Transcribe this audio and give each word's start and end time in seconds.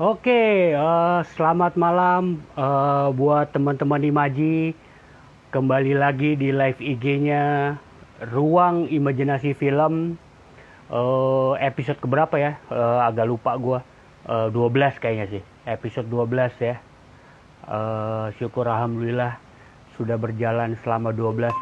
Oke, 0.00 0.72
uh, 0.72 1.20
selamat 1.36 1.76
malam 1.76 2.40
uh, 2.56 3.12
buat 3.12 3.52
teman-teman 3.52 4.00
Imaji. 4.00 4.72
Kembali 5.52 5.92
lagi 5.92 6.40
di 6.40 6.56
live 6.56 6.80
IG-nya 6.80 7.76
Ruang 8.32 8.88
Imajinasi 8.88 9.52
Film. 9.52 10.16
Uh, 10.88 11.52
episode 11.60 12.00
keberapa 12.00 12.32
ya? 12.40 12.56
Uh, 12.72 13.04
agak 13.04 13.28
lupa 13.28 13.52
gue. 13.60 13.76
Uh, 14.24 14.48
12 14.48 15.04
kayaknya 15.04 15.26
sih. 15.36 15.42
Episode 15.68 16.08
12 16.08 16.56
ya. 16.64 16.80
Uh, 17.68 18.32
syukur 18.40 18.72
alhamdulillah 18.72 19.36
sudah 20.00 20.16
berjalan 20.16 20.80
selama 20.80 21.12
12 21.12 21.52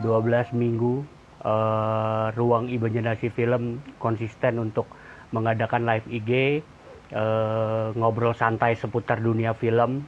12 0.00 0.56
minggu. 0.56 1.04
Uh, 1.44 2.32
Ruang 2.40 2.72
Imajinasi 2.72 3.28
Film 3.28 3.84
konsisten 4.00 4.56
untuk 4.56 4.88
mengadakan 5.36 5.84
live 5.84 6.08
IG 6.08 6.64
uh, 7.14 7.94
ngobrol 7.94 8.34
santai 8.34 8.74
seputar 8.78 9.22
dunia 9.22 9.54
film 9.54 10.06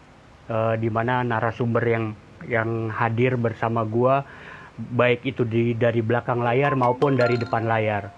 uh, 0.48 0.74
di 0.78 0.88
mana 0.88 1.22
narasumber 1.22 1.84
yang 1.84 2.04
yang 2.46 2.90
hadir 2.90 3.38
bersama 3.38 3.86
gua 3.86 4.26
baik 4.74 5.22
itu 5.28 5.46
di 5.46 5.76
dari 5.78 6.02
belakang 6.02 6.42
layar 6.42 6.74
maupun 6.74 7.14
dari 7.14 7.38
depan 7.38 7.68
layar. 7.68 8.10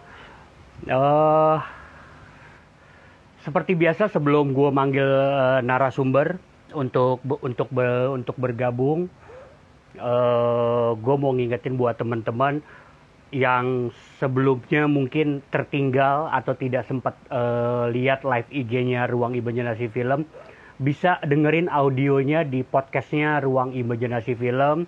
Uh, 0.88 1.60
seperti 3.44 3.76
biasa 3.76 4.08
sebelum 4.08 4.56
gua 4.56 4.72
manggil 4.72 5.04
uh, 5.04 5.60
narasumber 5.60 6.40
untuk 6.74 7.20
untuk 7.44 7.68
untuk 8.10 8.36
bergabung, 8.36 9.06
uh, 10.00 10.90
gue 10.98 11.14
mau 11.16 11.30
ngingetin 11.30 11.78
buat 11.78 11.94
teman-teman 11.94 12.60
yang 13.34 13.90
sebelumnya 14.22 14.86
mungkin 14.86 15.42
tertinggal 15.50 16.30
atau 16.30 16.54
tidak 16.54 16.86
sempat 16.86 17.18
uh, 17.34 17.90
lihat 17.90 18.22
live 18.22 18.46
IG-nya 18.54 19.10
Ruang 19.10 19.34
Imajinasi 19.34 19.90
Film, 19.90 20.22
bisa 20.78 21.18
dengerin 21.26 21.66
audionya 21.66 22.46
di 22.46 22.62
podcastnya 22.62 23.42
Ruang 23.42 23.74
Imajinasi 23.74 24.38
Film. 24.38 24.86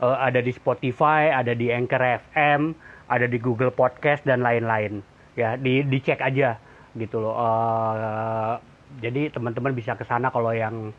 Uh, 0.00 0.16
ada 0.18 0.40
di 0.40 0.50
Spotify, 0.56 1.30
ada 1.30 1.52
di 1.52 1.68
Anchor 1.68 2.00
FM, 2.32 2.72
ada 3.12 3.28
di 3.28 3.36
Google 3.36 3.70
Podcast 3.70 4.24
dan 4.24 4.40
lain-lain. 4.40 5.04
Ya, 5.36 5.60
di 5.60 5.84
dicek 5.84 6.24
aja 6.24 6.56
gitu 6.96 7.20
loh. 7.20 7.36
Uh, 7.36 8.56
jadi 9.04 9.28
teman-teman 9.28 9.76
bisa 9.76 9.96
ke 10.00 10.08
sana 10.08 10.32
kalau 10.32 10.52
yang 10.56 10.96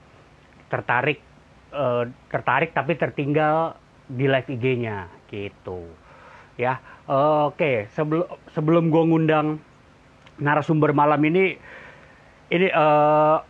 tertarik 0.70 1.22
uh, 1.73 2.06
tertarik 2.30 2.73
tapi 2.73 2.98
tertinggal 2.98 3.78
di 4.06 4.25
live 4.30 4.50
IG-nya 4.50 5.09
gitu 5.30 6.03
ya. 6.59 6.80
Oke, 7.52 7.92
sebelum 7.92 8.23
sebelum 8.56 8.88
gue 8.88 9.04
ngundang 9.04 9.59
narasumber 10.40 10.96
malam 10.96 11.20
ini, 11.28 11.59
ini 12.48 12.68
uh, 12.72 13.44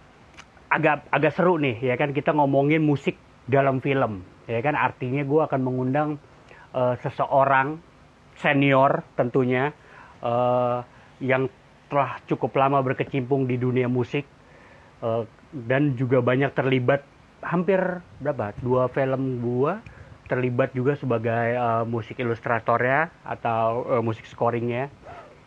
agak 0.74 1.06
agak 1.14 1.32
seru 1.38 1.62
nih, 1.62 1.78
ya 1.80 1.94
kan? 1.94 2.12
Kita 2.12 2.34
ngomongin 2.34 2.82
musik 2.82 3.16
dalam 3.46 3.78
film, 3.78 4.26
ya 4.50 4.58
kan? 4.66 4.74
Artinya 4.74 5.22
gue 5.22 5.42
akan 5.46 5.62
mengundang 5.62 6.10
uh, 6.74 6.98
seseorang 6.98 7.78
senior 8.42 9.06
tentunya 9.14 9.70
uh, 10.26 10.82
yang 11.22 11.46
telah 11.94 12.18
cukup 12.26 12.58
lama 12.58 12.82
berkecimpung 12.82 13.46
di 13.46 13.62
dunia 13.62 13.86
musik 13.86 14.26
uh, 15.06 15.30
dan 15.54 15.94
juga 15.94 16.26
banyak 16.26 16.50
terlibat 16.58 17.06
hampir 17.46 17.78
berapa? 18.18 18.58
Dua 18.58 18.90
film 18.90 19.46
gue 19.46 19.74
terlibat 20.28 20.72
juga 20.72 20.96
sebagai 20.96 21.58
uh, 21.60 21.84
musik 21.84 22.20
ilustratornya 22.20 23.12
atau 23.28 23.84
uh, 23.88 24.04
musik 24.04 24.24
scoringnya 24.28 24.88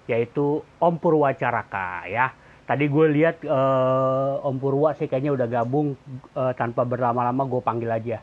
yaitu 0.07 0.63
Om 0.79 0.95
Purwacaraka 1.03 2.07
ya. 2.07 2.31
Tadi 2.67 2.91
gue 2.91 3.07
lihat 3.15 3.47
uh, 3.47 4.43
Om 4.43 4.57
Purwa 4.59 4.91
sih 4.99 5.07
kayaknya 5.07 5.35
udah 5.39 5.47
gabung 5.47 5.95
uh, 6.35 6.53
tanpa 6.59 6.83
berlama-lama 6.83 7.47
gue 7.47 7.63
panggil 7.63 7.91
aja. 7.91 8.19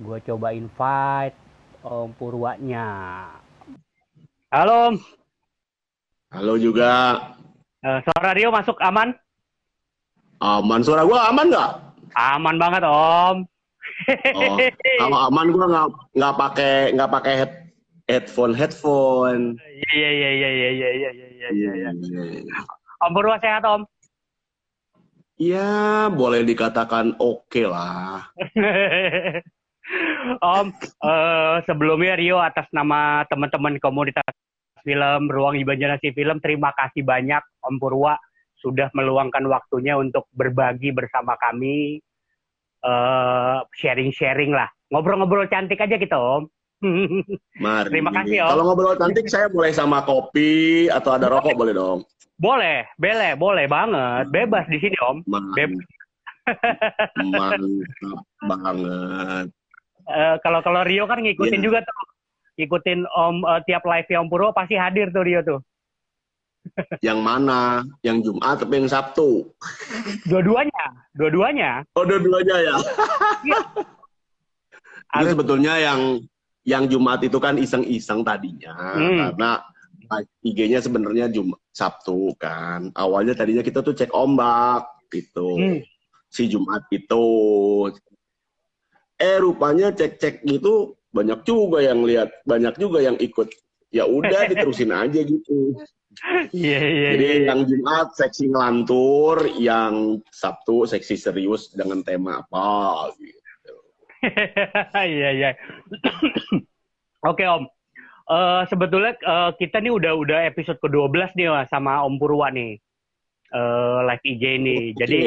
Gue 0.00 0.20
coba 0.24 0.56
invite 0.56 1.36
Om 1.84 2.10
Purwanya. 2.16 2.88
Halo 4.48 4.92
Om. 4.92 4.94
Halo 6.32 6.54
juga. 6.56 7.20
Uh, 7.84 8.00
suara 8.08 8.32
Rio 8.32 8.48
masuk 8.48 8.80
aman? 8.80 9.12
Aman. 10.40 10.80
Suara 10.80 11.04
gue 11.04 11.18
aman 11.20 11.46
nggak? 11.52 11.72
Aman 12.16 12.56
banget 12.56 12.82
Om. 12.88 13.44
Oh, 14.34 14.58
kalau 15.00 15.18
aman 15.30 15.54
gue 15.54 15.64
nggak 15.64 15.88
nggak 16.18 16.34
pakai 16.34 16.74
nggak 16.98 17.12
pakai 17.14 17.34
head, 17.38 17.52
headphone 18.10 18.52
headphone. 18.52 19.54
Iya 19.62 19.90
iya 19.94 20.10
iya 20.12 20.30
iya 20.30 20.50
iya 20.50 20.70
iya 20.70 21.10
iya 21.14 21.70
iya. 21.72 21.90
iya. 21.94 22.60
Om 23.04 23.12
Purwa 23.14 23.38
sehat 23.38 23.62
Om? 23.62 23.86
Ya 25.38 26.06
boleh 26.14 26.46
dikatakan 26.46 27.18
oke 27.18 27.50
okay 27.50 27.66
lah. 27.66 28.30
om, 30.40 30.72
uh, 31.04 31.60
sebelumnya 31.66 32.16
Rio 32.16 32.40
atas 32.40 32.64
nama 32.72 33.26
teman-teman 33.28 33.76
komunitas 33.82 34.24
film 34.84 35.32
Ruang 35.32 35.58
Imajinasi 35.58 36.14
Film, 36.14 36.38
terima 36.38 36.70
kasih 36.76 37.02
banyak 37.02 37.42
Om 37.64 37.76
Purwa 37.80 38.14
sudah 38.62 38.88
meluangkan 38.96 39.44
waktunya 39.50 39.98
untuk 39.98 40.30
berbagi 40.32 40.94
bersama 40.94 41.36
kami 41.36 42.00
sharing 42.84 43.60
eh, 43.60 43.60
sharing-sharing 43.80 44.52
lah. 44.52 44.68
Ngobrol-ngobrol 44.92 45.48
cantik 45.48 45.80
aja 45.80 45.96
gitu, 45.96 46.14
Om. 46.14 46.44
Mari. 47.64 47.88
Terima 47.88 48.10
kasih, 48.12 48.44
Om. 48.44 48.50
Kalau 48.52 48.64
ngobrol 48.68 48.96
cantik 49.00 49.26
saya 49.32 49.46
boleh 49.48 49.72
sama 49.72 50.04
kopi 50.04 50.86
atau 50.92 51.16
ada 51.16 51.32
rokok 51.32 51.56
boleh 51.60 51.74
dong? 51.74 51.98
Boleh, 52.36 52.84
boleh, 53.00 53.32
boleh 53.38 53.66
banget. 53.66 54.24
Bebas 54.28 54.68
di 54.68 54.78
sini, 54.78 54.96
Om. 55.00 55.24
Bebas. 55.56 55.84
Mantap 57.32 58.20
banget. 58.44 59.48
Uh, 60.04 60.36
kalau 60.44 60.60
kalau 60.60 60.84
Rio 60.84 61.08
kan 61.08 61.24
ngikutin 61.24 61.64
yeah. 61.64 61.64
juga 61.64 61.78
tuh. 61.80 62.00
Ikutin 62.60 63.08
Om 63.08 63.42
uh, 63.42 63.64
tiap 63.64 63.82
live 63.88 64.06
Om 64.06 64.28
Purwo 64.28 64.52
pasti 64.52 64.76
hadir 64.76 65.08
tuh 65.10 65.24
Rio 65.24 65.40
tuh 65.40 65.58
yang 67.00 67.20
mana? 67.20 67.84
Yang 68.00 68.30
Jumat 68.30 68.58
atau 68.60 68.72
yang 68.72 68.88
Sabtu? 68.90 69.28
Dua-duanya, 70.28 70.84
dua-duanya. 71.14 71.70
Oh, 71.94 72.04
dua-duanya 72.04 72.56
ya. 72.60 72.76
Iya. 73.44 73.60
Itu 75.14 75.26
sebetulnya 75.36 75.74
yang 75.78 76.00
yang 76.64 76.84
Jumat 76.88 77.20
itu 77.22 77.38
kan 77.38 77.60
iseng-iseng 77.60 78.24
tadinya 78.24 78.72
hmm. 78.96 79.36
karena 79.36 79.50
IG-nya 80.42 80.80
sebenarnya 80.80 81.28
Jumat 81.30 81.60
Sabtu 81.70 82.32
kan. 82.40 82.90
Awalnya 82.96 83.36
tadinya 83.36 83.62
kita 83.62 83.84
tuh 83.84 83.94
cek 83.94 84.10
ombak 84.10 84.84
gitu. 85.12 85.60
Hmm. 85.60 85.78
Si 86.32 86.50
Jumat 86.50 86.88
itu. 86.90 87.24
Eh 89.14 89.38
rupanya 89.38 89.94
cek-cek 89.94 90.42
gitu 90.42 90.98
banyak 91.14 91.46
juga 91.46 91.78
yang 91.78 92.02
lihat, 92.02 92.42
banyak 92.42 92.74
juga 92.74 92.98
yang 92.98 93.14
ikut. 93.22 93.46
Ya 93.94 94.10
udah 94.10 94.50
diterusin 94.50 94.90
aja 94.90 95.22
gitu. 95.22 95.78
Iya, 96.54 96.78
iya, 96.80 97.10
Jadi 97.16 97.26
yeah, 97.26 97.46
yang 97.50 97.60
Jumat 97.66 98.08
seksi 98.14 98.50
ngelantur, 98.50 99.48
yang 99.58 100.22
Sabtu 100.30 100.86
seksi 100.86 101.18
serius 101.18 101.74
dengan 101.74 102.04
tema 102.06 102.42
apa 102.44 103.10
gitu. 103.18 103.74
Iya, 105.14 105.28
iya. 105.34 105.50
Oke, 107.30 107.44
Om. 107.44 107.64
Uh, 108.24 108.64
sebetulnya 108.72 109.12
uh, 109.28 109.52
kita 109.60 109.84
nih 109.84 109.92
udah 109.92 110.16
udah 110.16 110.38
episode 110.48 110.80
ke-12 110.80 111.36
nih 111.36 111.52
Mas, 111.52 111.68
sama 111.68 112.00
Om 112.08 112.16
Purwa 112.16 112.48
nih. 112.48 112.80
Uh, 113.52 114.00
live 114.08 114.24
IG. 114.24 114.44
Okay. 114.44 114.96
Jadi 114.96 115.18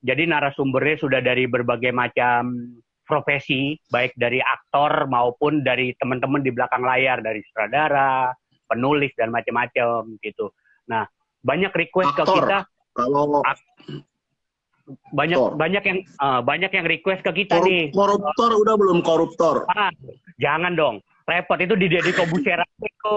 jadi 0.00 0.22
narasumbernya 0.26 0.96
sudah 0.96 1.20
dari 1.20 1.44
berbagai 1.44 1.92
macam 1.92 2.56
profesi, 3.04 3.74
baik 3.90 4.14
dari 4.14 4.38
aktor 4.38 5.10
maupun 5.10 5.66
dari 5.66 5.90
teman-teman 5.98 6.46
di 6.46 6.54
belakang 6.54 6.86
layar, 6.86 7.18
dari 7.20 7.42
sutradara, 7.42 8.30
penulis 8.70 9.10
dan 9.18 9.34
macam-macam 9.34 10.06
gitu. 10.22 10.54
Nah, 10.86 11.10
banyak 11.42 11.74
request 11.74 12.14
Aktor. 12.14 12.22
ke 12.22 12.34
kita. 12.46 12.58
Kalau 12.94 13.42
banyak 15.14 15.38
Aktor. 15.38 15.54
banyak 15.58 15.82
yang 15.86 15.98
uh, 16.18 16.40
banyak 16.42 16.70
yang 16.74 16.86
request 16.86 17.22
ke 17.26 17.32
kita 17.44 17.58
Korup, 17.58 17.66
nih. 17.66 17.82
Koruptor 17.90 18.50
udah 18.54 18.74
belum 18.78 18.98
koruptor? 19.02 19.56
Ah, 19.74 19.90
jangan 20.38 20.74
dong. 20.78 20.96
Repot 21.26 21.58
itu 21.62 21.74
di 21.78 21.86
Deddy 21.86 22.10
Kobusera 22.14 22.66
itu. 22.90 23.16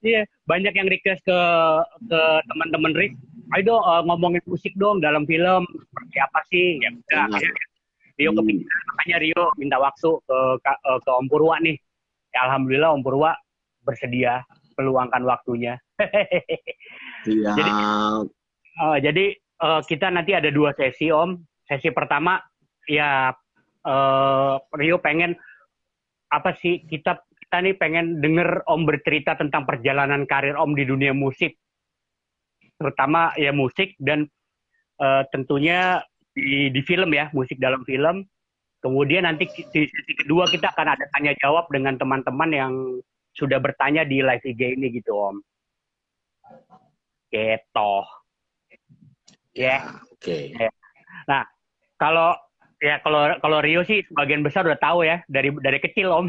Iya, 0.00 0.24
yeah, 0.24 0.24
banyak 0.48 0.72
yang 0.74 0.88
request 0.88 1.22
ke 1.28 1.40
ke 2.08 2.20
teman-teman 2.48 2.92
Rick. 2.96 3.12
Ayo 3.50 3.74
dong 3.74 3.82
uh, 3.82 4.02
ngomongin 4.06 4.42
musik 4.46 4.72
dong 4.78 5.02
dalam 5.02 5.26
film 5.26 5.66
seperti 5.66 6.16
apa 6.22 6.40
sih? 6.48 6.66
Ya 6.80 6.90
udah, 6.94 7.26
iya. 7.36 7.50
Rio 8.20 8.36
hmm. 8.36 8.38
kepikiran 8.44 8.82
makanya 8.92 9.18
Rio 9.24 9.42
minta 9.56 9.76
waktu 9.80 10.10
ke 10.28 10.38
ke, 10.60 10.72
eh, 10.76 10.98
ke 11.00 11.10
Om 11.10 11.26
Purwa 11.32 11.56
nih. 11.64 11.76
Ya, 12.30 12.46
Alhamdulillah 12.46 12.92
Om 12.92 13.02
Purwa 13.02 13.32
bersedia 13.80 14.44
meluangkan 14.76 15.24
waktunya. 15.24 15.80
Iya. 17.24 17.52
Jadi, 17.58 17.72
uh, 18.80 18.96
jadi 19.00 19.24
uh, 19.60 19.80
kita 19.84 20.08
nanti 20.08 20.32
ada 20.32 20.48
dua 20.48 20.72
sesi 20.76 21.12
Om. 21.12 21.36
Sesi 21.68 21.92
pertama 21.92 22.40
ya 22.88 23.32
uh, 23.84 24.56
Rio 24.76 24.96
pengen 25.00 25.36
apa 26.30 26.54
sih 26.56 26.80
kita 26.86 27.20
kita 27.20 27.56
nih 27.60 27.74
pengen 27.76 28.22
denger 28.24 28.64
Om 28.64 28.88
bercerita 28.88 29.36
tentang 29.36 29.68
perjalanan 29.68 30.24
karir 30.24 30.56
Om 30.56 30.72
di 30.72 30.84
dunia 30.88 31.12
musik, 31.12 31.60
terutama 32.80 33.34
ya 33.36 33.52
musik 33.52 33.98
dan 34.00 34.24
uh, 35.02 35.26
tentunya 35.28 36.00
di, 36.34 36.70
di 36.70 36.80
film 36.84 37.10
ya, 37.12 37.28
musik 37.34 37.58
dalam 37.58 37.82
film. 37.84 38.26
Kemudian 38.80 39.28
nanti 39.28 39.44
di 39.52 39.84
sesi 39.84 40.12
kedua 40.16 40.48
kita 40.48 40.72
akan 40.72 40.96
ada 40.96 41.04
tanya 41.12 41.36
jawab 41.36 41.68
dengan 41.68 42.00
teman-teman 42.00 42.50
yang 42.50 42.72
sudah 43.36 43.60
bertanya 43.60 44.08
di 44.08 44.24
live 44.24 44.40
IG 44.40 44.80
ini 44.80 44.88
gitu 44.88 45.12
Om. 45.12 45.36
Gitu. 47.28 47.92
Ya. 49.52 49.66
Yeah. 49.68 49.80
Oke. 50.08 50.24
Okay. 50.24 50.42
Ya. 50.56 50.70
Nah, 51.28 51.42
kalau 52.00 52.32
ya 52.80 52.96
kalau 53.04 53.36
kalau 53.44 53.58
Rio 53.60 53.84
sih 53.84 54.00
sebagian 54.08 54.40
besar 54.40 54.64
udah 54.64 54.80
tahu 54.80 55.04
ya 55.04 55.20
dari 55.28 55.52
dari 55.60 55.78
kecil 55.78 56.08
Om. 56.08 56.26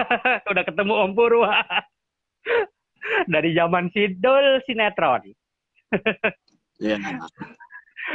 udah 0.54 0.62
ketemu 0.62 0.94
Om 0.94 1.12
Purwa. 1.18 1.58
dari 3.34 3.50
zaman 3.58 3.90
Sidul 3.90 4.62
sinetron. 4.64 5.34
Iya. 6.78 6.96
yeah. 7.02 7.18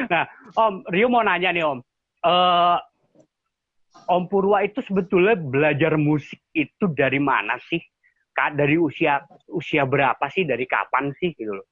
Nah, 0.10 0.25
Om 0.57 0.88
Rio 0.90 1.07
mau 1.10 1.22
nanya 1.22 1.54
nih 1.54 1.63
Om. 1.66 1.80
Uh, 2.24 2.78
Om 4.10 4.24
Purwa 4.28 4.66
itu 4.66 4.81
sebetulnya 4.84 5.38
belajar 5.38 5.95
musik 5.95 6.42
itu 6.51 6.86
dari 6.92 7.22
mana 7.22 7.56
sih? 7.69 7.80
Dari 8.34 8.75
usia 8.81 9.22
usia 9.54 9.86
berapa 9.86 10.25
sih? 10.34 10.44
Dari 10.44 10.66
kapan 10.66 11.13
sih 11.22 11.31
gitu 11.38 11.54
loh? 11.62 11.68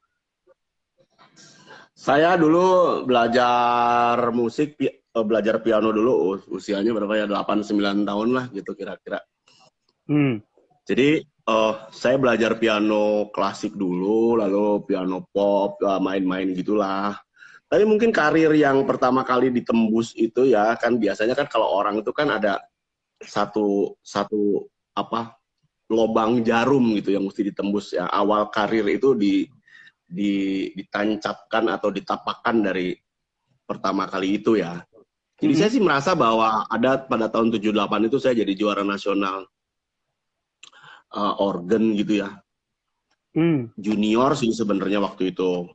Saya 1.98 2.34
dulu 2.34 3.02
belajar 3.06 4.18
musik, 4.34 4.78
eh, 4.82 4.96
belajar 5.26 5.62
piano 5.62 5.94
dulu 5.94 6.40
usianya 6.50 6.94
berapa 6.94 7.14
ya? 7.14 7.26
8 7.30 7.66
9 7.66 8.06
tahun 8.08 8.30
lah 8.32 8.46
gitu 8.54 8.72
kira-kira. 8.78 9.20
Hmm. 10.10 10.42
Jadi 10.86 11.22
uh, 11.46 11.90
saya 11.94 12.18
belajar 12.18 12.58
piano 12.58 13.30
klasik 13.30 13.78
dulu, 13.78 14.38
lalu 14.38 14.82
piano 14.86 15.30
pop, 15.30 15.78
main-main 16.02 16.54
gitulah. 16.58 17.18
Tapi 17.72 17.88
mungkin 17.88 18.12
karir 18.12 18.52
yang 18.52 18.84
pertama 18.84 19.24
kali 19.24 19.48
ditembus 19.48 20.12
itu 20.20 20.52
ya 20.52 20.76
kan 20.76 21.00
biasanya 21.00 21.40
kan 21.40 21.48
kalau 21.48 21.72
orang 21.72 22.04
itu 22.04 22.12
kan 22.12 22.28
ada 22.28 22.60
satu 23.24 23.96
satu 24.04 24.68
apa 24.92 25.40
lobang 25.88 26.44
jarum 26.44 26.84
gitu 27.00 27.16
yang 27.16 27.24
mesti 27.24 27.48
ditembus 27.48 27.96
ya 27.96 28.12
awal 28.12 28.52
karir 28.52 28.84
itu 28.92 29.16
di 29.16 29.48
di, 30.04 30.32
ditancapkan 30.76 31.72
atau 31.72 31.88
ditapakkan 31.96 32.60
dari 32.60 32.92
pertama 33.64 34.04
kali 34.12 34.44
itu 34.44 34.60
ya. 34.60 34.84
Jadi 35.40 35.48
mm 35.48 35.48
-hmm. 35.56 35.60
saya 35.64 35.70
sih 35.72 35.82
merasa 35.82 36.12
bahwa 36.12 36.68
ada 36.68 37.00
pada 37.08 37.32
tahun 37.32 37.56
78 37.56 37.72
itu 38.12 38.18
saya 38.20 38.36
jadi 38.44 38.52
juara 38.52 38.84
nasional 38.84 39.48
uh, 41.16 41.34
organ 41.40 41.96
gitu 41.96 42.20
ya. 42.20 42.36
Mm. 43.32 43.72
Junior 43.80 44.36
sih 44.36 44.52
sebenarnya 44.52 45.00
waktu 45.00 45.32
itu. 45.32 45.72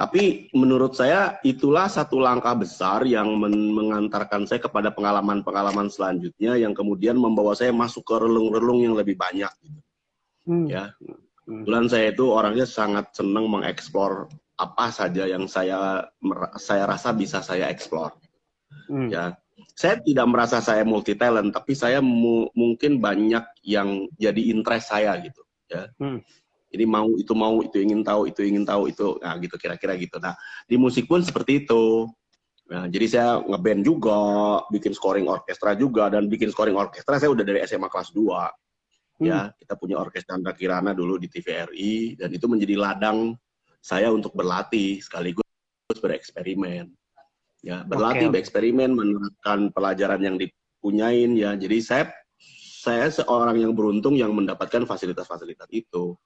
Tapi 0.00 0.48
menurut 0.56 0.96
saya 0.96 1.36
itulah 1.44 1.84
satu 1.84 2.24
langkah 2.24 2.56
besar 2.56 3.04
yang 3.04 3.36
men 3.36 3.76
mengantarkan 3.76 4.48
saya 4.48 4.64
kepada 4.64 4.88
pengalaman-pengalaman 4.96 5.92
selanjutnya 5.92 6.56
yang 6.56 6.72
kemudian 6.72 7.20
membawa 7.20 7.52
saya 7.52 7.68
masuk 7.68 8.08
ke 8.08 8.16
relung-relung 8.16 8.80
yang 8.80 8.96
lebih 8.96 9.20
banyak. 9.20 9.52
Gitu. 9.60 9.80
Hmm. 10.48 10.64
Ya, 10.72 10.96
Kebetulan 11.50 11.86
saya 11.90 12.06
itu 12.14 12.24
orangnya 12.30 12.62
sangat 12.62 13.10
senang 13.10 13.50
mengeksplor 13.50 14.30
apa 14.54 14.86
saja 14.94 15.26
yang 15.26 15.50
saya 15.50 16.06
saya 16.56 16.84
rasa 16.86 17.10
bisa 17.10 17.42
saya 17.42 17.66
eksplor. 17.68 18.14
Hmm. 18.86 19.10
Ya, 19.10 19.34
saya 19.74 19.98
tidak 19.98 20.30
merasa 20.30 20.62
saya 20.62 20.86
multi 20.86 21.18
talent, 21.18 21.50
tapi 21.50 21.74
saya 21.74 21.98
mu 21.98 22.46
mungkin 22.54 23.02
banyak 23.02 23.42
yang 23.66 24.06
jadi 24.14 24.42
interest 24.54 24.94
saya 24.94 25.18
gitu. 25.18 25.42
Ya. 25.66 25.90
Hmm. 25.98 26.22
Jadi 26.70 26.84
mau 26.86 27.10
itu 27.18 27.32
mau 27.34 27.60
itu 27.60 27.76
ingin 27.82 28.06
tahu 28.06 28.30
itu 28.30 28.40
ingin 28.46 28.62
tahu 28.62 28.88
itu, 28.88 29.18
nah 29.18 29.34
gitu 29.42 29.58
kira-kira 29.58 29.98
gitu. 29.98 30.22
Nah 30.22 30.38
di 30.70 30.78
musik 30.78 31.10
pun 31.10 31.20
seperti 31.20 31.66
itu. 31.66 32.06
Nah, 32.70 32.86
jadi 32.86 33.06
saya 33.10 33.30
ngeband 33.42 33.82
juga, 33.82 34.22
bikin 34.70 34.94
scoring 34.94 35.26
orkestra 35.26 35.74
juga, 35.74 36.06
dan 36.06 36.30
bikin 36.30 36.54
scoring 36.54 36.78
orkestra 36.78 37.18
saya 37.18 37.34
udah 37.34 37.42
dari 37.42 37.66
SMA 37.66 37.90
kelas 37.90 38.14
2 38.14 38.46
ya 39.20 39.46
hmm. 39.46 39.54
kita 39.60 39.74
punya 39.76 40.00
orkes 40.00 40.24
Chandra 40.24 40.56
Kirana 40.56 40.96
dulu 40.96 41.20
di 41.20 41.28
TVRI 41.28 42.16
dan 42.16 42.32
itu 42.32 42.48
menjadi 42.48 42.74
ladang 42.80 43.36
saya 43.84 44.08
untuk 44.08 44.32
berlatih 44.32 45.04
sekaligus 45.04 45.44
bereksperimen 46.00 46.88
ya 47.60 47.84
berlatih 47.84 48.32
okay. 48.32 48.32
bereksperimen 48.32 48.96
menerapkan 48.96 49.68
pelajaran 49.76 50.20
yang 50.24 50.36
dipunyain 50.40 51.36
ya 51.36 51.52
jadi 51.52 51.76
saya 51.84 52.04
saya 52.80 53.12
seorang 53.12 53.60
yang 53.60 53.76
beruntung 53.76 54.16
yang 54.16 54.32
mendapatkan 54.32 54.88
fasilitas-fasilitas 54.88 55.68
itu 55.68 56.16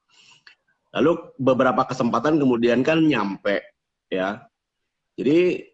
lalu 0.95 1.35
beberapa 1.37 1.83
kesempatan 1.85 2.39
kemudian 2.39 2.87
kan 2.87 3.03
nyampe 3.03 3.61
ya 4.09 4.47
jadi 5.19 5.67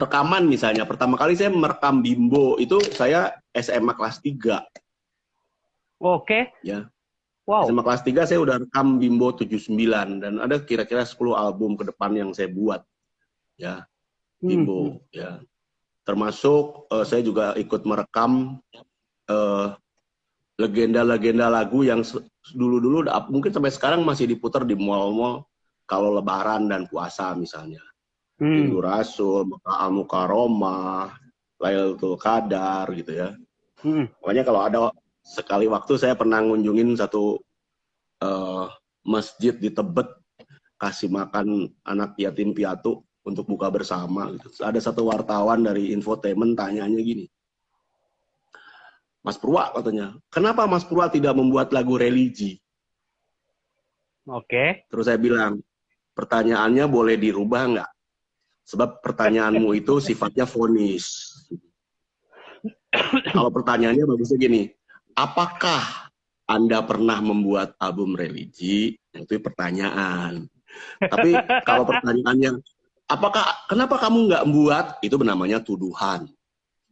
rekaman 0.00 0.48
misalnya 0.48 0.88
pertama 0.88 1.20
kali 1.20 1.36
saya 1.36 1.52
merekam 1.52 2.00
bimbo 2.00 2.56
itu 2.56 2.80
saya 2.96 3.36
SMA 3.52 3.92
kelas 3.92 4.24
3 4.24 4.64
Oke. 6.04 6.26
Okay. 6.26 6.42
Ya. 6.60 6.90
Wow. 7.48 7.68
SMA 7.68 7.82
kelas 7.84 8.02
3 8.04 8.28
saya 8.28 8.38
udah 8.40 8.56
rekam 8.60 9.00
Bimbo 9.00 9.32
79 9.32 10.20
dan 10.20 10.40
ada 10.40 10.56
kira-kira 10.64 11.04
10 11.04 11.16
album 11.36 11.76
ke 11.80 11.84
depan 11.88 12.12
yang 12.16 12.30
saya 12.36 12.48
buat. 12.52 12.84
Ya. 13.56 13.88
Bimbo 14.40 15.00
hmm. 15.00 15.00
ya. 15.12 15.40
Termasuk 16.04 16.88
uh, 16.92 17.04
saya 17.08 17.24
juga 17.24 17.56
ikut 17.56 17.88
merekam 17.88 18.60
uh, 19.32 19.76
legenda-legenda 20.54 21.50
lagu 21.50 21.82
yang 21.82 22.06
dulu-dulu 22.54 23.10
mungkin 23.30 23.50
sampai 23.50 23.74
sekarang 23.74 24.06
masih 24.06 24.30
diputar 24.30 24.62
di 24.62 24.78
mall-mall 24.78 25.42
kalau 25.84 26.14
lebaran 26.14 26.70
dan 26.70 26.86
puasa 26.86 27.34
misalnya. 27.34 27.82
Hmm. 28.38 28.66
Hindu 28.66 28.82
Rasul, 28.82 29.46
Muka 29.94 30.22
Roma, 30.26 31.10
Lailatul 31.58 32.18
Qadar 32.18 32.90
gitu 32.94 33.12
ya. 33.14 33.30
Hmm. 33.82 34.10
Pokoknya 34.18 34.42
kalau 34.42 34.60
ada 34.62 34.78
sekali 35.22 35.66
waktu 35.70 35.98
saya 35.98 36.14
pernah 36.14 36.42
ngunjungin 36.42 36.98
satu 36.98 37.38
uh, 38.22 38.66
masjid 39.06 39.54
di 39.54 39.70
Tebet 39.70 40.08
kasih 40.78 41.08
makan 41.08 41.70
anak 41.86 42.18
yatim 42.18 42.52
piatu 42.52 43.02
untuk 43.24 43.48
buka 43.48 43.70
bersama. 43.70 44.34
Gitu. 44.34 44.60
Ada 44.60 44.92
satu 44.92 45.08
wartawan 45.08 45.64
dari 45.64 45.94
infotainment 45.94 46.58
tanyanya 46.58 47.00
gini, 47.00 47.24
Mas 49.24 49.40
Purwa 49.40 49.72
katanya, 49.72 50.20
kenapa 50.28 50.68
Mas 50.68 50.84
Purwa 50.84 51.08
tidak 51.08 51.32
membuat 51.32 51.72
lagu 51.72 51.96
religi? 51.96 52.60
Oke. 54.28 54.44
Okay. 54.44 54.68
Terus 54.92 55.08
saya 55.08 55.16
bilang, 55.16 55.64
pertanyaannya 56.12 56.84
boleh 56.84 57.16
dirubah 57.16 57.62
nggak? 57.72 57.90
Sebab 58.68 59.00
pertanyaanmu 59.00 59.72
itu 59.76 59.96
sifatnya 60.00 60.44
fonis. 60.44 61.32
Kalau 63.32 63.48
pertanyaannya 63.52 64.04
bagusnya 64.04 64.38
gini, 64.40 64.62
apakah 65.16 66.12
Anda 66.44 66.84
pernah 66.84 67.20
membuat 67.24 67.76
album 67.80 68.16
religi? 68.16 68.96
Itu 69.12 69.40
pertanyaan. 69.40 70.48
Tapi 71.00 71.36
kalau 71.64 71.84
pertanyaannya, 71.88 72.60
apakah 73.08 73.44
kenapa 73.68 74.00
kamu 74.00 74.32
nggak 74.32 74.44
membuat? 74.48 74.86
Itu 75.04 75.20
namanya 75.20 75.60
tuduhan. 75.60 76.28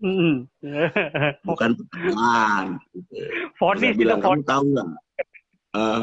Bukan 1.49 1.71
pertanyaan. 1.79 2.83
Saya 3.79 3.95
bilang, 3.95 4.19
kamu 4.19 4.43
tahu 4.43 4.63
nggak? 4.75 4.89
Uh, 5.73 6.03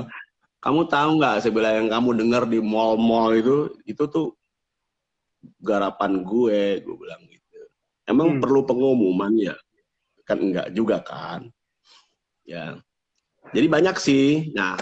kamu 0.63 0.81
tahu 0.87 1.09
nggak 1.19 1.35
sebelah 1.43 1.71
yang 1.77 1.87
kamu 1.91 2.09
dengar 2.15 2.43
di 2.47 2.59
mall-mall 2.63 3.35
itu, 3.35 3.75
itu 3.83 4.03
tuh 4.07 4.35
garapan 5.59 6.23
gue, 6.23 6.83
gue 6.83 6.95
bilang 6.95 7.21
gitu. 7.27 7.59
Emang 8.07 8.27
hmm. 8.37 8.41
perlu 8.41 8.63
pengumuman 8.63 9.35
ya? 9.35 9.55
Kan 10.23 10.41
enggak 10.43 10.71
juga 10.71 11.03
kan? 11.03 11.47
Ya. 12.47 12.79
Jadi 13.51 13.67
banyak 13.67 13.95
sih. 13.99 14.51
Nah, 14.55 14.79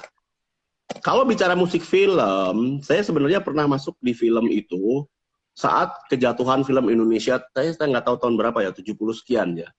kalau 1.03 1.27
bicara 1.27 1.53
musik 1.53 1.83
film, 1.83 2.79
saya 2.79 3.03
sebenarnya 3.03 3.43
pernah 3.43 3.67
masuk 3.67 3.97
di 3.99 4.15
film 4.15 4.47
itu 4.47 5.03
saat 5.57 5.89
kejatuhan 6.13 6.61
film 6.61 6.93
Indonesia. 6.93 7.41
Saya 7.57 7.73
saya 7.73 7.89
nggak 7.89 8.05
tahu 8.05 8.17
tahun 8.21 8.37
berapa 8.37 8.61
ya, 8.61 8.69
70 8.69 8.93
sekian 9.17 9.57
ya. 9.57 9.69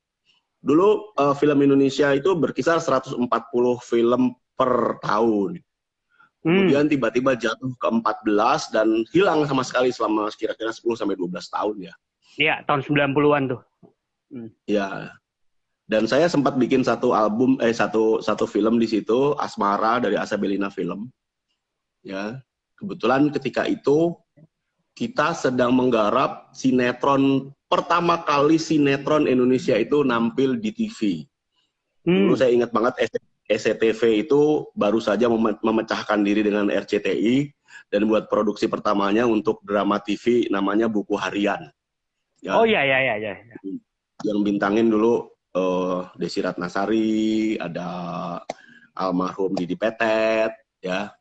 Dulu 0.59 1.15
uh, 1.15 1.39
film 1.39 1.63
Indonesia 1.63 2.11
itu 2.11 2.35
berkisar 2.35 2.83
140 2.83 3.23
film 3.87 4.35
per 4.59 4.99
tahun. 5.07 5.63
Hmm. 6.43 6.43
Kemudian 6.43 6.91
tiba-tiba 6.91 7.39
jatuh 7.39 7.71
ke 7.79 7.89
14 7.95 8.75
dan 8.75 8.89
hilang 9.15 9.47
sama 9.47 9.63
sekali 9.63 9.95
selama 9.95 10.27
kira-kira 10.35 10.75
10 10.75 10.99
sampai 10.99 11.15
12 11.15 11.31
tahun 11.47 11.77
ya. 11.87 11.95
Iya, 12.39 12.55
tahun 12.67 12.83
90-an 12.83 13.43
tuh. 13.55 13.61
Hmm. 14.35 14.51
Ya. 14.67 15.15
Dan 15.89 16.05
saya 16.05 16.29
sempat 16.29 16.59
bikin 16.61 16.85
satu 16.85 17.17
album, 17.17 17.57
eh 17.65 17.73
satu 17.73 18.21
satu 18.21 18.45
film 18.45 18.77
di 18.77 18.85
situ, 18.85 19.33
Asmara 19.41 20.03
dari 20.03 20.21
Asabelina 20.21 20.69
Film. 20.69 21.09
Ya, 22.05 22.45
kebetulan 22.77 23.33
ketika 23.33 23.65
itu 23.65 24.13
kita 24.99 25.31
sedang 25.31 25.71
menggarap 25.79 26.51
sinetron 26.51 27.55
pertama 27.71 28.27
kali 28.27 28.59
sinetron 28.59 29.31
Indonesia 29.31 29.79
itu 29.79 30.03
nampil 30.03 30.59
di 30.59 30.75
TV. 30.75 31.23
Hmm. 32.03 32.27
Dulu 32.27 32.35
saya 32.35 32.51
ingat 32.51 32.75
banget 32.75 33.07
SCTV 33.47 34.27
itu 34.27 34.67
baru 34.75 34.99
saja 34.99 35.31
memecahkan 35.63 36.19
diri 36.27 36.43
dengan 36.43 36.67
RCTI 36.67 37.47
dan 37.95 38.11
buat 38.11 38.27
produksi 38.27 38.67
pertamanya 38.67 39.23
untuk 39.23 39.63
drama 39.63 40.03
TV 40.03 40.51
namanya 40.51 40.91
Buku 40.91 41.15
Harian. 41.15 41.71
Ya. 42.43 42.59
Oh 42.59 42.67
iya 42.67 42.83
iya 42.83 42.99
iya 42.99 43.15
iya. 43.23 43.35
Yang 44.27 44.39
bintangin 44.51 44.91
dulu 44.91 45.31
uh, 45.55 46.11
Desi 46.19 46.43
Ratnasari, 46.43 47.55
ada 47.55 47.87
almarhum 48.99 49.55
Didi 49.55 49.79
Petet, 49.79 50.59
ya. 50.83 51.15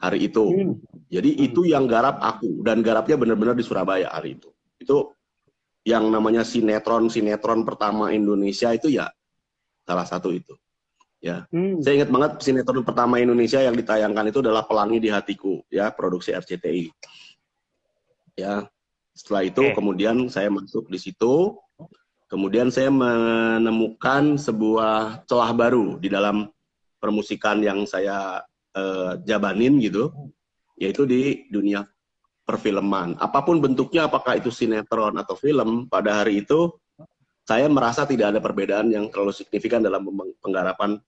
Hari 0.00 0.32
itu. 0.32 0.44
Hmm. 0.48 0.74
Jadi 1.12 1.30
hmm. 1.36 1.46
itu 1.52 1.60
yang 1.68 1.84
garap 1.84 2.16
aku 2.24 2.64
dan 2.64 2.80
garapnya 2.80 3.20
benar-benar 3.20 3.52
di 3.52 3.64
Surabaya 3.64 4.08
hari 4.08 4.40
itu. 4.40 4.48
Itu 4.80 5.12
yang 5.84 6.08
namanya 6.08 6.44
sinetron 6.44 7.08
sinetron 7.12 7.64
pertama 7.64 8.12
Indonesia 8.12 8.72
itu 8.72 8.92
ya 8.92 9.12
salah 9.84 10.08
satu 10.08 10.32
itu. 10.32 10.56
Ya, 11.20 11.44
hmm. 11.52 11.84
saya 11.84 12.00
ingat 12.00 12.08
banget 12.08 12.32
sinetron 12.40 12.80
pertama 12.80 13.20
Indonesia 13.20 13.60
yang 13.60 13.76
ditayangkan 13.76 14.32
itu 14.32 14.40
adalah 14.40 14.64
Pelangi 14.64 15.04
di 15.04 15.12
Hatiku, 15.12 15.60
ya 15.68 15.92
produksi 15.92 16.32
RCTI. 16.32 16.88
Ya, 18.40 18.64
setelah 19.12 19.44
itu 19.44 19.60
okay. 19.60 19.76
kemudian 19.76 20.32
saya 20.32 20.48
masuk 20.48 20.88
di 20.88 20.96
situ, 20.96 21.60
kemudian 22.24 22.72
saya 22.72 22.88
menemukan 22.88 24.40
sebuah 24.40 25.28
celah 25.28 25.52
baru 25.52 26.00
di 26.00 26.08
dalam 26.08 26.48
permusikan 26.96 27.60
yang 27.60 27.84
saya 27.84 28.40
uh, 28.76 29.18
jabanin 29.24 29.78
gitu, 29.80 30.10
yaitu 30.76 31.06
di 31.06 31.46
dunia 31.48 31.86
perfilman. 32.44 33.14
Apa 33.22 33.46
pun 33.46 33.62
bentuknya, 33.62 34.10
apakah 34.10 34.38
itu 34.38 34.50
sinetron 34.50 35.14
atau 35.18 35.38
film, 35.38 35.86
pada 35.86 36.22
hari 36.22 36.42
itu 36.42 36.74
saya 37.46 37.66
merasa 37.66 38.06
tidak 38.06 38.36
ada 38.36 38.40
perbedaan 38.42 38.90
yang 38.94 39.10
terlalu 39.10 39.34
signifikan 39.34 39.82
dalam 39.82 40.06
penggarapan 40.38 40.98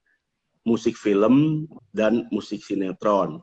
musik 0.62 0.94
film 0.94 1.66
dan 1.90 2.26
musik 2.30 2.62
sinetron. 2.62 3.42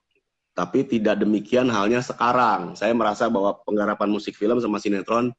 Tapi 0.56 0.84
tidak 0.84 1.24
demikian 1.24 1.72
halnya 1.72 2.04
sekarang. 2.04 2.76
Saya 2.76 2.92
merasa 2.92 3.32
bahwa 3.32 3.56
penggarapan 3.64 4.12
musik 4.12 4.36
film 4.36 4.60
sama 4.60 4.80
sinetron 4.84 5.32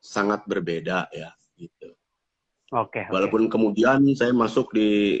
sangat 0.00 0.44
berbeda 0.44 1.08
ya 1.12 1.32
gitu. 1.56 1.96
Oke. 2.76 3.00
Okay, 3.00 3.04
Walaupun 3.08 3.48
okay. 3.48 3.52
kemudian 3.56 4.00
saya 4.16 4.36
masuk 4.36 4.72
di 4.76 5.20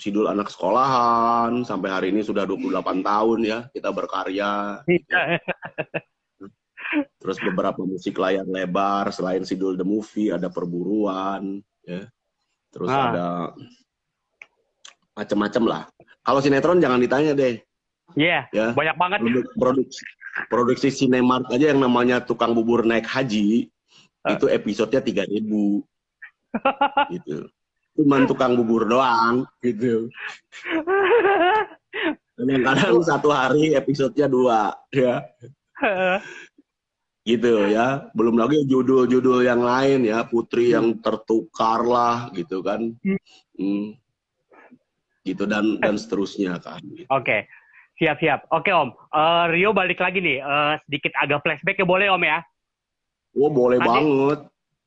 Sidul 0.00 0.24
anak 0.32 0.48
sekolahan 0.48 1.60
sampai 1.60 1.92
hari 1.92 2.08
ini 2.08 2.24
sudah 2.24 2.48
28 2.48 3.04
tahun 3.04 3.38
ya 3.44 3.58
kita 3.68 3.92
berkarya. 3.92 4.80
Iya. 4.88 5.36
Terus 7.20 7.38
beberapa 7.44 7.84
musik 7.84 8.16
layar 8.16 8.48
lebar 8.48 9.12
selain 9.12 9.44
Sidul 9.44 9.76
the 9.76 9.84
Movie 9.84 10.32
ada 10.32 10.48
perburuan 10.48 11.60
ya. 11.84 12.08
Terus 12.72 12.88
ah. 12.88 13.04
ada 13.12 13.26
macam-macam 15.12 15.64
lah. 15.68 15.82
Kalau 16.24 16.40
sinetron 16.40 16.80
jangan 16.80 16.96
ditanya 16.96 17.36
deh. 17.36 17.60
Iya, 18.16 18.50
yeah, 18.50 18.72
ya. 18.72 18.74
banyak 18.74 18.96
banget. 18.98 19.18
Produk, 19.22 19.46
produksi, 19.54 20.02
produksi 20.50 20.88
Cinemark 20.90 21.46
aja 21.52 21.70
yang 21.70 21.78
namanya 21.78 22.18
tukang 22.18 22.56
bubur 22.56 22.82
naik 22.82 23.06
haji, 23.06 23.70
uh. 24.26 24.34
itu 24.34 24.50
episodenya 24.50 24.98
tiga 25.04 25.22
ribu. 25.28 25.86
gitu. 27.14 27.46
Cuman 28.00 28.24
tukang 28.24 28.56
bubur 28.56 28.88
doang, 28.88 29.44
gitu. 29.60 30.08
Kadang-kadang 32.40 33.04
satu 33.04 33.28
hari 33.28 33.76
episodenya 33.76 34.24
dua, 34.24 34.72
ya. 34.88 35.20
gitu 37.28 37.68
ya. 37.68 38.08
Belum 38.16 38.40
lagi 38.40 38.64
judul-judul 38.64 39.44
yang 39.44 39.60
lain 39.60 40.08
ya, 40.08 40.24
Putri 40.24 40.72
yang 40.72 40.96
tertukar 41.04 41.84
lah, 41.84 42.32
gitu 42.32 42.64
kan. 42.64 42.96
Hmm. 43.60 43.92
gitu 45.20 45.44
dan 45.44 45.76
dan 45.84 46.00
seterusnya 46.00 46.56
kan. 46.64 46.80
Gitu. 46.80 47.04
Oke. 47.12 47.20
Okay. 47.28 47.40
Siap 48.00 48.16
siap. 48.16 48.48
Oke 48.48 48.72
Om. 48.72 48.96
Uh, 49.12 49.52
Rio 49.52 49.76
balik 49.76 50.00
lagi 50.00 50.24
nih. 50.24 50.40
Uh, 50.40 50.80
sedikit 50.88 51.12
agak 51.20 51.44
flashback 51.44 51.76
ya 51.76 51.84
boleh 51.84 52.08
Om 52.08 52.24
ya? 52.24 52.40
Oh 53.36 53.52
boleh 53.52 53.76
tadi, 53.76 53.88
banget. 53.92 54.40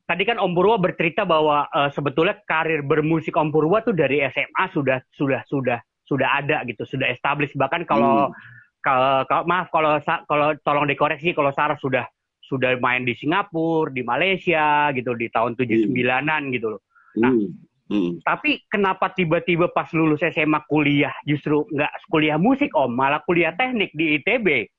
Tadi 0.04 0.22
kan 0.28 0.36
Om 0.36 0.52
Purwo 0.52 0.76
bercerita 0.76 1.24
bahwa 1.24 1.64
uh, 1.72 1.88
sebetulnya 1.88 2.36
karir 2.44 2.84
bermusik 2.84 3.32
Om 3.32 3.48
Purwo 3.48 3.80
tuh 3.80 3.96
dari 3.96 4.20
SMA 4.28 4.64
sudah 4.72 5.00
sudah 5.08 5.40
sudah 5.48 5.78
sudah 6.04 6.28
ada 6.44 6.60
gitu, 6.68 6.84
sudah 6.84 7.08
established. 7.08 7.56
Bahkan 7.56 7.88
kalau 7.88 8.28
hmm. 8.28 8.36
kalau 8.84 9.24
maaf 9.48 9.72
kalau 9.72 9.96
kalau 10.28 10.52
tolong 10.60 10.84
dikoreksi 10.84 11.32
kalau 11.32 11.48
Sarah 11.56 11.80
sudah 11.80 12.04
sudah 12.44 12.76
main 12.76 13.08
di 13.08 13.16
Singapura, 13.16 13.88
di 13.88 14.04
Malaysia 14.04 14.92
gitu 14.92 15.16
di 15.16 15.32
tahun 15.32 15.56
79-an 15.56 16.42
gitu 16.52 16.76
loh. 16.76 16.80
Nah, 17.16 17.32
hmm 17.32 17.74
Hmm. 17.84 18.16
Tapi 18.24 18.64
kenapa 18.72 19.12
tiba-tiba 19.12 19.68
pas 19.68 19.92
lulus 19.92 20.24
SMA 20.24 20.64
kuliah 20.64 21.12
justru 21.28 21.68
nggak 21.68 22.08
kuliah 22.08 22.40
musik 22.40 22.72
om, 22.72 22.88
malah 22.88 23.20
kuliah 23.28 23.52
teknik 23.52 23.92
di 23.92 24.16
ITB? 24.16 24.72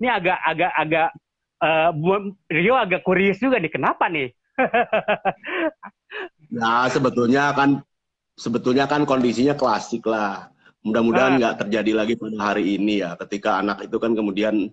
Ini 0.00 0.08
agak 0.08 0.38
agak 0.48 0.72
agak 0.72 1.08
uh, 1.60 1.92
Rio 2.48 2.74
agak 2.80 3.04
kurius 3.04 3.36
juga 3.36 3.60
nih 3.60 3.68
kenapa 3.68 4.08
nih? 4.08 4.32
nah 6.60 6.86
sebetulnya 6.90 7.54
kan 7.54 7.80
sebetulnya 8.34 8.84
kan 8.88 9.04
kondisinya 9.04 9.54
klasik 9.54 10.06
lah. 10.08 10.48
Mudah-mudahan 10.80 11.36
ah. 11.36 11.38
nggak 11.38 11.54
uh. 11.54 11.58
terjadi 11.66 11.92
lagi 11.92 12.14
pada 12.16 12.38
hari 12.52 12.80
ini 12.80 13.04
ya. 13.04 13.12
Ketika 13.20 13.60
anak 13.60 13.84
itu 13.84 13.96
kan 14.00 14.16
kemudian 14.16 14.72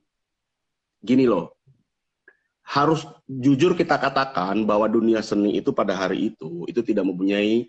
gini 1.04 1.26
loh, 1.28 1.58
harus 2.68 3.08
jujur 3.28 3.80
kita 3.80 3.96
katakan 3.96 4.68
bahwa 4.68 4.92
dunia 4.92 5.24
seni 5.24 5.56
itu 5.56 5.72
pada 5.72 5.96
hari 5.96 6.36
itu 6.36 6.68
itu 6.68 6.84
tidak 6.84 7.08
mempunyai 7.08 7.64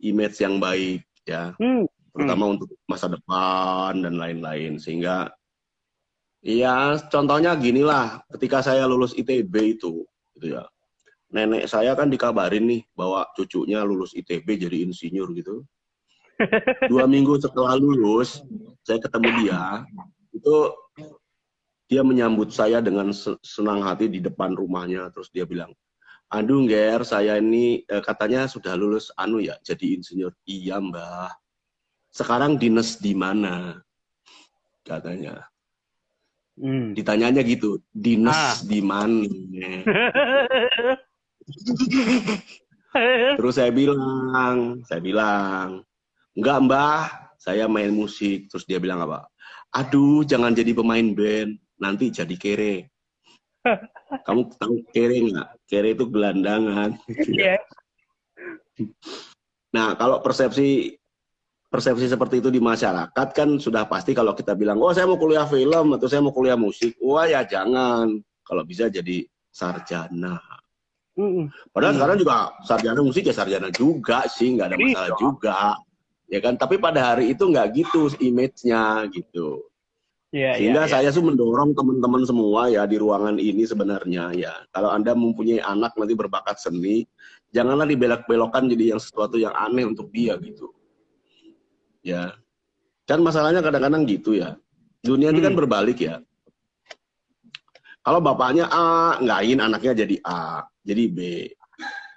image 0.00 0.40
yang 0.40 0.56
baik 0.56 1.04
ya 1.28 1.52
hmm. 1.60 1.84
terutama 2.16 2.48
hmm. 2.48 2.52
untuk 2.56 2.68
masa 2.88 3.12
depan 3.12 3.92
dan 4.00 4.16
lain-lain 4.16 4.80
sehingga 4.80 5.28
ya 6.40 6.96
contohnya 7.12 7.52
gini 7.60 7.84
lah 7.84 8.24
ketika 8.32 8.64
saya 8.64 8.88
lulus 8.88 9.12
ITB 9.12 9.52
itu 9.76 10.08
gitu 10.40 10.56
ya 10.56 10.64
nenek 11.28 11.68
saya 11.68 11.92
kan 11.92 12.08
dikabarin 12.08 12.64
nih 12.64 12.82
bahwa 12.96 13.28
cucunya 13.36 13.84
lulus 13.84 14.16
ITB 14.16 14.68
jadi 14.68 14.84
insinyur 14.88 15.28
gitu. 15.36 15.64
Dua 16.92 17.04
minggu 17.04 17.36
setelah 17.42 17.74
lulus 17.76 18.40
saya 18.86 19.02
ketemu 19.02 19.28
dia 19.42 19.82
itu 20.32 20.56
dia 21.88 22.04
menyambut 22.04 22.52
saya 22.52 22.78
dengan 22.78 23.10
senang 23.42 23.82
hati 23.84 24.08
di 24.08 24.20
depan 24.22 24.54
rumahnya. 24.54 25.10
Terus 25.12 25.28
dia 25.34 25.44
bilang 25.44 25.74
aduh 26.28 26.68
Ger 26.68 27.04
saya 27.04 27.40
ini 27.40 27.82
eh, 27.88 28.02
katanya 28.04 28.44
sudah 28.48 28.76
lulus 28.78 29.12
anu 29.18 29.42
ya 29.42 29.58
jadi 29.60 29.98
insinyur. 30.00 30.32
Iya 30.48 30.80
mbah. 30.80 31.32
Sekarang 32.08 32.56
dinas 32.56 32.96
di 33.00 33.12
mana? 33.12 33.84
katanya. 34.88 35.44
Hmm. 36.58 36.90
ditanyanya 36.90 37.46
gitu 37.46 37.78
dinas 37.94 38.34
ah. 38.34 38.66
di 38.66 38.82
mana 38.82 39.22
terus 43.38 43.54
saya 43.56 43.70
bilang 43.70 44.82
saya 44.84 45.00
bilang 45.00 45.86
enggak 46.34 46.58
mbah 46.66 47.04
saya 47.38 47.70
main 47.70 47.94
musik 47.94 48.48
terus 48.50 48.66
dia 48.66 48.80
bilang 48.82 49.04
apa 49.04 49.28
aduh 49.72 50.24
jangan 50.24 50.56
jadi 50.56 50.72
pemain 50.72 51.04
band 51.12 51.60
nanti 51.78 52.10
jadi 52.10 52.34
kere. 52.36 52.76
Kamu 54.26 54.40
tahu 54.58 54.82
kere 54.90 55.16
nggak? 55.30 55.48
Kere 55.66 55.94
itu 55.94 56.04
gelandangan. 56.10 56.98
Yeah. 57.26 57.62
Nah, 59.68 59.92
kalau 60.00 60.24
persepsi 60.24 60.96
persepsi 61.68 62.08
seperti 62.08 62.40
itu 62.40 62.48
di 62.48 62.56
masyarakat 62.56 63.28
kan 63.36 63.60
sudah 63.60 63.84
pasti 63.84 64.16
kalau 64.16 64.32
kita 64.32 64.56
bilang, 64.56 64.80
oh 64.80 64.96
saya 64.96 65.04
mau 65.04 65.20
kuliah 65.20 65.44
film 65.44 65.92
atau 65.92 66.08
saya 66.08 66.24
mau 66.24 66.32
kuliah 66.32 66.56
musik, 66.56 66.96
wah 67.04 67.28
ya 67.28 67.44
jangan. 67.44 68.16
Kalau 68.40 68.64
bisa 68.64 68.88
jadi 68.88 69.28
sarjana. 69.52 70.40
Mm 71.18 71.50
Padahal 71.74 71.92
mm. 71.92 71.98
sekarang 71.98 72.16
juga 72.22 72.34
sarjana 72.62 73.00
musik 73.02 73.26
ya 73.26 73.34
sarjana 73.34 73.68
juga 73.74 74.22
sih, 74.30 74.54
nggak 74.54 74.66
ada 74.70 74.76
iya. 74.78 74.84
masalah 74.86 75.12
juga, 75.18 75.60
ya 76.30 76.38
kan. 76.38 76.54
Tapi 76.54 76.78
pada 76.78 77.00
hari 77.12 77.34
itu 77.34 77.42
nggak 77.42 77.66
gitu 77.74 78.06
image-nya 78.22 79.10
gitu. 79.10 79.66
Yeah, 80.28 80.60
Sehingga 80.60 80.84
yeah, 80.84 80.92
saya 80.92 81.08
yeah. 81.08 81.16
tuh 81.16 81.24
mendorong 81.24 81.72
teman-teman 81.72 82.22
semua 82.28 82.68
ya 82.68 82.84
di 82.84 83.00
ruangan 83.00 83.40
ini 83.40 83.64
sebenarnya 83.64 84.30
ya. 84.36 84.54
Kalau 84.70 84.92
Anda 84.92 85.16
mempunyai 85.16 85.58
anak 85.64 85.96
nanti 85.96 86.12
berbakat 86.12 86.60
seni, 86.60 87.08
janganlah 87.50 87.88
dibelok-belokkan 87.88 88.68
jadi 88.68 88.94
yang 88.94 89.00
sesuatu 89.00 89.40
yang 89.40 89.56
aneh 89.56 89.88
untuk 89.88 90.12
dia 90.12 90.36
gitu. 90.38 90.68
Ya. 92.04 92.36
Kan 93.08 93.24
masalahnya 93.24 93.64
kadang-kadang 93.64 94.04
gitu 94.04 94.36
ya. 94.36 94.60
Dunia 95.00 95.32
ini 95.32 95.40
kan 95.40 95.56
hmm. 95.56 95.60
berbalik 95.64 95.98
ya. 95.98 96.20
Kalau 98.04 98.20
bapaknya 98.20 98.68
A, 98.68 99.16
ngain 99.20 99.64
anaknya 99.64 100.04
jadi 100.04 100.16
A, 100.28 100.64
jadi 100.88 101.04
B. 101.12 101.20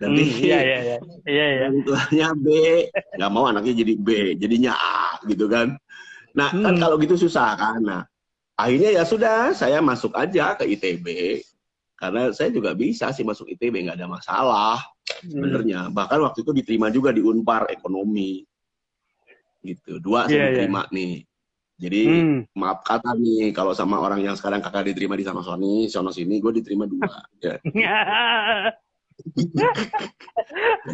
Dan 0.01 0.17
hmm, 0.17 0.33
iya, 0.41 0.59
iya, 0.65 0.79
iya. 0.81 0.97
Iya, 1.29 1.45
iya. 1.53 1.67
tuanya 1.85 2.29
B, 2.33 2.47
nggak 3.19 3.31
mau 3.31 3.45
anaknya 3.45 3.85
jadi 3.85 3.93
B, 3.99 4.09
jadinya 4.39 4.73
A 4.73 5.21
gitu 5.29 5.45
kan. 5.45 5.77
Nah, 6.33 6.49
kan 6.49 6.57
hmm. 6.57 6.65
kan 6.65 6.75
kalau 6.79 6.95
gitu 6.97 7.19
susah 7.19 7.53
kan. 7.53 7.83
Nah, 7.83 8.01
akhirnya 8.57 8.97
ya 8.97 9.03
sudah, 9.05 9.53
saya 9.53 9.77
masuk 9.83 10.15
aja 10.17 10.57
ke 10.57 10.65
ITB. 10.65 11.07
Karena 12.01 12.33
saya 12.33 12.49
juga 12.49 12.73
bisa 12.73 13.13
sih 13.13 13.21
masuk 13.21 13.45
ITB, 13.53 13.85
nggak 13.85 14.01
ada 14.01 14.09
masalah 14.09 14.81
sebenarnya. 15.21 15.85
Hmm. 15.85 15.93
Bahkan 15.93 16.19
waktu 16.25 16.39
itu 16.41 16.51
diterima 16.57 16.89
juga 16.89 17.13
di 17.13 17.21
Unpar 17.21 17.69
Ekonomi. 17.69 18.41
gitu. 19.61 20.01
Dua 20.01 20.25
saya 20.25 20.33
yeah, 20.33 20.41
iya. 20.41 20.51
diterima 20.57 20.81
yeah. 20.89 20.95
nih. 20.97 21.13
Jadi 21.81 22.05
hmm. 22.05 22.53
maaf 22.53 22.85
kata 22.85 23.17
nih 23.17 23.49
kalau 23.57 23.73
sama 23.73 23.97
orang 23.97 24.21
yang 24.21 24.37
sekarang 24.37 24.61
kakak 24.61 24.93
diterima 24.93 25.17
di 25.17 25.25
sana 25.25 25.41
Sony, 25.41 25.89
sono 25.89 26.13
sini, 26.13 26.37
gue 26.37 26.61
diterima 26.61 26.85
dua. 26.85 27.09
ya. 27.41 27.57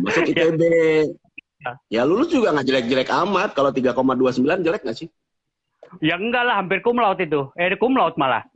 Masuk 0.03 0.31
ITB. 0.31 0.61
Ya. 1.57 1.73
ya 1.91 2.01
lulus 2.07 2.31
juga 2.31 2.55
nggak 2.55 2.67
jelek-jelek 2.71 3.11
amat. 3.11 3.51
Kalau 3.51 3.75
3,29 3.75 4.63
jelek 4.63 4.87
nggak 4.87 4.95
sih? 4.95 5.11
Ya 5.99 6.15
enggak 6.15 6.47
lah, 6.47 6.63
hampir 6.63 6.79
cum 6.79 7.03
laude 7.03 7.27
itu. 7.27 7.51
Eh, 7.59 7.75
cum 7.75 7.91
laude 7.91 8.15
malah. 8.15 8.47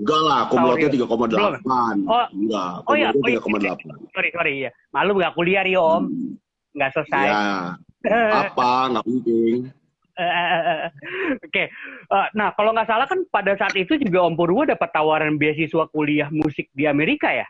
Enggak 0.00 0.20
lah, 0.24 0.48
cum 0.48 0.64
laude-nya 0.64 0.88
3,8. 0.88 1.60
Oh, 2.08 2.24
enggak. 2.32 2.72
Oh 2.88 2.96
iya, 2.96 3.12
oh, 3.12 3.28
iya. 3.28 3.76
Sorry, 4.16 4.32
sorry, 4.32 4.64
ya. 4.66 4.70
Malu 4.90 5.14
nggak 5.20 5.36
kuliah, 5.36 5.62
Rio, 5.68 5.84
Om. 5.84 6.08
Hmm. 6.08 6.32
Nggak 6.74 6.90
selesai. 6.96 7.26
Ya. 7.28 7.76
Apa, 8.48 8.88
nggak 8.90 9.04
penting. 9.04 9.68
Oke, 11.42 11.50
okay. 11.50 11.66
uh, 12.14 12.30
nah 12.38 12.54
kalau 12.54 12.70
nggak 12.70 12.86
salah 12.86 13.06
kan 13.10 13.26
pada 13.34 13.58
saat 13.58 13.74
itu 13.74 13.98
juga 13.98 14.22
Om 14.22 14.38
Purwo 14.38 14.62
dapat 14.62 14.94
tawaran 14.94 15.34
beasiswa 15.34 15.90
kuliah 15.90 16.30
musik 16.30 16.70
di 16.70 16.86
Amerika 16.86 17.34
ya? 17.34 17.46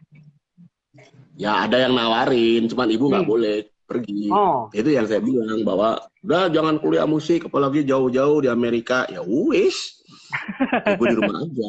Ya 1.37 1.67
ada 1.69 1.77
yang 1.77 1.93
nawarin, 1.93 2.71
cuman 2.71 2.89
ibu 2.89 3.11
nggak 3.13 3.27
hmm. 3.27 3.33
boleh 3.37 3.57
pergi. 3.85 4.33
Oh. 4.33 4.73
Itu 4.73 4.89
yang 4.91 5.05
saya 5.05 5.21
bilang 5.21 5.61
bahwa 5.63 6.01
udah 6.25 6.49
jangan 6.49 6.81
kuliah 6.81 7.05
musik, 7.05 7.47
apalagi 7.47 7.85
jauh-jauh 7.85 8.41
di 8.41 8.49
Amerika. 8.49 9.05
Ya 9.13 9.21
wis, 9.21 10.01
gue 10.99 11.07
di 11.11 11.17
rumah 11.21 11.45
aja. 11.45 11.67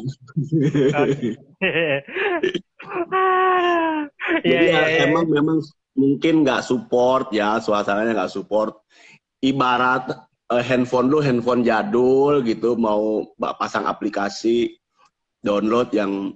Jadi 4.42 4.66
ya, 4.66 4.80
ya, 4.80 4.82
ya, 4.88 5.06
emang 5.06 5.26
memang 5.28 5.58
mungkin 5.96 6.44
nggak 6.44 6.64
support 6.64 7.30
ya 7.36 7.60
suasananya 7.60 8.16
nggak 8.16 8.32
support. 8.32 8.80
Ibarat 9.44 10.16
uh, 10.52 10.62
handphone 10.62 11.10
lu 11.10 11.18
handphone 11.18 11.66
jadul 11.66 12.42
gitu 12.46 12.78
mau 12.78 13.26
pasang 13.58 13.86
aplikasi 13.86 14.78
download 15.42 15.90
yang 15.94 16.34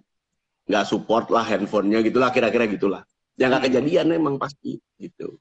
nggak 0.71 0.87
support 0.87 1.27
lah 1.35 1.43
handphonenya 1.43 2.03
gitulah 2.07 2.31
kira-kira 2.31 2.71
gitulah. 2.71 3.03
Yang 3.39 3.49
nggak 3.51 3.65
kejadian 3.71 4.15
emang 4.15 4.37
pasti 4.39 4.79
gitu. 5.03 5.39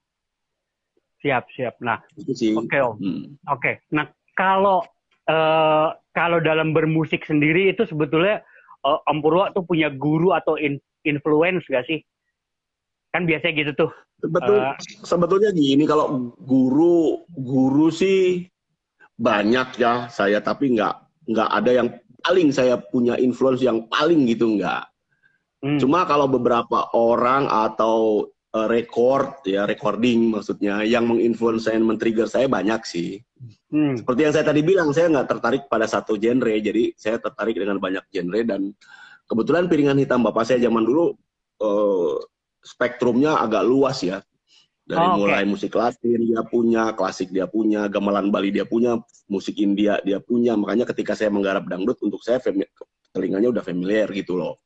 Siap 1.22 1.46
siap. 1.54 1.78
Nah 1.84 2.02
oke 2.18 2.66
okay, 2.66 2.80
om. 2.82 2.96
Hmm. 2.98 3.38
oke. 3.46 3.62
Okay. 3.62 3.76
nah 3.94 4.10
kalau 4.34 4.82
uh, 5.30 5.94
kalau 6.16 6.40
dalam 6.42 6.72
bermusik 6.72 7.28
sendiri 7.28 7.70
itu 7.70 7.86
sebetulnya 7.86 8.42
uh, 8.88 9.04
om 9.12 9.20
Purwo 9.20 9.52
tuh 9.52 9.68
punya 9.68 9.92
guru 9.92 10.32
atau 10.34 10.56
in, 10.56 10.80
influence 11.06 11.68
gak 11.68 11.86
sih? 11.86 12.02
Kan 13.12 13.26
biasanya 13.26 13.54
gitu 13.66 13.72
tuh. 13.86 13.92
Betul, 14.20 14.60
uh, 14.60 14.76
sebetulnya 15.08 15.56
gini 15.56 15.88
kalau 15.88 16.36
guru 16.44 17.24
guru 17.32 17.88
sih 17.88 18.48
banyak 19.20 19.76
ya 19.76 20.08
saya 20.08 20.40
tapi 20.40 20.80
nggak 20.80 20.96
nggak 21.28 21.50
ada 21.52 21.72
yang 21.76 21.88
paling 22.24 22.50
saya 22.56 22.80
punya 22.80 23.20
influence 23.20 23.60
yang 23.60 23.86
paling 23.92 24.24
gitu 24.32 24.56
nggak. 24.56 24.88
Hmm. 25.60 25.76
Cuma 25.76 26.08
kalau 26.08 26.32
beberapa 26.32 26.88
orang 26.96 27.52
atau 27.52 28.28
uh, 28.56 28.68
record 28.72 29.44
ya 29.44 29.68
recording 29.68 30.32
maksudnya 30.32 30.88
yang 30.88 31.04
menginfluence 31.04 31.68
saya 31.68 31.84
men-trigger 31.84 32.32
saya 32.32 32.48
banyak 32.48 32.82
sih. 32.88 33.20
Hmm. 33.70 34.00
Seperti 34.00 34.20
yang 34.24 34.34
saya 34.34 34.46
tadi 34.48 34.62
bilang 34.64 34.90
saya 34.96 35.12
nggak 35.12 35.28
tertarik 35.28 35.64
pada 35.68 35.86
satu 35.86 36.16
genre 36.16 36.56
jadi 36.56 36.96
saya 36.96 37.20
tertarik 37.20 37.60
dengan 37.60 37.78
banyak 37.78 38.08
genre 38.08 38.40
dan 38.48 38.72
kebetulan 39.28 39.68
piringan 39.68 40.00
hitam 40.00 40.24
bapak 40.24 40.48
saya 40.48 40.64
zaman 40.64 40.88
dulu 40.88 41.12
uh, 41.62 42.16
spektrumnya 42.64 43.40
agak 43.40 43.64
luas 43.68 44.00
ya 44.04 44.24
dari 44.90 45.06
oh, 45.06 45.22
mulai 45.22 45.46
musik 45.46 45.78
Latin 45.78 46.18
dia 46.26 46.42
punya, 46.42 46.98
klasik 46.98 47.30
dia 47.30 47.46
punya, 47.46 47.86
gamelan 47.86 48.34
Bali 48.34 48.50
dia 48.50 48.66
punya, 48.66 48.98
musik 49.30 49.62
India 49.62 50.02
dia 50.02 50.18
punya. 50.18 50.58
Makanya 50.58 50.90
ketika 50.90 51.14
saya 51.14 51.30
menggarap 51.30 51.70
dangdut 51.70 52.02
untuk 52.02 52.26
saya 52.26 52.42
telinganya 53.14 53.54
udah 53.54 53.62
familiar 53.62 54.10
gitu 54.10 54.34
loh. 54.34 54.58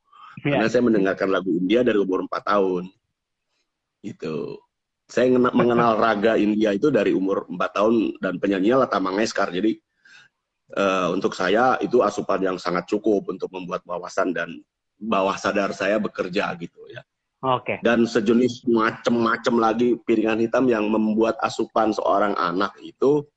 Yeah. 0.48 0.64
Karena 0.64 0.68
saya 0.72 0.84
mendengarkan 0.88 1.28
lagu 1.28 1.52
India 1.52 1.84
dari 1.84 2.00
umur 2.00 2.24
4 2.24 2.40
tahun. 2.40 2.84
Gitu. 4.00 4.64
Saya 5.12 5.28
mengenal 5.36 6.00
raga 6.00 6.40
India 6.40 6.72
itu 6.72 6.88
dari 6.88 7.12
umur 7.12 7.44
4 7.52 7.60
tahun 7.60 7.94
dan 8.24 8.40
penyanyinya 8.40 8.88
Lata 8.88 9.04
Mangeskar. 9.04 9.52
Jadi 9.52 9.76
uh, 10.80 11.12
untuk 11.12 11.36
saya 11.36 11.76
itu 11.84 12.00
asupan 12.00 12.40
yang 12.40 12.56
sangat 12.56 12.88
cukup 12.88 13.28
untuk 13.28 13.52
membuat 13.52 13.84
wawasan 13.84 14.32
dan 14.32 14.56
bawah 14.96 15.36
sadar 15.36 15.76
saya 15.76 16.00
bekerja 16.00 16.48
gitu 16.56 16.80
ya. 16.88 17.04
Oke. 17.44 17.76
Okay. 17.76 17.78
Dan 17.84 18.08
sejenis 18.08 18.64
macam-macam 18.72 19.56
lagi 19.60 20.00
piringan 20.08 20.40
hitam 20.40 20.64
yang 20.72 20.88
membuat 20.88 21.36
asupan 21.44 21.92
seorang 21.92 22.32
anak 22.40 22.72
itu 22.80 23.28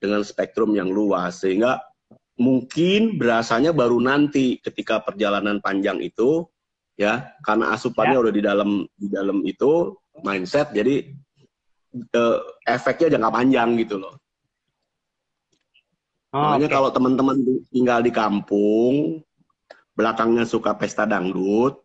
dengan 0.00 0.24
spektrum 0.24 0.72
yang 0.72 0.88
luas 0.88 1.44
sehingga 1.44 1.84
mungkin 2.40 3.20
berasanya 3.20 3.76
baru 3.76 4.00
nanti 4.00 4.56
ketika 4.64 5.04
perjalanan 5.04 5.60
panjang 5.60 6.00
itu 6.00 6.48
ya 6.96 7.28
karena 7.44 7.76
asupannya 7.76 8.16
ya. 8.16 8.22
udah 8.24 8.32
di 8.32 8.42
dalam 8.42 8.70
di 8.96 9.06
dalam 9.12 9.38
itu 9.44 10.00
mindset 10.24 10.72
jadi 10.72 11.12
uh, 12.16 12.40
efeknya 12.64 13.20
jangka 13.20 13.30
panjang 13.36 13.68
gitu 13.76 14.00
loh. 14.00 14.16
Oh, 16.32 16.40
Makanya 16.40 16.72
okay. 16.72 16.76
kalau 16.80 16.88
teman-teman 16.88 17.36
tinggal 17.68 18.00
di 18.00 18.08
kampung 18.08 19.20
belakangnya 19.92 20.48
suka 20.48 20.72
pesta 20.72 21.04
dangdut 21.04 21.81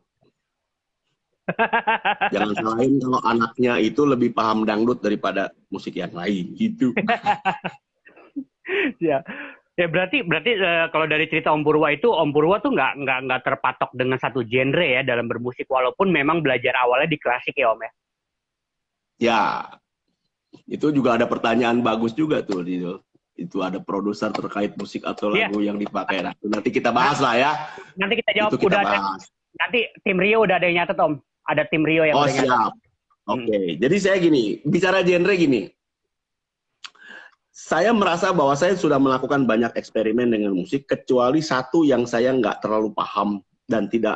Jangan 2.34 2.54
salahin 2.60 3.00
kalau 3.00 3.20
anaknya 3.24 3.80
itu 3.80 4.04
lebih 4.04 4.36
paham 4.36 4.68
dangdut 4.68 5.00
daripada 5.00 5.48
musik 5.72 5.96
yang 5.96 6.12
lain 6.12 6.52
gitu. 6.60 6.92
ya. 9.08 9.24
Ya 9.78 9.86
berarti 9.86 10.26
berarti 10.26 10.58
uh, 10.58 10.90
kalau 10.90 11.06
dari 11.06 11.30
cerita 11.30 11.54
Om 11.54 11.62
Purwa 11.62 11.94
itu 11.94 12.10
Om 12.10 12.34
Purwa 12.34 12.58
tuh 12.58 12.74
nggak 12.74 12.98
nggak 12.98 13.20
nggak 13.30 13.42
terpatok 13.46 13.94
dengan 13.94 14.18
satu 14.18 14.42
genre 14.42 14.82
ya 14.82 15.06
dalam 15.06 15.30
bermusik 15.30 15.70
walaupun 15.70 16.10
memang 16.10 16.42
belajar 16.42 16.74
awalnya 16.82 17.06
di 17.06 17.22
klasik 17.22 17.54
ya 17.54 17.78
Om 17.78 17.86
ya. 17.86 17.92
Ya. 19.22 19.42
Itu 20.66 20.90
juga 20.90 21.22
ada 21.22 21.30
pertanyaan 21.30 21.86
bagus 21.86 22.18
juga 22.18 22.42
tuh 22.42 22.66
itu. 22.66 22.98
Itu 23.38 23.62
ada 23.62 23.78
produser 23.78 24.34
terkait 24.34 24.74
musik 24.82 25.06
atau 25.06 25.30
iya. 25.38 25.46
lagu 25.46 25.62
ya. 25.62 25.70
yang 25.70 25.78
dipakai. 25.78 26.26
Nah, 26.26 26.34
nanti 26.42 26.74
kita 26.74 26.90
bahas 26.90 27.22
lah 27.22 27.38
ya. 27.38 27.52
Nanti 28.02 28.18
kita 28.18 28.34
jawab 28.34 28.58
itu 28.58 28.66
kita 28.66 28.74
udah 28.74 28.82
bahas. 28.82 29.22
Ada, 29.30 29.62
nanti 29.62 29.80
tim 30.02 30.18
Rio 30.18 30.42
udah 30.42 30.58
ada 30.58 30.66
yang 30.66 30.82
nyatet 30.82 30.98
Om 30.98 31.14
ada 31.48 31.64
tim 31.72 31.84
Rio 31.88 32.04
yang 32.04 32.16
Oh 32.20 32.28
siap. 32.28 32.76
Oke, 33.28 33.44
okay. 33.44 33.66
hmm. 33.76 33.80
jadi 33.84 33.96
saya 34.00 34.18
gini, 34.24 34.64
bicara 34.64 35.04
genre 35.04 35.36
gini. 35.36 35.68
Saya 37.52 37.92
merasa 37.92 38.32
bahwa 38.32 38.56
saya 38.56 38.72
sudah 38.80 38.96
melakukan 38.96 39.44
banyak 39.44 39.76
eksperimen 39.76 40.32
dengan 40.32 40.56
musik, 40.56 40.88
kecuali 40.88 41.44
satu 41.44 41.84
yang 41.84 42.08
saya 42.08 42.32
nggak 42.32 42.64
terlalu 42.64 42.96
paham 42.96 43.44
dan 43.68 43.92
tidak. 43.92 44.16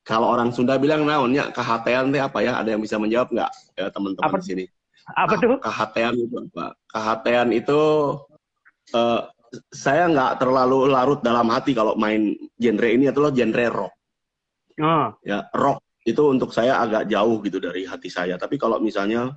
Kalau 0.00 0.32
orang 0.32 0.48
Sunda 0.48 0.80
bilang 0.80 1.04
naonnya 1.04 1.52
KHT 1.52 2.08
teh 2.08 2.22
apa 2.24 2.38
ya? 2.40 2.56
Ada 2.56 2.72
yang 2.72 2.80
bisa 2.80 2.96
menjawab 2.96 3.28
nggak 3.36 3.50
ya, 3.76 3.86
teman-teman 3.92 4.32
di 4.40 4.46
sini? 4.48 4.64
Apa 5.12 5.34
tuh? 5.36 5.60
KHT 5.60 5.96
itu 6.16 6.36
apa? 6.40 6.66
KHT 6.88 7.26
itu 7.52 7.80
uh, 8.96 9.20
saya 9.76 10.08
nggak 10.08 10.40
terlalu 10.40 10.88
larut 10.88 11.20
dalam 11.20 11.52
hati 11.52 11.76
kalau 11.76 11.92
main 12.00 12.32
genre 12.56 12.88
ini 12.88 13.12
adalah 13.12 13.28
genre 13.28 13.66
rock. 13.68 13.94
Oh. 14.80 15.12
Ya, 15.20 15.44
rock 15.52 15.84
itu 16.10 16.22
untuk 16.26 16.50
saya 16.50 16.82
agak 16.82 17.06
jauh 17.06 17.38
gitu 17.46 17.62
dari 17.62 17.86
hati 17.86 18.10
saya. 18.10 18.34
Tapi 18.34 18.58
kalau 18.58 18.82
misalnya 18.82 19.34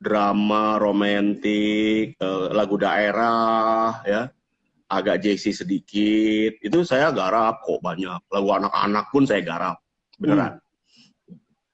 drama 0.00 0.80
romantis, 0.80 2.16
eh, 2.16 2.46
lagu 2.56 2.80
daerah, 2.80 4.00
ya 4.08 4.32
agak 4.90 5.22
JC 5.22 5.54
sedikit, 5.54 6.58
itu 6.58 6.78
saya 6.82 7.14
garap 7.14 7.62
kok 7.62 7.78
banyak. 7.78 8.18
Lagu 8.26 8.48
anak-anak 8.50 9.06
pun 9.14 9.22
saya 9.22 9.40
garap, 9.44 9.76
beneran. 10.18 10.58
Hmm. 10.58 10.68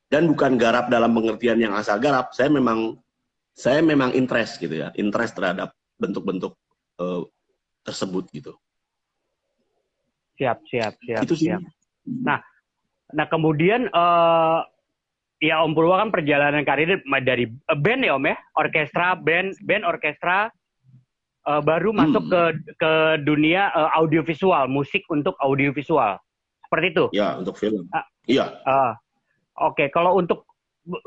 Dan 0.07 0.23
bukan 0.31 0.61
garap 0.61 0.93
dalam 0.93 1.17
pengertian 1.17 1.57
yang 1.59 1.73
asal 1.73 1.97
garap, 1.97 2.31
saya 2.37 2.53
memang 2.53 3.01
saya 3.57 3.81
memang 3.81 4.13
interest 4.13 4.61
gitu 4.61 4.85
ya, 4.85 4.93
interest 5.01 5.33
terhadap 5.33 5.73
bentuk-bentuk 5.97 6.53
uh, 7.01 7.25
tersebut 7.81 8.29
gitu. 8.37 8.53
Siap, 10.37 10.61
siap, 10.69 10.93
siap. 11.01 11.23
Itu 11.25 11.35
sih. 11.35 11.49
Siap. 11.49 11.65
Nah, 12.21 12.39
Nah 13.15 13.27
kemudian 13.31 13.87
uh, 13.95 14.67
ya 15.39 15.63
Om 15.63 15.77
Purwa 15.77 16.03
kan 16.03 16.11
perjalanan 16.11 16.65
karir 16.67 16.99
dari 17.23 17.47
band 17.69 18.03
ya 18.03 18.19
Om 18.19 18.27
ya, 18.27 18.37
orkestra, 18.59 19.15
band, 19.15 19.55
band, 19.63 19.85
orkestra, 19.87 20.51
uh, 21.47 21.63
baru 21.63 21.95
hmm. 21.95 21.99
masuk 22.03 22.25
ke 22.27 22.43
ke 22.81 22.93
dunia 23.23 23.71
uh, 23.77 23.91
audiovisual, 23.95 24.67
musik 24.67 25.07
untuk 25.13 25.39
audiovisual, 25.39 26.19
seperti 26.67 26.87
itu? 26.91 27.05
Ya 27.15 27.39
untuk 27.39 27.55
film. 27.61 27.87
Uh, 27.95 28.07
iya. 28.27 28.59
Uh, 28.67 28.93
Oke, 29.57 29.89
okay. 29.89 29.89
kalau 29.89 30.21
untuk 30.21 30.45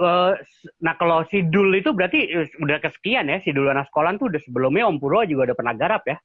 uh, 0.01 0.33
nah 0.81 0.97
kalau 0.97 1.21
Sidul 1.29 1.69
itu 1.77 1.93
berarti 1.93 2.49
udah 2.57 2.81
kesekian 2.81 3.29
ya, 3.29 3.37
Sidul 3.45 3.69
anak 3.69 3.93
sekolah 3.93 4.17
tuh 4.17 4.33
udah 4.33 4.41
sebelumnya 4.41 4.89
Om 4.89 4.97
Purwo 4.97 5.21
juga 5.27 5.53
udah 5.53 5.57
pernah 5.57 5.75
garap 5.77 6.01
ya? 6.09 6.17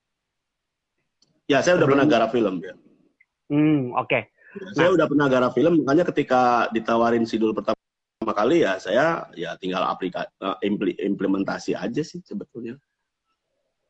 Ya 1.45 1.61
saya 1.61 1.77
udah 1.77 1.85
Sebelum... 1.85 2.01
pernah 2.01 2.07
garap 2.09 2.31
film 2.33 2.55
ya. 2.65 2.75
Hmm 3.53 3.93
oke. 3.93 4.09
Okay. 4.09 4.23
Saya 4.75 4.95
udah 4.95 5.07
pernah 5.11 5.27
garap 5.27 5.53
film, 5.55 5.83
makanya 5.83 6.07
ketika 6.15 6.71
ditawarin 6.71 7.27
sidul 7.27 7.51
pertama 7.51 7.77
kali 8.33 8.65
ya 8.65 8.81
saya 8.81 9.29
ya 9.37 9.53
tinggal 9.61 9.85
aplikasi 9.85 10.31
eh, 10.41 11.05
implementasi 11.05 11.77
aja 11.77 12.03
sih 12.03 12.23
sebetulnya. 12.25 12.79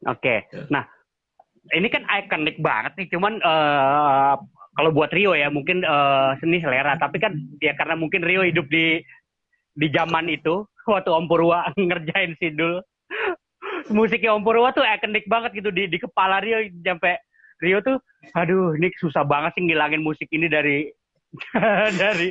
Oke. 0.09 0.48
Okay. 0.48 0.66
Nah, 0.72 0.85
ini 1.72 1.88
kan 1.88 2.05
ikonik 2.09 2.61
banget 2.61 2.92
nih. 2.98 3.09
Cuman 3.14 3.40
uh, 3.40 4.35
kalau 4.74 4.90
buat 4.90 5.14
Rio 5.14 5.33
ya 5.38 5.48
mungkin 5.48 5.87
uh, 5.87 6.37
seni 6.42 6.61
selera. 6.61 6.98
Tapi 6.98 7.22
kan 7.22 7.33
ya 7.62 7.72
karena 7.79 7.94
mungkin 7.94 8.24
Rio 8.24 8.42
hidup 8.44 8.68
di 8.68 9.00
di 9.74 9.87
zaman 9.94 10.29
itu 10.29 10.66
waktu 10.92 11.11
Om 11.12 11.27
Purwa 11.31 11.70
ngerjain 11.79 12.37
Sidul. 12.40 12.83
Musiknya 13.92 14.33
Om 14.35 14.44
Purwa 14.44 14.72
tuh 14.72 14.85
ikonik 14.85 15.29
banget 15.29 15.61
gitu 15.62 15.70
di 15.72 15.88
di 15.88 15.98
kepala 16.00 16.40
Rio 16.40 16.61
sampai 16.85 17.16
Rio 17.64 17.81
tuh 17.81 17.96
aduh 18.37 18.77
ini 18.77 18.92
susah 19.00 19.24
banget 19.24 19.57
sih 19.57 19.64
ngilangin 19.64 20.05
musik 20.05 20.29
ini 20.31 20.46
dari 20.53 20.92
dari 22.00 22.29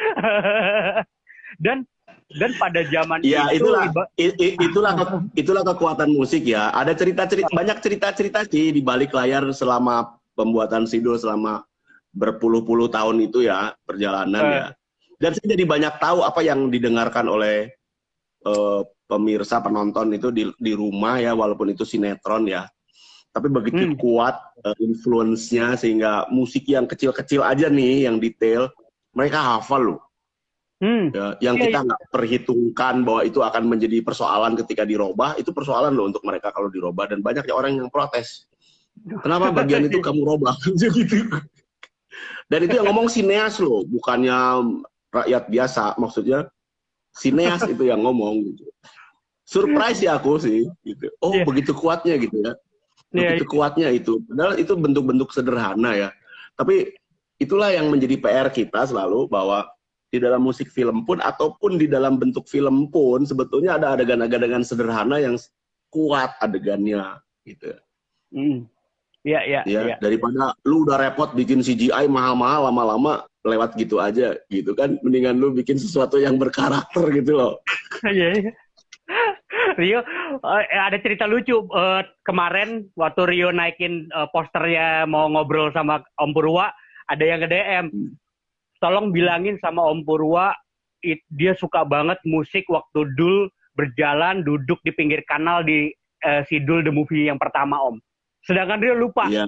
dan 1.64 1.84
dan 2.38 2.50
pada 2.62 2.86
zaman 2.86 3.26
ya, 3.26 3.50
itu 3.50 3.66
itulah 3.66 3.90
itulah 4.62 4.92
itulah 5.34 5.62
kekuatan 5.66 6.14
musik 6.14 6.46
ya. 6.46 6.70
Ada 6.70 6.94
cerita 6.94 7.26
cerita 7.26 7.50
banyak 7.50 7.78
cerita 7.82 8.14
cerita 8.14 8.38
sih 8.46 8.70
di 8.70 8.78
balik 8.78 9.10
layar 9.10 9.42
selama 9.50 10.14
pembuatan 10.38 10.86
sidul 10.86 11.18
selama 11.18 11.66
berpuluh-puluh 12.14 12.86
tahun 12.86 13.26
itu 13.26 13.50
ya 13.50 13.74
perjalanan 13.82 14.42
uh. 14.46 14.54
ya. 14.54 14.66
Dan 15.20 15.36
saya 15.36 15.52
jadi 15.58 15.64
banyak 15.66 15.94
tahu 16.00 16.24
apa 16.24 16.40
yang 16.40 16.70
didengarkan 16.72 17.28
oleh 17.28 17.68
uh, 18.46 18.86
pemirsa 19.10 19.58
penonton 19.58 20.14
itu 20.14 20.30
di 20.30 20.46
di 20.56 20.72
rumah 20.72 21.18
ya 21.18 21.34
walaupun 21.34 21.74
itu 21.74 21.82
sinetron 21.82 22.46
ya 22.46 22.64
tapi 23.30 23.46
begitu 23.46 23.94
hmm. 23.94 23.98
kuat 23.98 24.36
uh, 24.66 24.76
influence-nya 24.82 25.78
sehingga 25.78 26.26
musik 26.30 26.66
yang 26.66 26.86
kecil-kecil 26.90 27.46
aja 27.46 27.70
nih 27.70 28.10
yang 28.10 28.18
detail 28.18 28.70
mereka 29.14 29.38
hafal 29.38 29.94
loh 29.94 30.00
Hmm. 30.80 31.12
Ya, 31.12 31.36
yang 31.44 31.60
iya, 31.60 31.64
kita 31.68 31.78
iya. 31.84 31.86
nggak 31.92 32.02
iya. 32.02 32.08
perhitungkan 32.08 32.94
bahwa 33.04 33.20
itu 33.28 33.44
akan 33.44 33.68
menjadi 33.68 34.00
persoalan 34.00 34.56
ketika 34.56 34.88
dirubah, 34.88 35.36
itu 35.36 35.52
persoalan 35.52 35.92
loh 35.92 36.08
untuk 36.08 36.24
mereka 36.24 36.48
kalau 36.56 36.72
dirubah 36.72 37.04
dan 37.04 37.20
banyak 37.20 37.44
ya 37.44 37.52
orang 37.52 37.76
yang 37.76 37.92
protes. 37.92 38.48
Kenapa 39.20 39.52
bagian 39.52 39.84
itu 39.84 40.00
kamu 40.00 40.24
robah? 40.24 40.56
gitu. 40.80 41.28
Dan 42.48 42.60
itu 42.64 42.80
yang 42.80 42.88
ngomong 42.88 43.12
sineas 43.12 43.60
loh, 43.60 43.84
bukannya 43.84 44.34
rakyat 45.12 45.44
biasa. 45.52 46.00
Maksudnya 46.00 46.48
sineas 47.12 47.60
itu 47.68 47.84
yang 47.84 48.00
ngomong 48.00 48.40
gitu. 48.48 48.64
Surprise 49.44 50.00
ya 50.00 50.16
aku 50.16 50.40
sih 50.40 50.64
gitu. 50.80 51.12
Oh, 51.20 51.36
yeah. 51.36 51.44
begitu 51.44 51.76
kuatnya 51.76 52.16
gitu 52.16 52.40
ya. 52.40 52.56
Iya, 53.10 53.34
begitu 53.34 53.44
yeah, 53.46 53.52
kuatnya 53.52 53.88
itu. 53.90 54.22
Padahal 54.26 54.54
itu 54.58 54.72
bentuk-bentuk 54.78 55.30
sederhana 55.34 55.90
ya. 55.98 56.08
Tapi 56.54 56.94
itulah 57.42 57.74
yang 57.74 57.90
menjadi 57.90 58.16
PR 58.22 58.48
kita 58.54 58.86
selalu 58.86 59.26
bahwa 59.26 59.66
di 60.10 60.18
dalam 60.18 60.42
musik 60.42 60.70
film 60.70 61.06
pun 61.06 61.22
ataupun 61.22 61.78
di 61.78 61.86
dalam 61.86 62.18
bentuk 62.18 62.46
film 62.50 62.90
pun 62.90 63.22
sebetulnya 63.22 63.78
ada 63.78 63.94
adegan-adegan 63.94 64.66
sederhana 64.66 65.22
yang 65.22 65.38
kuat 65.90 66.34
adegannya 66.42 67.18
gitu. 67.46 67.74
Hmm. 68.30 68.66
Iya, 69.20 69.40
iya, 69.44 69.60
ya, 69.68 69.80
ya. 69.94 69.96
Daripada 70.00 70.56
lu 70.64 70.88
udah 70.88 70.96
repot 70.96 71.36
bikin 71.36 71.60
CGI 71.60 72.08
mahal-mahal 72.08 72.72
lama-lama 72.72 73.28
lewat 73.44 73.76
gitu 73.76 74.00
aja 74.00 74.36
gitu 74.52 74.72
kan 74.76 75.00
mendingan 75.00 75.36
lu 75.36 75.52
bikin 75.52 75.76
sesuatu 75.76 76.16
yang 76.16 76.40
berkarakter 76.40 77.04
gitu 77.12 77.36
loh. 77.36 77.54
Iya, 78.00 78.32
iya. 78.32 78.52
Rio 79.80 80.00
uh, 80.42 80.62
ada 80.66 80.98
cerita 81.00 81.24
lucu 81.28 81.66
uh, 81.70 82.02
kemarin 82.24 82.88
waktu 82.96 83.26
Rio 83.28 83.48
naikin 83.54 84.08
uh, 84.12 84.28
posternya 84.30 85.04
mau 85.04 85.26
ngobrol 85.30 85.70
sama 85.74 86.02
Om 86.20 86.30
Purwa 86.32 86.72
ada 87.10 87.24
yang 87.26 87.42
ke 87.42 87.48
DM 87.50 87.86
hmm 87.90 88.20
tolong 88.80 89.12
bilangin 89.12 89.60
sama 89.60 89.84
Om 89.92 90.02
Purwa 90.02 90.56
it, 91.04 91.20
dia 91.28 91.52
suka 91.54 91.84
banget 91.84 92.16
musik 92.24 92.66
waktu 92.72 93.06
Dul 93.14 93.52
berjalan 93.76 94.42
duduk 94.42 94.80
di 94.82 94.90
pinggir 94.96 95.22
kanal 95.28 95.62
di 95.62 95.92
uh, 96.24 96.42
si 96.48 96.58
Dul 96.64 96.82
the 96.82 96.90
movie 96.90 97.28
yang 97.28 97.38
pertama 97.38 97.78
Om. 97.92 98.00
Sedangkan 98.42 98.80
dia 98.80 98.96
lupa. 98.96 99.28
Yeah. 99.28 99.46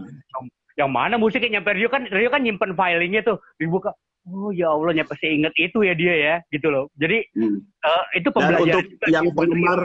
Yang 0.77 0.91
mana 0.93 1.17
musiknya 1.17 1.59
nyampe 1.59 1.73
Rio 1.75 1.89
kan 1.89 2.07
Rio 2.13 2.29
kan 2.29 2.45
nyimpen 2.45 2.77
filingnya 2.77 3.25
tuh 3.25 3.41
dibuka. 3.57 3.97
Oh 4.31 4.55
ya 4.55 4.71
Allah 4.71 5.03
nyampe 5.03 5.19
saya 5.19 5.35
inget 5.35 5.55
itu 5.59 5.83
ya 5.83 5.95
dia 5.99 6.15
ya 6.15 6.35
gitu 6.55 6.71
loh. 6.71 6.87
Jadi 6.95 7.27
hmm. 7.35 7.59
uh, 7.83 8.05
itu 8.15 8.29
pembelajaran 8.31 8.87
untuk 8.87 9.11
yang 9.11 9.27
penggemar 9.35 9.81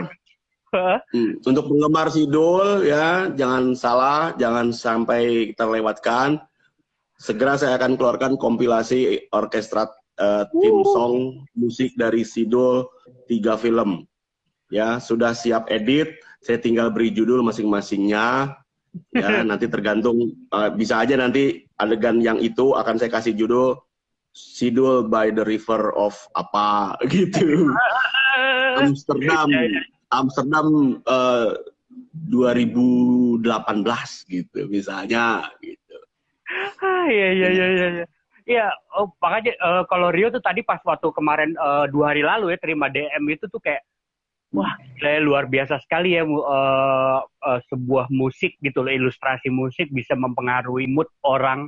hmm, 1.09 1.31
untuk 1.41 1.63
penggemar 1.65 2.07
Sidul 2.13 2.85
ya 2.85 3.33
jangan 3.33 3.73
salah 3.73 4.37
jangan 4.37 4.69
sampai 4.69 5.55
terlewatkan 5.57 6.37
segera 7.17 7.57
saya 7.57 7.81
akan 7.81 7.97
keluarkan 7.97 8.37
kompilasi 8.37 9.25
orkestra 9.33 9.89
uh, 10.21 10.45
tim 10.53 10.75
song 10.85 11.13
musik 11.57 11.93
dari 11.97 12.21
Sidul 12.21 12.85
tiga 13.25 13.57
film. 13.57 14.05
Ya, 14.67 14.99
sudah 14.99 15.31
siap 15.31 15.71
edit, 15.71 16.19
saya 16.43 16.59
tinggal 16.59 16.91
beri 16.91 17.15
judul 17.15 17.39
masing-masingnya. 17.39 18.51
Ya, 19.15 19.29
nanti 19.49 19.71
tergantung 19.71 20.35
uh, 20.51 20.69
bisa 20.75 20.99
aja 20.99 21.15
nanti 21.15 21.65
adegan 21.79 22.19
yang 22.19 22.37
itu 22.41 22.75
akan 22.75 22.99
saya 22.99 23.07
kasih 23.13 23.37
judul 23.37 23.79
Sidul 24.37 25.09
by 25.09 25.33
the 25.33 25.41
River 25.41 25.89
of 25.97 26.13
apa 26.37 26.93
gitu. 27.09 27.73
Amsterdam. 28.85 29.49
Ya, 29.49 29.65
ya. 29.65 29.81
Amsterdam 30.13 31.01
uh, 31.03 31.57
eh, 31.57 31.73
2018 32.25 33.43
gitu 34.29 34.59
misalnya 34.69 35.47
gitu 35.61 35.97
ah 36.81 37.05
iya 37.11 37.29
iya 37.35 37.49
iya 37.51 37.67
iya 37.67 37.87
iya 37.87 38.05
iya 38.47 38.67
oh, 38.97 39.11
makanya 39.19 39.53
uh, 39.59 39.83
kalau 39.85 40.09
Rio 40.09 40.31
tuh 40.31 40.41
tadi 40.41 40.63
pas 40.63 40.79
waktu 40.81 41.11
kemarin 41.13 41.53
uh, 41.59 41.85
dua 41.91 42.15
hari 42.15 42.23
lalu 42.23 42.55
ya 42.55 42.57
terima 42.59 42.87
DM 42.87 43.23
itu 43.29 43.45
tuh 43.51 43.59
kayak 43.61 43.83
wah 44.55 44.71
kayak 45.03 45.27
luar 45.27 45.45
biasa 45.45 45.77
sekali 45.83 46.15
ya 46.15 46.23
uh, 46.23 47.19
uh, 47.21 47.59
sebuah 47.67 48.07
musik 48.09 48.55
gitu 48.63 48.81
loh 48.81 48.93
ilustrasi 48.93 49.51
musik 49.51 49.91
bisa 49.91 50.15
mempengaruhi 50.15 50.87
mood 50.87 51.07
orang 51.27 51.67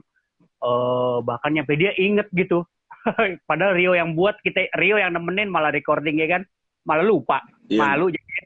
uh, 0.63 1.19
bahkan 1.23 1.55
nyampe 1.55 1.75
dia 1.75 1.91
inget 1.95 2.27
gitu. 2.35 2.63
Padahal 3.49 3.75
Rio 3.75 3.95
yang 3.95 4.13
buat 4.15 4.35
kita 4.43 4.69
Rio 4.75 4.99
yang 4.99 5.15
nemenin 5.15 5.49
malah 5.49 5.71
recording 5.71 6.19
ya 6.19 6.39
kan? 6.39 6.43
Malah 6.87 7.05
lupa. 7.05 7.39
Iya. 7.69 7.79
malu 7.85 8.09
jadi. 8.09 8.41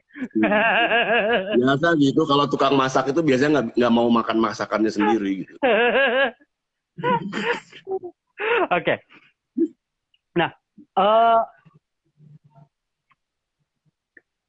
Biasa 1.58 1.96
gitu 1.96 2.22
kalau 2.28 2.44
tukang 2.44 2.76
masak 2.76 3.10
itu 3.10 3.24
biasanya 3.24 3.50
nggak 3.58 3.66
nggak 3.80 3.94
mau 3.94 4.08
makan 4.12 4.38
masakannya 4.38 4.92
sendiri 4.92 5.48
gitu. 5.48 5.54
Oke. 8.70 8.84
Okay. 8.84 8.98
nah 10.34 10.50
uh, 10.98 11.40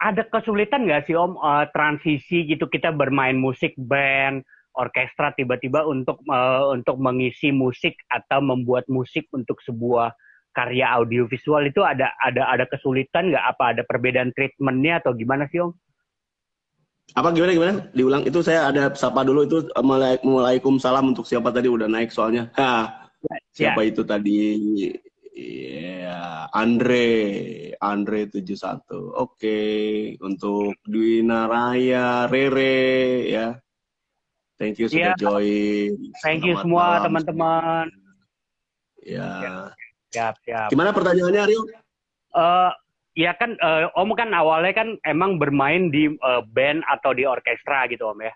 ada 0.01 0.27
kesulitan 0.27 0.85
nggak 0.85 1.07
sih 1.07 1.15
om 1.15 1.39
uh, 1.39 1.65
transisi 1.71 2.45
gitu? 2.51 2.67
Kita 2.67 2.91
bermain 2.91 3.39
musik 3.39 3.73
band 3.79 4.43
orkestra 4.75 5.31
tiba-tiba 5.33 5.87
untuk 5.87 6.19
uh, 6.27 6.71
untuk 6.75 6.99
mengisi 6.99 7.49
musik 7.55 7.95
atau 8.11 8.43
membuat 8.43 8.85
musik 8.91 9.27
untuk 9.31 9.59
sebuah 9.63 10.11
karya 10.55 10.87
audiovisual 10.95 11.67
itu 11.67 11.83
ada 11.83 12.15
ada 12.19 12.47
ada 12.47 12.63
kesulitan 12.71 13.31
nggak 13.31 13.45
apa 13.55 13.63
ada 13.75 13.81
perbedaan 13.83 14.31
treatmentnya 14.31 15.03
atau 15.03 15.11
gimana 15.11 15.47
sih 15.51 15.59
om? 15.59 15.75
Apa 17.13 17.29
gimana 17.35 17.51
gimana? 17.53 17.73
Diulang 17.93 18.23
itu 18.25 18.41
saya 18.41 18.71
ada 18.71 18.89
sapa 18.97 19.21
dulu 19.21 19.45
itu 19.45 19.69
Waalaikumsalam 19.77 21.13
untuk 21.13 21.29
siapa 21.29 21.53
tadi 21.53 21.69
udah 21.69 21.85
naik 21.85 22.09
soalnya. 22.09 22.49
Ha, 23.25 23.41
siapa 23.49 23.81
ya. 23.81 23.89
itu 23.89 24.01
tadi? 24.05 24.37
Iya, 25.35 26.47
Andre, 26.53 27.09
Andre 27.81 28.29
71. 28.29 28.37
Oke, 28.45 29.17
okay. 29.17 29.83
untuk 30.21 30.77
Dwina 30.85 31.49
Raya, 31.49 32.29
Rere 32.29 33.25
ya. 33.27 33.47
Thank 34.55 34.79
you 34.79 34.87
sudah 34.87 35.15
ya. 35.15 35.19
join. 35.19 35.91
Thank 36.23 36.47
you 36.47 36.55
semua 36.63 37.03
teman-teman. 37.03 37.91
Ya. 39.03 39.27
ya. 39.43 39.55
Siap, 40.15 40.35
siap. 40.47 40.69
Gimana 40.71 40.95
pertanyaannya, 40.95 41.43
Rio? 41.51 41.61
Uh, 42.31 42.71
ya 43.19 43.35
kan, 43.35 43.59
uh, 43.59 43.91
Om 43.99 44.15
kan 44.15 44.31
awalnya 44.31 44.71
kan 44.71 44.89
emang 45.03 45.35
bermain 45.35 45.91
di 45.91 46.07
uh, 46.23 46.41
band 46.55 46.87
atau 46.87 47.11
di 47.11 47.27
orkestra 47.27 47.83
gitu, 47.91 48.07
Om 48.07 48.23
ya. 48.23 48.33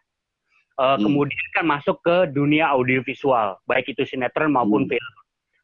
Uh, 0.80 0.96
hmm. 0.96 1.08
Kemudian 1.08 1.48
kan 1.56 1.66
masuk 1.68 2.00
ke 2.04 2.32
dunia 2.36 2.72
audiovisual, 2.72 3.60
baik 3.68 3.92
itu 3.92 4.04
sinetron 4.04 4.52
maupun 4.52 4.88
hmm. 4.88 4.92
film. 4.96 5.16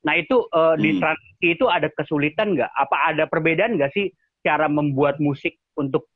Nah 0.08 0.16
itu 0.20 0.44
uh, 0.52 0.76
hmm. 0.76 0.82
di 0.84 0.90
transisi 1.00 1.48
itu 1.56 1.66
ada 1.68 1.88
kesulitan 1.96 2.56
nggak? 2.56 2.72
Apa 2.72 2.96
ada 3.12 3.24
perbedaan 3.28 3.76
nggak 3.76 3.92
sih 3.96 4.12
cara 4.44 4.68
membuat 4.68 5.18
musik 5.24 5.56
untuk 5.76 6.08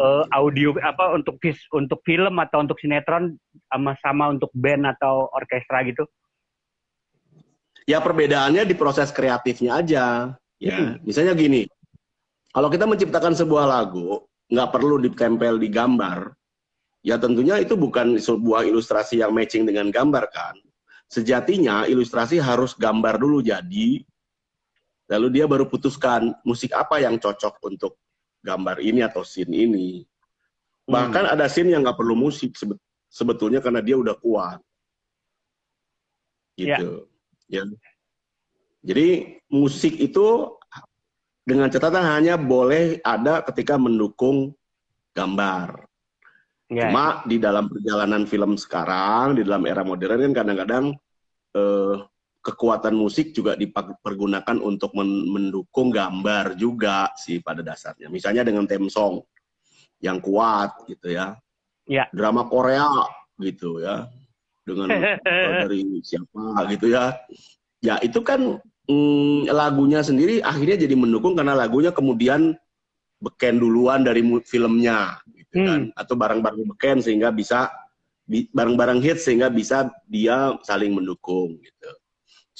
uh, 0.00 0.24
audio 0.32 0.74
apa 0.80 1.14
untuk 1.14 1.36
untuk 1.74 2.00
film 2.06 2.34
atau 2.40 2.64
untuk 2.64 2.78
sinetron 2.80 3.36
sama 3.68 3.92
sama 4.00 4.32
untuk 4.32 4.50
band 4.56 4.88
atau 4.96 5.28
orkestra 5.34 5.84
gitu? 5.84 6.06
Ya 7.88 7.98
perbedaannya 7.98 8.64
di 8.68 8.74
proses 8.78 9.10
kreatifnya 9.10 9.82
aja. 9.82 10.06
Ya, 10.60 10.76
hmm. 10.76 11.08
misalnya 11.08 11.32
gini, 11.32 11.64
kalau 12.52 12.68
kita 12.68 12.84
menciptakan 12.84 13.32
sebuah 13.32 13.64
lagu, 13.64 14.28
nggak 14.52 14.70
perlu 14.70 15.00
ditempel 15.00 15.56
di 15.56 15.72
gambar. 15.72 16.36
Ya 17.00 17.16
tentunya 17.16 17.56
itu 17.56 17.80
bukan 17.80 18.20
sebuah 18.20 18.68
ilustrasi 18.68 19.24
yang 19.24 19.32
matching 19.32 19.64
dengan 19.64 19.88
gambar 19.88 20.28
kan. 20.28 20.52
Sejatinya 21.08 21.88
ilustrasi 21.88 22.38
harus 22.38 22.76
gambar 22.76 23.16
dulu 23.16 23.40
jadi, 23.40 24.04
lalu 25.10 25.26
dia 25.32 25.48
baru 25.48 25.66
putuskan 25.66 26.36
musik 26.44 26.70
apa 26.76 27.02
yang 27.02 27.16
cocok 27.18 27.58
untuk 27.66 27.98
gambar 28.40 28.80
ini 28.80 29.04
atau 29.04 29.24
scene 29.24 29.52
ini. 29.52 30.04
Bahkan 30.88 31.24
hmm. 31.28 31.34
ada 31.36 31.46
scene 31.46 31.72
yang 31.72 31.84
nggak 31.86 31.98
perlu 32.00 32.16
musik 32.16 32.56
sebetulnya 33.06 33.62
karena 33.62 33.80
dia 33.84 33.96
udah 33.96 34.16
kuat. 34.18 34.58
Gitu. 36.58 37.06
Ya. 37.48 37.62
ya. 37.62 37.64
Jadi 38.80 39.38
musik 39.52 40.00
itu 40.00 40.56
dengan 41.44 41.68
catatan 41.68 42.04
hanya 42.04 42.40
boleh 42.40 43.00
ada 43.04 43.44
ketika 43.44 43.76
mendukung 43.76 44.56
gambar. 45.12 45.84
Ya. 46.70 46.86
Cuma 46.86 47.26
di 47.26 47.36
dalam 47.42 47.66
perjalanan 47.66 48.24
film 48.30 48.54
sekarang, 48.54 49.36
di 49.36 49.42
dalam 49.42 49.66
era 49.66 49.82
modern 49.82 50.30
kan 50.30 50.32
kadang-kadang 50.32 50.84
eh, 51.58 51.94
kekuatan 52.40 52.96
musik 52.96 53.36
juga 53.36 53.52
dipergunakan 53.52 54.56
untuk 54.64 54.96
mendukung 54.96 55.92
gambar 55.92 56.56
juga 56.56 57.12
sih 57.20 57.44
pada 57.44 57.60
dasarnya. 57.60 58.08
Misalnya 58.08 58.48
dengan 58.48 58.64
theme 58.64 58.88
song 58.88 59.20
yang 60.00 60.18
kuat 60.24 60.88
gitu 60.88 61.12
ya. 61.12 61.36
Ya. 61.84 62.08
Drama 62.16 62.48
Korea 62.48 62.88
gitu 63.36 63.84
ya. 63.84 64.08
Dengan 64.64 64.88
dari 65.68 65.84
siapa 66.00 66.64
gitu 66.72 66.88
ya. 66.88 67.12
Ya 67.84 68.00
itu 68.00 68.20
kan 68.24 68.60
mm, 68.88 69.52
lagunya 69.52 70.00
sendiri 70.00 70.40
akhirnya 70.40 70.84
jadi 70.84 70.96
mendukung 70.96 71.36
karena 71.36 71.52
lagunya 71.52 71.92
kemudian 71.92 72.56
beken 73.20 73.60
duluan 73.60 74.00
dari 74.00 74.24
filmnya 74.48 75.20
gitu 75.36 75.60
hmm. 75.60 75.68
kan 75.68 75.80
atau 75.92 76.14
barang-barang 76.16 76.64
beken 76.72 77.04
sehingga 77.04 77.28
bisa 77.28 77.68
barang-barang 78.30 79.04
hits 79.04 79.28
sehingga 79.28 79.52
bisa 79.52 79.92
dia 80.08 80.56
saling 80.64 80.96
mendukung 80.96 81.60
gitu. 81.60 81.90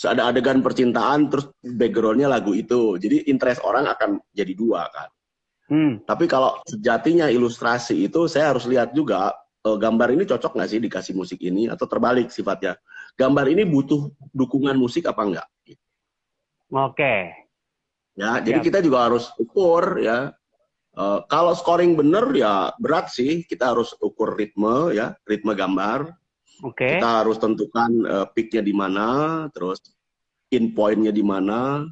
Ada 0.01 0.33
adegan 0.33 0.65
percintaan 0.65 1.29
terus 1.29 1.53
backgroundnya 1.61 2.31
lagu 2.31 2.57
itu 2.57 2.97
jadi 2.97 3.29
interest 3.29 3.61
orang 3.61 3.85
akan 3.85 4.17
jadi 4.33 4.57
dua 4.57 4.89
kan 4.89 5.13
Hmm. 5.71 6.03
Tapi 6.03 6.27
kalau 6.27 6.59
sejatinya 6.67 7.31
ilustrasi 7.31 8.11
itu 8.11 8.27
saya 8.27 8.51
harus 8.51 8.67
lihat 8.67 8.91
juga 8.91 9.31
uh, 9.63 9.79
gambar 9.79 10.19
ini 10.19 10.27
cocok 10.27 10.59
nggak 10.59 10.67
sih 10.69 10.83
dikasih 10.83 11.15
musik 11.15 11.39
ini 11.39 11.71
atau 11.71 11.87
terbalik 11.87 12.35
sifatnya. 12.35 12.75
Gambar 13.15 13.47
ini 13.55 13.63
butuh 13.63 14.11
dukungan 14.35 14.75
musik 14.75 15.07
apa 15.07 15.23
enggak? 15.23 15.47
Oke. 16.75 16.99
Okay. 16.99 17.21
Ya, 18.19 18.43
jadi 18.43 18.59
kita 18.61 18.83
juga 18.83 19.07
harus 19.07 19.31
ukur 19.39 20.03
ya. 20.03 20.35
Uh, 20.91 21.23
kalau 21.31 21.55
scoring 21.55 21.95
bener 21.95 22.35
ya 22.35 22.75
berat 22.83 23.15
sih 23.15 23.47
kita 23.47 23.71
harus 23.71 23.95
ukur 24.03 24.35
ritme 24.35 24.91
ya, 24.91 25.15
ritme 25.23 25.55
gambar. 25.55 26.11
Oke. 26.61 26.85
Okay. 26.85 26.95
Kita 27.01 27.25
harus 27.25 27.37
tentukan 27.41 27.91
uh, 28.05 28.27
peaknya 28.33 28.63
di 28.65 28.75
mana, 28.75 29.07
terus 29.53 29.81
in 30.53 30.75
pointnya 30.77 31.15
di 31.15 31.25
mana. 31.25 31.87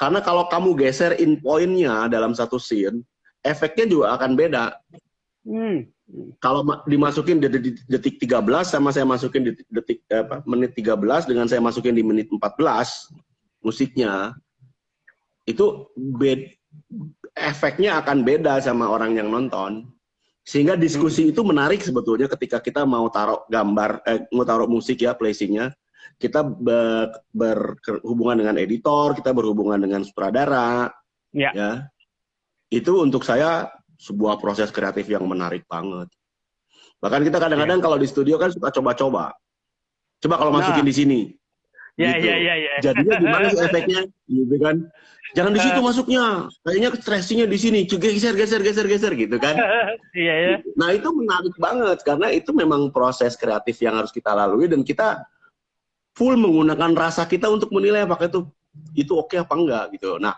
Karena 0.00 0.24
kalau 0.24 0.48
kamu 0.48 0.74
geser 0.80 1.14
in 1.20 1.36
pointnya 1.38 2.08
dalam 2.08 2.32
satu 2.32 2.56
scene, 2.56 3.04
efeknya 3.44 3.84
juga 3.84 4.06
akan 4.16 4.32
beda. 4.32 4.64
Hmm. 5.44 5.88
Kalau 6.42 6.66
dimasukin 6.90 7.38
di 7.38 7.78
detik 7.86 8.18
13 8.18 8.42
sama 8.66 8.90
saya 8.90 9.06
masukin 9.06 9.46
di 9.46 9.52
detik 9.70 10.02
apa, 10.10 10.42
menit 10.42 10.74
13 10.74 11.30
dengan 11.30 11.46
saya 11.46 11.62
masukin 11.62 11.94
di 11.94 12.02
menit 12.02 12.26
14 12.26 12.58
musiknya 13.62 14.34
itu 15.46 15.86
bed, 15.94 16.50
efeknya 17.38 18.02
akan 18.02 18.26
beda 18.26 18.58
sama 18.58 18.90
orang 18.90 19.14
yang 19.14 19.30
nonton. 19.30 19.86
Sehingga 20.50 20.74
diskusi 20.74 21.30
hmm. 21.30 21.30
itu 21.30 21.40
menarik 21.46 21.78
sebetulnya 21.78 22.26
ketika 22.26 22.58
kita 22.58 22.82
mau 22.82 23.06
taruh 23.06 23.46
gambar 23.46 24.02
eh, 24.02 24.26
mau 24.34 24.42
taruh 24.42 24.66
musik 24.66 24.98
ya 24.98 25.14
placingnya 25.14 25.70
kita 26.18 26.42
ber, 26.44 27.22
berhubungan 27.32 28.44
dengan 28.44 28.56
editor, 28.60 29.16
kita 29.16 29.32
berhubungan 29.32 29.80
dengan 29.80 30.04
sutradara, 30.04 30.92
ya. 31.32 31.48
ya 31.54 31.70
itu 32.68 33.00
untuk 33.00 33.24
saya 33.24 33.72
sebuah 33.96 34.36
proses 34.36 34.68
kreatif 34.68 35.08
yang 35.08 35.24
menarik 35.24 35.64
banget. 35.64 36.12
Bahkan 37.00 37.20
kita 37.24 37.40
kadang-kadang 37.40 37.80
yeah. 37.80 37.84
kalau 37.88 37.96
di 37.96 38.08
studio 38.08 38.36
kan 38.36 38.52
suka 38.52 38.68
coba-coba. 38.68 39.32
Coba 40.20 40.34
kalau 40.36 40.52
nah. 40.52 40.60
masukin 40.60 40.84
di 40.84 40.94
sini. 40.94 41.20
Ya, 41.96 42.16
gitu. 42.16 42.28
ya, 42.28 42.36
ya, 42.36 42.54
ya. 42.56 42.72
Jadinya 42.80 43.16
gimana 43.20 43.46
sih 43.52 43.60
efeknya? 43.64 44.00
Gitu 44.30 44.56
kan. 44.62 44.76
Jangan 45.36 45.52
di 45.54 45.60
situ 45.62 45.78
uh. 45.78 45.84
masuknya. 45.84 46.24
Kayaknya 46.66 46.88
stressingnya 46.98 47.46
di 47.46 47.58
sini. 47.58 47.80
Geser, 47.86 48.34
geser, 48.34 48.60
geser, 48.62 48.86
geser 48.86 49.12
gitu 49.14 49.36
kan. 49.38 49.56
Iya, 50.10 50.34
ya. 50.34 50.54
Nah, 50.74 50.90
itu 50.90 51.06
menarik 51.14 51.54
banget 51.54 52.02
karena 52.02 52.34
itu 52.34 52.50
memang 52.50 52.90
proses 52.90 53.38
kreatif 53.38 53.78
yang 53.78 53.94
harus 53.94 54.10
kita 54.10 54.34
lalui 54.34 54.66
dan 54.66 54.82
kita 54.82 55.22
full 56.18 56.34
menggunakan 56.34 56.98
rasa 56.98 57.30
kita 57.30 57.46
untuk 57.46 57.70
menilai 57.70 58.02
apakah 58.02 58.26
itu 58.26 58.42
itu 58.98 59.14
oke 59.14 59.30
okay 59.30 59.38
apa 59.38 59.54
enggak 59.54 59.84
gitu. 59.94 60.18
Nah, 60.18 60.34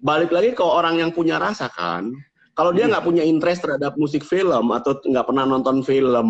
balik 0.00 0.32
lagi 0.32 0.56
ke 0.56 0.64
orang 0.64 0.96
yang 0.96 1.12
punya 1.12 1.36
rasa 1.36 1.68
kan. 1.68 2.08
Kalau 2.56 2.72
dia 2.72 2.88
hmm. 2.88 2.92
nggak 2.96 3.04
punya 3.04 3.24
interest 3.24 3.64
terhadap 3.64 3.96
musik 3.96 4.24
film 4.24 4.72
atau 4.72 4.96
nggak 4.96 5.26
pernah 5.28 5.44
nonton 5.44 5.84
film, 5.84 6.28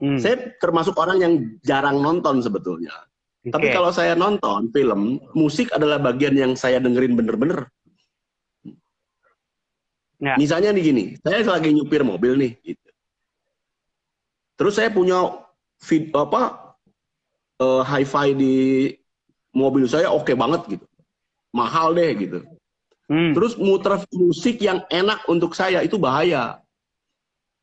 hmm. 0.00 0.20
saya 0.20 0.56
termasuk 0.60 0.96
orang 0.96 1.18
yang 1.20 1.34
jarang 1.64 2.00
nonton 2.00 2.40
sebetulnya. 2.40 2.92
Okay. 3.42 3.50
Tapi 3.50 3.66
kalau 3.74 3.90
saya 3.90 4.14
nonton 4.14 4.70
film, 4.70 5.18
musik 5.34 5.74
adalah 5.74 5.98
bagian 5.98 6.38
yang 6.38 6.52
saya 6.54 6.78
dengerin 6.78 7.18
bener-bener. 7.18 7.66
Ya. 10.22 10.38
Misalnya 10.38 10.70
nih 10.70 10.84
gini, 10.86 11.04
saya 11.18 11.42
lagi 11.42 11.74
nyupir 11.74 12.06
mobil 12.06 12.38
nih, 12.38 12.52
gitu. 12.62 12.88
Terus 14.54 14.78
saya 14.78 14.94
punya 14.94 15.42
vid, 15.82 16.14
apa 16.14 16.78
uh, 17.58 17.82
hi-fi 17.82 18.30
di 18.30 18.54
mobil 19.50 19.90
saya 19.90 20.06
oke 20.14 20.30
okay 20.30 20.38
banget 20.38 20.78
gitu 20.78 20.86
mahal 21.52 21.92
deh 21.92 22.10
gitu. 22.16 22.40
Hmm. 23.06 23.36
Terus 23.36 23.60
muter 23.60 24.00
musik 24.16 24.58
yang 24.58 24.82
enak 24.88 25.22
untuk 25.28 25.52
saya 25.52 25.84
itu 25.84 26.00
bahaya. 26.00 26.58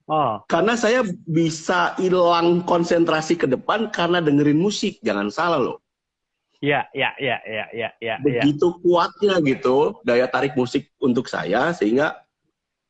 Oh. 0.10 0.42
Karena 0.50 0.74
saya 0.74 1.06
bisa 1.30 1.94
hilang 2.02 2.66
konsentrasi 2.66 3.38
ke 3.38 3.46
depan 3.46 3.94
karena 3.94 4.18
dengerin 4.18 4.58
musik, 4.58 4.98
jangan 5.06 5.30
salah 5.30 5.62
loh. 5.62 5.78
Ya, 6.60 6.90
ya, 6.92 7.14
ya, 7.22 7.38
ya, 7.46 7.66
ya, 7.72 7.90
ya. 8.02 8.16
Begitu 8.20 8.68
ya. 8.68 8.78
kuatnya 8.84 9.36
gitu 9.46 10.02
daya 10.04 10.28
tarik 10.28 10.58
musik 10.60 10.92
untuk 11.00 11.30
saya 11.30 11.72
sehingga 11.72 12.20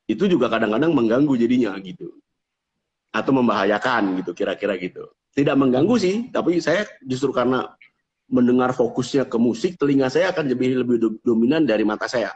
itu 0.09 0.25
juga 0.25 0.49
kadang-kadang 0.49 0.95
mengganggu 0.95 1.35
jadinya 1.35 1.75
gitu. 1.83 2.07
Atau 3.11 3.35
membahayakan 3.35 4.23
gitu 4.23 4.31
kira-kira 4.31 4.79
gitu. 4.79 5.11
Tidak 5.35 5.53
mengganggu 5.59 5.95
sih, 5.99 6.15
tapi 6.31 6.57
saya 6.63 6.87
justru 7.05 7.35
karena 7.35 7.67
mendengar 8.31 8.71
fokusnya 8.71 9.27
ke 9.27 9.37
musik, 9.37 9.75
telinga 9.75 10.07
saya 10.07 10.31
akan 10.31 10.45
lebih 10.49 10.81
lebih 10.87 11.19
dominan 11.21 11.67
dari 11.67 11.83
mata 11.83 12.07
saya. 12.07 12.31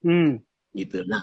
Hmm. 0.00 0.42
Gitu. 0.74 1.06
Nah, 1.06 1.22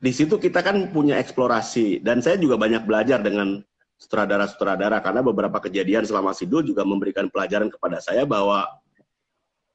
di 0.00 0.12
situ 0.16 0.40
kita 0.40 0.64
kan 0.64 0.88
punya 0.90 1.20
eksplorasi 1.20 2.00
dan 2.00 2.24
saya 2.24 2.40
juga 2.40 2.56
banyak 2.56 2.88
belajar 2.88 3.20
dengan 3.20 3.60
sutradara-sutradara 4.00 5.04
karena 5.04 5.20
beberapa 5.20 5.60
kejadian 5.60 6.08
selama 6.08 6.32
Sidul 6.32 6.64
juga 6.64 6.88
memberikan 6.88 7.28
pelajaran 7.28 7.68
kepada 7.68 8.00
saya 8.00 8.24
bahwa 8.24 8.64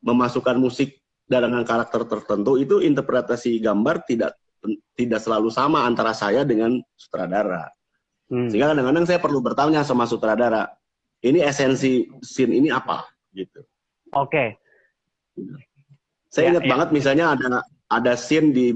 memasukkan 0.02 0.58
musik 0.58 0.98
dengan 1.30 1.62
karakter 1.62 2.10
tertentu 2.10 2.58
itu 2.58 2.82
interpretasi 2.82 3.62
gambar 3.62 4.02
tidak 4.10 4.34
tidak 4.98 5.22
selalu 5.22 5.54
sama 5.54 5.86
antara 5.86 6.10
saya 6.18 6.42
dengan 6.42 6.82
sutradara. 6.98 7.70
Hmm. 8.26 8.50
Sehingga 8.50 8.74
kadang-kadang 8.74 9.06
saya 9.06 9.22
perlu 9.22 9.40
bertanya 9.46 9.86
sama 9.86 10.10
sutradara, 10.10 10.74
ini 11.22 11.46
esensi 11.46 12.10
scene 12.26 12.58
ini 12.58 12.74
apa 12.74 13.06
gitu. 13.38 13.62
Oke. 14.18 14.34
Okay. 14.34 14.48
Saya 16.34 16.50
ya, 16.50 16.52
ingat 16.58 16.66
ya. 16.66 16.70
banget 16.74 16.90
misalnya 16.90 17.26
ada 17.38 17.62
ada 17.90 18.18
scene 18.18 18.50
di 18.50 18.74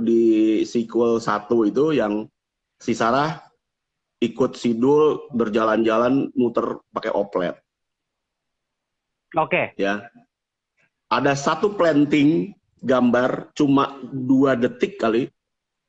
di 0.00 0.22
sequel 0.64 1.20
satu 1.20 1.68
itu 1.68 1.92
yang 1.92 2.24
si 2.80 2.96
Sarah 2.96 3.36
ikut 4.24 4.56
Sidul 4.56 5.28
berjalan-jalan 5.36 6.32
muter 6.32 6.80
pakai 6.88 7.12
oplet. 7.12 7.54
Oke. 9.36 9.76
Okay. 9.76 9.84
Ya. 9.84 10.08
Ada 11.12 11.36
satu 11.36 11.76
planting 11.76 12.56
gambar 12.80 13.52
cuma 13.52 14.00
dua 14.10 14.56
detik 14.56 14.96
kali 14.96 15.28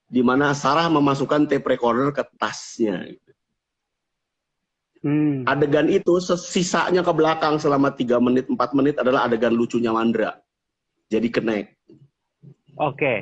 di 0.08 0.22
mana 0.24 0.52
Sarah 0.52 0.92
memasukkan 0.92 1.48
tape 1.48 1.68
recorder 1.68 2.12
ke 2.12 2.24
tasnya. 2.36 3.08
Hmm. 5.06 5.46
Adegan 5.46 5.88
itu 5.88 6.18
sisanya 6.20 7.06
ke 7.06 7.14
belakang 7.14 7.62
selama 7.62 7.94
3 7.94 8.18
menit, 8.18 8.50
4 8.50 8.58
menit 8.74 8.96
adalah 8.98 9.30
adegan 9.30 9.54
lucunya 9.54 9.94
Mandra. 9.94 10.36
Jadi 11.08 11.30
connect. 11.30 11.77
Oke. 12.78 12.98
Okay. 12.98 13.18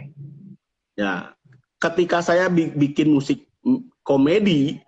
Ya. 0.99 1.35
Ketika 1.79 2.23
saya 2.23 2.47
bi 2.47 2.71
bikin 2.71 3.13
musik 3.13 3.45
komedi, 4.01 4.79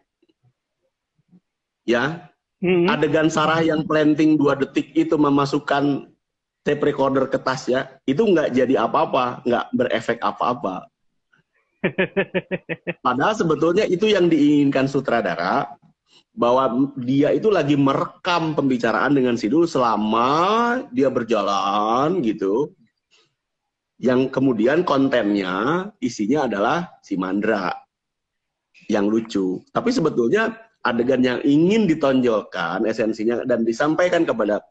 ya, 1.88 2.32
hmm. 2.64 2.88
adegan 2.90 3.28
Sarah 3.32 3.62
yang 3.64 3.84
planting 3.86 4.40
dua 4.40 4.56
detik 4.56 4.92
itu 4.96 5.16
memasukkan 5.16 6.10
tape 6.64 6.84
recorder 6.84 7.28
ke 7.32 7.38
tas 7.40 7.68
ya, 7.68 7.88
itu 8.08 8.24
nggak 8.24 8.56
jadi 8.56 8.88
apa-apa, 8.88 9.46
nggak 9.46 9.66
berefek 9.76 10.20
apa-apa. 10.24 10.90
Padahal 13.06 13.34
sebetulnya 13.38 13.86
itu 13.86 14.10
yang 14.10 14.28
diinginkan 14.28 14.90
sutradara, 14.90 15.70
bahwa 16.38 16.94
dia 17.02 17.34
itu 17.34 17.50
lagi 17.50 17.74
merekam 17.74 18.54
pembicaraan 18.54 19.18
dengan 19.18 19.34
Sidul 19.34 19.66
selama 19.66 20.86
dia 20.94 21.10
berjalan 21.10 22.22
gitu. 22.22 22.78
Yang 23.98 24.30
kemudian 24.30 24.86
kontennya 24.86 25.90
isinya 25.98 26.46
adalah 26.46 27.02
si 27.02 27.18
Mandra 27.18 27.74
yang 28.86 29.10
lucu. 29.10 29.62
Tapi 29.74 29.90
sebetulnya 29.90 30.54
adegan 30.86 31.20
yang 31.26 31.40
ingin 31.42 31.90
ditonjolkan 31.90 32.86
esensinya 32.86 33.44
dan 33.44 33.66
disampaikan 33.66 34.24
kepada 34.24 34.62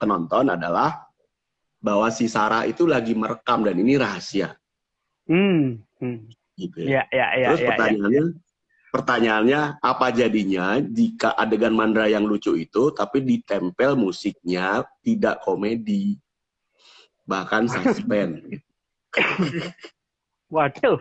penonton 0.00 0.50
adalah 0.50 1.08
bahwa 1.80 2.12
si 2.12 2.28
Sarah 2.28 2.68
itu 2.68 2.84
lagi 2.84 3.16
merekam 3.16 3.64
dan 3.64 3.76
ini 3.80 3.96
rahasia. 3.96 4.56
Hmm. 5.28 5.80
hmm. 6.00 6.18
Gitu 6.60 6.76
ya. 6.84 7.00
Ya, 7.00 7.02
ya, 7.08 7.26
ya, 7.40 7.46
Terus 7.54 7.62
ya, 7.64 7.68
pertanyaannya, 7.72 8.24
ya. 8.24 8.36
pertanyaannya 8.92 9.60
apa 9.80 10.06
jadinya 10.12 10.66
jika 10.84 11.32
adegan 11.38 11.72
Mandra 11.72 12.04
yang 12.10 12.28
lucu 12.28 12.52
itu 12.58 12.92
tapi 12.92 13.24
ditempel 13.24 13.96
musiknya 13.96 14.84
tidak 15.00 15.40
komedi, 15.40 16.20
bahkan 17.30 17.70
suspense. 17.70 18.42
Waduh. 20.54 20.98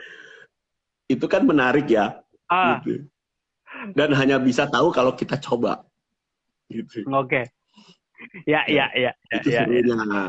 Itu 1.10 1.26
kan 1.26 1.42
menarik 1.50 1.89
ya. 1.89 2.22
Ah. 2.46 2.78
Gitu. 2.86 3.10
Dan 3.98 4.13
hanya 4.13 4.38
bisa 4.38 4.70
tahu 4.70 4.94
kalau 4.94 5.18
kita 5.18 5.42
coba. 5.42 5.82
Gitu. 6.70 7.02
Oke. 7.10 7.42
Okay. 7.42 7.44
Ya, 8.46 8.62
ya, 8.70 8.86
ya, 8.94 9.10
ya. 9.10 9.38
Itu 9.42 9.48
ya, 9.50 9.65
serunya. 9.65 9.82
Ya. 9.82 10.24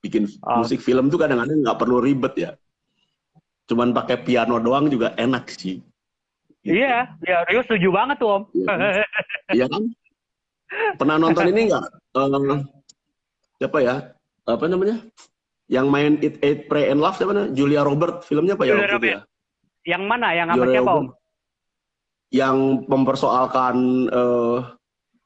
Bikin 0.00 0.24
oh. 0.44 0.60
musik 0.60 0.80
film 0.84 1.08
tuh 1.08 1.20
kadang-kadang 1.20 1.64
nggak 1.64 1.78
perlu 1.80 2.04
ribet 2.04 2.34
ya. 2.36 2.50
Cuman 3.68 3.96
pakai 3.96 4.20
piano 4.20 4.60
doang 4.60 4.92
juga 4.92 5.16
enak 5.16 5.48
sih. 5.52 5.80
Gitu. 6.60 6.76
Iya, 6.76 7.08
ya 7.24 7.40
Rio 7.48 7.64
setuju 7.64 7.88
banget 7.88 8.20
tuh 8.20 8.28
Om. 8.36 8.42
Iya 8.52 8.68
kan? 8.68 8.90
Iya 9.56 9.66
kan? 9.70 9.82
Pernah 11.00 11.16
nonton 11.16 11.44
ini 11.48 11.72
nggak? 11.72 11.86
Uh, 12.12 12.60
siapa 13.60 13.78
ya? 13.84 14.16
Apa 14.48 14.64
namanya? 14.64 15.04
Yang 15.68 15.86
main 15.92 16.12
It, 16.24 16.40
It, 16.40 16.66
Pray 16.66 16.88
and 16.88 17.04
Love 17.04 17.20
siapa 17.20 17.36
namanya? 17.36 17.52
Julia 17.52 17.84
Robert. 17.84 18.24
Filmnya 18.24 18.56
apa 18.56 18.64
ya? 18.64 18.74
Julia 18.74 18.90
Robert. 18.90 19.12
Ya? 19.12 19.20
Yang 19.84 20.02
mana? 20.08 20.28
Yang 20.32 20.48
apa 20.56 20.64
siapa 20.64 20.90
Om? 20.96 21.06
Yang 22.30 22.56
mempersoalkan 22.88 23.76
uh, 24.08 24.58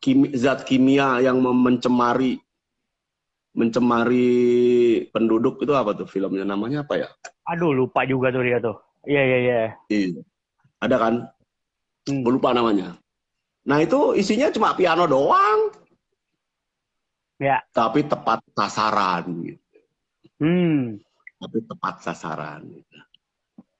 kimi, 0.02 0.34
zat 0.34 0.66
kimia 0.66 1.22
yang 1.22 1.38
mencemari 1.38 2.42
mencemari 3.54 4.34
penduduk 5.14 5.62
itu 5.62 5.70
apa 5.78 5.94
tuh 5.94 6.10
filmnya 6.10 6.42
namanya 6.42 6.82
apa 6.82 7.06
ya? 7.06 7.08
Aduh 7.54 7.70
lupa 7.70 8.02
juga 8.02 8.34
tuh 8.34 8.42
dia 8.42 8.58
tuh. 8.58 8.74
Iya 9.06 9.22
iya 9.22 9.38
iya. 9.38 9.58
Iya. 9.94 10.20
Ada 10.82 10.96
kan? 10.98 11.14
Hmm. 12.10 12.26
Lupa 12.26 12.50
namanya. 12.50 12.98
Nah 13.64 13.78
itu 13.80 14.12
isinya 14.18 14.50
cuma 14.50 14.74
piano 14.74 15.06
doang. 15.06 15.70
Ya. 17.44 17.60
Tapi 17.76 18.08
tepat 18.08 18.40
sasaran 18.56 19.24
gitu. 19.44 19.60
Hmm. 20.40 20.96
Tapi 21.36 21.58
tepat 21.68 22.00
sasaran. 22.00 22.64
Gitu. 22.64 22.96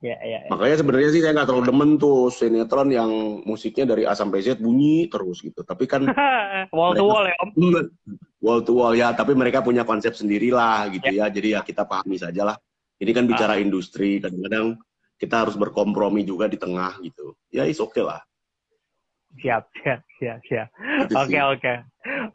Ya, 0.05 0.21
ya, 0.21 0.45
ya. 0.45 0.53
Makanya 0.53 0.85
sebenarnya 0.85 1.11
sih 1.17 1.25
saya 1.25 1.33
nggak 1.33 1.49
terlalu 1.49 1.65
demen 1.65 1.91
tuh 1.97 2.29
sinetron 2.29 2.93
yang 2.93 3.09
musiknya 3.49 3.97
dari 3.97 4.05
A 4.05 4.13
sampai 4.13 4.45
Z 4.45 4.61
bunyi 4.61 5.09
terus 5.09 5.41
gitu. 5.41 5.65
Tapi 5.65 5.89
kan 5.89 6.05
wall 6.77 6.93
to 6.93 7.09
wall 7.09 7.25
ya 7.25 7.37
Om. 7.41 7.51
Wall 8.45 8.61
to 8.61 8.77
wall 8.77 8.93
ya, 8.93 9.17
tapi 9.17 9.33
mereka 9.33 9.65
punya 9.65 9.89
konsep 9.89 10.13
sendirilah 10.13 10.93
gitu 10.93 11.09
ya. 11.09 11.25
ya. 11.25 11.33
Jadi 11.33 11.57
ya 11.57 11.65
kita 11.65 11.89
pahami 11.89 12.21
saja 12.21 12.45
lah. 12.45 12.57
Ini 13.01 13.17
kan 13.17 13.25
bicara 13.25 13.57
ah. 13.57 13.65
industri, 13.65 14.21
kadang-kadang 14.21 14.77
kita 15.17 15.49
harus 15.49 15.57
berkompromi 15.57 16.29
juga 16.29 16.45
di 16.45 16.61
tengah 16.61 17.01
gitu. 17.01 17.33
Ya 17.49 17.65
is 17.65 17.81
oke 17.81 17.97
okay 17.97 18.05
lah. 18.05 18.21
Siap, 19.41 19.65
siap, 19.81 20.01
siap, 20.21 20.39
siap. 20.47 20.69
Oke, 21.11 21.41
oke. 21.41 21.73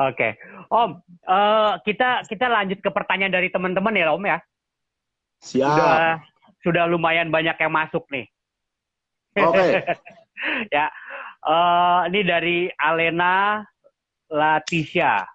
Oke. 0.02 0.30
Om, 0.70 1.02
uh, 1.26 1.82
kita 1.82 2.30
kita 2.30 2.46
lanjut 2.46 2.78
ke 2.78 2.90
pertanyaan 2.94 3.34
dari 3.34 3.50
teman-teman 3.50 3.90
ya, 3.98 4.14
Om 4.14 4.24
ya. 4.30 4.38
Siap. 5.42 5.66
Udah, 5.66 6.14
sudah 6.62 6.84
lumayan 6.86 7.34
banyak 7.34 7.58
yang 7.58 7.74
masuk 7.74 8.06
nih. 8.14 8.30
Oke. 9.42 9.58
Okay. 9.58 9.72
ya, 10.78 10.94
uh, 11.42 12.06
ini 12.14 12.22
dari 12.22 12.58
Alena 12.78 13.66
Latisha. 14.30 15.26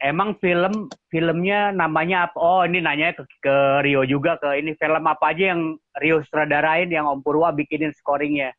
Emang 0.00 0.38
film 0.38 0.86
filmnya 1.10 1.74
namanya 1.74 2.30
apa? 2.30 2.38
Oh, 2.38 2.62
ini 2.62 2.78
nanya 2.78 3.12
ke, 3.12 3.26
ke 3.42 3.56
Rio 3.84 4.06
juga 4.06 4.38
ke 4.38 4.54
ini 4.56 4.72
film 4.78 5.02
apa 5.04 5.34
aja 5.34 5.52
yang 5.52 5.76
Rio 5.98 6.22
sutradarain 6.24 6.88
yang 6.88 7.10
Om 7.10 7.20
Purwa 7.26 7.50
bikinin 7.50 7.90
scoringnya. 7.98 8.54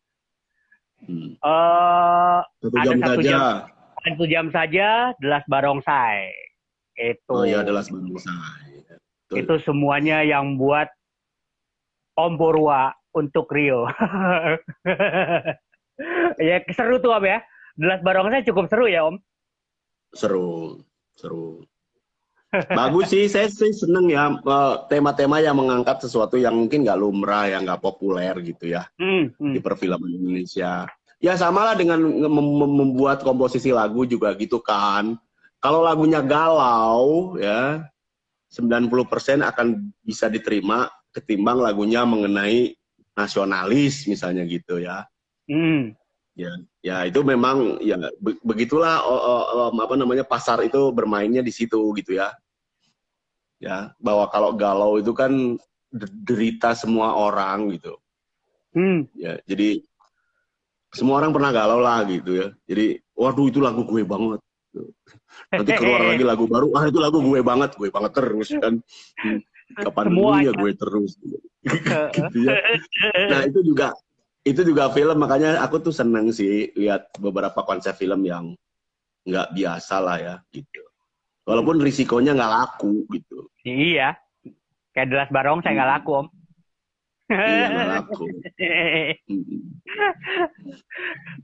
Hmm. 1.02 1.40
Uh, 1.40 2.46
satu 2.62 2.78
jam 2.84 3.00
ada 3.00 3.08
satu 3.10 3.22
saja. 3.24 3.32
jam 3.32 3.81
satu 4.02 4.26
jam 4.26 4.50
saja 4.50 5.14
Delas 5.22 5.46
Barongsai. 5.46 6.34
Itu. 6.98 7.32
Oh 7.32 7.46
ya 7.46 7.62
Delas 7.62 7.90
Barongsai. 7.90 8.82
Itu 9.32 9.56
semuanya 9.64 10.26
yang 10.26 10.60
buat 10.60 10.92
Om 12.20 12.36
Purwa 12.36 12.92
untuk 13.16 13.48
Rio. 13.54 13.88
ya 16.42 16.58
seru 16.74 17.00
tuh 17.00 17.16
Om 17.16 17.26
ya. 17.26 17.40
Delas 17.80 18.02
Barongsai 18.04 18.46
cukup 18.46 18.68
seru 18.68 18.90
ya 18.90 19.08
Om. 19.08 19.16
Seru, 20.12 20.84
seru. 21.16 21.64
Bagus 22.52 23.16
sih, 23.16 23.32
saya 23.32 23.48
sih 23.48 23.72
seneng 23.72 24.12
ya 24.12 24.28
eh, 24.28 24.76
tema-tema 24.92 25.40
yang 25.40 25.56
mengangkat 25.56 26.04
sesuatu 26.04 26.36
yang 26.36 26.52
mungkin 26.52 26.84
nggak 26.84 27.00
lumrah, 27.00 27.48
yang 27.48 27.64
nggak 27.64 27.80
populer 27.80 28.36
gitu 28.44 28.76
ya 28.76 28.84
hmm, 29.00 29.40
hmm. 29.40 29.54
di 29.56 29.60
perfilman 29.64 30.12
Indonesia. 30.12 30.84
Ya 31.22 31.38
samalah 31.38 31.78
dengan 31.78 32.02
mem 32.02 32.48
membuat 32.82 33.22
komposisi 33.22 33.70
lagu 33.70 34.10
juga 34.10 34.34
gitu 34.34 34.58
kan. 34.58 35.16
Kalau 35.62 35.86
lagunya 35.86 36.18
galau 36.26 37.38
ya 37.38 37.86
90% 38.50 39.46
akan 39.46 39.94
bisa 40.02 40.26
diterima 40.28 40.90
ketimbang 41.14 41.62
lagunya 41.62 42.02
mengenai 42.02 42.74
nasionalis 43.14 44.10
misalnya 44.10 44.50
gitu 44.50 44.82
ya. 44.82 45.06
Hmm. 45.46 45.94
Ya, 46.34 46.52
ya 46.82 46.98
itu 47.06 47.22
memang 47.22 47.78
ya 47.86 48.00
be 48.18 48.40
begitulah 48.42 49.04
oh, 49.04 49.22
oh, 49.22 49.44
oh, 49.68 49.70
apa 49.78 49.94
namanya 50.00 50.26
pasar 50.26 50.64
itu 50.66 50.90
bermainnya 50.90 51.46
di 51.46 51.54
situ 51.54 51.78
gitu 52.02 52.18
ya. 52.18 52.34
Ya, 53.62 53.94
bahwa 54.02 54.26
kalau 54.34 54.58
galau 54.58 54.98
itu 54.98 55.14
kan 55.14 55.62
derita 56.26 56.74
semua 56.74 57.14
orang 57.14 57.78
gitu. 57.78 57.94
Hmm. 58.74 59.06
Ya, 59.14 59.38
jadi 59.46 59.86
semua 60.92 61.24
orang 61.24 61.32
pernah 61.32 61.52
galau 61.56 61.80
lah 61.80 62.04
gitu 62.06 62.36
ya. 62.36 62.48
Jadi, 62.68 63.00
waduh 63.16 63.48
itu 63.48 63.64
lagu 63.64 63.88
gue 63.88 64.04
banget. 64.04 64.40
Nanti 65.52 65.72
keluar 65.76 66.04
lagi 66.04 66.24
lagu 66.24 66.46
baru, 66.48 66.72
ah 66.76 66.88
itu 66.88 67.00
lagu 67.00 67.20
gue 67.20 67.40
banget, 67.44 67.76
gue 67.76 67.90
banget 67.92 68.12
terus 68.16 68.50
kan. 68.60 68.80
kapan 69.72 70.12
dulu 70.12 70.36
ya 70.44 70.52
gue 70.52 70.72
terus? 70.76 71.16
Gitu 71.62 72.50
ya. 72.50 72.58
nah 73.30 73.46
itu 73.46 73.62
juga 73.62 73.94
itu 74.42 74.66
juga 74.66 74.90
film 74.90 75.14
makanya 75.22 75.62
aku 75.62 75.78
tuh 75.78 75.94
seneng 75.94 76.34
sih 76.34 76.74
lihat 76.74 77.14
beberapa 77.22 77.62
konsep 77.62 77.94
film 78.02 78.26
yang 78.26 78.58
nggak 79.30 79.54
biasa 79.54 79.96
lah 80.02 80.18
ya 80.18 80.36
gitu. 80.50 80.82
Walaupun 81.46 81.78
risikonya 81.78 82.34
nggak 82.34 82.52
laku 82.52 83.06
gitu. 83.14 83.46
Iya. 83.62 84.18
Kayak 84.92 85.08
jelas 85.14 85.30
barong 85.30 85.62
saya 85.62 85.78
nggak 85.78 85.92
laku 86.02 86.12
om 86.26 86.28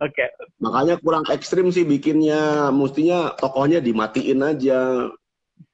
oke 0.04 0.12
okay. 0.12 0.28
makanya 0.60 0.95
kurang 1.00 1.23
ekstrim 1.32 1.71
sih 1.71 1.88
bikinnya 1.88 2.69
mestinya 2.76 3.32
tokohnya 3.39 3.80
dimatiin 3.80 4.43
aja 4.43 5.08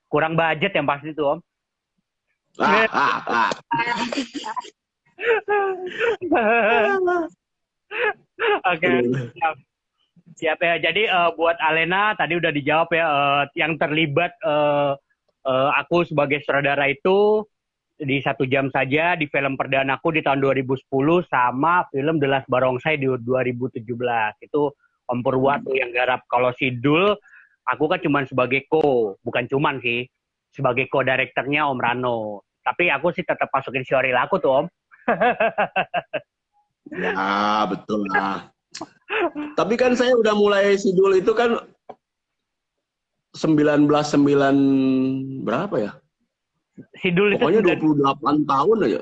kurang 0.07 0.37
budget 0.37 0.77
yang 0.77 0.85
pasti 0.85 1.11
tuh 1.17 1.37
om 1.37 1.39
Ah, 2.61 2.85
ah, 2.93 3.17
ah. 3.25 3.51
Oke, 8.69 8.89
siap. 9.33 9.55
siap 10.37 10.59
ya. 10.61 10.75
Jadi 10.77 11.09
uh, 11.09 11.33
buat 11.33 11.57
Alena 11.57 12.13
tadi 12.13 12.37
udah 12.37 12.53
dijawab 12.53 12.93
ya. 12.93 13.05
Uh, 13.09 13.43
yang 13.57 13.73
terlibat 13.81 14.37
uh, 14.45 14.93
uh, 15.49 15.69
aku 15.81 16.05
sebagai 16.05 16.45
sutradara 16.45 16.93
itu 16.93 17.41
di 18.03 18.19
satu 18.19 18.43
jam 18.43 18.67
saja 18.69 19.15
di 19.15 19.25
film 19.31 19.55
perdana 19.55 19.97
aku 19.97 20.13
di 20.13 20.21
tahun 20.21 20.43
2010 20.43 20.83
sama 21.31 21.87
film 21.89 22.19
The 22.19 22.27
Last 22.27 22.47
Barongsai 22.51 22.99
di 22.99 23.07
2017. 23.07 23.79
Itu 24.43 24.75
Om 25.07 25.19
Purwatu 25.23 25.71
yang 25.75 25.91
garap. 25.91 26.23
Kalau 26.27 26.51
Sidul, 26.55 27.15
aku 27.67 27.87
kan 27.87 27.99
cuma 28.03 28.27
sebagai 28.27 28.67
co, 28.67 29.15
bukan 29.23 29.47
cuman 29.47 29.79
sih 29.79 30.07
sebagai 30.51 30.91
co-directornya 30.91 31.67
Om 31.71 31.79
Rano. 31.79 32.43
Tapi 32.63 32.91
aku 32.91 33.11
sih 33.11 33.23
tetap 33.23 33.51
masukin 33.51 33.83
Syoril 33.83 34.15
aku 34.19 34.39
tuh 34.39 34.63
Om. 34.63 34.65
ya 37.03 37.67
betul 37.67 38.07
lah. 38.11 38.51
Tapi 39.55 39.79
kan 39.79 39.95
saya 39.95 40.15
udah 40.17 40.35
mulai 40.35 40.75
sidul 40.75 41.15
itu 41.15 41.31
kan 41.35 41.59
19 43.33 43.87
9 43.89 45.47
berapa 45.47 45.75
ya? 45.79 45.91
Sidul 46.99 47.37
Pokoknya 47.37 47.61
itu 47.73 47.93
28 48.01 48.49
tahun 48.49 48.77
aja. 48.89 49.01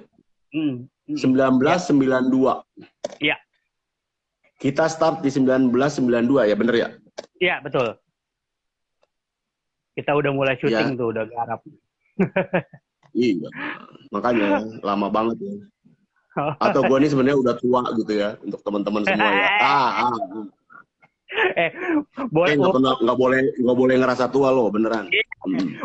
Hmm. 0.51 0.75
1992. 1.07 2.63
Iya. 3.23 3.37
Kita 4.61 4.85
start 4.85 5.25
di 5.25 5.29
1992 5.33 6.49
ya, 6.49 6.55
bener 6.55 6.75
ya? 6.75 6.89
Iya, 7.41 7.55
betul. 7.65 7.97
Kita 9.97 10.11
udah 10.15 10.31
mulai 10.31 10.55
syuting 10.61 10.95
ya. 10.95 10.99
tuh, 10.99 11.07
udah 11.11 11.23
garap. 11.27 11.59
iya, 13.17 13.49
makanya 14.13 14.63
lama 14.85 15.07
banget 15.09 15.37
ya. 15.41 15.53
Atau 16.63 16.87
gue 16.87 16.97
ini 17.01 17.09
sebenarnya 17.11 17.37
udah 17.41 17.55
tua 17.59 17.81
gitu 17.99 18.13
ya 18.15 18.39
untuk 18.39 18.61
teman-teman 18.63 19.03
semua 19.03 19.31
ya. 19.35 19.49
Ah, 19.67 19.89
ah. 20.07 20.17
Eh, 21.55 21.71
boleh 22.27 22.55
eh, 22.55 22.59
nggak 22.59 23.15
boleh 23.15 23.39
nggak 23.55 23.77
boleh 23.79 23.95
ngerasa 24.03 24.27
tua 24.27 24.51
loh 24.51 24.67
beneran. 24.67 25.07
Hmm. 25.47 25.79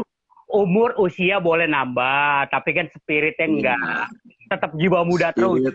Umur 0.47 0.95
usia 1.03 1.43
boleh 1.43 1.67
nambah, 1.67 2.47
tapi 2.55 2.71
kan 2.71 2.87
spiritnya 2.95 3.47
enggak. 3.51 3.79
Iya. 3.83 4.07
Tetap 4.55 4.71
jiwa 4.79 5.03
muda 5.03 5.35
Spirit. 5.35 5.75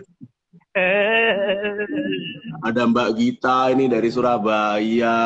Ada 2.64 2.88
Mbak 2.88 3.10
Gita 3.20 3.68
ini 3.76 3.92
dari 3.92 4.08
Surabaya. 4.08 5.18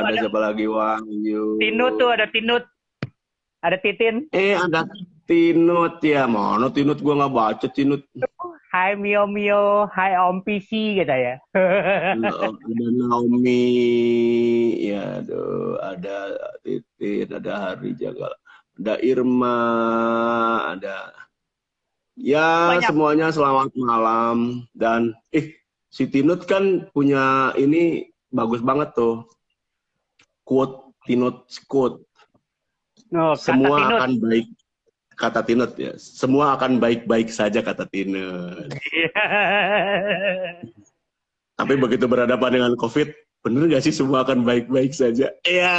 Ada, 0.00 0.08
ada 0.08 0.14
siapa 0.24 0.38
lagi 0.40 0.64
Wahyu? 0.64 1.60
Tinut 1.60 2.00
tuh 2.00 2.08
ada 2.08 2.24
Tinut. 2.32 2.64
Ada 3.60 3.76
Titin. 3.76 4.24
Eh 4.32 4.56
ada 4.56 4.88
Tinut 5.28 6.00
ya. 6.00 6.24
Mana 6.24 6.72
Tinut 6.72 7.04
gua 7.04 7.20
nggak 7.20 7.34
baca 7.36 7.66
Tinut. 7.68 8.00
Hai 8.68 8.92
Mio 9.00 9.24
Mio, 9.24 9.88
hai 9.96 10.12
Om 10.20 10.44
PC 10.44 11.00
gitu 11.00 11.08
ya. 11.08 11.40
ada 12.12 12.86
Naomi, 12.92 13.64
ya 14.92 15.24
aduh, 15.24 15.80
ada 15.80 16.36
Titin, 16.60 17.32
ada 17.32 17.52
Hari 17.72 17.96
Jagal, 17.96 18.28
ada 18.76 18.94
Irma, 19.00 19.56
ada 20.76 21.16
Ya, 22.18 22.74
Banyak. 22.76 22.90
semuanya 22.90 23.30
selamat 23.30 23.70
malam. 23.78 24.66
Dan, 24.74 25.14
eh, 25.30 25.54
si 25.86 26.10
Tinut 26.10 26.50
kan 26.50 26.90
punya 26.90 27.54
ini 27.54 28.10
bagus 28.34 28.58
banget 28.58 28.90
tuh. 28.92 29.22
Quote, 30.42 30.98
Tinut 31.06 31.46
quote. 31.70 32.02
Oh, 33.14 33.38
Semua 33.38 33.78
Tinut. 33.78 33.98
akan 34.02 34.12
baik. 34.18 34.46
Kata 35.18 35.42
Tinut 35.42 35.74
ya. 35.74 35.98
Semua 35.98 36.54
akan 36.54 36.78
baik-baik 36.78 37.28
saja, 37.34 37.58
kata 37.58 37.90
Tinut. 37.90 38.70
Tapi 41.58 41.74
begitu 41.74 42.06
berhadapan 42.06 42.62
dengan 42.62 42.72
COVID, 42.78 43.10
bener 43.42 43.66
gak 43.66 43.82
sih 43.82 43.90
semua 43.90 44.22
akan 44.22 44.46
baik-baik 44.46 44.94
saja? 44.94 45.34
Iya. 45.42 45.74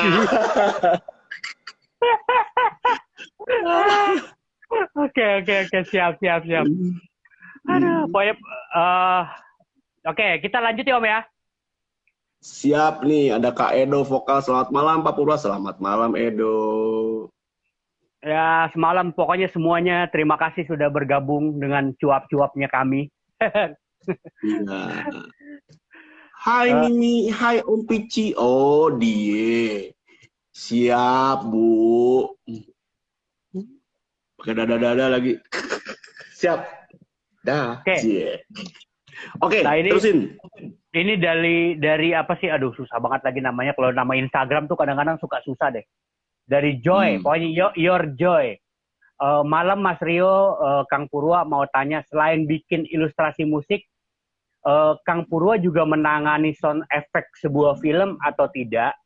Oke 5.00 5.26
oke 5.42 5.56
oke 5.66 5.80
siap 5.88 6.20
siap 6.20 6.44
siap. 6.46 6.66
Aduh, 7.72 8.12
pokoknya 8.12 8.36
uh, 8.76 9.24
oke 10.04 10.20
okay, 10.20 10.32
kita 10.44 10.60
lanjut 10.60 10.84
ya 10.84 11.00
Om 11.00 11.08
ya. 11.08 11.20
Siap 12.40 13.04
nih, 13.04 13.36
ada 13.36 13.52
Kak 13.52 13.76
Edo 13.76 14.04
vokal. 14.04 14.40
Selamat 14.40 14.72
malam 14.72 15.04
Pak 15.04 15.16
Purwa, 15.16 15.36
selamat 15.36 15.80
malam 15.84 16.16
Edo. 16.16 16.56
Ya, 18.20 18.68
semalam 18.76 19.16
pokoknya 19.16 19.48
semuanya 19.56 20.12
terima 20.12 20.36
kasih 20.36 20.68
sudah 20.68 20.92
bergabung 20.92 21.56
dengan 21.56 21.96
cuap-cuapnya 21.96 22.68
kami. 22.68 23.08
ya. 23.40 23.72
Hai 26.40 26.72
uh, 26.72 26.88
Mimi, 26.88 27.28
hai 27.36 27.60
Om 27.60 27.84
Pici. 27.84 28.32
Oh, 28.40 28.88
die. 28.96 29.92
Siap, 30.56 31.52
Bu. 31.52 32.32
Pakai 34.40 34.56
dada-dada 34.56 35.20
lagi. 35.20 35.36
Siap. 36.40 36.64
Dah. 37.44 37.84
Oke. 37.84 37.92
Okay. 37.92 38.40
Oke, 39.44 39.60
okay, 39.60 39.62
nah, 39.68 39.76
ini, 39.76 39.92
terusin. 39.92 40.40
Ini 40.96 41.20
dari 41.20 41.76
dari 41.76 42.16
apa 42.16 42.40
sih? 42.40 42.48
Aduh, 42.48 42.72
susah 42.72 43.04
banget 43.04 43.28
lagi 43.28 43.44
namanya. 43.44 43.76
Kalau 43.76 43.92
nama 43.92 44.16
Instagram 44.16 44.72
tuh 44.72 44.80
kadang-kadang 44.80 45.20
suka 45.20 45.44
susah 45.44 45.76
deh. 45.76 45.84
Dari 46.50 46.82
Joy, 46.82 47.22
hmm. 47.22 47.22
pokoknya 47.22 47.50
your, 47.54 47.72
your 47.78 48.04
Joy. 48.18 48.58
Uh, 49.22 49.46
malam 49.46 49.86
Mas 49.86 50.02
Rio, 50.02 50.58
uh, 50.58 50.82
Kang 50.90 51.06
Purwa 51.12 51.46
mau 51.46 51.62
tanya, 51.70 52.02
selain 52.10 52.50
bikin 52.50 52.90
ilustrasi 52.90 53.46
musik, 53.46 53.86
uh, 54.66 54.98
Kang 55.06 55.30
Purwa 55.30 55.62
juga 55.62 55.86
menangani 55.86 56.58
sound 56.58 56.82
effect 56.90 57.30
sebuah 57.38 57.78
film 57.84 58.18
atau 58.26 58.50
tidak? 58.50 58.98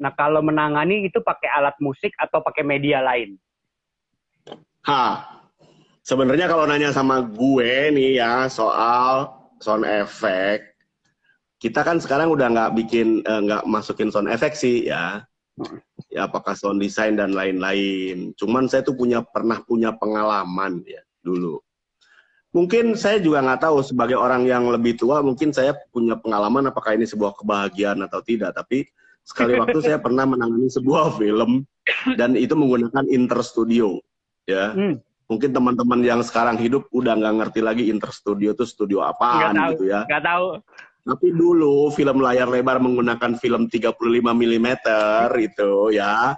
Nah, 0.00 0.14
kalau 0.16 0.40
menangani 0.40 1.04
itu 1.10 1.20
pakai 1.20 1.50
alat 1.52 1.76
musik 1.82 2.14
atau 2.16 2.40
pakai 2.40 2.64
media 2.64 3.04
lain? 3.04 3.36
Ha, 4.88 5.26
sebenarnya 6.06 6.48
kalau 6.48 6.64
nanya 6.64 6.94
sama 6.94 7.20
gue 7.20 7.92
nih 7.92 8.22
ya 8.22 8.46
soal 8.48 9.28
sound 9.58 9.84
effect, 9.84 10.72
kita 11.58 11.82
kan 11.82 11.98
sekarang 11.98 12.30
udah 12.32 12.46
nggak 12.46 12.72
bikin 12.78 13.24
nggak 13.24 13.64
masukin 13.66 14.12
sound 14.12 14.28
effect 14.30 14.54
sih 14.54 14.86
ya. 14.86 15.24
Ya 16.10 16.26
apakah 16.26 16.58
sound 16.58 16.82
design 16.82 17.18
dan 17.18 17.34
lain-lain. 17.34 18.34
Cuman 18.34 18.66
saya 18.66 18.82
tuh 18.82 18.98
punya 18.98 19.22
pernah 19.22 19.62
punya 19.62 19.94
pengalaman 19.94 20.82
ya 20.86 21.02
dulu. 21.22 21.62
Mungkin 22.54 22.94
saya 22.94 23.18
juga 23.18 23.42
nggak 23.42 23.66
tahu 23.66 23.82
sebagai 23.82 24.14
orang 24.14 24.46
yang 24.46 24.70
lebih 24.70 24.94
tua 24.94 25.18
mungkin 25.26 25.50
saya 25.50 25.74
punya 25.90 26.14
pengalaman 26.14 26.70
apakah 26.70 26.94
ini 26.94 27.02
sebuah 27.02 27.34
kebahagiaan 27.34 27.98
atau 28.06 28.22
tidak. 28.22 28.54
Tapi 28.54 28.86
sekali 29.26 29.58
waktu 29.58 29.78
saya 29.82 29.98
pernah 29.98 30.22
menangani 30.22 30.70
sebuah 30.70 31.10
film 31.18 31.66
dan 32.14 32.38
itu 32.38 32.54
menggunakan 32.54 33.06
interstudio 33.10 33.98
ya. 34.46 34.70
Hmm. 34.70 35.02
Mungkin 35.24 35.56
teman-teman 35.56 36.04
yang 36.04 36.20
sekarang 36.20 36.60
hidup 36.60 36.86
udah 36.92 37.16
nggak 37.16 37.34
ngerti 37.42 37.60
lagi 37.64 37.88
interstudio 37.88 38.52
itu 38.52 38.62
studio 38.68 39.02
apaan 39.02 39.56
gak 39.56 39.74
gitu 39.74 39.90
ya. 39.90 40.06
Nggak 40.06 40.22
tahu. 40.22 40.46
Tapi 41.04 41.28
dulu 41.36 41.92
film 41.92 42.24
layar 42.24 42.48
lebar 42.48 42.80
menggunakan 42.80 43.36
film 43.36 43.68
35 43.68 44.00
mm 44.24 44.68
itu 45.36 45.72
ya. 45.92 46.32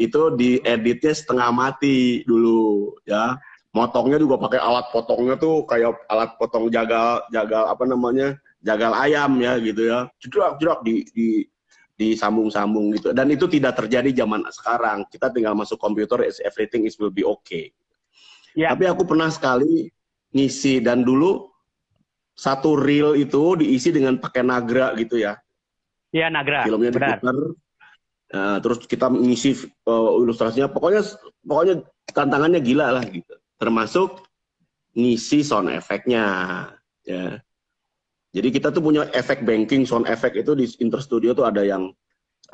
Itu 0.00 0.32
dieditnya 0.32 1.12
setengah 1.12 1.52
mati 1.52 2.24
dulu 2.24 2.96
ya. 3.04 3.36
Motongnya 3.76 4.18
juga 4.18 4.40
pakai 4.40 4.58
alat 4.58 4.88
potongnya 4.90 5.36
tuh 5.36 5.62
kayak 5.68 6.00
alat 6.08 6.32
potong 6.40 6.72
jagal 6.72 7.22
jagal 7.28 7.68
apa 7.68 7.84
namanya? 7.84 8.34
jagal 8.60 8.92
ayam 8.92 9.40
ya 9.40 9.56
gitu 9.60 9.88
ya. 9.88 10.08
Jedrak 10.20 10.60
jedrak 10.60 10.80
di, 10.84 11.04
di 11.12 11.28
disambung-sambung 12.00 12.96
gitu. 12.96 13.12
Dan 13.12 13.28
itu 13.28 13.44
tidak 13.44 13.76
terjadi 13.76 14.24
zaman 14.24 14.40
sekarang. 14.48 15.04
Kita 15.12 15.28
tinggal 15.28 15.52
masuk 15.52 15.76
komputer, 15.76 16.24
everything 16.40 16.88
is 16.88 16.96
will 16.96 17.12
be 17.12 17.20
okay. 17.20 17.68
Ya. 18.56 18.72
Tapi 18.72 18.88
aku 18.88 19.04
pernah 19.04 19.28
sekali 19.28 19.92
ngisi 20.32 20.80
dan 20.80 21.04
dulu 21.04 21.49
satu 22.40 22.72
reel 22.72 23.12
itu 23.20 23.60
diisi 23.60 23.92
dengan 23.92 24.16
pakai 24.16 24.40
nagra 24.40 24.96
gitu 24.96 25.20
ya. 25.20 25.36
Iya 26.08 26.32
nagra. 26.32 26.64
Filmnya 26.64 26.88
diputar. 26.88 27.36
Uh, 28.30 28.56
terus 28.64 28.88
kita 28.88 29.12
ngisi 29.12 29.68
uh, 29.84 30.16
ilustrasinya. 30.24 30.72
Pokoknya 30.72 31.04
pokoknya 31.44 31.84
tantangannya 32.08 32.64
gila 32.64 32.96
lah 32.96 33.04
gitu. 33.04 33.36
Termasuk 33.60 34.24
ngisi 34.96 35.44
sound 35.44 35.68
efeknya. 35.68 36.24
Ya. 37.04 37.44
Jadi 38.32 38.48
kita 38.56 38.72
tuh 38.72 38.80
punya 38.80 39.04
efek 39.12 39.44
banking, 39.44 39.84
sound 39.84 40.08
effect 40.08 40.38
itu 40.38 40.56
di 40.56 40.64
Interstudio 40.80 41.36
tuh 41.36 41.44
ada 41.44 41.60
yang 41.66 41.92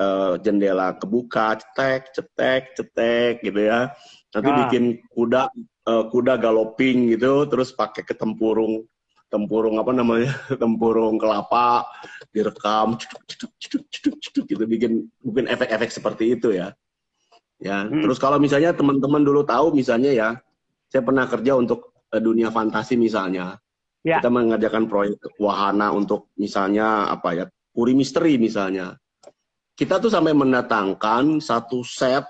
uh, 0.03 0.35
jendela 0.41 0.97
kebuka, 0.99 1.63
cetek, 1.63 2.11
cetek, 2.11 2.75
cetek 2.75 3.33
gitu 3.45 3.71
ya. 3.71 3.93
Nanti 4.35 4.49
ah. 4.51 4.57
bikin 4.65 4.83
kuda 5.13 5.47
uh, 5.87 6.03
kuda 6.09 6.35
galoping 6.41 7.13
gitu, 7.13 7.45
terus 7.47 7.71
pakai 7.71 8.03
ketempurung 8.03 8.83
tempurung 9.27 9.75
apa 9.79 9.91
namanya 9.91 10.31
tempurung 10.61 11.19
kelapa 11.19 11.83
direkam 12.31 12.95
ceduk, 12.95 13.21
ceduk, 13.27 13.51
ceduk, 13.59 13.83
ceduk, 13.91 14.15
ceduk, 14.23 14.45
gitu 14.47 14.63
bikin 14.67 14.91
bikin 15.23 15.45
efek-efek 15.51 15.89
seperti 15.91 16.35
itu 16.39 16.55
ya 16.55 16.71
ya 17.57 17.85
hmm. 17.85 18.05
terus 18.05 18.21
kalau 18.21 18.37
misalnya 18.39 18.71
teman-teman 18.71 19.23
dulu 19.25 19.43
tahu 19.43 19.73
misalnya 19.73 20.13
ya 20.13 20.29
saya 20.87 21.03
pernah 21.03 21.27
kerja 21.27 21.57
untuk 21.57 21.91
uh, 22.13 22.21
dunia 22.21 22.53
fantasi 22.53 22.95
misalnya 22.95 23.59
Ya. 24.07 24.23
Kita 24.23 24.31
mengerjakan 24.31 24.87
proyek 24.87 25.19
wahana 25.35 25.91
untuk 25.91 26.31
misalnya 26.39 27.11
apa 27.11 27.29
ya, 27.35 27.45
Puri 27.75 27.91
Misteri 27.91 28.39
misalnya. 28.39 28.95
Kita 29.75 29.99
tuh 29.99 30.07
sampai 30.07 30.31
mendatangkan 30.31 31.43
satu 31.43 31.83
set 31.83 32.23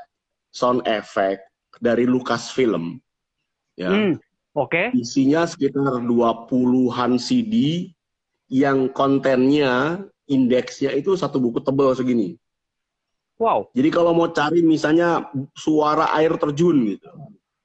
sound 0.50 0.82
effect 0.90 1.46
dari 1.78 2.10
Lucasfilm. 2.10 2.98
Ya. 3.78 3.94
Hmm, 3.94 4.18
Oke. 4.58 4.90
Okay. 4.90 4.98
Isinya 4.98 5.46
sekitar 5.46 6.02
20-an 6.02 7.22
CD 7.22 7.88
yang 8.50 8.90
kontennya 8.90 10.02
indeksnya 10.26 10.98
itu 10.98 11.14
satu 11.14 11.38
buku 11.38 11.62
tebal 11.62 11.94
segini. 11.94 12.34
Wow. 13.38 13.70
Jadi 13.78 13.90
kalau 13.94 14.18
mau 14.18 14.34
cari 14.34 14.66
misalnya 14.66 15.30
suara 15.54 16.10
air 16.18 16.34
terjun 16.42 16.98
gitu 16.98 17.06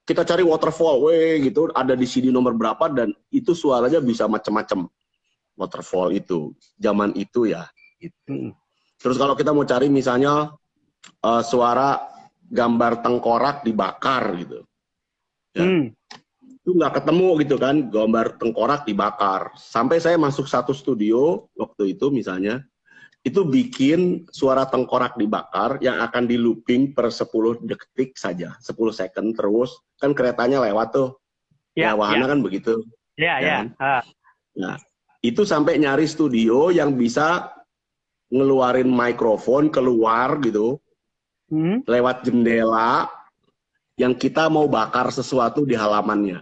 kita 0.03 0.27
cari 0.27 0.43
waterfall, 0.43 1.09
weh 1.09 1.39
gitu, 1.47 1.71
ada 1.71 1.95
di 1.95 2.05
CD 2.05 2.35
nomor 2.35 2.59
berapa 2.59 2.91
dan 2.91 3.15
itu 3.31 3.55
suaranya 3.55 4.03
bisa 4.03 4.27
macam-macam 4.27 4.91
waterfall 5.55 6.11
itu 6.11 6.51
zaman 6.75 7.15
itu 7.15 7.47
ya. 7.47 7.71
Gitu. 8.03 8.19
Hmm. 8.27 8.51
Terus 8.99 9.17
kalau 9.19 9.39
kita 9.39 9.55
mau 9.55 9.63
cari 9.63 9.87
misalnya 9.87 10.51
uh, 11.23 11.43
suara 11.43 12.03
gambar 12.53 13.01
tengkorak 13.01 13.65
dibakar 13.65 14.37
gitu, 14.37 14.59
ya. 15.55 15.65
hmm. 15.65 15.85
Itu 16.63 16.79
nggak 16.79 17.03
ketemu 17.03 17.29
gitu 17.43 17.57
kan, 17.59 17.91
gambar 17.91 18.39
tengkorak 18.39 18.87
dibakar. 18.87 19.51
Sampai 19.59 19.99
saya 19.99 20.15
masuk 20.15 20.47
satu 20.47 20.71
studio 20.71 21.51
waktu 21.59 21.99
itu 21.99 22.07
misalnya, 22.15 22.63
itu 23.27 23.43
bikin 23.43 24.31
suara 24.31 24.67
tengkorak 24.71 25.19
dibakar 25.19 25.83
yang 25.83 25.99
akan 25.99 26.31
di 26.31 26.39
looping 26.39 26.95
per 26.95 27.11
10 27.11 27.67
detik 27.67 28.15
saja, 28.15 28.55
10 28.63 28.95
second 28.95 29.35
terus. 29.35 29.75
Kan 29.99 30.15
keretanya 30.15 30.63
lewat 30.63 30.95
tuh. 30.95 31.11
Ya, 31.75 31.95
ya 31.95 31.99
wahana 31.99 32.27
ya. 32.27 32.31
kan 32.31 32.39
begitu. 32.47 32.75
Ya, 33.19 33.35
ya. 33.43 33.57
Kan? 33.59 33.67
ya. 33.75 33.95
Nah, 34.55 34.77
itu 35.19 35.43
sampai 35.43 35.83
nyari 35.83 36.07
studio 36.07 36.71
yang 36.71 36.95
bisa 36.95 37.51
ngeluarin 38.31 38.89
mikrofon 38.89 39.67
keluar 39.69 40.39
gitu 40.41 40.79
hmm? 41.53 41.85
lewat 41.91 42.27
jendela 42.27 43.11
yang 44.01 44.17
kita 44.17 44.49
mau 44.49 44.67
bakar 44.67 45.13
sesuatu 45.13 45.63
di 45.69 45.77
halamannya. 45.77 46.41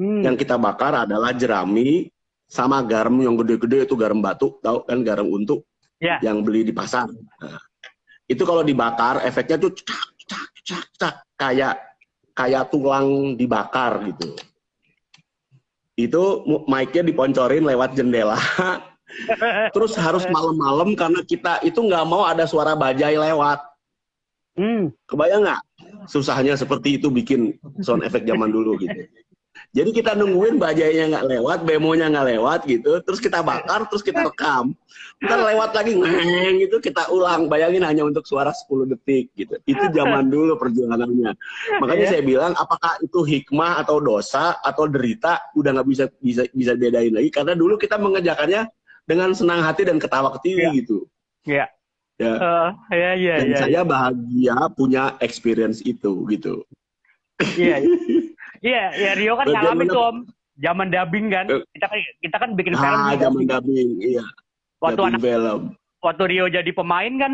Hmm. 0.00 0.24
Yang 0.24 0.48
kita 0.48 0.56
bakar 0.56 1.04
adalah 1.04 1.36
jerami 1.36 2.08
sama 2.48 2.80
garam 2.80 3.20
yang 3.20 3.36
gede-gede 3.36 3.84
itu 3.84 3.94
garam 4.00 4.24
batu, 4.24 4.56
tahu 4.64 4.88
kan 4.88 5.04
garam 5.04 5.28
untuk 5.28 5.68
yeah. 6.00 6.16
yang 6.24 6.40
beli 6.40 6.64
di 6.64 6.72
pasar. 6.72 7.04
Nah, 7.12 7.60
itu 8.24 8.40
kalau 8.48 8.64
dibakar 8.64 9.20
efeknya 9.28 9.60
tuh 9.60 9.76
cak 9.76 10.08
cak 10.24 10.48
cak 10.64 10.84
cak 10.96 11.14
kayak 11.36 11.76
kayak 12.32 12.72
tulang 12.72 13.36
dibakar 13.36 14.00
gitu. 14.08 14.40
Itu 16.00 16.48
mic-nya 16.64 17.04
diponcorin 17.04 17.68
lewat 17.68 17.92
jendela. 17.92 18.40
Terus 19.76 19.92
harus 20.00 20.24
malam-malam 20.32 20.96
karena 20.96 21.20
kita 21.28 21.60
itu 21.60 21.76
nggak 21.76 22.08
mau 22.08 22.24
ada 22.24 22.48
suara 22.48 22.72
bajai 22.72 23.20
lewat. 23.20 23.60
Hmm. 24.56 24.88
Kebayang 25.04 25.44
nggak? 25.44 25.60
Susahnya 26.08 26.56
seperti 26.56 26.96
itu 26.96 27.12
bikin 27.12 27.60
sound 27.84 28.00
effect 28.00 28.24
zaman 28.24 28.48
dulu 28.48 28.80
gitu. 28.80 29.04
Jadi 29.70 29.94
kita 29.94 30.18
nungguin 30.18 30.58
bajainya 30.58 31.14
nggak 31.14 31.26
lewat, 31.30 31.58
bemonya 31.62 32.10
nggak 32.10 32.26
lewat 32.34 32.60
gitu, 32.66 32.98
terus 33.06 33.22
kita 33.22 33.38
bakar, 33.38 33.86
terus 33.86 34.02
kita 34.02 34.26
rekam. 34.26 34.74
Ntar 35.22 35.46
lewat 35.46 35.70
lagi 35.78 35.94
ngeng 35.94 36.58
gitu, 36.66 36.82
kita 36.82 37.06
ulang. 37.14 37.46
Bayangin 37.46 37.86
hanya 37.86 38.02
untuk 38.02 38.26
suara 38.26 38.50
10 38.50 38.90
detik 38.90 39.30
gitu. 39.38 39.54
Itu 39.62 39.94
zaman 39.94 40.26
dulu 40.26 40.58
perjuangannya. 40.58 41.38
Makanya 41.78 42.02
yeah. 42.02 42.10
saya 42.10 42.22
bilang, 42.26 42.52
apakah 42.58 42.98
itu 42.98 43.22
hikmah 43.22 43.78
atau 43.86 44.02
dosa 44.02 44.58
atau 44.58 44.90
derita, 44.90 45.38
udah 45.54 45.70
nggak 45.78 45.86
bisa 45.86 46.04
bisa 46.18 46.42
bisa 46.50 46.74
bedain 46.74 47.14
lagi. 47.14 47.30
Karena 47.30 47.54
dulu 47.54 47.78
kita 47.78 47.94
mengerjakannya 47.94 48.66
dengan 49.06 49.30
senang 49.38 49.62
hati 49.62 49.86
dan 49.86 50.02
ketawa 50.02 50.34
ketiwi 50.34 50.66
yeah. 50.66 50.74
gitu. 50.82 50.98
Iya. 51.46 51.56
Yeah. 51.56 51.68
Ya. 52.20 52.34
Uh, 52.36 52.70
yeah, 52.92 53.14
yeah, 53.16 53.36
dan 53.40 53.48
yeah, 53.48 53.60
saya 53.64 53.72
yeah. 53.80 53.84
bahagia 53.86 54.56
punya 54.76 55.16
experience 55.24 55.80
itu 55.86 56.26
gitu. 56.28 56.66
Iya. 57.56 57.80
Yeah, 57.80 58.28
Iya, 58.60 58.84
ya 58.92 59.10
Rio 59.16 59.34
kan 59.40 59.46
ngalamin 59.48 59.88
tuh 59.88 60.02
Om. 60.04 60.16
Zaman 60.60 60.92
dubbing 60.92 61.26
kan. 61.32 61.46
Eh. 61.48 61.64
Kita 61.72 61.86
kan 61.88 61.98
kita 62.20 62.36
kan 62.36 62.50
bikin 62.52 62.74
film. 62.76 63.00
Ah, 63.00 63.16
zaman 63.16 63.48
dubbing, 63.48 63.90
iya. 64.04 64.24
Waktu 64.80 65.00
anak 65.08 65.20
film. 65.24 65.60
Waktu 66.00 66.24
Rio 66.28 66.44
jadi 66.48 66.70
pemain 66.72 67.12
kan, 67.16 67.32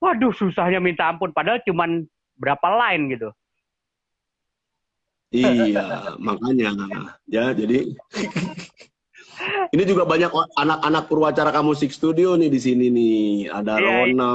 waduh 0.00 0.32
susahnya 0.32 0.80
minta 0.80 1.08
ampun 1.08 1.32
padahal 1.32 1.60
cuman 1.64 2.04
berapa 2.36 2.68
line 2.68 3.16
gitu. 3.16 3.28
Iya, 5.34 6.16
makanya 6.22 6.70
ya 7.26 7.50
jadi 7.50 7.92
ini 9.74 9.82
juga 9.84 10.06
banyak 10.06 10.32
anak-anak 10.54 11.04
Purwacaraka 11.10 11.60
Musik 11.60 11.92
Studio 11.92 12.38
nih 12.38 12.48
di 12.48 12.60
sini 12.62 12.86
nih. 12.88 13.50
Ada 13.52 13.74
yeah, 13.76 13.80
iya. 13.80 13.92
Rona, 14.16 14.34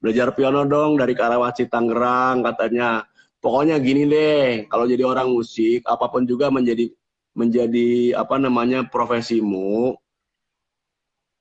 belajar 0.00 0.28
piano 0.32 0.64
dong 0.64 0.96
dari 0.96 1.12
Karawaci 1.12 1.68
Tangerang 1.68 2.40
katanya 2.46 3.04
pokoknya 3.40 3.76
gini 3.80 4.04
deh 4.06 4.68
kalau 4.68 4.84
jadi 4.84 5.04
orang 5.04 5.32
musik 5.32 5.84
apa 5.88 6.06
pun 6.12 6.28
juga 6.28 6.52
menjadi 6.52 6.92
menjadi 7.34 8.14
apa 8.20 8.36
namanya 8.36 8.84
profesimu 8.86 9.96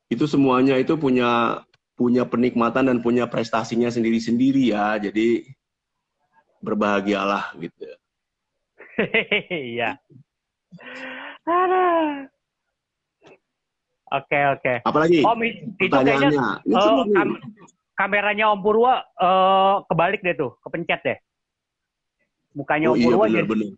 itu 0.09 0.25
semuanya 0.25 0.73
itu 0.81 0.97
punya 0.97 1.61
punya 1.99 2.23
penikmatan 2.25 2.87
dan 2.87 2.97
punya 3.03 3.27
prestasinya 3.27 3.91
sendiri-sendiri 3.91 4.71
ya. 4.73 4.95
Jadi 4.97 5.45
berbahagialah 6.63 7.53
gitu. 7.59 7.83
Iya. 9.47 9.95
Oke 14.11 14.39
oke. 14.59 14.73
Apalagi? 14.83 15.23
Om 15.23 15.39
itu 15.47 15.87
kayaknya 15.87 16.59
uh, 16.67 17.07
kam 17.07 17.29
kameranya 17.95 18.51
om 18.51 18.59
Purwa 18.59 18.99
uh, 19.15 19.87
kebalik 19.87 20.19
deh 20.19 20.35
tuh 20.35 20.59
kepencet 20.67 20.99
deh 21.03 21.17
Mukanya 22.57 22.91
oh, 22.91 22.97
iya, 22.97 23.13
bener, 23.13 23.45
bener. 23.45 23.69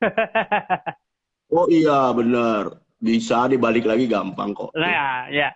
oh 1.56 1.66
iya 1.70 1.98
bener. 2.14 2.62
Bisa 3.02 3.50
dibalik 3.50 3.84
lagi 3.84 4.08
gampang 4.08 4.56
kok. 4.56 4.70
Nah 4.72 4.88
ya, 4.88 5.08
ya. 5.30 5.48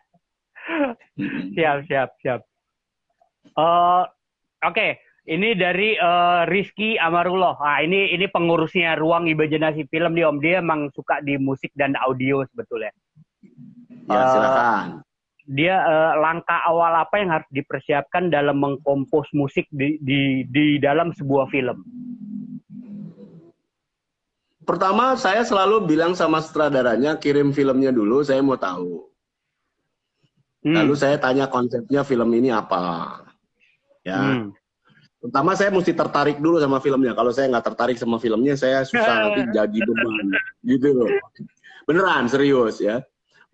siap, 1.57 1.89
siap, 1.89 2.11
siap. 2.21 2.41
Uh, 3.57 4.05
Oke, 4.67 4.75
okay. 4.75 4.91
ini 5.31 5.55
dari 5.55 5.95
uh, 5.95 6.43
Rizky 6.51 6.99
Amarullah. 6.99 7.55
Nah, 7.63 7.79
ini 7.79 8.11
ini 8.11 8.27
pengurusnya 8.27 8.99
Ruang 8.99 9.31
Imajinasi 9.31 9.87
Film 9.87 10.19
nih 10.19 10.27
Om. 10.27 10.43
Dia 10.43 10.59
emang 10.59 10.91
suka 10.91 11.23
di 11.23 11.39
musik 11.39 11.71
dan 11.79 11.95
audio 11.95 12.43
sebetulnya. 12.51 12.91
Ya, 14.11 14.23
silakan. 14.35 14.67
Uh, 14.99 15.09
dia 15.49 15.79
uh, 15.79 16.19
langkah 16.19 16.59
awal 16.67 16.91
apa 16.91 17.23
yang 17.23 17.31
harus 17.31 17.49
dipersiapkan 17.55 18.35
dalam 18.35 18.59
mengkompos 18.59 19.31
musik 19.31 19.71
di 19.71 19.97
di 20.03 20.43
di 20.51 20.83
dalam 20.83 21.15
sebuah 21.15 21.47
film? 21.55 21.87
Pertama, 24.69 25.17
saya 25.17 25.41
selalu 25.49 25.89
bilang 25.89 26.13
sama 26.13 26.45
sutradaranya, 26.45 27.17
kirim 27.17 27.57
filmnya 27.57 27.89
dulu, 27.89 28.21
saya 28.21 28.45
mau 28.45 28.61
tahu. 28.61 29.01
Hmm. 30.61 30.77
Lalu 30.77 30.93
saya 30.93 31.17
tanya 31.17 31.49
konsepnya 31.49 32.05
film 32.05 32.29
ini 32.37 32.53
apa. 32.53 33.17
Ya. 34.05 34.21
Hmm. 34.21 34.53
Pertama 35.25 35.57
saya 35.57 35.73
mesti 35.73 35.97
tertarik 35.97 36.37
dulu 36.37 36.61
sama 36.61 36.85
filmnya. 36.85 37.17
Kalau 37.17 37.33
saya 37.33 37.49
nggak 37.49 37.65
tertarik 37.65 37.97
sama 37.97 38.21
filmnya, 38.21 38.61
saya 38.61 38.85
susah 38.85 39.09
nanti 39.33 39.49
jadi 39.57 39.79
beban. 39.89 40.37
Gitu 40.61 40.89
loh. 40.93 41.09
Beneran, 41.89 42.29
serius 42.29 42.85
ya. 42.85 43.01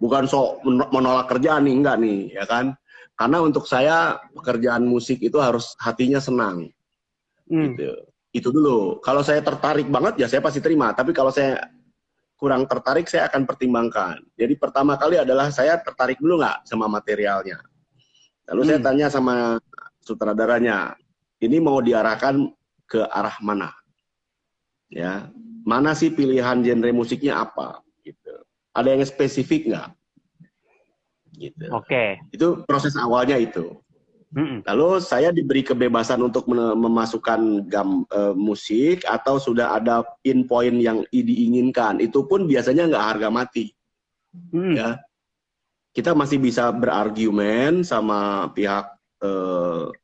Bukan 0.02 0.26
sok 0.26 0.66
menolak 0.66 1.30
kerjaan 1.30 1.70
nih, 1.70 1.74
enggak 1.78 1.96
nih, 2.02 2.20
ya 2.34 2.44
kan. 2.50 2.74
Karena 3.14 3.38
untuk 3.38 3.70
saya 3.70 4.18
pekerjaan 4.34 4.82
musik 4.82 5.22
itu 5.22 5.38
harus 5.38 5.78
hatinya 5.78 6.18
senang. 6.18 6.74
Hmm. 7.46 7.78
Gitu 7.78 8.02
itu 8.34 8.50
dulu. 8.50 8.98
Kalau 8.98 9.22
saya 9.22 9.38
tertarik 9.38 9.86
banget 9.86 10.18
ya 10.18 10.26
saya 10.26 10.42
pasti 10.42 10.58
terima. 10.58 10.90
Tapi 10.90 11.14
kalau 11.14 11.30
saya 11.30 11.62
kurang 12.34 12.66
tertarik 12.66 13.06
saya 13.06 13.30
akan 13.30 13.46
pertimbangkan. 13.46 14.18
Jadi 14.34 14.58
pertama 14.58 14.98
kali 14.98 15.22
adalah 15.22 15.54
saya 15.54 15.78
tertarik 15.78 16.18
dulu 16.18 16.42
nggak 16.42 16.66
sama 16.66 16.90
materialnya. 16.90 17.62
Lalu 18.50 18.60
hmm. 18.60 18.68
saya 18.68 18.80
tanya 18.82 19.06
sama 19.08 19.34
sutradaranya, 20.04 20.98
ini 21.40 21.56
mau 21.62 21.80
diarahkan 21.80 22.52
ke 22.84 23.00
arah 23.08 23.38
mana? 23.40 23.72
Ya, 24.92 25.32
mana 25.64 25.96
sih 25.96 26.12
pilihan 26.12 26.60
genre 26.60 26.90
musiknya 26.92 27.40
apa? 27.40 27.80
Gitu. 28.04 28.34
Ada 28.76 28.98
yang 28.98 29.02
spesifik 29.06 29.72
nggak? 29.72 29.88
Gitu. 31.38 31.64
Oke. 31.72 31.88
Okay. 31.88 32.08
Itu 32.34 32.66
proses 32.66 32.98
awalnya 32.98 33.38
itu. 33.40 33.80
Lalu 34.66 34.88
saya 34.98 35.30
diberi 35.30 35.62
kebebasan 35.62 36.18
untuk 36.18 36.50
memasukkan 36.50 37.70
gam 37.70 38.02
uh, 38.10 38.34
musik 38.34 39.06
atau 39.06 39.38
sudah 39.38 39.78
ada 39.78 40.02
in 40.26 40.50
point 40.50 40.74
yang 40.82 41.06
diinginkan. 41.14 42.02
Itu 42.02 42.26
pun 42.26 42.50
biasanya 42.50 42.90
nggak 42.90 43.06
harga 43.14 43.28
mati. 43.30 43.70
Mm. 44.50 44.74
Ya, 44.74 44.98
kita 45.94 46.10
masih 46.18 46.42
bisa 46.42 46.74
berargumen 46.74 47.86
sama 47.86 48.50
pihak 48.50 48.98
uh, 49.22 49.94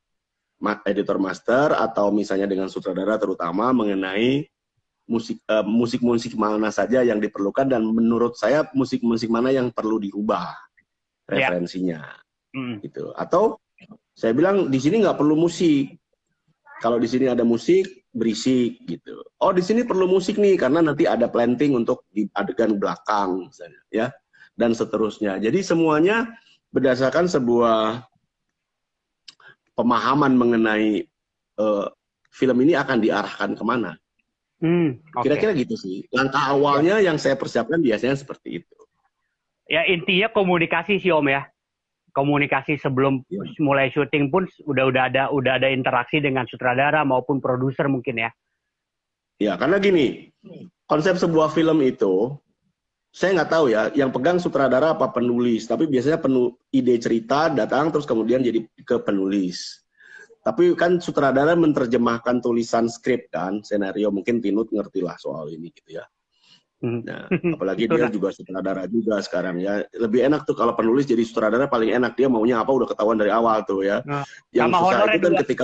editor 0.87 1.19
master 1.19 1.75
atau 1.75 2.15
misalnya 2.15 2.47
dengan 2.47 2.71
sutradara 2.71 3.19
terutama 3.19 3.75
mengenai 3.75 4.47
musik 5.11 5.43
uh, 5.51 5.65
musik-musik 5.67 6.39
mana 6.39 6.71
saja 6.71 7.03
yang 7.03 7.19
diperlukan 7.19 7.67
dan 7.67 7.83
menurut 7.83 8.39
saya 8.39 8.63
musik-musik 8.71 9.27
mana 9.27 9.51
yang 9.51 9.67
perlu 9.75 9.99
diubah 9.99 10.55
ya. 11.27 11.51
referensinya. 11.51 11.99
Yeah. 12.55 12.55
Mm. 12.55 12.75
Gitu. 12.79 13.11
Atau 13.19 13.59
saya 14.15 14.35
bilang 14.35 14.67
di 14.67 14.79
sini 14.79 15.01
nggak 15.01 15.17
perlu 15.17 15.35
musik. 15.39 15.97
Kalau 16.81 16.97
di 16.97 17.05
sini 17.05 17.29
ada 17.29 17.45
musik, 17.45 18.09
berisik 18.09 18.81
gitu. 18.89 19.21
Oh 19.37 19.53
di 19.53 19.61
sini 19.61 19.85
perlu 19.85 20.09
musik 20.09 20.41
nih 20.41 20.57
karena 20.57 20.81
nanti 20.81 21.05
ada 21.05 21.29
planting 21.29 21.77
untuk 21.77 22.09
di 22.09 22.25
adegan 22.33 22.81
belakang 22.81 23.53
misalnya, 23.53 23.81
ya 23.93 24.07
dan 24.57 24.73
seterusnya. 24.73 25.37
Jadi 25.37 25.61
semuanya 25.61 26.33
berdasarkan 26.73 27.29
sebuah 27.29 28.01
pemahaman 29.77 30.33
mengenai 30.33 31.05
uh, 31.61 31.85
film 32.33 32.57
ini 32.65 32.73
akan 32.73 32.97
diarahkan 32.97 33.53
ke 33.53 33.63
mana. 33.63 33.93
Hmm, 34.61 35.01
Kira-kira 35.21 35.53
gitu 35.57 35.73
sih. 35.73 36.05
Langkah 36.13 36.53
awalnya 36.53 37.01
ya. 37.01 37.11
yang 37.11 37.17
saya 37.17 37.33
persiapkan 37.33 37.81
biasanya 37.81 38.17
seperti 38.17 38.61
itu. 38.61 38.77
Ya 39.69 39.85
intinya 39.85 40.33
komunikasi 40.33 40.97
sih 40.99 41.13
Om 41.13 41.29
ya 41.29 41.50
komunikasi 42.11 42.79
sebelum 42.79 43.23
ya. 43.31 43.43
mulai 43.63 43.91
syuting 43.91 44.31
pun 44.31 44.47
udah 44.67 44.91
udah 44.91 45.03
ada 45.07 45.23
udah 45.31 45.57
ada 45.59 45.67
interaksi 45.71 46.19
dengan 46.19 46.43
sutradara 46.47 47.03
maupun 47.07 47.39
produser 47.39 47.87
mungkin 47.87 48.27
ya. 48.27 48.29
Ya 49.41 49.57
karena 49.57 49.81
gini 49.81 50.29
konsep 50.85 51.17
sebuah 51.17 51.49
film 51.55 51.81
itu 51.81 52.35
saya 53.11 53.41
nggak 53.41 53.51
tahu 53.51 53.65
ya 53.73 53.91
yang 53.91 54.13
pegang 54.13 54.39
sutradara 54.39 54.95
apa 54.95 55.11
penulis 55.11 55.67
tapi 55.67 55.89
biasanya 55.89 56.23
penu 56.23 56.55
ide 56.71 56.95
cerita 57.01 57.51
datang 57.51 57.91
terus 57.91 58.07
kemudian 58.07 58.43
jadi 58.43 58.63
ke 58.85 59.01
penulis. 59.01 59.81
Tapi 60.41 60.73
kan 60.73 60.97
sutradara 60.97 61.53
menerjemahkan 61.53 62.41
tulisan 62.41 62.89
skrip 62.89 63.29
kan, 63.29 63.61
senario 63.61 64.09
mungkin 64.09 64.41
Tinut 64.41 64.73
ngerti 64.73 65.05
lah 65.05 65.13
soal 65.21 65.53
ini 65.53 65.69
gitu 65.69 66.01
ya. 66.01 66.05
Hmm. 66.81 67.05
Nah, 67.05 67.29
apalagi 67.55 67.85
dia 67.85 68.09
juga 68.09 68.33
sutradara 68.33 68.89
juga 68.89 69.21
sekarang 69.21 69.61
ya. 69.61 69.85
Lebih 69.93 70.25
enak 70.25 70.49
tuh 70.49 70.57
kalau 70.57 70.73
penulis 70.73 71.05
jadi 71.05 71.21
sutradara 71.21 71.69
paling 71.69 71.93
enak 71.93 72.17
dia 72.17 72.25
maunya 72.25 72.57
apa 72.57 72.73
udah 72.73 72.89
ketahuan 72.89 73.21
dari 73.21 73.29
awal 73.29 73.61
tuh 73.63 73.85
ya. 73.85 74.01
Nah, 74.01 74.25
yang 74.49 74.73
susah 74.73 75.13
itu 75.13 75.29
kan 75.29 75.33
ketika 75.45 75.63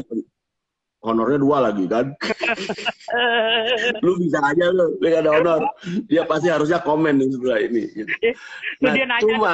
honornya 1.01 1.41
dua 1.41 1.57
lagi 1.65 1.89
kan. 1.89 2.13
lu 4.05 4.13
bisa 4.21 4.37
aja 4.45 4.65
lu, 4.69 4.93
lu 5.01 5.07
ada 5.09 5.31
honor. 5.33 5.61
Dia 6.05 6.23
pasti 6.29 6.53
harusnya 6.53 6.85
komen 6.85 7.17
nih 7.17 7.29
setelah 7.33 7.59
ini. 7.65 7.83
Gitu. 7.89 8.11
Nah, 8.85 8.93
dia 8.93 9.05
nanya. 9.09 9.25
cuma 9.25 9.53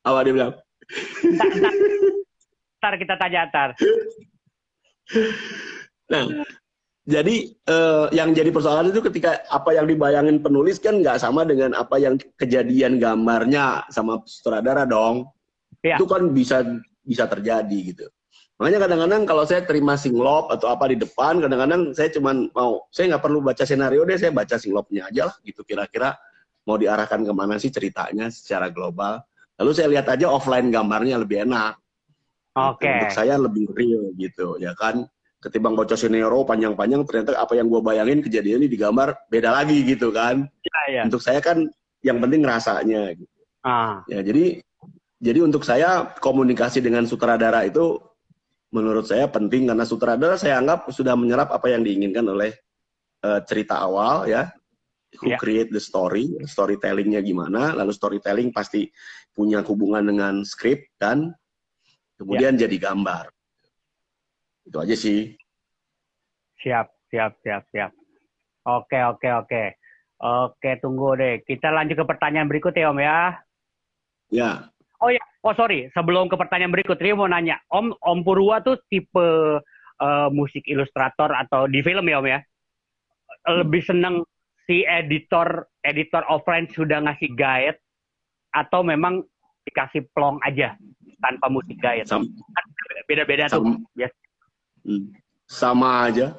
apa 0.00 0.18
dia 0.24 0.32
bilang? 0.32 0.52
Ntar, 2.80 2.94
kita 2.96 3.14
tanya 3.20 3.40
ntar. 3.52 3.70
Nah, 6.08 6.24
jadi 7.08 7.56
uh, 7.72 8.12
yang 8.12 8.36
jadi 8.36 8.52
persoalan 8.52 8.92
itu 8.92 9.00
ketika 9.08 9.40
apa 9.48 9.72
yang 9.72 9.88
dibayangin 9.88 10.44
penulis 10.44 10.76
kan 10.76 11.00
nggak 11.00 11.16
sama 11.16 11.48
dengan 11.48 11.72
apa 11.72 11.96
yang 11.96 12.20
kejadian 12.36 13.00
gambarnya 13.00 13.88
sama 13.88 14.20
sutradara 14.28 14.84
dong. 14.84 15.24
Ya. 15.80 15.96
Itu 15.96 16.04
kan 16.04 16.36
bisa 16.36 16.60
bisa 17.00 17.24
terjadi 17.24 17.96
gitu. 17.96 18.04
Makanya 18.60 18.84
kadang-kadang 18.84 19.22
kalau 19.24 19.48
saya 19.48 19.64
terima 19.64 19.96
singlop 19.96 20.52
atau 20.52 20.68
apa 20.68 20.92
di 20.92 21.00
depan, 21.00 21.40
kadang-kadang 21.40 21.96
saya 21.96 22.12
cuman 22.12 22.52
mau, 22.52 22.84
saya 22.92 23.16
nggak 23.16 23.24
perlu 23.24 23.40
baca 23.40 23.64
senario 23.64 24.04
deh, 24.04 24.18
saya 24.20 24.34
baca 24.34 24.60
singlopnya 24.60 25.08
aja 25.08 25.32
lah 25.32 25.36
gitu. 25.48 25.64
Kira-kira 25.64 26.12
mau 26.68 26.76
diarahkan 26.76 27.24
ke 27.24 27.32
mana 27.32 27.56
sih 27.56 27.72
ceritanya 27.72 28.28
secara 28.28 28.68
global. 28.68 29.24
Lalu 29.56 29.70
saya 29.72 29.88
lihat 29.88 30.12
aja 30.12 30.28
offline 30.28 30.68
gambarnya 30.68 31.16
lebih 31.24 31.48
enak. 31.48 31.80
Oke. 32.52 32.84
Okay. 32.84 32.92
Untuk 33.00 33.10
saya 33.16 33.40
lebih 33.40 33.64
real 33.72 34.12
gitu, 34.12 34.60
ya 34.60 34.76
kan 34.76 35.08
ketimbang 35.38 35.78
baca 35.78 35.94
sinero 35.94 36.42
panjang-panjang 36.42 37.06
ternyata 37.06 37.38
apa 37.38 37.54
yang 37.54 37.70
gue 37.70 37.78
bayangin 37.78 38.18
kejadian 38.18 38.66
ini 38.66 38.68
digambar 38.74 39.14
beda 39.30 39.54
lagi 39.54 39.86
gitu 39.86 40.10
kan 40.10 40.50
ya, 40.66 40.80
ya. 40.90 41.02
untuk 41.06 41.22
saya 41.22 41.38
kan 41.38 41.62
yang 42.02 42.18
penting 42.18 42.42
rasanya 42.42 43.14
gitu 43.14 43.38
ah. 43.62 44.02
ya 44.10 44.18
jadi 44.26 44.58
jadi 45.18 45.42
untuk 45.46 45.62
saya 45.62 46.10
komunikasi 46.18 46.82
dengan 46.82 47.06
sutradara 47.06 47.66
itu 47.66 48.02
menurut 48.74 49.06
saya 49.06 49.30
penting 49.30 49.70
karena 49.70 49.86
sutradara 49.86 50.34
saya 50.34 50.58
anggap 50.58 50.90
sudah 50.90 51.14
menyerap 51.14 51.54
apa 51.54 51.70
yang 51.70 51.86
diinginkan 51.86 52.26
oleh 52.26 52.52
uh, 53.22 53.38
cerita 53.46 53.78
awal 53.78 54.26
ya 54.26 54.50
who 55.22 55.32
yeah. 55.32 55.40
create 55.40 55.70
the 55.70 55.80
story 55.80 56.34
storytellingnya 56.44 57.22
gimana 57.22 57.72
lalu 57.78 57.94
storytelling 57.94 58.50
pasti 58.50 58.90
punya 59.32 59.62
hubungan 59.62 60.02
dengan 60.02 60.34
skrip 60.42 60.82
dan 60.98 61.30
kemudian 62.18 62.58
yeah. 62.58 62.66
jadi 62.66 62.90
gambar 62.90 63.30
itu 64.68 64.78
aja 64.78 64.94
sih. 64.94 65.20
Siap, 66.60 66.86
siap, 67.08 67.32
siap, 67.40 67.62
siap. 67.72 67.90
Oke, 68.68 69.00
oke, 69.00 69.28
oke. 69.44 69.64
Oke, 70.18 70.70
tunggu 70.82 71.14
deh. 71.16 71.40
Kita 71.46 71.70
lanjut 71.72 71.96
ke 72.02 72.04
pertanyaan 72.04 72.50
berikut 72.50 72.74
ya, 72.74 72.90
Om 72.90 73.00
ya. 73.00 73.18
Ya. 74.28 74.50
Oh 74.98 75.08
ya, 75.08 75.22
oh 75.46 75.54
sorry. 75.54 75.86
Sebelum 75.94 76.26
ke 76.26 76.34
pertanyaan 76.34 76.74
berikut, 76.74 76.98
Rio 76.98 77.14
mau 77.14 77.30
nanya. 77.30 77.62
Om, 77.70 77.94
Om 78.02 78.18
Purwa 78.26 78.58
tuh 78.60 78.76
tipe 78.90 79.62
uh, 80.02 80.28
musik 80.34 80.66
ilustrator 80.66 81.30
atau 81.32 81.70
di 81.70 81.80
film 81.80 82.10
ya, 82.10 82.18
Om 82.18 82.26
ya? 82.28 82.40
Lebih 83.48 83.82
seneng 83.86 84.26
si 84.66 84.84
editor 84.84 85.64
editor 85.86 86.26
offline 86.28 86.68
sudah 86.68 87.00
ngasih 87.08 87.32
guide 87.38 87.78
atau 88.52 88.84
memang 88.84 89.24
dikasih 89.64 90.04
plong 90.12 90.42
aja 90.42 90.74
tanpa 91.22 91.46
musik 91.46 91.78
guide? 91.78 92.04
Kan 92.10 92.26
beda-beda 93.06 93.46
tuh. 93.48 93.78
Biasa 93.94 94.27
Hmm. 94.88 95.12
Sama 95.44 96.08
aja. 96.08 96.32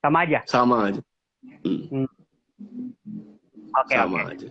Sama 0.00 0.24
aja. 0.24 0.40
Sama 0.48 0.76
aja. 0.88 1.00
Hmm. 1.60 1.84
Hmm. 1.92 2.08
Oke. 3.76 3.92
Okay, 3.92 3.96
Sama 4.00 4.16
okay. 4.24 4.32
aja. 4.32 4.48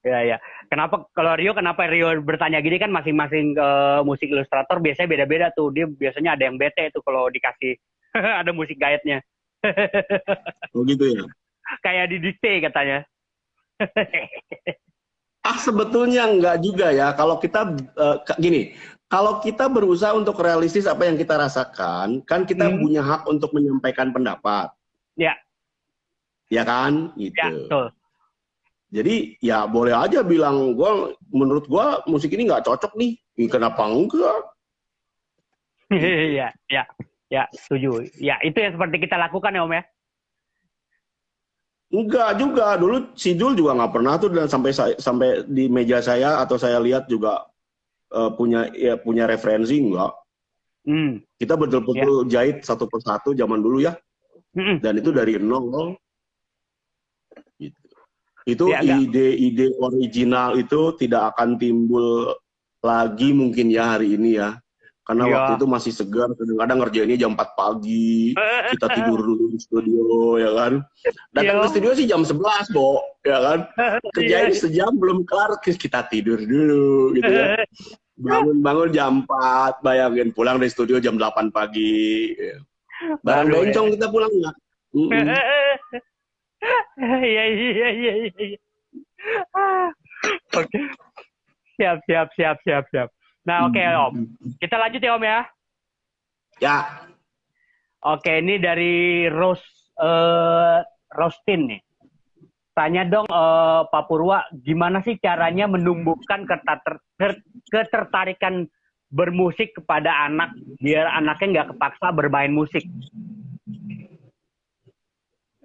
Ya 0.00 0.18
ya. 0.22 0.36
Kenapa 0.70 1.10
kalau 1.12 1.34
Rio 1.34 1.52
kenapa 1.52 1.90
Rio 1.90 2.14
bertanya 2.22 2.62
gini 2.62 2.78
kan 2.78 2.94
masing-masing 2.94 3.58
uh, 3.58 4.06
musik 4.06 4.30
ilustrator 4.30 4.78
biasanya 4.78 5.10
beda-beda 5.10 5.46
tuh. 5.50 5.74
Dia 5.74 5.90
biasanya 5.90 6.38
ada 6.38 6.46
yang 6.46 6.56
bete 6.56 6.94
tuh 6.94 7.02
kalau 7.02 7.26
dikasih 7.26 7.74
ada 8.40 8.54
musik 8.54 8.78
guide-nya. 8.78 9.18
oh 10.78 10.86
gitu 10.86 11.04
ya. 11.10 11.26
Kayak 11.82 12.06
di 12.14 12.16
dikte 12.22 12.52
katanya. 12.62 13.02
ah 15.50 15.58
sebetulnya 15.58 16.30
enggak 16.30 16.56
juga 16.62 16.94
ya. 16.94 17.10
Kalau 17.18 17.42
kita 17.42 17.74
uh, 17.98 18.22
gini, 18.38 18.72
kalau 19.10 19.42
kita 19.42 19.66
berusaha 19.66 20.14
untuk 20.14 20.38
realistis 20.38 20.86
apa 20.86 21.02
yang 21.02 21.18
kita 21.18 21.34
rasakan, 21.34 22.22
kan 22.22 22.46
kita 22.46 22.70
hmm. 22.70 22.78
punya 22.78 23.02
hak 23.02 23.26
untuk 23.26 23.50
menyampaikan 23.50 24.14
pendapat. 24.14 24.70
Ya. 25.18 25.34
Ya 26.46 26.62
kan? 26.62 27.10
Gitu. 27.18 27.34
Ya, 27.34 27.50
betul. 27.50 27.86
Jadi 28.90 29.14
ya 29.42 29.66
boleh 29.66 29.94
aja 29.94 30.22
bilang 30.22 30.78
gua 30.78 31.14
menurut 31.30 31.66
gua 31.66 32.06
musik 32.06 32.30
ini 32.38 32.46
nggak 32.46 32.62
cocok 32.62 32.94
nih. 32.94 33.18
Kenapa 33.50 33.90
enggak? 33.90 34.40
Iya, 35.90 36.54
ya, 36.70 36.86
ya, 37.26 37.50
setuju. 37.50 38.06
Ya, 38.22 38.38
itu 38.46 38.54
yang 38.62 38.78
seperti 38.78 39.10
kita 39.10 39.18
lakukan 39.18 39.50
ya 39.50 39.66
Om 39.66 39.74
ya. 39.74 39.82
Enggak 41.90 42.30
juga. 42.38 42.78
Dulu 42.78 43.10
Sidul 43.18 43.58
juga 43.58 43.74
nggak 43.74 43.98
pernah 43.98 44.14
tuh 44.14 44.30
dan 44.30 44.46
sampai 44.46 44.70
sampai 45.02 45.42
di 45.50 45.66
meja 45.66 45.98
saya 45.98 46.38
atau 46.38 46.54
saya 46.54 46.78
lihat 46.78 47.10
juga 47.10 47.49
uh, 48.14 48.30
punya 48.34 48.70
ya 48.74 48.98
punya 48.98 49.26
referensi 49.26 49.78
enggak. 49.78 50.12
Hmm. 50.86 51.20
Kita 51.36 51.54
betul-betul 51.60 52.26
yeah. 52.26 52.30
jahit 52.30 52.56
satu 52.64 52.88
persatu 52.88 53.36
zaman 53.36 53.60
dulu 53.60 53.84
ya. 53.84 53.94
Hmm. 54.56 54.82
Dan 54.82 54.98
itu 54.98 55.10
dari 55.14 55.38
nol. 55.38 55.94
Gitu. 57.60 57.78
Itu 58.48 58.72
ya, 58.72 58.80
ide-ide 58.82 59.76
original 59.78 60.56
itu 60.56 60.96
tidak 60.96 61.36
akan 61.36 61.60
timbul 61.60 62.34
lagi 62.80 63.36
mungkin 63.36 63.68
ya 63.68 63.94
hari 63.96 64.16
ini 64.16 64.40
ya. 64.40 64.56
Karena 65.00 65.24
ya. 65.26 65.32
waktu 65.32 65.52
itu 65.58 65.66
masih 65.66 65.92
segar, 65.96 66.28
kadang-kadang 66.36 66.78
ngerjainnya 66.84 67.18
jam 67.18 67.32
4 67.34 67.58
pagi, 67.58 68.36
kita 68.70 68.86
tidur 68.94 69.18
dulu 69.18 69.44
di 69.50 69.58
studio, 69.58 70.38
ya 70.38 70.50
kan. 70.54 70.72
Datang 71.34 71.56
ya. 71.58 71.62
ke 71.64 71.68
studio 71.72 71.90
sih 71.96 72.06
jam 72.06 72.22
11, 72.22 72.70
Bo, 72.70 73.02
ya 73.26 73.38
kan. 73.40 73.58
Kerjain 74.14 74.52
ya. 74.52 74.56
sejam 74.56 74.92
belum 74.94 75.26
kelar, 75.26 75.58
kita 75.64 76.06
tidur 76.12 76.38
dulu, 76.38 77.16
gitu 77.18 77.32
ya. 77.32 77.58
Bangun-bangun 78.24 78.88
jam 78.92 79.12
4, 79.24 79.80
bayangin 79.80 80.30
pulang 80.36 80.60
dari 80.60 80.68
studio 80.68 81.00
jam 81.00 81.16
8 81.16 81.48
pagi. 81.48 82.36
Barang 83.24 83.48
Aduh, 83.48 83.64
bencong 83.64 83.86
ya. 83.88 83.92
kita 83.96 84.06
pulang 84.12 84.28
nggak? 84.30 84.56
Iya, 87.00 87.44
iya, 87.48 87.88
iya, 87.88 88.14
iya. 88.36 88.58
Oke. 90.52 90.78
Siap, 91.80 91.98
siap, 92.04 92.28
siap, 92.36 92.56
siap, 92.60 92.84
siap. 92.92 93.08
Nah, 93.48 93.68
oke 93.68 93.76
okay, 93.76 93.84
hmm. 93.88 94.00
Om. 94.04 94.14
Kita 94.60 94.76
lanjut 94.76 95.00
ya 95.00 95.12
Om 95.16 95.24
ya. 95.24 95.40
Ya. 96.60 96.76
Oke, 98.00 98.40
ini 98.40 98.60
dari 98.60 99.28
Ros 99.28 99.60
uh, 100.00 100.80
Rostin 101.12 101.68
nih. 101.68 101.80
Tanya 102.72 103.04
dong 103.04 103.28
uh, 103.28 103.84
Pak 103.88 104.08
Purwa, 104.08 104.46
gimana 104.56 105.04
sih 105.04 105.20
caranya 105.20 105.68
menumbuhkan 105.68 106.48
ketertarikan 107.68 108.64
bermusik 109.10 109.74
kepada 109.74 110.30
anak 110.30 110.54
biar 110.78 111.10
anaknya 111.12 111.46
nggak 111.50 111.68
kepaksa 111.76 112.08
bermain 112.14 112.54
musik? 112.54 112.86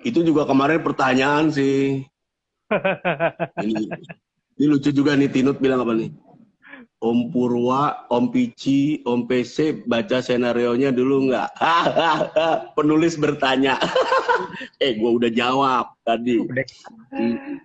Itu 0.02 0.26
juga 0.26 0.44
kemarin 0.50 0.82
pertanyaan 0.82 1.54
sih. 1.54 2.04
ini, 3.64 3.86
ini 4.58 4.66
lucu 4.66 4.90
juga 4.90 5.14
nih 5.14 5.30
Tinut 5.30 5.62
bilang 5.62 5.86
apa 5.86 5.94
nih? 5.94 6.10
Om 7.04 7.30
Purwa, 7.30 8.08
Om 8.08 8.32
Pici, 8.32 9.04
Om 9.04 9.28
PC 9.28 9.84
baca 9.84 10.24
senarionya 10.24 10.96
dulu 10.96 11.28
nggak? 11.30 11.50
Penulis 12.78 13.20
bertanya. 13.20 13.76
eh, 14.84 14.96
gue 14.96 15.12
udah 15.12 15.32
jawab 15.32 15.92
tadi. 16.08 16.40
Hmm. 17.12 17.60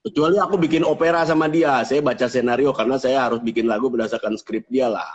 Kecuali 0.00 0.36
aku 0.40 0.56
bikin 0.56 0.82
opera 0.86 1.28
sama 1.28 1.46
dia, 1.52 1.84
saya 1.84 2.00
baca 2.00 2.26
senario 2.26 2.72
karena 2.72 2.96
saya 2.96 3.28
harus 3.28 3.44
bikin 3.44 3.68
lagu 3.68 3.92
berdasarkan 3.92 4.40
skrip 4.40 4.64
dia 4.72 4.88
lah. 4.88 5.10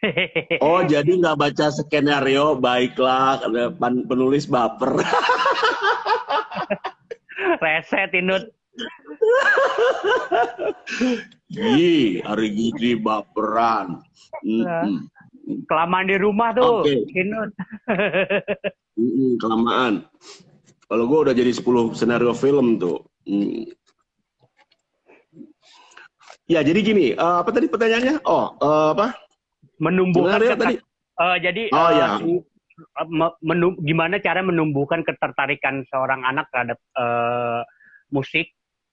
Oh, 0.64 0.80
jadi 0.80 1.12
nggak 1.12 1.36
baca 1.36 1.68
skenario, 1.68 2.56
baiklah, 2.56 3.44
penulis 4.08 4.48
baper. 4.48 5.04
Reset, 7.60 8.08
Inut. 8.16 8.48
Ih, 11.50 12.22
hari 12.22 12.46
gini 12.54 12.94
baperan. 12.98 14.02
Kelamaan 15.66 16.06
di 16.06 16.16
rumah 16.18 16.54
tuh. 16.54 16.86
Okay. 16.86 17.26
kelamaan. 19.40 20.04
Kalau 20.90 21.04
gue 21.06 21.18
udah 21.30 21.34
jadi 21.34 21.54
10 21.54 21.94
senario 21.94 22.34
film 22.34 22.78
tuh. 22.82 23.06
Mm. 23.26 23.70
Ya, 26.50 26.66
jadi 26.66 26.82
gini, 26.82 27.14
uh, 27.14 27.46
apa 27.46 27.54
tadi 27.54 27.70
pertanyaannya? 27.70 28.26
Oh, 28.26 28.58
uh, 28.58 28.90
apa? 28.90 29.14
Menumbuhkan 29.78 30.58
tadi. 30.58 30.82
Uh, 31.14 31.38
jadi 31.38 31.70
oh, 31.70 31.78
uh, 31.78 31.90
ya. 31.94 32.08
menum, 33.38 33.78
gimana 33.86 34.18
cara 34.18 34.42
menumbuhkan 34.42 35.06
ketertarikan 35.06 35.86
seorang 35.94 36.26
anak 36.26 36.50
terhadap 36.50 36.78
uh, 36.98 37.62
musik 38.10 38.50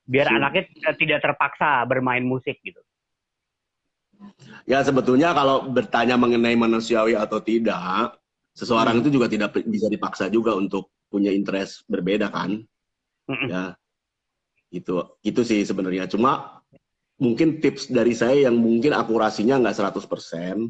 biar 0.08 0.32
hmm. 0.32 0.38
anaknya 0.39 0.64
tidak 0.95 1.20
terpaksa 1.20 1.84
bermain 1.84 2.24
musik 2.24 2.58
gitu. 2.64 2.80
Ya 4.66 4.82
sebetulnya 4.82 5.36
kalau 5.36 5.70
bertanya 5.70 6.18
mengenai 6.18 6.58
manusiawi 6.58 7.14
atau 7.14 7.38
tidak, 7.43 8.18
seseorang 8.58 8.97
hmm. 8.97 9.01
itu 9.05 9.10
juga 9.20 9.28
tidak 9.30 9.53
bisa 9.68 9.88
dipaksa 9.91 10.26
juga 10.32 10.58
untuk 10.58 10.89
punya 11.12 11.30
interest 11.30 11.86
berbeda 11.86 12.32
kan. 12.34 12.64
Hmm. 13.30 13.47
Ya. 13.51 13.64
Itu 14.74 15.20
itu 15.22 15.41
sih 15.45 15.62
sebenarnya. 15.68 16.10
Cuma 16.10 16.64
mungkin 17.22 17.62
tips 17.62 17.91
dari 17.91 18.18
saya 18.18 18.49
yang 18.49 18.58
mungkin 18.58 18.95
akurasinya 18.95 19.62
nggak 19.62 19.76
100%, 19.93 20.66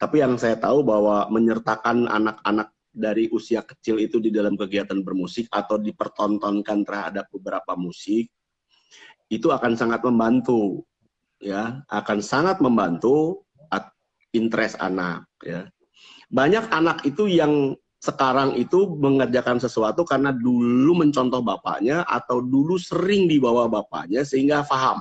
tapi 0.00 0.16
yang 0.22 0.38
saya 0.40 0.56
tahu 0.56 0.86
bahwa 0.86 1.28
menyertakan 1.28 2.08
anak-anak 2.08 2.72
dari 2.88 3.30
usia 3.30 3.62
kecil 3.62 4.00
itu 4.00 4.18
di 4.18 4.32
dalam 4.32 4.58
kegiatan 4.58 4.98
bermusik 5.04 5.46
atau 5.52 5.78
dipertontonkan 5.78 6.82
terhadap 6.82 7.30
beberapa 7.30 7.78
musik 7.78 8.26
itu 9.28 9.48
akan 9.52 9.76
sangat 9.76 10.00
membantu 10.04 10.84
ya. 11.40 11.84
Akan 11.88 12.20
sangat 12.20 12.60
membantu 12.60 13.44
interest 14.36 14.76
anak 14.80 15.24
ya. 15.40 15.68
Banyak 16.28 16.68
anak 16.68 17.04
itu 17.08 17.24
yang 17.24 17.72
sekarang 17.98 18.54
itu 18.54 18.94
mengerjakan 18.94 19.58
sesuatu 19.58 20.06
karena 20.06 20.30
dulu 20.30 21.02
mencontoh 21.02 21.42
bapaknya 21.42 22.06
atau 22.06 22.38
dulu 22.38 22.78
sering 22.78 23.26
dibawa 23.26 23.66
bapaknya 23.66 24.22
sehingga 24.22 24.62
paham 24.68 25.00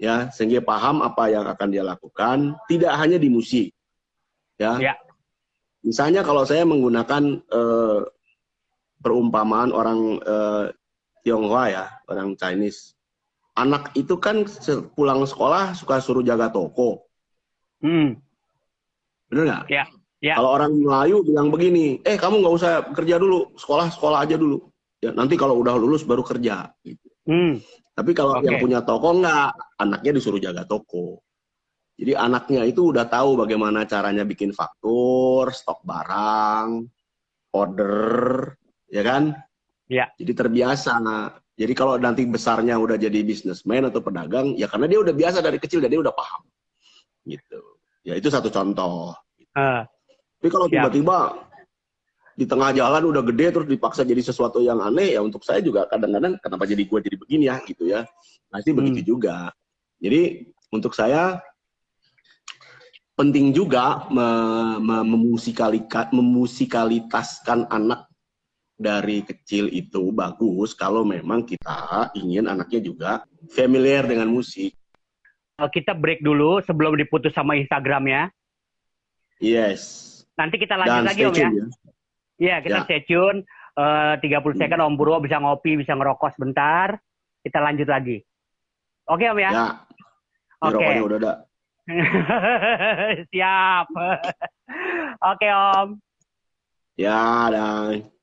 ya. 0.00 0.32
Sehingga 0.32 0.64
paham 0.64 1.04
apa 1.04 1.28
yang 1.28 1.44
akan 1.44 1.68
dia 1.68 1.84
lakukan 1.84 2.56
tidak 2.66 2.92
hanya 2.96 3.20
di 3.20 3.28
musik 3.28 3.68
ya, 4.60 4.76
ya. 4.76 4.94
misalnya 5.80 6.20
kalau 6.20 6.44
saya 6.44 6.68
menggunakan 6.68 7.40
uh, 7.48 8.04
perumpamaan 9.00 9.72
orang 9.72 10.20
uh, 10.20 10.68
Tionghoa 11.22 11.64
ya 11.70 11.84
orang 12.08 12.34
Chinese 12.36 12.94
anak 13.58 13.92
itu 13.98 14.16
kan 14.16 14.46
pulang 14.94 15.22
sekolah 15.26 15.76
suka 15.76 16.00
suruh 16.00 16.24
jaga 16.24 16.48
toko 16.48 17.04
hmm. 17.84 18.16
bener 19.30 19.44
nggak 19.46 19.64
ya. 19.70 19.84
Ya. 20.20 20.36
Kalau 20.36 20.52
orang 20.52 20.76
Melayu 20.76 21.24
bilang 21.24 21.48
begini, 21.48 21.96
eh 22.04 22.20
kamu 22.20 22.44
nggak 22.44 22.54
usah 22.60 22.72
kerja 22.92 23.16
dulu, 23.16 23.56
sekolah 23.56 23.88
sekolah 23.88 24.28
aja 24.28 24.36
dulu. 24.36 24.68
Ya 25.00 25.16
nanti 25.16 25.32
kalau 25.32 25.56
udah 25.64 25.80
lulus 25.80 26.04
baru 26.04 26.20
kerja. 26.20 26.68
Gitu. 26.84 27.08
Hmm. 27.24 27.56
Tapi 27.96 28.12
kalau 28.12 28.36
okay. 28.36 28.52
yang 28.52 28.56
punya 28.60 28.80
toko 28.84 29.16
enggak, 29.16 29.56
anaknya 29.80 30.12
disuruh 30.20 30.36
jaga 30.36 30.68
toko. 30.68 31.24
Jadi 31.96 32.16
anaknya 32.16 32.68
itu 32.68 32.92
udah 32.92 33.08
tahu 33.08 33.36
bagaimana 33.40 33.88
caranya 33.88 34.24
bikin 34.28 34.52
faktur, 34.52 35.52
stok 35.52 35.84
barang, 35.84 36.84
order, 37.56 38.56
ya 38.92 39.02
kan? 39.04 39.36
Ya. 39.90 40.06
Jadi 40.14 40.32
terbiasa. 40.38 41.02
Jadi 41.58 41.72
kalau 41.74 41.98
nanti 41.98 42.22
besarnya 42.24 42.78
udah 42.78 42.94
jadi 42.94 43.26
bisnismen 43.26 43.90
atau 43.90 44.00
pedagang, 44.00 44.54
ya 44.54 44.70
karena 44.70 44.86
dia 44.86 45.02
udah 45.02 45.12
biasa 45.12 45.42
dari 45.42 45.58
kecil 45.58 45.82
dan 45.82 45.90
dia 45.90 46.00
udah 46.00 46.14
paham. 46.14 46.46
Gitu. 47.26 47.60
Ya 48.06 48.14
itu 48.14 48.30
satu 48.30 48.48
contoh. 48.48 49.12
Uh, 49.52 49.84
Tapi 50.40 50.48
kalau 50.48 50.70
tiba-tiba 50.70 51.44
di 52.38 52.48
tengah 52.48 52.72
jalan 52.72 53.04
udah 53.04 53.20
gede 53.28 53.52
terus 53.52 53.68
dipaksa 53.68 54.00
jadi 54.00 54.24
sesuatu 54.24 54.64
yang 54.64 54.80
aneh 54.80 55.12
ya 55.12 55.20
untuk 55.20 55.44
saya 55.44 55.60
juga 55.60 55.84
kadang-kadang 55.84 56.40
kenapa 56.40 56.64
jadi 56.64 56.88
gue 56.88 56.98
jadi 57.04 57.16
begini 57.20 57.52
ya 57.52 57.60
gitu 57.68 57.84
ya 57.84 58.08
pasti 58.48 58.72
hmm. 58.72 58.78
begitu 58.80 59.12
juga 59.12 59.52
jadi 60.00 60.48
untuk 60.72 60.96
saya 60.96 61.36
penting 63.12 63.52
juga 63.52 64.08
me, 64.08 64.24
me, 64.80 65.04
memusikalitaskan 65.04 67.68
anak 67.68 68.09
dari 68.80 69.20
kecil 69.20 69.68
itu 69.68 70.08
bagus 70.08 70.72
kalau 70.72 71.04
memang 71.04 71.44
kita 71.44 72.08
ingin 72.16 72.48
anaknya 72.48 72.80
juga 72.80 73.10
familiar 73.52 74.08
dengan 74.08 74.32
musik. 74.32 74.72
Eh, 75.60 75.70
kita 75.76 75.92
break 75.92 76.24
dulu 76.24 76.64
sebelum 76.64 76.96
diputus 76.96 77.36
sama 77.36 77.60
Instagramnya. 77.60 78.32
Yes. 79.36 80.08
Nanti 80.40 80.56
kita 80.56 80.80
lanjut 80.80 81.04
Dan 81.04 81.04
lagi 81.04 81.22
Om 81.28 81.36
ya. 81.36 81.50
ya. 81.52 81.66
Iya, 82.40 82.56
kita 82.64 82.78
ya. 82.80 82.84
stay 82.88 83.04
tune. 83.04 83.44
Uh, 83.76 84.16
30 84.18 84.56
second 84.56 84.80
Om 84.80 84.94
Purwo 84.96 85.20
bisa 85.20 85.36
ngopi, 85.36 85.76
bisa 85.76 85.92
ngerokok 85.92 86.32
sebentar. 86.32 86.96
Kita 87.44 87.60
lanjut 87.60 87.88
lagi. 87.88 88.24
Oke 89.04 89.28
Om 89.28 89.38
ya? 89.44 89.50
Ya. 89.52 89.68
Oke. 90.64 90.80
Okay. 90.80 91.04
udah 91.04 91.18
ada. 91.20 91.32
Siap. 93.32 93.86
Oke 95.36 95.48
Om. 95.52 95.88
Ya, 96.96 97.48
dan. 97.52 98.19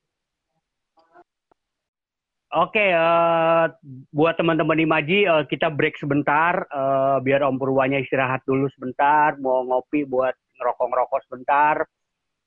Oke, 2.47 2.79
uh, 2.95 3.67
buat 4.15 4.39
teman-teman 4.39 4.79
Imaji, 4.79 5.27
uh, 5.27 5.43
kita 5.43 5.67
break 5.67 5.99
sebentar, 5.99 6.63
uh, 6.71 7.19
biar 7.19 7.43
Om 7.43 7.59
Purwanya 7.59 7.99
istirahat 7.99 8.39
dulu 8.47 8.71
sebentar, 8.71 9.35
mau 9.35 9.67
ngopi 9.67 10.07
buat 10.07 10.31
ngerokok-ngerokok 10.55 11.19
sebentar. 11.27 11.75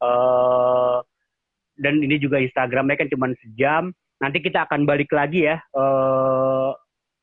Uh, 0.01 1.05
dan 1.77 2.01
ini 2.01 2.17
juga 2.17 2.41
Instagramnya 2.41 2.97
kan 2.97 3.13
cuma 3.13 3.29
sejam. 3.45 3.93
Nanti 4.25 4.41
kita 4.41 4.65
akan 4.65 4.89
balik 4.89 5.13
lagi 5.13 5.49
ya 5.49 5.61
uh, 5.77 6.73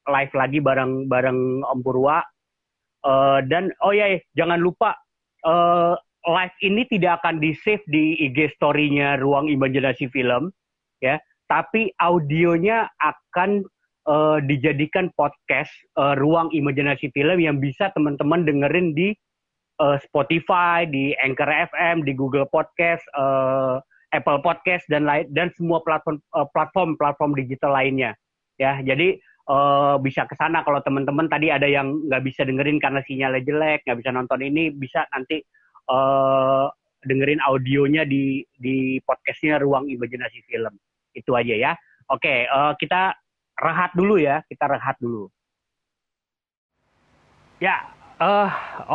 live 0.05 0.33
lagi 0.37 0.61
bareng 0.61 1.09
bareng 1.09 1.65
Om 1.65 1.79
Purwa. 1.81 2.21
Uh, 3.01 3.41
dan 3.49 3.73
oh 3.81 3.93
ya, 3.93 4.21
jangan 4.37 4.61
lupa 4.61 4.93
uh, 5.45 5.97
live 6.25 6.57
ini 6.61 6.85
tidak 6.89 7.25
akan 7.25 7.41
di 7.41 7.57
save 7.57 7.85
di 7.89 8.21
IG 8.21 8.53
story-nya 8.57 9.17
Ruang 9.21 9.49
Imajinasi 9.49 10.09
Film 10.09 10.49
ya, 11.01 11.21
tapi 11.47 11.91
audionya 11.99 12.87
akan 12.99 13.63
uh, 14.07 14.39
dijadikan 14.43 15.11
podcast 15.15 15.71
uh, 15.99 16.15
Ruang 16.15 16.51
Imajinasi 16.51 17.11
Film 17.11 17.39
yang 17.39 17.59
bisa 17.59 17.91
teman-teman 17.95 18.47
dengerin 18.47 18.95
di 18.95 19.15
uh, 19.83 19.99
Spotify, 20.03 20.87
di 20.87 21.15
Anchor 21.19 21.47
FM, 21.47 22.03
di 22.07 22.15
Google 22.15 22.47
Podcast. 22.47 23.03
Uh, 23.15 23.79
Apple 24.15 24.39
Podcast 24.39 24.87
dan 24.87 25.03
lain 25.03 25.27
dan 25.35 25.51
semua 25.59 25.83
platform 25.83 26.23
uh, 26.31 26.47
platform 26.55 26.95
platform 26.95 27.35
digital 27.35 27.75
lainnya 27.75 28.15
ya 28.55 28.79
jadi 28.79 29.19
uh, 29.51 29.99
bisa 29.99 30.23
ke 30.23 30.35
sana 30.39 30.63
kalau 30.63 30.79
teman-teman 30.79 31.27
tadi 31.27 31.51
ada 31.51 31.67
yang 31.67 32.07
nggak 32.07 32.23
bisa 32.23 32.47
dengerin 32.47 32.79
karena 32.79 33.03
sinyalnya 33.03 33.43
jelek 33.43 33.83
nggak 33.83 33.99
bisa 33.99 34.11
nonton 34.15 34.39
ini 34.39 34.71
bisa 34.71 35.03
nanti 35.11 35.43
uh, 35.91 36.71
dengerin 37.03 37.43
audionya 37.43 38.07
di 38.07 38.41
di 38.55 38.97
podcastnya 39.03 39.59
ruang 39.59 39.91
imajinasi 39.91 40.39
film 40.47 40.71
itu 41.17 41.33
aja 41.33 41.55
ya 41.57 41.71
oke 42.13 42.45
uh, 42.47 42.77
kita 42.77 43.17
rehat 43.57 43.91
dulu 43.97 44.21
ya 44.21 44.45
kita 44.45 44.69
rehat 44.69 44.95
dulu 45.01 45.33
ya 47.57 47.89
uh, 48.21 48.49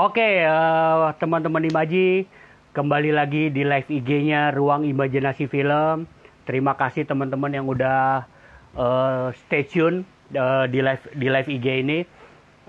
oke 0.07 0.15
okay, 0.15 0.47
uh, 0.47 1.11
teman-teman 1.19 1.67
imaji 1.67 2.31
Kembali 2.73 3.13
lagi 3.13 3.53
di 3.53 3.69
live 3.69 3.85
IG-nya 3.85 4.49
Ruang 4.49 4.89
Imajinasi 4.89 5.45
Film. 5.45 6.09
Terima 6.49 6.73
kasih 6.73 7.05
teman-teman 7.05 7.53
yang 7.53 7.69
udah 7.69 8.25
uh, 8.73 9.29
stay 9.45 9.69
tune 9.69 10.09
uh, 10.33 10.65
di 10.65 10.81
live 10.81 11.05
di 11.13 11.29
live 11.29 11.53
IG 11.53 11.85
ini. 11.85 12.01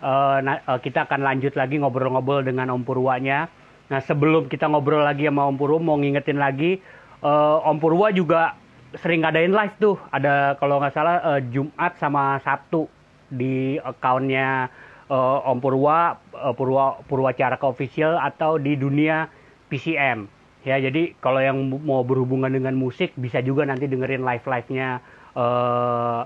Uh, 0.03 0.43
nah, 0.43 0.59
uh, 0.67 0.75
kita 0.83 1.07
akan 1.07 1.23
lanjut 1.23 1.55
lagi 1.55 1.79
ngobrol-ngobrol 1.79 2.43
dengan 2.43 2.75
Om 2.75 2.83
Purwanya. 2.83 3.47
Nah, 3.87 4.03
sebelum 4.03 4.51
kita 4.51 4.67
ngobrol 4.67 5.07
lagi 5.07 5.23
sama 5.23 5.47
Om 5.47 5.55
Purwo, 5.55 5.79
mau 5.79 5.95
ngingetin 5.95 6.35
lagi, 6.35 6.83
uh, 7.23 7.63
Om 7.63 7.79
Purwa 7.79 8.11
juga 8.11 8.59
sering 8.99 9.25
ngadain 9.25 9.53
live 9.53 9.75
tuh. 9.77 9.95
Ada 10.09 10.57
kalau 10.57 10.81
nggak 10.81 10.93
salah 10.93 11.17
uh, 11.23 11.41
Jumat 11.53 11.97
sama 11.97 12.37
Sabtu 12.41 12.85
di 13.29 13.77
accountnya 13.81 14.69
uh, 15.09 15.49
Om 15.49 15.57
Purwa, 15.61 16.17
uh, 16.33 16.53
Purwa 16.53 17.01
Purwacara 17.05 17.57
Official 17.61 18.17
atau 18.17 18.61
di 18.61 18.77
dunia 18.77 19.29
PCM 19.73 20.43
ya 20.63 20.79
jadi 20.79 21.11
kalau 21.19 21.43
yang 21.43 21.59
mau 21.83 22.07
berhubungan 22.07 22.47
dengan 22.47 22.71
musik 22.73 23.11
bisa 23.19 23.43
juga 23.43 23.67
nanti 23.67 23.85
dengerin 23.85 24.23
live 24.23 24.47
live 24.47 24.69
nya 24.71 25.03
uh, 25.35 26.23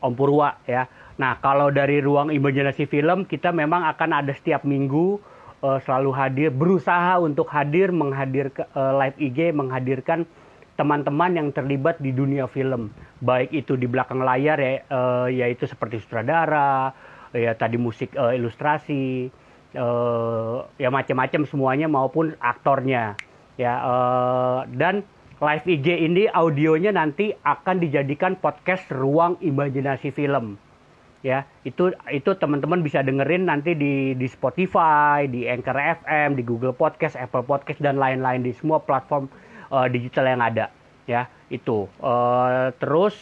Om 0.00 0.14
Purwa 0.16 0.56
ya 0.64 0.88
nah 1.20 1.36
kalau 1.36 1.68
dari 1.68 2.00
ruang 2.00 2.32
imajinasi 2.32 2.88
film 2.88 3.28
kita 3.28 3.52
memang 3.52 3.84
akan 3.92 4.24
ada 4.24 4.32
setiap 4.32 4.64
minggu 4.64 5.20
uh, 5.60 5.78
selalu 5.84 6.10
hadir 6.16 6.48
berusaha 6.48 7.20
untuk 7.20 7.52
hadir 7.52 7.92
menghadir 7.92 8.48
uh, 8.72 8.96
live 8.96 9.20
IG 9.20 9.52
menghadirkan 9.52 10.24
teman-teman 10.80 11.36
yang 11.36 11.48
terlibat 11.52 12.00
di 12.00 12.16
dunia 12.16 12.48
film. 12.48 12.88
Baik 13.20 13.52
itu 13.52 13.76
di 13.76 13.84
belakang 13.84 14.24
layar 14.24 14.56
ya 14.56 14.80
uh, 14.88 15.28
yaitu 15.28 15.68
seperti 15.68 16.00
sutradara 16.00 16.96
ya 17.36 17.52
tadi 17.52 17.76
musik 17.76 18.16
uh, 18.16 18.32
ilustrasi 18.32 19.28
uh, 19.76 20.64
ya 20.80 20.88
macam-macam 20.88 21.44
semuanya 21.44 21.84
maupun 21.84 22.32
aktornya. 22.40 23.20
Ya 23.60 23.76
uh, 23.84 24.64
dan 24.72 25.04
live 25.36 25.68
IG 25.68 26.00
ini 26.00 26.24
audionya 26.32 26.96
nanti 26.96 27.36
akan 27.44 27.76
dijadikan 27.84 28.40
podcast 28.40 28.88
ruang 28.88 29.36
imajinasi 29.44 30.16
film. 30.16 30.56
Ya 31.20 31.44
itu 31.68 31.92
itu 32.08 32.30
teman-teman 32.40 32.80
bisa 32.80 33.04
dengerin 33.04 33.44
nanti 33.44 33.76
di 33.76 34.16
di 34.16 34.26
Spotify, 34.32 35.28
di 35.28 35.44
Anchor 35.44 35.76
FM, 35.76 36.40
di 36.40 36.42
Google 36.48 36.72
Podcast, 36.72 37.20
Apple 37.20 37.44
Podcast 37.44 37.84
dan 37.84 38.00
lain-lain 38.00 38.40
di 38.40 38.56
semua 38.56 38.80
platform 38.80 39.28
uh, 39.70 39.86
digital 39.88 40.26
yang 40.26 40.42
ada 40.42 40.68
ya 41.08 41.26
itu 41.50 41.86
uh, 42.02 42.70
terus 42.78 43.16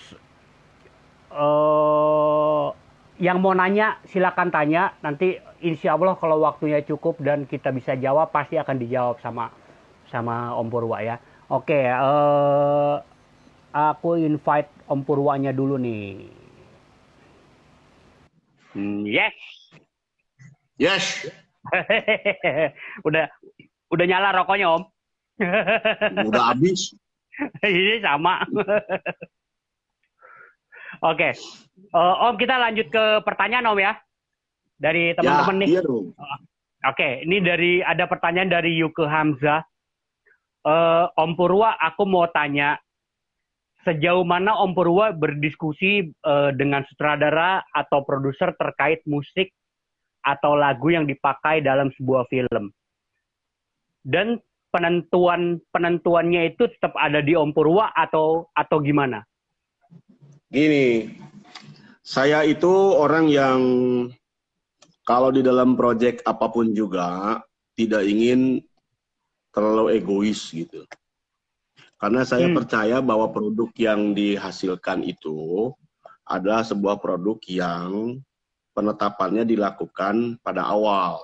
uh, 1.33 2.73
yang 3.19 3.41
mau 3.43 3.55
nanya 3.55 3.99
silakan 4.07 4.51
tanya 4.53 4.95
nanti 5.01 5.39
insya 5.63 5.95
Allah 5.95 6.15
kalau 6.19 6.43
waktunya 6.43 6.83
cukup 6.85 7.19
dan 7.23 7.47
kita 7.49 7.71
bisa 7.71 7.95
jawab 7.99 8.31
pasti 8.35 8.61
akan 8.61 8.77
dijawab 8.79 9.17
sama 9.23 9.51
sama 10.09 10.53
Om 10.57 10.69
Purwa 10.69 10.99
ya 11.01 11.17
oke 11.49 11.81
uh, 11.89 13.01
aku 13.73 14.21
invite 14.21 14.71
Om 14.87 15.01
Purwanya 15.03 15.51
dulu 15.55 15.79
nih 15.81 16.39
Hmm, 18.79 19.03
yes. 19.09 19.35
Yes. 20.79 21.27
udah 23.09 23.27
udah 23.91 24.05
nyala 24.07 24.31
rokoknya 24.37 24.71
om. 24.71 24.87
Udah 26.29 26.45
habis. 26.55 26.95
Ini 27.63 28.03
sama. 28.03 28.43
Oke, 30.99 31.31
okay. 31.31 31.33
uh, 31.95 32.27
Om 32.27 32.35
kita 32.35 32.59
lanjut 32.59 32.91
ke 32.91 33.23
pertanyaan 33.23 33.71
Om 33.71 33.79
ya 33.79 33.93
dari 34.83 35.15
teman-teman 35.15 35.55
ya, 35.55 35.61
nih. 35.63 35.69
Iya 35.71 35.83
dong. 35.87 36.07
Oke, 36.11 36.95
okay. 36.95 37.13
ini 37.23 37.39
dari 37.39 37.73
ada 37.83 38.07
pertanyaan 38.11 38.51
dari 38.51 38.75
Yuke 38.75 39.07
Hamzah. 39.07 39.63
Uh, 40.67 41.07
Om 41.15 41.39
Purwa, 41.39 41.79
aku 41.79 42.03
mau 42.03 42.27
tanya, 42.35 42.79
sejauh 43.87 44.27
mana 44.27 44.59
Om 44.59 44.75
Purwa 44.75 45.15
berdiskusi 45.15 46.11
uh, 46.27 46.51
dengan 46.57 46.83
sutradara 46.91 47.63
atau 47.71 48.03
produser 48.03 48.51
terkait 48.59 49.05
musik 49.07 49.55
atau 50.27 50.59
lagu 50.59 50.91
yang 50.91 51.07
dipakai 51.07 51.63
dalam 51.63 51.95
sebuah 51.95 52.27
film. 52.27 52.75
Dan 54.03 54.41
penentuan 54.69 55.61
penentuannya 55.73 56.55
itu 56.55 56.69
tetap 56.69 56.93
ada 56.97 57.25
di 57.25 57.33
Om 57.37 57.53
Purwa 57.57 57.93
atau 57.93 58.49
atau 58.53 58.79
gimana? 58.85 59.25
Gini, 60.49 61.13
saya 62.05 62.45
itu 62.45 62.73
orang 62.97 63.29
yang 63.29 63.61
kalau 65.05 65.33
di 65.33 65.41
dalam 65.41 65.77
proyek 65.77 66.21
apa 66.25 66.49
pun 66.53 66.73
juga 66.73 67.41
tidak 67.77 68.05
ingin 68.05 68.61
terlalu 69.53 69.97
egois 69.97 70.53
gitu. 70.53 70.85
Karena 71.99 72.23
saya 72.23 72.47
hmm. 72.47 72.57
percaya 72.57 72.97
bahwa 73.03 73.33
produk 73.35 73.69
yang 73.75 74.15
dihasilkan 74.15 75.03
itu 75.03 75.73
adalah 76.29 76.63
sebuah 76.63 77.01
produk 77.03 77.41
yang 77.49 78.21
penetapannya 78.77 79.43
dilakukan 79.43 80.39
pada 80.45 80.63
awal. 80.63 81.19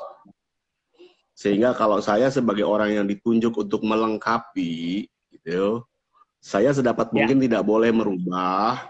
Sehingga 1.35 1.75
kalau 1.75 1.99
saya 1.99 2.31
sebagai 2.31 2.63
orang 2.63 2.95
yang 2.95 3.07
ditunjuk 3.11 3.55
untuk 3.59 3.83
melengkapi, 3.83 5.11
gitu, 5.35 5.83
saya 6.39 6.71
sedapat 6.71 7.11
ya. 7.11 7.15
mungkin 7.19 7.39
tidak 7.43 7.63
boleh 7.67 7.91
merubah 7.91 8.87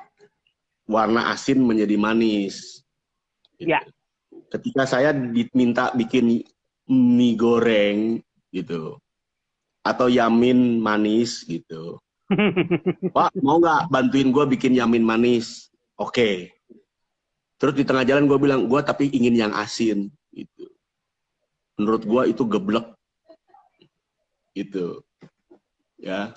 warna 0.85 1.33
asin 1.33 1.65
menjadi 1.65 1.97
manis. 1.97 2.85
Gitu. 3.57 3.73
Ya. 3.73 3.81
Ketika 4.53 4.85
saya 4.85 5.17
diminta 5.17 5.89
bikin 5.97 6.45
mie 6.85 7.35
goreng, 7.35 8.21
gitu, 8.53 9.01
atau 9.85 10.07
yamin 10.09 10.81
manis 10.81 11.45
gitu. 11.45 12.01
Pak 13.17 13.37
mau 13.45 13.61
nggak 13.61 13.93
bantuin 13.93 14.33
gue 14.33 14.45
bikin 14.57 14.73
yamin 14.79 15.05
manis? 15.05 15.69
Oke. 16.01 16.09
Okay. 16.09 16.37
Terus 17.61 17.75
di 17.77 17.85
tengah 17.85 18.03
jalan 18.09 18.25
gue 18.25 18.39
bilang 18.41 18.65
gue 18.65 18.81
tapi 18.81 19.13
ingin 19.13 19.37
yang 19.37 19.53
asin. 19.53 20.09
Menurut 21.81 22.03
gue 22.07 22.23
itu 22.31 22.43
geblek 22.47 22.87
gitu. 24.55 25.03
Ya. 25.99 26.35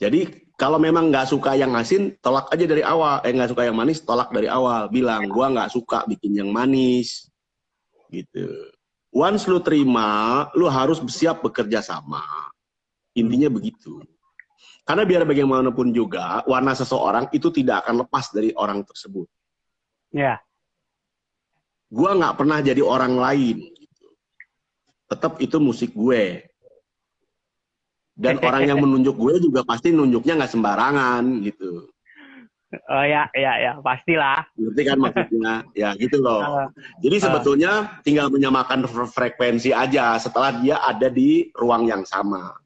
Jadi 0.00 0.48
kalau 0.56 0.80
memang 0.80 1.12
nggak 1.12 1.28
suka 1.28 1.54
yang 1.54 1.76
asin, 1.76 2.16
tolak 2.24 2.48
aja 2.48 2.64
dari 2.64 2.80
awal. 2.80 3.20
Eh 3.22 3.32
nggak 3.32 3.52
suka 3.52 3.68
yang 3.68 3.76
manis, 3.76 4.00
tolak 4.02 4.32
dari 4.32 4.48
awal. 4.48 4.88
Bilang 4.88 5.28
gue 5.28 5.46
nggak 5.46 5.70
suka 5.70 6.08
bikin 6.08 6.40
yang 6.40 6.48
manis, 6.48 7.28
gitu 8.08 8.72
once 9.12 9.44
lu 9.44 9.60
terima, 9.60 10.48
lu 10.56 10.66
harus 10.66 10.98
siap 11.12 11.44
bekerja 11.44 11.84
sama. 11.84 12.24
Intinya 13.12 13.52
begitu. 13.52 14.00
Karena 14.82 15.06
biar 15.06 15.22
bagaimanapun 15.28 15.94
juga, 15.94 16.42
warna 16.48 16.74
seseorang 16.74 17.28
itu 17.30 17.52
tidak 17.52 17.86
akan 17.86 18.02
lepas 18.02 18.32
dari 18.32 18.50
orang 18.56 18.82
tersebut. 18.82 19.28
Ya. 20.10 20.18
Yeah. 20.18 20.38
Gua 21.92 22.16
nggak 22.16 22.40
pernah 22.40 22.58
jadi 22.64 22.80
orang 22.80 23.20
lain. 23.20 23.68
Tetap 25.12 25.36
itu 25.44 25.60
musik 25.60 25.92
gue. 25.92 26.48
Dan 28.16 28.40
orang 28.40 28.64
yang 28.64 28.80
menunjuk 28.80 29.12
gue 29.12 29.44
juga 29.44 29.60
pasti 29.60 29.92
nunjuknya 29.92 30.40
nggak 30.40 30.52
sembarangan 30.56 31.44
gitu. 31.44 31.92
Oh 32.88 33.04
ya, 33.04 33.28
ya, 33.36 33.52
ya, 33.60 33.72
pastilah. 33.84 34.48
Ngerti 34.56 34.82
kan 34.88 34.96
maksudnya? 34.96 35.54
ya 35.76 35.92
gitu 36.00 36.24
loh. 36.24 36.40
Uh, 36.40 36.68
Jadi 37.04 37.16
sebetulnya 37.20 38.00
tinggal 38.00 38.32
menyamakan 38.32 38.88
frekuensi 38.88 39.76
aja 39.76 40.16
setelah 40.16 40.56
dia 40.56 40.80
ada 40.80 41.12
di 41.12 41.52
ruang 41.52 41.84
yang 41.84 42.08
sama. 42.08 42.56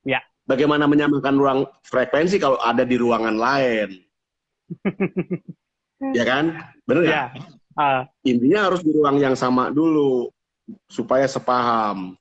Ya. 0.00 0.24
Bagaimana 0.48 0.88
menyamakan 0.88 1.36
ruang 1.36 1.60
frekuensi 1.84 2.40
kalau 2.40 2.56
ada 2.64 2.88
di 2.88 2.96
ruangan 2.96 3.36
lain? 3.36 4.00
ya 6.16 6.24
kan? 6.24 6.56
Benar 6.88 7.04
ya? 7.04 7.24
Uh. 7.76 8.08
Intinya 8.24 8.72
harus 8.72 8.80
di 8.80 8.96
ruang 8.96 9.20
yang 9.20 9.36
sama 9.36 9.68
dulu 9.68 10.32
supaya 10.90 11.26
sepaham. 11.26 12.18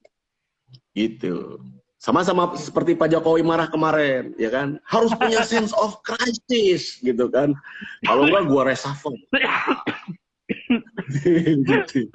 Gitu. 0.93 1.59
Sama-sama 1.99 2.55
seperti 2.55 2.95
Pak 2.95 3.11
Jokowi 3.11 3.43
marah 3.43 3.67
kemarin, 3.67 4.31
ya 4.39 4.47
kan? 4.47 4.79
Harus 4.87 5.11
punya 5.19 5.43
sense 5.51 5.75
of 5.75 5.99
crisis, 5.99 6.95
gitu 7.03 7.27
kan? 7.27 7.51
Kalau 8.07 8.23
enggak, 8.23 8.47
gua 8.47 8.63
reshuffle. 8.71 9.19
gitu. 11.67 12.07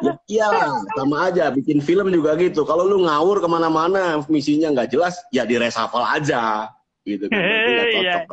Ya 0.00 0.12
iyalah, 0.24 0.80
sama 0.96 1.28
aja. 1.28 1.52
Bikin 1.52 1.84
film 1.84 2.08
juga 2.08 2.32
gitu. 2.40 2.64
Kalau 2.64 2.88
lu 2.88 3.04
ngawur 3.04 3.44
ke 3.44 3.48
mana-mana, 3.50 4.24
misinya 4.32 4.72
nggak 4.72 4.96
jelas, 4.96 5.20
ya 5.36 5.44
di 5.44 5.60
reshuffle 5.60 6.08
aja, 6.08 6.72
gitu 7.04 7.28
kan? 7.28 7.36
Nggak 7.36 7.86
cocok. 7.94 8.04
Yeah. 8.08 8.24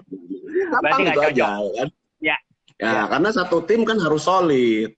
Gampang 0.71 0.99
gitu 1.03 1.19
aja, 1.19 1.47
kan? 1.59 1.89
Ya. 2.23 2.37
Ya, 2.75 2.91
ya, 2.91 3.03
karena 3.07 3.29
satu 3.31 3.63
tim 3.63 3.87
kan 3.87 3.95
harus 4.03 4.27
solid. 4.27 4.91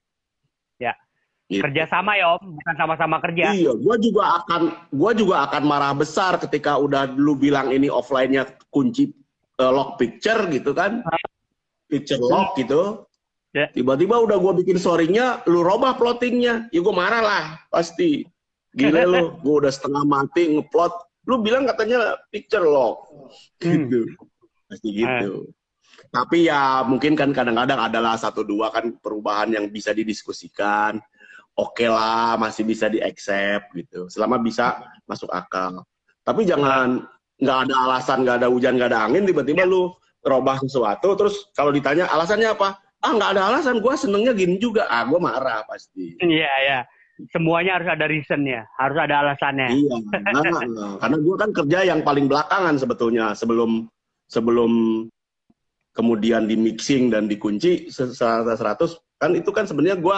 Gitu. 1.47 1.63
Kerja 1.63 1.87
sama 1.87 2.19
ya 2.19 2.35
Om, 2.35 2.59
bukan 2.59 2.75
sama-sama 2.75 3.23
kerja. 3.23 3.55
Iya, 3.55 3.71
gua 3.79 3.95
juga 3.95 4.43
akan 4.43 4.91
gua 4.91 5.11
juga 5.15 5.47
akan 5.47 5.63
marah 5.63 5.95
besar 5.95 6.35
ketika 6.43 6.75
udah 6.75 7.07
lu 7.15 7.39
bilang 7.39 7.71
ini 7.71 7.87
offline-nya 7.87 8.51
kunci 8.67 9.15
uh, 9.55 9.71
lock 9.71 9.95
picture 9.95 10.43
gitu 10.51 10.75
kan. 10.75 11.07
Picture 11.87 12.19
lock 12.19 12.59
gitu. 12.59 13.07
Yeah. 13.55 13.71
Tiba-tiba 13.71 14.19
udah 14.19 14.35
gua 14.43 14.59
bikin 14.59 14.75
story-nya, 14.75 15.47
lu 15.47 15.63
robah 15.63 15.95
plottingnya. 15.95 16.67
Ya 16.75 16.83
gua 16.83 17.07
marah 17.07 17.23
lah, 17.23 17.43
pasti. 17.71 18.27
Gila 18.75 19.07
lu, 19.07 19.23
gua 19.47 19.63
udah 19.63 19.71
setengah 19.71 20.03
mati 20.03 20.51
ngeplot. 20.51 20.91
Lu 21.31 21.39
bilang 21.39 21.63
katanya 21.63 22.19
picture 22.27 22.67
lock. 22.67 23.07
Hmm. 23.63 23.87
Gitu. 23.87 24.03
Pasti 24.67 24.87
gitu. 24.91 25.47
Uh. 25.47 25.55
Tapi 26.11 26.51
ya 26.51 26.83
mungkin 26.83 27.15
kan 27.15 27.31
kadang-kadang 27.31 27.87
adalah 27.87 28.19
satu 28.19 28.43
dua 28.43 28.67
kan 28.67 28.99
perubahan 28.99 29.55
yang 29.55 29.71
bisa 29.71 29.95
didiskusikan 29.95 30.99
oke 31.57 31.73
okay 31.73 31.89
lah 31.89 32.37
masih 32.37 32.63
bisa 32.63 32.87
di 32.87 33.01
accept 33.01 33.73
gitu. 33.73 34.05
Selama 34.07 34.37
bisa 34.37 34.77
masuk 35.09 35.27
akal. 35.33 35.81
Tapi 36.21 36.45
jangan 36.45 37.03
nggak 37.37 37.59
ada 37.67 37.75
alasan 37.89 38.25
nggak 38.25 38.37
ada 38.41 38.47
hujan 38.49 38.77
nggak 38.77 38.89
ada 38.93 39.05
angin 39.05 39.25
tiba-tiba 39.25 39.61
lu 39.65 39.93
robah 40.25 40.57
sesuatu 40.57 41.13
terus 41.13 41.49
kalau 41.57 41.73
ditanya 41.73 42.05
alasannya 42.13 42.53
apa? 42.53 42.77
Ah 43.01 43.13
nggak 43.13 43.31
ada 43.37 43.43
alasan 43.53 43.81
gue 43.81 43.93
senengnya 43.97 44.33
gini 44.37 44.61
juga. 44.61 44.85
Ah 44.89 45.05
gue 45.05 45.17
marah 45.17 45.65
pasti. 45.65 46.17
Iya 46.21 46.53
iya. 46.63 46.79
Semuanya 47.33 47.81
harus 47.81 47.89
ada 47.89 48.05
reasonnya 48.05 48.61
harus 48.77 48.97
ada 49.01 49.25
alasannya. 49.25 49.67
Iya 49.73 49.95
nah, 50.21 50.41
nah. 50.45 50.93
karena 51.01 51.17
gue 51.17 51.35
kan 51.41 51.49
kerja 51.49 51.79
yang 51.89 52.05
paling 52.05 52.29
belakangan 52.29 52.77
sebetulnya 52.77 53.33
sebelum 53.33 53.89
sebelum 54.29 54.71
kemudian 55.97 56.45
di 56.45 56.53
mixing 56.53 57.09
dan 57.09 57.25
dikunci 57.25 57.89
100 57.89 58.13
kan 59.17 59.33
itu 59.33 59.49
kan 59.49 59.65
sebenarnya 59.65 59.97
gue 59.97 60.17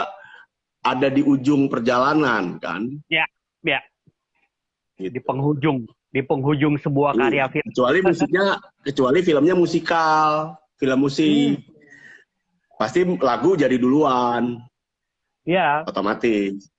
ada 0.83 1.07
di 1.11 1.21
ujung 1.23 1.67
perjalanan 1.67 2.57
kan? 2.59 2.87
Ya, 3.11 3.25
ya. 3.63 3.79
Gitu. 4.99 5.15
Di 5.15 5.21
penghujung, 5.23 5.87
di 6.11 6.21
penghujung 6.23 6.75
sebuah 6.79 7.15
iya. 7.15 7.21
karya 7.23 7.45
film. 7.51 7.67
Kecuali 7.71 7.99
musiknya, 8.03 8.45
kecuali 8.83 9.19
filmnya 9.23 9.55
musikal, 9.55 10.29
film 10.79 10.99
musik. 11.03 11.59
Hmm. 11.59 12.77
Pasti 12.79 13.03
lagu 13.19 13.59
jadi 13.59 13.75
duluan. 13.75 14.59
Ya. 15.43 15.83
Otomatis. 15.83 16.71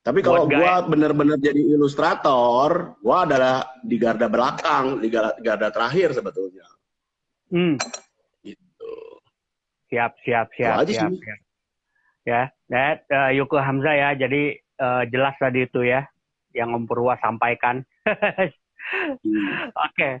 Tapi 0.00 0.24
kalau 0.24 0.48
gue 0.48 0.72
bener-bener 0.88 1.36
jadi 1.36 1.60
ilustrator, 1.60 2.96
gue 3.04 3.16
adalah 3.20 3.68
di 3.84 4.00
garda 4.00 4.32
belakang, 4.32 4.96
di 4.96 5.12
garda, 5.12 5.36
garda 5.44 5.68
terakhir 5.68 6.16
sebetulnya. 6.16 6.64
Hmm. 7.50 7.76
siap, 9.90 10.14
siap, 10.22 10.46
siap, 10.54 10.86
siap, 10.86 11.10
siap. 11.18 11.40
Ya, 12.30 12.46
that 12.70 13.02
uh, 13.10 13.34
Yuko 13.34 13.58
Hamzah 13.58 13.94
ya. 13.98 14.10
Jadi 14.14 14.54
uh, 14.78 15.02
jelas 15.10 15.34
tadi 15.42 15.66
itu 15.66 15.82
ya 15.82 16.06
yang 16.54 16.74
Om 16.74 16.84
Purwa 16.86 17.18
sampaikan. 17.18 17.82
hmm. 18.06 19.74
Oke. 19.86 19.94
Okay. 19.94 20.14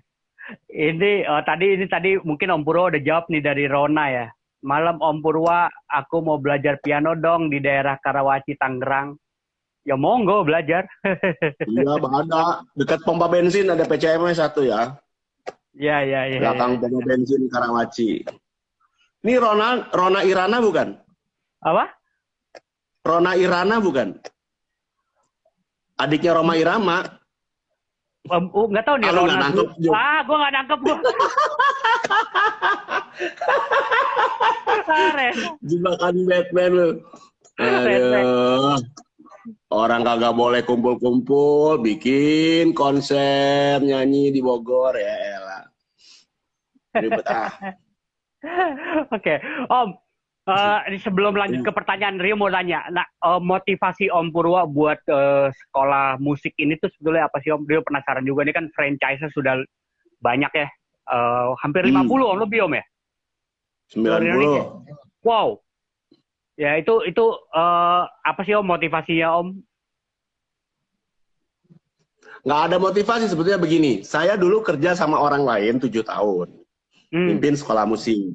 Ini 0.66 1.30
uh, 1.30 1.46
tadi 1.46 1.78
ini 1.78 1.86
tadi 1.86 2.18
mungkin 2.18 2.50
Om 2.50 2.62
Purwa 2.66 2.90
udah 2.90 3.02
jawab 3.02 3.30
nih 3.30 3.42
dari 3.42 3.64
Rona 3.70 4.06
ya. 4.10 4.26
Malam 4.60 4.98
Om 4.98 5.18
Purwa, 5.22 5.70
aku 5.88 6.20
mau 6.20 6.36
belajar 6.36 6.76
piano 6.82 7.16
dong 7.16 7.48
di 7.48 7.62
daerah 7.62 7.96
Karawaci, 7.96 8.58
Tangerang. 8.58 9.16
Ya 9.88 9.96
monggo 9.96 10.44
belajar. 10.44 10.84
iya, 11.72 11.94
ada 11.96 12.60
dekat 12.76 13.00
pompa 13.00 13.32
bensin 13.32 13.72
ada 13.72 13.88
PCM 13.88 14.28
satu 14.36 14.60
ya. 14.60 14.92
Iya, 15.72 16.04
iya, 16.04 16.20
iya. 16.28 16.38
Belakang 16.44 16.76
ya, 16.76 16.80
pompa 16.84 17.00
bensin 17.08 17.42
Karawaci. 17.48 18.10
Ini 19.24 19.32
Rona 19.40 19.88
Rona 19.88 20.20
Irana 20.20 20.60
bukan? 20.60 20.92
Apa? 21.64 21.99
Rona 23.00 23.32
Irana 23.36 23.80
bukan? 23.80 24.12
Adiknya 25.96 26.36
Roma 26.36 26.56
Irama. 26.56 26.98
Uh, 28.28 28.68
nggak 28.68 28.84
tahu 28.84 28.96
nih 29.00 29.08
Rona. 29.08 29.32
Gak 29.32 29.40
nangkep, 29.40 29.68
ah, 29.96 30.18
gue 30.24 30.36
nggak 30.36 30.54
nangkep 30.54 30.78
gue. 30.84 30.96
Jebakan 35.68 36.14
Batman 36.28 36.70
lu. 36.72 36.88
Aduh. 37.60 38.76
Orang 39.70 40.02
kagak 40.02 40.34
boleh 40.34 40.66
kumpul-kumpul, 40.66 41.78
bikin 41.80 42.74
konser 42.74 43.78
nyanyi 43.80 44.34
di 44.34 44.42
Bogor 44.42 44.98
ya 44.98 45.14
elah. 45.14 45.64
Ribet 46.98 47.26
ah. 47.30 47.48
Oke, 49.08 49.14
okay. 49.14 49.38
Om. 49.70 49.94
Uh, 50.50 50.82
sebelum 50.98 51.38
lanjut 51.38 51.62
ke 51.62 51.70
pertanyaan 51.70 52.18
Rio 52.18 52.34
mau 52.34 52.50
tanya, 52.50 52.82
nah 52.90 53.06
uh, 53.22 53.38
motivasi 53.38 54.10
Om 54.10 54.34
Purwa 54.34 54.66
buat 54.66 54.98
uh, 55.06 55.46
sekolah 55.46 56.18
musik 56.18 56.50
ini 56.58 56.74
tuh 56.82 56.90
sebetulnya 56.90 57.30
apa 57.30 57.38
sih 57.38 57.54
Om? 57.54 57.70
Rio 57.70 57.86
penasaran 57.86 58.26
juga 58.26 58.42
ini 58.42 58.50
kan 58.50 58.66
franchise 58.74 59.22
sudah 59.30 59.62
banyak 60.18 60.50
ya, 60.50 60.66
uh, 61.06 61.54
hampir 61.62 61.86
50 61.86 62.02
hmm. 62.02 62.10
Om 62.10 62.38
lebih 62.42 62.66
Om 62.66 62.72
ya? 62.74 62.84
90. 63.94 65.22
Wow. 65.22 65.62
Ya 66.58 66.74
itu 66.82 66.98
itu 67.06 67.24
uh, 67.54 68.10
apa 68.26 68.42
sih 68.42 68.58
Om 68.58 68.66
motivasinya 68.66 69.28
Om? 69.38 69.48
Nggak 72.42 72.60
ada 72.66 72.76
motivasi 72.82 73.24
sebetulnya 73.30 73.60
begini. 73.60 74.02
Saya 74.02 74.34
dulu 74.34 74.66
kerja 74.66 74.98
sama 74.98 75.20
orang 75.20 75.46
lain 75.46 75.78
tujuh 75.78 76.02
tahun, 76.02 76.50
hmm. 77.14 77.38
pimpin 77.38 77.54
sekolah 77.54 77.86
musik. 77.86 78.34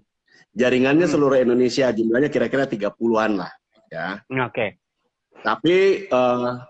Jaringannya 0.55 1.03
seluruh 1.03 1.35
Indonesia, 1.35 1.91
jumlahnya 1.91 2.31
kira-kira 2.31 2.63
30-an 2.63 3.31
lah. 3.43 3.51
ya. 3.91 4.23
Oke. 4.23 4.39
Okay. 4.49 4.69
Tapi 5.43 6.07
uh, 6.09 6.63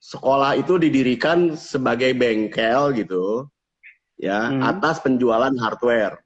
sekolah 0.00 0.56
itu 0.56 0.80
didirikan 0.80 1.52
sebagai 1.52 2.16
bengkel 2.16 2.96
gitu, 2.96 3.44
ya, 4.16 4.48
hmm. 4.48 4.64
atas 4.64 5.04
penjualan 5.04 5.52
hardware. 5.60 6.16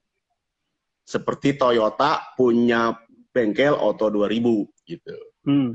Seperti 1.04 1.58
Toyota 1.58 2.32
punya 2.38 2.94
bengkel 3.34 3.74
Auto 3.74 4.08
2000 4.08 4.86
gitu. 4.86 5.16
Hmm. 5.44 5.74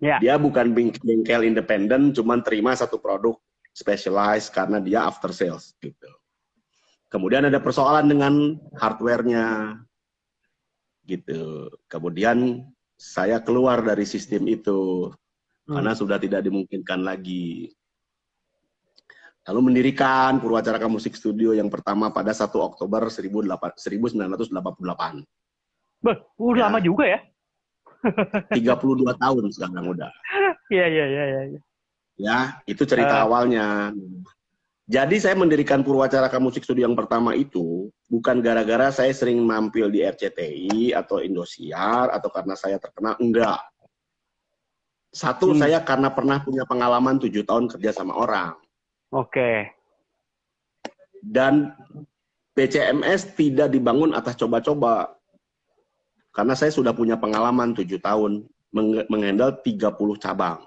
Yeah. 0.00 0.16
Dia 0.22 0.34
bukan 0.40 0.72
bengkel 0.72 1.44
independen, 1.44 2.16
cuman 2.16 2.40
terima 2.40 2.72
satu 2.72 2.96
produk 3.02 3.36
specialized 3.76 4.54
karena 4.54 4.80
dia 4.80 5.04
after 5.04 5.34
sales 5.34 5.76
gitu. 5.82 6.08
Kemudian 7.10 7.44
ada 7.50 7.58
persoalan 7.58 8.06
dengan 8.06 8.56
hardware-nya, 8.78 9.76
gitu. 11.10 11.66
Kemudian 11.90 12.62
saya 12.94 13.42
keluar 13.42 13.82
dari 13.82 14.06
sistem 14.06 14.46
itu 14.46 15.10
hmm. 15.66 15.74
karena 15.74 15.92
sudah 15.96 16.20
tidak 16.22 16.46
dimungkinkan 16.46 17.02
lagi. 17.02 17.72
Lalu 19.48 19.72
mendirikan 19.72 20.38
Purwacaraka 20.38 20.86
Musik 20.86 21.16
Studio 21.16 21.56
yang 21.56 21.72
pertama 21.72 22.12
pada 22.14 22.30
1 22.30 22.52
Oktober 22.54 23.08
1988. 23.10 23.74
Bah, 26.00 26.16
udah 26.38 26.60
ya. 26.60 26.66
lama 26.68 26.78
juga 26.78 27.04
ya? 27.08 27.18
32 28.56 29.04
tahun 29.16 29.44
sekarang 29.52 29.86
udah. 29.96 30.10
Iya, 30.70 30.86
iya, 30.86 31.06
iya, 31.10 31.24
iya. 31.50 31.60
Ya, 32.14 32.38
itu 32.62 32.86
cerita 32.86 33.18
uh. 33.18 33.26
awalnya. 33.26 33.90
Jadi 34.90 35.22
saya 35.22 35.38
mendirikan 35.38 35.86
Purwacaraka 35.86 36.42
Musik 36.42 36.66
Studio 36.66 36.82
yang 36.82 36.98
pertama 36.98 37.30
itu 37.38 37.86
bukan 38.10 38.42
gara-gara 38.42 38.90
saya 38.90 39.14
sering 39.14 39.38
mampir 39.38 39.86
di 39.86 40.02
RCTI 40.02 40.98
atau 40.98 41.22
Indosiar 41.22 42.10
atau 42.10 42.26
karena 42.26 42.58
saya 42.58 42.74
terkenal, 42.82 43.14
enggak. 43.22 43.62
Satu, 45.14 45.54
hmm. 45.54 45.62
saya 45.62 45.78
karena 45.86 46.10
pernah 46.10 46.42
punya 46.42 46.66
pengalaman 46.66 47.22
tujuh 47.22 47.46
tahun 47.46 47.70
kerja 47.70 48.02
sama 48.02 48.18
orang. 48.18 48.58
Oke. 49.14 49.30
Okay. 49.30 49.56
Dan 51.22 51.70
PCMS 52.58 53.38
tidak 53.38 53.70
dibangun 53.70 54.10
atas 54.10 54.34
coba-coba. 54.34 55.14
Karena 56.34 56.58
saya 56.58 56.74
sudah 56.74 56.90
punya 56.90 57.14
pengalaman 57.14 57.78
tujuh 57.78 58.02
tahun 58.02 58.42
meng 58.74 59.06
menghandle 59.06 59.54
30 59.62 59.86
cabang. 60.18 60.66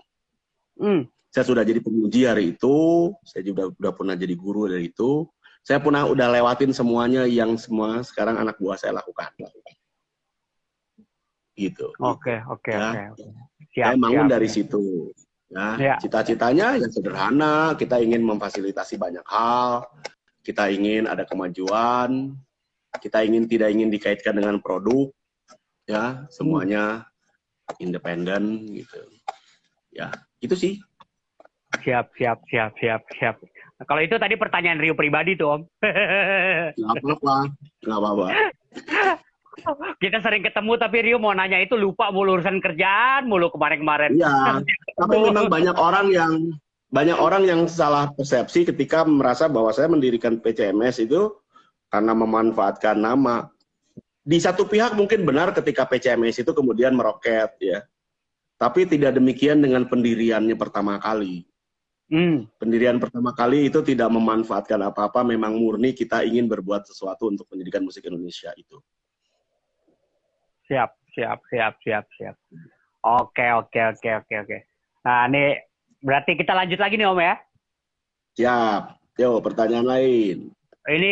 Hmm. 0.80 1.12
Saya 1.34 1.50
sudah 1.50 1.66
jadi 1.66 1.82
penguji 1.82 2.30
hari 2.30 2.54
itu, 2.54 3.10
saya 3.26 3.42
juga 3.42 3.66
sudah 3.74 3.90
pernah 3.98 4.14
jadi 4.14 4.38
guru 4.38 4.70
dari 4.70 4.94
itu. 4.94 5.26
Saya 5.66 5.82
pernah 5.82 6.06
udah 6.06 6.30
lewatin 6.30 6.70
semuanya 6.70 7.26
yang 7.26 7.58
semua 7.58 8.06
sekarang 8.06 8.38
anak 8.38 8.62
buah 8.62 8.78
saya 8.78 9.02
lakukan. 9.02 9.34
Gitu. 11.58 11.90
Oke, 11.98 12.38
oke, 12.46 12.70
ya. 12.70 13.10
oke. 13.10 13.26
Saya 13.74 13.98
bangun 13.98 14.30
dari 14.30 14.46
ya. 14.46 14.54
situ. 14.54 15.10
Ya, 15.54 15.68
ya. 15.78 15.96
cita-citanya 16.02 16.82
yang 16.82 16.90
sederhana, 16.90 17.78
kita 17.78 18.02
ingin 18.02 18.26
memfasilitasi 18.26 18.98
banyak 18.98 19.22
hal, 19.26 19.86
kita 20.42 20.70
ingin 20.70 21.06
ada 21.06 21.30
kemajuan, 21.30 22.34
kita 22.98 23.22
ingin 23.22 23.46
tidak 23.46 23.70
ingin 23.70 23.94
dikaitkan 23.94 24.34
dengan 24.34 24.58
produk, 24.62 25.14
ya, 25.86 26.26
semuanya 26.34 27.06
independen 27.78 28.66
gitu. 28.74 28.98
Ya, 29.94 30.10
itu 30.42 30.58
sih 30.58 30.74
Siap, 31.82 32.14
siap, 32.14 32.40
siap, 32.52 32.72
siap, 32.78 33.02
siap. 33.18 33.36
Nah, 33.82 33.86
kalau 33.90 34.02
itu 34.06 34.16
tadi 34.22 34.38
pertanyaan 34.38 34.78
Rio 34.78 34.94
pribadi 34.94 35.34
tuh, 35.34 35.58
Om. 35.58 35.62
Gak 36.78 37.02
apa-apa, 37.02 37.36
gak 37.84 37.98
apa-apa. 37.98 38.26
Kita 40.02 40.18
sering 40.22 40.42
ketemu 40.42 40.72
tapi 40.82 40.98
Rio 41.06 41.18
mau 41.22 41.34
nanya 41.34 41.62
itu 41.62 41.78
lupa 41.78 42.10
mulu 42.10 42.42
urusan 42.42 42.58
kerjaan 42.58 43.30
mulu 43.30 43.54
kemarin-kemarin. 43.54 44.18
Iya, 44.18 44.66
tapi 44.98 45.16
memang 45.22 45.46
banyak 45.46 45.78
orang 45.78 46.10
yang 46.10 46.34
banyak 46.90 47.18
orang 47.18 47.46
yang 47.46 47.62
salah 47.70 48.10
persepsi 48.14 48.66
ketika 48.70 49.06
merasa 49.06 49.46
bahwa 49.50 49.70
saya 49.74 49.90
mendirikan 49.90 50.42
PCMS 50.42 51.06
itu 51.06 51.34
karena 51.90 52.14
memanfaatkan 52.18 52.98
nama. 52.98 53.50
Di 54.24 54.40
satu 54.40 54.66
pihak 54.66 54.96
mungkin 54.98 55.28
benar 55.28 55.54
ketika 55.54 55.86
PCMS 55.86 56.42
itu 56.42 56.52
kemudian 56.56 56.98
meroket 56.98 57.54
ya. 57.62 57.86
Tapi 58.58 58.88
tidak 58.88 59.20
demikian 59.20 59.60
dengan 59.60 59.86
pendiriannya 59.86 60.56
pertama 60.56 60.98
kali. 60.98 61.44
Hmm. 62.14 62.46
Pendirian 62.62 63.02
pertama 63.02 63.34
kali 63.34 63.74
itu 63.74 63.82
tidak 63.82 64.14
memanfaatkan 64.14 64.78
apa-apa, 64.86 65.26
memang 65.26 65.58
murni 65.58 65.98
kita 65.98 66.22
ingin 66.22 66.46
berbuat 66.46 66.86
sesuatu 66.86 67.26
untuk 67.26 67.50
pendidikan 67.50 67.82
musik 67.82 68.06
Indonesia 68.06 68.54
itu. 68.54 68.78
Siap, 70.70 70.94
siap, 71.18 71.42
siap, 71.50 71.74
siap, 71.82 72.06
siap. 72.14 72.38
Oke, 73.02 73.50
oke, 73.50 73.80
oke, 73.98 74.10
oke, 74.22 74.36
oke. 74.46 74.58
Nah, 75.10 75.26
ini 75.26 75.58
berarti 76.06 76.38
kita 76.38 76.54
lanjut 76.54 76.78
lagi 76.78 77.02
nih 77.02 77.10
Om 77.10 77.18
ya? 77.18 77.36
Siap. 78.38 78.84
Yo, 79.18 79.42
pertanyaan 79.42 79.90
lain. 79.90 80.54
Ini 80.86 81.10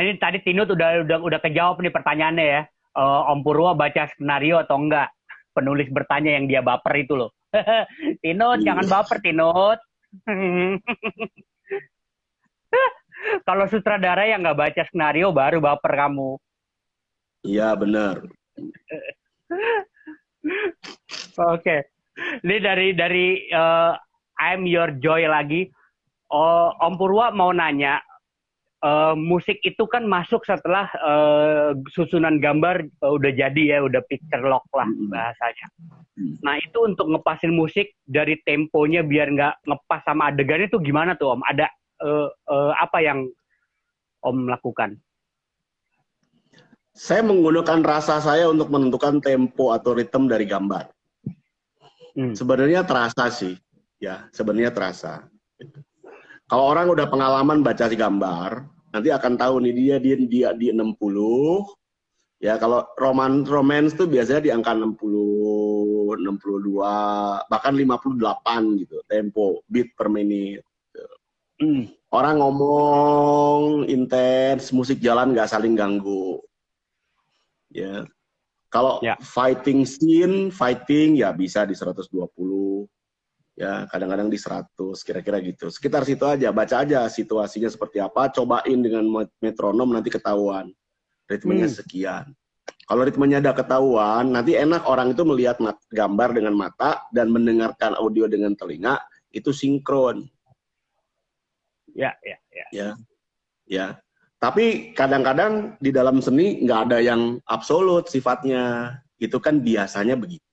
ini 0.00 0.12
tadi 0.16 0.40
Tinut 0.40 0.72
udah 0.72 1.04
udah 1.04 1.18
udah 1.28 1.40
kejawab 1.44 1.84
nih 1.84 1.92
pertanyaannya 1.92 2.46
ya. 2.48 2.62
Uh, 2.96 3.28
Om 3.36 3.44
Purwo 3.44 3.76
baca 3.76 4.08
skenario 4.16 4.64
atau 4.64 4.80
enggak? 4.80 5.12
Penulis 5.52 5.92
bertanya 5.92 6.40
yang 6.40 6.48
dia 6.48 6.64
baper 6.64 7.04
itu 7.04 7.20
loh. 7.20 7.36
Tinut, 8.24 8.64
jangan 8.64 8.84
iya. 8.88 8.92
baper 8.96 9.18
Tinut. 9.20 9.78
Kalau 13.46 13.66
sutradara 13.68 14.24
yang 14.24 14.40
nggak 14.46 14.58
baca 14.58 14.82
skenario 14.88 15.32
baru 15.34 15.60
baper 15.60 15.94
kamu. 15.94 16.38
Iya 17.44 17.76
benar. 17.78 18.26
Oke, 21.38 21.38
okay. 21.38 21.80
ini 22.42 22.58
dari 22.58 22.92
dari 22.94 23.26
uh, 23.52 23.94
I'm 24.38 24.66
Your 24.66 24.90
Joy 24.98 25.28
lagi. 25.28 25.70
Oh, 26.28 26.72
Om 26.82 26.98
Purwa 27.00 27.32
mau 27.32 27.52
nanya, 27.54 28.02
uh, 28.82 29.14
musik 29.18 29.58
itu 29.66 29.84
kan 29.90 30.06
masuk 30.06 30.42
setelah 30.46 30.86
uh, 31.02 31.70
susunan 31.90 32.38
gambar 32.38 32.86
uh, 33.02 33.12
udah 33.14 33.32
jadi 33.34 33.62
ya, 33.76 33.78
udah 33.84 34.02
picture 34.06 34.44
lock 34.44 34.66
lah 34.74 34.88
bahasanya. 35.10 35.66
Nah 36.42 36.58
itu 36.58 36.78
untuk 36.82 37.06
ngepasin 37.10 37.54
musik 37.54 37.94
dari 38.06 38.38
temponya 38.42 39.06
biar 39.06 39.30
nggak 39.34 39.54
ngepas 39.66 40.00
sama 40.02 40.30
adegannya 40.30 40.66
itu 40.66 40.78
gimana 40.82 41.14
tuh 41.14 41.38
Om? 41.38 41.42
Ada 41.46 41.66
uh, 42.02 42.28
uh, 42.50 42.72
apa 42.78 42.98
yang 43.02 43.26
Om 44.22 44.50
lakukan? 44.50 44.98
Saya 46.98 47.22
menggunakan 47.22 47.78
rasa 47.86 48.18
saya 48.18 48.50
untuk 48.50 48.74
menentukan 48.74 49.22
tempo 49.22 49.70
atau 49.70 49.94
ritme 49.94 50.26
dari 50.26 50.42
gambar. 50.42 50.90
Hmm. 52.18 52.34
Sebenarnya 52.34 52.82
terasa 52.82 53.30
sih, 53.30 53.54
ya 54.02 54.26
sebenarnya 54.34 54.74
terasa. 54.74 55.30
Kalau 56.48 56.64
orang 56.72 56.88
udah 56.88 57.06
pengalaman 57.12 57.60
baca 57.60 57.92
si 57.92 57.96
gambar, 57.96 58.64
nanti 58.92 59.12
akan 59.12 59.36
tahu 59.36 59.60
nih 59.68 59.72
dia 59.76 59.96
dia 60.00 60.16
dia 60.16 60.48
di 60.56 60.72
60 60.72 60.96
ya 62.38 62.54
kalau 62.54 62.86
roman 62.96 63.42
romance 63.42 63.98
tuh 63.98 64.06
biasanya 64.06 64.46
di 64.46 64.50
angka 64.54 64.70
60 64.70 64.94
62 64.94 66.14
bahkan 67.50 67.74
58 67.74 68.78
gitu 68.78 69.02
tempo 69.10 69.66
beat 69.66 69.90
per 69.98 70.06
menit 70.06 70.62
hmm. 71.60 71.84
orang 72.14 72.40
ngomong 72.40 73.84
intens 73.90 74.72
musik 74.72 75.02
jalan 75.02 75.34
nggak 75.34 75.50
saling 75.50 75.76
ganggu. 75.76 76.40
Ya. 77.68 78.08
Kalau 78.68 79.00
ya. 79.00 79.16
fighting 79.20 79.88
scene 79.88 80.52
fighting 80.52 81.16
ya 81.16 81.32
bisa 81.32 81.64
di 81.64 81.72
120 81.72 82.04
ya 83.58 83.90
kadang-kadang 83.90 84.30
di 84.30 84.38
100 84.38 84.78
kira-kira 85.02 85.42
gitu. 85.42 85.66
Sekitar 85.66 86.06
situ 86.06 86.22
aja 86.22 86.54
baca 86.54 86.86
aja 86.86 87.10
situasinya 87.10 87.66
seperti 87.66 87.98
apa 87.98 88.30
cobain 88.30 88.78
dengan 88.78 89.02
metronom 89.42 89.90
nanti 89.90 90.14
ketahuan. 90.14 90.70
Ritmenya 91.26 91.66
hmm. 91.66 91.76
sekian. 91.82 92.26
Kalau 92.88 93.02
ritmenya 93.04 93.42
ada 93.42 93.52
ketahuan 93.52 94.32
nanti 94.32 94.54
enak 94.54 94.86
orang 94.86 95.12
itu 95.12 95.26
melihat 95.26 95.58
gambar 95.90 96.38
dengan 96.38 96.54
mata 96.54 97.04
dan 97.12 97.34
mendengarkan 97.34 97.98
audio 97.98 98.30
dengan 98.30 98.54
telinga 98.54 99.02
itu 99.34 99.50
sinkron. 99.50 100.24
Ya 101.92 102.14
ya 102.22 102.38
ya. 102.54 102.66
Ya 102.70 102.88
ya. 103.66 103.86
Tapi 104.38 104.94
kadang-kadang 104.94 105.74
di 105.82 105.90
dalam 105.90 106.22
seni 106.22 106.62
nggak 106.62 106.80
ada 106.88 106.98
yang 107.02 107.42
absolut 107.50 108.06
sifatnya. 108.06 108.94
Itu 109.18 109.42
kan 109.42 109.58
biasanya 109.66 110.14
begitu 110.14 110.47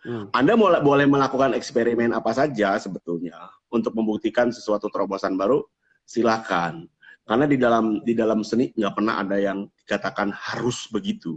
Hmm. 0.00 0.32
Anda 0.32 0.56
boleh 0.56 1.04
melakukan 1.04 1.52
eksperimen 1.52 2.16
apa 2.16 2.32
saja 2.32 2.80
sebetulnya 2.80 3.36
untuk 3.68 3.92
membuktikan 3.92 4.48
sesuatu 4.48 4.88
terobosan 4.88 5.36
baru, 5.36 5.60
silakan. 6.08 6.88
Karena 7.28 7.44
di 7.44 7.60
dalam 7.60 8.00
di 8.00 8.16
dalam 8.16 8.40
seni 8.40 8.72
nggak 8.72 8.94
pernah 8.96 9.20
ada 9.20 9.36
yang 9.36 9.68
dikatakan 9.84 10.32
harus 10.32 10.88
begitu. 10.88 11.36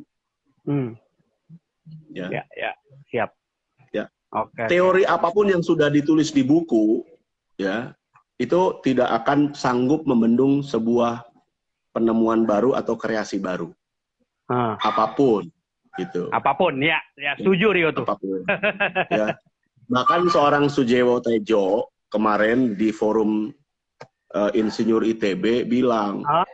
Hmm. 0.64 0.95
Ya. 2.16 2.32
ya, 2.32 2.43
ya, 2.55 2.72
siap. 3.11 3.36
Ya. 3.91 4.07
Oke. 4.32 4.72
Teori 4.72 5.03
okay. 5.03 5.11
apa 5.11 5.28
pun 5.36 5.51
yang 5.51 5.59
sudah 5.59 5.91
ditulis 5.91 6.32
di 6.32 6.47
buku, 6.47 7.03
ya, 7.59 7.91
itu 8.39 8.80
tidak 8.80 9.11
akan 9.24 9.51
sanggup 9.51 10.07
membendung 10.07 10.64
sebuah 10.64 11.28
penemuan 11.91 12.47
baru 12.47 12.80
atau 12.80 12.95
kreasi 12.95 13.43
baru. 13.43 13.70
Hmm. 14.47 14.80
Apa 14.80 15.14
pun 15.14 15.51
gitu. 15.99 16.29
Apa 16.33 16.57
pun 16.57 16.77
ya, 16.81 16.97
ya 17.17 17.37
setuju 17.37 17.73
Rio 17.73 17.89
tuh. 17.93 18.05
Apa 18.05 18.17
pun. 18.17 18.41
ya. 19.19 19.37
Bahkan 19.91 20.31
seorang 20.31 20.65
Sujewo 20.71 21.19
Tejo 21.21 21.91
kemarin 22.09 22.73
di 22.73 22.89
forum 22.89 23.51
uh, 24.33 24.51
Insinyur 24.55 25.03
ITB 25.05 25.67
bilang 25.69 26.23
huh? 26.25 26.47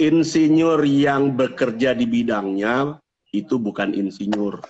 insinyur 0.00 0.80
yang 0.88 1.36
bekerja 1.36 1.92
di 1.92 2.08
bidangnya 2.08 2.96
itu 3.36 3.60
bukan 3.60 3.92
insinyur. 3.92 4.64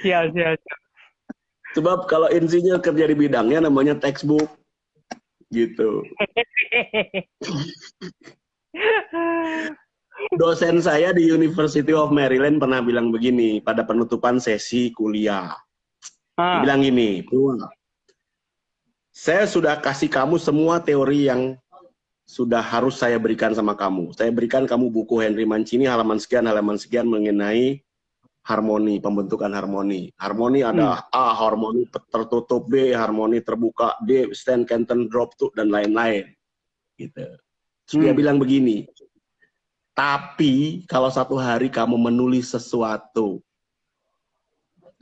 siap, 0.00 0.32
siap, 0.32 0.56
siap. 0.56 0.80
Sebab 1.76 2.08
kalau 2.08 2.32
insinyur 2.32 2.80
kerja 2.80 3.04
di 3.04 3.12
bidangnya 3.12 3.68
namanya 3.68 4.00
textbook 4.00 4.48
gitu. 5.50 6.06
Dosen 10.40 10.80
saya 10.80 11.12
di 11.12 11.28
University 11.28 11.92
of 11.92 12.08
Maryland 12.10 12.58
pernah 12.58 12.80
bilang 12.80 13.12
begini 13.12 13.60
pada 13.60 13.84
penutupan 13.84 14.40
sesi 14.40 14.90
kuliah. 14.96 15.52
Ah. 16.36 16.60
Bilang 16.64 16.84
gini, 16.84 17.24
saya 19.12 19.46
sudah 19.48 19.80
kasih 19.80 20.12
kamu 20.12 20.36
semua 20.36 20.80
teori 20.80 21.28
yang 21.28 21.56
sudah 22.26 22.60
harus 22.60 22.98
saya 22.98 23.16
berikan 23.22 23.54
sama 23.54 23.78
kamu. 23.78 24.10
Saya 24.12 24.34
berikan 24.34 24.66
kamu 24.66 24.90
buku 24.90 25.22
Henry 25.22 25.46
Mancini 25.46 25.86
halaman 25.86 26.18
sekian, 26.18 26.50
halaman 26.50 26.76
sekian 26.76 27.06
mengenai 27.06 27.85
harmoni, 28.46 29.02
pembentukan 29.02 29.50
harmoni. 29.50 30.14
Harmoni 30.14 30.62
ada 30.62 31.02
hmm. 31.02 31.10
A, 31.10 31.26
harmoni 31.34 31.82
tertutup 31.90 32.70
B, 32.70 32.94
harmoni 32.94 33.42
terbuka 33.42 33.98
D, 34.06 34.30
stand, 34.30 34.70
canton, 34.70 35.10
drop 35.10 35.34
tuh 35.34 35.50
dan 35.58 35.74
lain-lain. 35.74 36.30
Gitu. 36.94 37.26
Terus 37.86 37.94
hmm. 37.98 38.04
dia 38.06 38.14
bilang 38.14 38.38
begini, 38.38 38.86
tapi 39.96 40.84
kalau 40.86 41.10
satu 41.10 41.34
hari 41.40 41.72
kamu 41.72 41.98
menulis 41.98 42.54
sesuatu, 42.54 43.42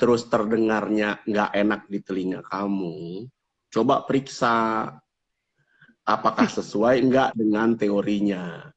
terus 0.00 0.24
terdengarnya 0.26 1.20
nggak 1.28 1.50
enak 1.52 1.80
di 1.90 1.98
telinga 2.00 2.40
kamu, 2.46 3.28
coba 3.68 4.06
periksa 4.08 4.88
apakah 6.06 6.48
sesuai 6.48 7.02
nggak 7.10 7.30
dengan 7.36 7.76
teorinya. 7.76 8.70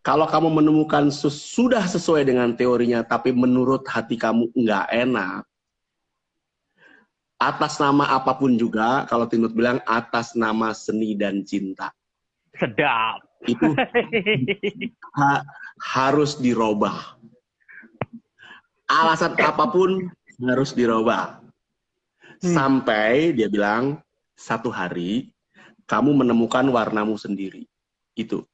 Kalau 0.00 0.24
kamu 0.24 0.48
menemukan 0.48 1.12
sudah 1.12 1.84
sesuai 1.84 2.24
dengan 2.24 2.56
teorinya, 2.56 3.04
tapi 3.04 3.36
menurut 3.36 3.84
hati 3.84 4.16
kamu 4.16 4.48
nggak 4.56 4.88
enak, 4.88 5.44
atas 7.40 7.76
nama 7.80 8.16
apa 8.16 8.32
pun 8.36 8.56
juga, 8.56 9.04
kalau 9.08 9.28
Tinut 9.28 9.52
bilang 9.52 9.80
atas 9.84 10.32
nama 10.32 10.72
seni 10.72 11.12
dan 11.16 11.44
cinta. 11.44 11.92
Sedap. 12.56 13.24
Itu 13.48 13.72
ha, 15.16 15.40
harus 15.80 16.36
dirubah. 16.36 17.16
Alasan 18.88 19.36
apa 19.40 19.64
pun 19.68 20.12
harus 20.44 20.76
dirubah. 20.76 21.40
Hmm. 22.40 22.52
Sampai 22.56 23.32
dia 23.32 23.48
bilang, 23.48 24.00
satu 24.36 24.72
hari 24.72 25.32
kamu 25.88 26.24
menemukan 26.24 26.64
warnamu 26.68 27.16
sendiri. 27.16 27.64
Itu. 28.12 28.44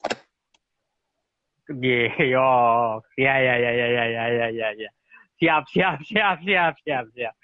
Geok. 1.66 3.02
Ya, 3.18 3.34
ya 3.42 3.54
ya 3.58 3.70
ya 3.74 3.86
ya 3.86 4.04
ya 4.06 4.24
ya 4.30 4.46
ya 4.54 4.68
ya. 4.78 4.90
Siap 5.36 5.68
siap 5.68 5.98
siap 6.06 6.36
siap 6.46 6.74
siap 6.80 7.04
siap. 7.12 7.34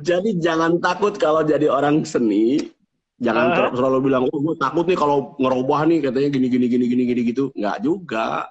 Jadi 0.00 0.40
jangan 0.40 0.80
takut 0.80 1.12
kalau 1.20 1.44
jadi 1.44 1.68
orang 1.68 2.06
seni. 2.06 2.72
Jangan 3.16 3.46
uh. 3.48 3.54
Ter 3.56 3.64
selalu 3.80 3.98
bilang, 4.12 4.24
oh 4.28 4.38
gue 4.44 4.56
takut 4.60 4.84
nih 4.84 4.96
kalau 4.96 5.36
ngerubah 5.40 5.88
nih 5.88 5.98
katanya 6.04 6.28
gini 6.32 6.46
gini 6.52 6.66
gini 6.68 6.84
gini 6.88 7.02
gini 7.08 7.20
gitu. 7.32 7.44
Nggak 7.56 7.78
juga. 7.84 8.48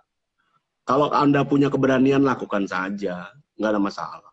Kalau 0.86 1.10
anda 1.10 1.42
punya 1.42 1.74
keberanian 1.74 2.22
lakukan 2.22 2.70
saja, 2.70 3.34
nggak 3.58 3.72
ada 3.74 3.82
masalah. 3.82 4.32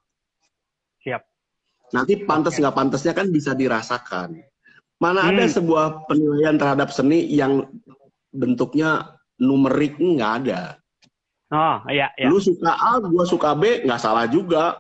Siap. 1.01 1.23
Nanti 1.97 2.25
pantas 2.29 2.61
nggak 2.61 2.77
pantasnya 2.77 3.13
kan 3.17 3.33
bisa 3.33 3.57
dirasakan. 3.57 4.37
Mana 5.01 5.25
hmm. 5.25 5.31
ada 5.33 5.45
sebuah 5.49 6.05
penilaian 6.09 6.61
terhadap 6.61 6.93
seni 6.93 7.25
yang 7.33 7.65
bentuknya 8.33 9.19
numerik 9.43 9.99
nggak 9.99 10.33
ada. 10.47 10.79
Oh 11.53 11.85
iya. 11.91 12.09
iya. 12.17 12.31
Lu 12.31 12.39
suka 12.39 12.73
A, 12.73 13.03
gue 13.03 13.25
suka 13.29 13.53
B, 13.53 13.85
nggak 13.85 14.01
salah 14.01 14.25
juga. 14.31 14.79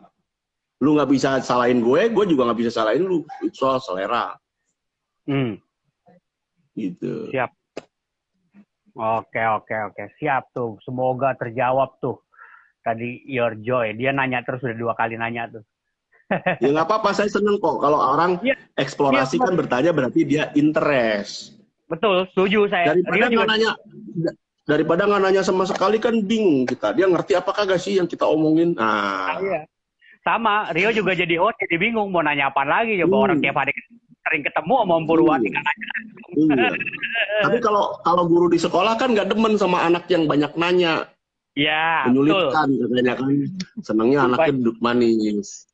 Lu 0.80 0.97
nggak 0.97 1.10
bisa 1.10 1.43
salahin 1.43 1.82
gue, 1.84 2.09
gue 2.09 2.24
juga 2.30 2.48
nggak 2.48 2.60
bisa 2.62 2.72
salahin 2.72 3.05
lu. 3.05 3.26
Itu 3.44 3.66
soal 3.66 3.82
selera. 3.82 4.32
Hmm. 5.28 5.60
Gitu. 6.72 7.28
Siap. 7.28 7.51
Oke 8.93 9.40
oke 9.40 9.76
oke 9.93 10.05
siap 10.16 10.52
tuh. 10.56 10.80
Semoga 10.84 11.36
terjawab 11.36 12.01
tuh. 12.01 12.20
Tadi 12.82 13.22
Your 13.30 13.55
Joy, 13.62 13.94
dia 13.94 14.10
nanya 14.10 14.43
terus 14.43 14.64
udah 14.64 14.74
dua 14.74 14.93
kali 14.98 15.14
nanya 15.14 15.47
tuh. 15.52 15.62
ya 16.64 16.68
nggak 16.72 16.89
apa-apa, 16.89 17.14
saya 17.14 17.28
seneng 17.28 17.60
kok. 17.60 17.78
Kalau 17.78 18.01
orang 18.01 18.40
ya, 18.43 18.56
eksplorasi 18.74 19.39
ya, 19.39 19.44
kan 19.47 19.55
bertanya 19.55 19.93
berarti 19.93 20.24
dia 20.24 20.51
interest. 20.56 21.62
Betul, 21.86 22.26
setuju 22.32 22.66
saya. 22.72 22.97
Daripada 22.97 23.28
nggak 23.28 23.48
nanya, 23.52 23.70
daripada 24.62 25.06
nggak 25.06 25.22
nanya 25.22 25.43
sama 25.43 25.66
sekali 25.66 25.98
kan 25.98 26.14
bingung 26.22 26.64
kita. 26.68 26.94
Dia 26.94 27.10
ngerti 27.10 27.34
apa 27.34 27.51
kagak 27.51 27.82
sih 27.82 27.98
yang 27.98 28.06
kita 28.06 28.26
omongin? 28.26 28.74
Nah, 28.78 29.36
ah, 29.36 29.40
iya. 29.43 29.60
Sama, 30.22 30.70
Rio 30.70 30.94
juga 30.94 31.18
jadi 31.18 31.34
oh 31.43 31.51
jadi 31.59 31.74
bingung 31.82 32.14
mau 32.14 32.22
nanya 32.22 32.55
apa 32.55 32.62
lagi 32.62 32.94
coba 33.02 33.14
hmm. 33.18 33.24
orang 33.26 33.39
tiap 33.43 33.56
hari 33.59 33.74
sering 34.22 34.43
ketemu 34.47 34.74
sama 34.78 34.93
Om 35.02 35.05
Purwati 35.10 35.48
kan 35.51 35.62
nanya. 35.66 35.89
Iya. 36.32 36.70
Tapi 37.43 37.59
kalau 37.59 37.98
kalau 38.06 38.24
guru 38.30 38.47
di 38.47 38.59
sekolah 38.62 38.94
kan 38.94 39.18
nggak 39.18 39.34
demen 39.34 39.59
sama 39.59 39.82
anak 39.82 40.06
yang 40.06 40.30
banyak 40.30 40.55
nanya. 40.55 41.10
Iya, 41.52 42.09
Menyulitkan 42.09 42.68
katanya 42.80 43.12
kan. 43.18 43.28
Senangnya 43.84 44.18
anaknya 44.24 44.52
duduk 44.56 44.76
manis. 44.80 45.68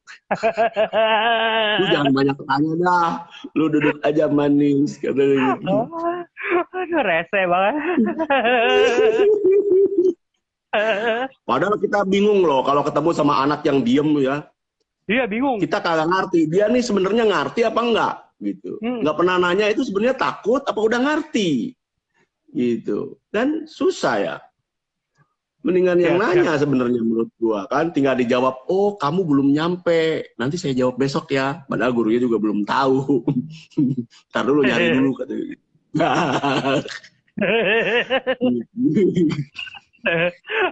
Lu 1.79 1.85
jangan 1.89 2.13
banyak 2.13 2.37
tanya 2.45 2.73
dah. 2.85 3.25
Lu 3.57 3.73
duduk 3.73 3.97
aja 4.05 4.29
manis 4.29 5.01
katanya 5.01 5.57
gitu. 5.57 5.77
Aduh, 6.79 7.03
rese 7.05 7.41
banget. 7.49 7.75
Padahal 11.49 11.81
kita 11.81 12.05
bingung 12.05 12.45
loh 12.45 12.61
kalau 12.61 12.85
ketemu 12.85 13.11
sama 13.17 13.41
anak 13.41 13.65
yang 13.65 13.81
diem 13.81 14.09
ya. 14.21 14.45
Iya 15.09 15.25
bingung. 15.25 15.57
Kita 15.57 15.81
kagak 15.81 16.13
ngerti. 16.13 16.45
Dia 16.53 16.69
nih 16.69 16.85
sebenarnya 16.85 17.25
ngerti 17.25 17.65
apa 17.65 17.81
enggak 17.81 18.15
gitu. 18.45 18.77
Hmm. 18.85 19.01
Nggak 19.01 19.17
pernah 19.17 19.37
nanya 19.41 19.67
itu 19.73 19.81
sebenarnya 19.81 20.17
takut 20.21 20.61
apa 20.61 20.77
udah 20.77 21.01
ngerti 21.01 21.73
gitu. 22.53 23.17
Dan 23.33 23.65
susah 23.65 24.17
ya. 24.21 24.37
Mendingan 25.69 25.99
yang 26.01 26.17
ya, 26.17 26.25
nanya 26.33 26.57
ya. 26.57 26.61
sebenarnya 26.65 27.01
menurut 27.05 27.29
gua 27.37 27.69
kan 27.69 27.93
tinggal 27.93 28.17
dijawab, 28.17 28.65
"Oh, 28.73 28.97
kamu 28.97 29.21
belum 29.29 29.49
nyampe. 29.53 30.33
Nanti 30.41 30.57
saya 30.57 30.73
jawab 30.73 30.97
besok 30.97 31.29
ya." 31.37 31.69
Padahal 31.69 31.93
gurunya 31.93 32.25
juga 32.25 32.41
belum 32.41 32.65
tahu. 32.65 33.23
Ntar 34.33 34.45
dulu 34.49 34.65
nyari 34.65 34.97
dulu 34.97 35.11
katanya. 35.21 35.57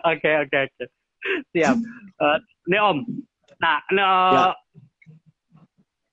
Oke, 0.06 0.30
oke, 0.42 0.58
oke. 0.64 0.84
Siap. 1.52 1.76
Uh, 2.16 2.38
nih 2.70 2.80
Om, 2.80 2.98
Nah, 3.56 3.78
nah 3.92 4.12
ya. 4.32 4.46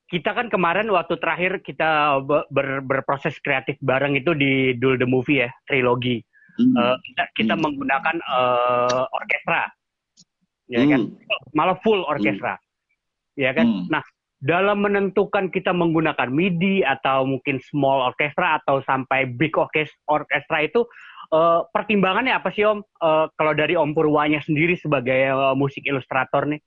kita 0.07 0.31
kan 0.31 0.47
kemarin 0.47 0.87
waktu 0.91 1.19
terakhir 1.19 1.59
kita 1.59 2.21
ber, 2.23 2.79
berproses 2.83 3.35
kreatif 3.43 3.75
bareng 3.83 4.15
itu 4.15 4.31
di 4.31 4.77
Duel 4.79 4.99
the 4.99 5.07
Movie 5.07 5.43
ya, 5.43 5.49
trilogi. 5.67 6.23
Hmm. 6.53 6.73
Uh, 6.77 6.95
kita, 7.01 7.23
kita 7.33 7.53
hmm. 7.57 7.63
menggunakan 7.65 8.15
uh, 8.29 9.03
orkestra, 9.09 9.69
ya 10.69 10.85
kan? 10.85 10.85
hmm. 10.85 10.93
kan? 10.93 11.01
Malah 11.57 11.77
full 11.81 12.05
orkestra, 12.05 12.57
hmm. 12.57 13.41
ya 13.41 13.51
kan? 13.57 13.67
Hmm. 13.67 13.85
Nah, 13.89 14.03
dalam 14.43 14.83
menentukan 14.83 15.47
kita 15.47 15.71
menggunakan 15.71 16.27
MIDI 16.27 16.83
atau 16.83 17.23
mungkin 17.23 17.63
small 17.63 18.03
orkestra 18.11 18.59
atau 18.59 18.83
sampai 18.83 19.23
big 19.31 19.55
orkestra 19.55 20.57
itu 20.59 20.83
uh, 21.31 21.63
pertimbangannya 21.71 22.35
apa 22.35 22.51
sih 22.51 22.67
Om? 22.67 22.83
Uh, 22.99 23.31
kalau 23.39 23.55
dari 23.55 23.79
Om 23.79 23.95
Purwanya 23.95 24.43
sendiri 24.43 24.75
sebagai 24.75 25.31
uh, 25.31 25.55
musik 25.55 25.87
ilustrator 25.87 26.43
nih? 26.43 26.59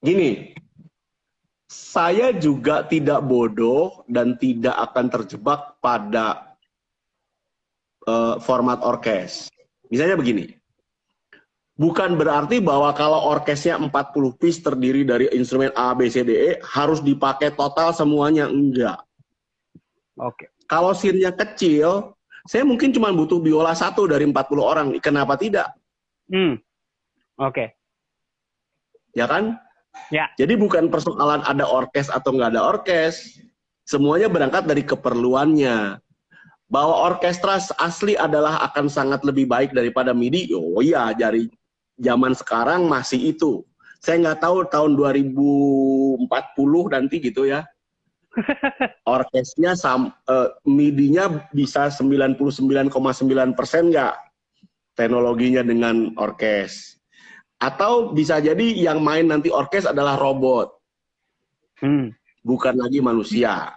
Gini, 0.00 0.56
saya 1.68 2.32
juga 2.32 2.86
tidak 2.88 3.20
bodoh 3.28 4.08
dan 4.08 4.40
tidak 4.40 4.72
akan 4.72 5.12
terjebak 5.12 5.76
pada 5.84 6.55
uh, 8.06 8.38
format 8.40 8.80
orkes. 8.82 9.50
Misalnya 9.90 10.18
begini, 10.18 10.50
bukan 11.78 12.18
berarti 12.18 12.58
bahwa 12.58 12.90
kalau 12.96 13.30
orkesnya 13.30 13.78
40 13.78 13.92
piece 14.40 14.64
terdiri 14.64 15.06
dari 15.06 15.30
instrumen 15.30 15.70
A, 15.78 15.92
B, 15.94 16.10
C, 16.10 16.26
D, 16.26 16.30
E 16.32 16.50
harus 16.62 17.04
dipakai 17.04 17.54
total 17.54 17.92
semuanya. 17.92 18.50
Enggak. 18.50 18.98
Oke. 20.18 20.46
Okay. 20.46 20.48
Kalau 20.66 20.90
scene 20.90 21.22
kecil, 21.22 22.18
saya 22.50 22.66
mungkin 22.66 22.90
cuma 22.90 23.14
butuh 23.14 23.38
biola 23.38 23.70
satu 23.74 24.10
dari 24.10 24.26
40 24.26 24.34
orang. 24.58 24.86
Kenapa 24.98 25.38
tidak? 25.38 25.70
Hmm. 26.26 26.58
Oke. 27.38 27.54
Okay. 27.54 27.68
Ya 29.14 29.30
kan? 29.30 29.54
Ya. 30.10 30.26
Jadi 30.34 30.58
bukan 30.58 30.90
persoalan 30.90 31.46
ada 31.46 31.64
orkes 31.64 32.10
atau 32.10 32.34
nggak 32.34 32.50
ada 32.54 32.62
orkes. 32.62 33.38
Semuanya 33.86 34.26
berangkat 34.26 34.66
dari 34.66 34.82
keperluannya. 34.82 36.02
Bahwa 36.66 37.14
orkestra 37.14 37.62
asli 37.78 38.18
adalah 38.18 38.58
akan 38.70 38.90
sangat 38.90 39.22
lebih 39.22 39.46
baik 39.46 39.70
daripada 39.70 40.10
MIDI. 40.10 40.50
Oh 40.54 40.82
iya, 40.82 41.14
dari 41.14 41.46
zaman 41.98 42.34
sekarang 42.34 42.90
masih 42.90 43.32
itu. 43.34 43.62
Saya 44.02 44.22
nggak 44.22 44.42
tahu 44.42 44.66
tahun 44.66 44.92
2040 44.98 46.26
nanti 46.92 47.16
gitu 47.22 47.46
ya. 47.46 47.62
Orkesnya 49.08 49.78
sam, 49.78 50.12
uh, 50.28 50.50
MIDI-nya 50.66 51.48
bisa 51.54 51.88
99,9 51.88 52.36
persen 53.56 53.88
nggak 53.88 54.14
teknologinya 54.98 55.64
dengan 55.64 56.12
orkes 56.20 56.96
atau 57.56 58.12
bisa 58.12 58.36
jadi 58.36 58.76
yang 58.76 59.00
main 59.00 59.28
nanti 59.28 59.48
orkes 59.48 59.88
adalah 59.88 60.20
robot. 60.20 60.76
Hmm. 61.80 62.12
Bukan 62.44 62.76
lagi 62.76 63.00
manusia. 63.00 63.74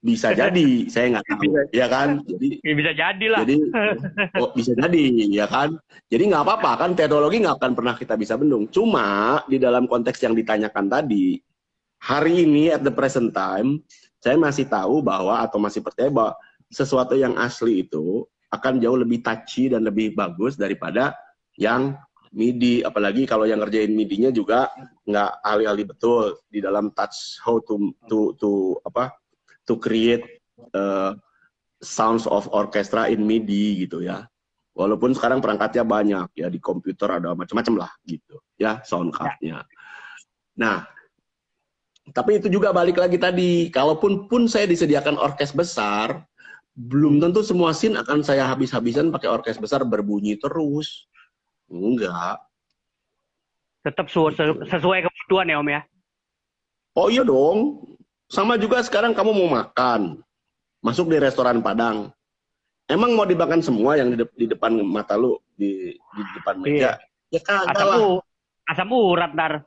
Bisa 0.00 0.32
jadi, 0.40 0.88
saya 0.88 1.16
nggak 1.16 1.26
tahu, 1.28 1.52
ya 1.76 1.86
kan? 1.86 2.24
Jadi 2.24 2.48
ya, 2.64 2.72
bisa 2.72 2.92
jadi 2.96 3.26
lah. 3.28 3.40
Jadi 3.44 3.56
oh, 4.42 4.50
bisa 4.56 4.72
jadi, 4.72 5.04
ya 5.28 5.46
kan? 5.46 5.76
Jadi 6.08 6.22
nggak 6.32 6.42
apa-apa 6.44 6.70
kan 6.80 6.90
teknologi 6.96 7.44
nggak 7.44 7.56
akan 7.60 7.72
pernah 7.76 7.94
kita 7.94 8.14
bisa 8.16 8.34
bendung. 8.40 8.64
Cuma 8.72 9.40
di 9.44 9.60
dalam 9.60 9.84
konteks 9.84 10.18
yang 10.24 10.32
ditanyakan 10.32 10.88
tadi, 10.88 11.36
hari 12.00 12.48
ini 12.48 12.72
at 12.72 12.80
the 12.80 12.92
present 12.92 13.36
time, 13.36 13.84
saya 14.20 14.40
masih 14.40 14.68
tahu 14.68 15.04
bahwa 15.04 15.44
atau 15.44 15.60
masih 15.60 15.84
percaya 15.84 16.08
bahwa 16.08 16.32
sesuatu 16.72 17.16
yang 17.16 17.36
asli 17.36 17.84
itu 17.84 18.24
akan 18.50 18.82
jauh 18.82 18.98
lebih 18.98 19.22
touchy 19.22 19.70
dan 19.70 19.86
lebih 19.86 20.16
bagus 20.16 20.58
daripada 20.58 21.14
yang 21.60 21.94
MIDI, 22.30 22.86
apalagi 22.86 23.26
kalau 23.26 23.42
yang 23.42 23.58
ngerjain 23.58 23.90
MIDI-nya 23.90 24.30
juga 24.30 24.70
nggak 25.02 25.42
ahli-ahli 25.42 25.82
betul 25.82 26.38
di 26.46 26.62
dalam 26.62 26.94
touch 26.94 27.42
how 27.42 27.58
to 27.58 27.90
to 28.06 28.38
to 28.38 28.78
apa 28.86 29.10
to 29.70 29.78
create 29.78 30.26
uh, 30.74 31.14
sounds 31.78 32.26
of 32.26 32.50
orchestra 32.50 33.06
in 33.06 33.22
MIDI 33.22 33.86
gitu 33.86 34.02
ya. 34.02 34.26
Walaupun 34.74 35.14
sekarang 35.14 35.38
perangkatnya 35.38 35.86
banyak 35.86 36.28
ya 36.34 36.50
di 36.50 36.58
komputer 36.58 37.22
ada 37.22 37.38
macam-macam 37.38 37.86
lah 37.86 37.90
gitu 38.02 38.42
ya 38.58 38.82
sound 38.82 39.14
cardnya. 39.14 39.62
Nah, 40.58 40.82
tapi 42.10 42.42
itu 42.42 42.50
juga 42.50 42.74
balik 42.74 42.98
lagi 42.98 43.18
tadi, 43.22 43.70
kalaupun 43.70 44.26
pun 44.26 44.50
saya 44.50 44.66
disediakan 44.66 45.14
orkes 45.14 45.54
besar, 45.54 46.26
belum 46.74 47.22
tentu 47.22 47.46
semua 47.46 47.70
scene 47.70 47.94
akan 47.98 48.26
saya 48.26 48.50
habis-habisan 48.50 49.14
pakai 49.14 49.30
orkes 49.30 49.62
besar 49.62 49.86
berbunyi 49.86 50.34
terus 50.38 51.10
Enggak. 51.70 52.42
Tetap 53.86 54.10
sesuai 54.10 55.06
kebutuhan 55.06 55.46
ya 55.48 55.56
Om 55.62 55.68
ya? 55.70 55.80
Oh 56.98 57.08
iya 57.08 57.22
dong. 57.22 57.86
Sama 58.30 58.54
juga 58.54 58.78
sekarang 58.86 59.10
kamu 59.10 59.34
mau 59.34 59.58
makan. 59.58 60.22
Masuk 60.86 61.10
di 61.10 61.18
restoran 61.18 61.58
Padang. 61.58 62.14
Emang 62.86 63.18
mau 63.18 63.26
dimakan 63.26 63.58
semua 63.58 63.98
yang 63.98 64.14
di, 64.14 64.22
de 64.22 64.26
di 64.38 64.46
depan 64.46 64.70
mata 64.86 65.18
lu 65.18 65.34
di, 65.58 65.94
di 65.98 66.22
depan 66.38 66.62
meja? 66.62 66.94
Iya. 67.30 67.38
Ya 67.38 67.40
kagak 67.42 67.82
lah. 67.82 68.22
Asam 68.70 68.94
urat 68.94 69.34
ntar. 69.34 69.66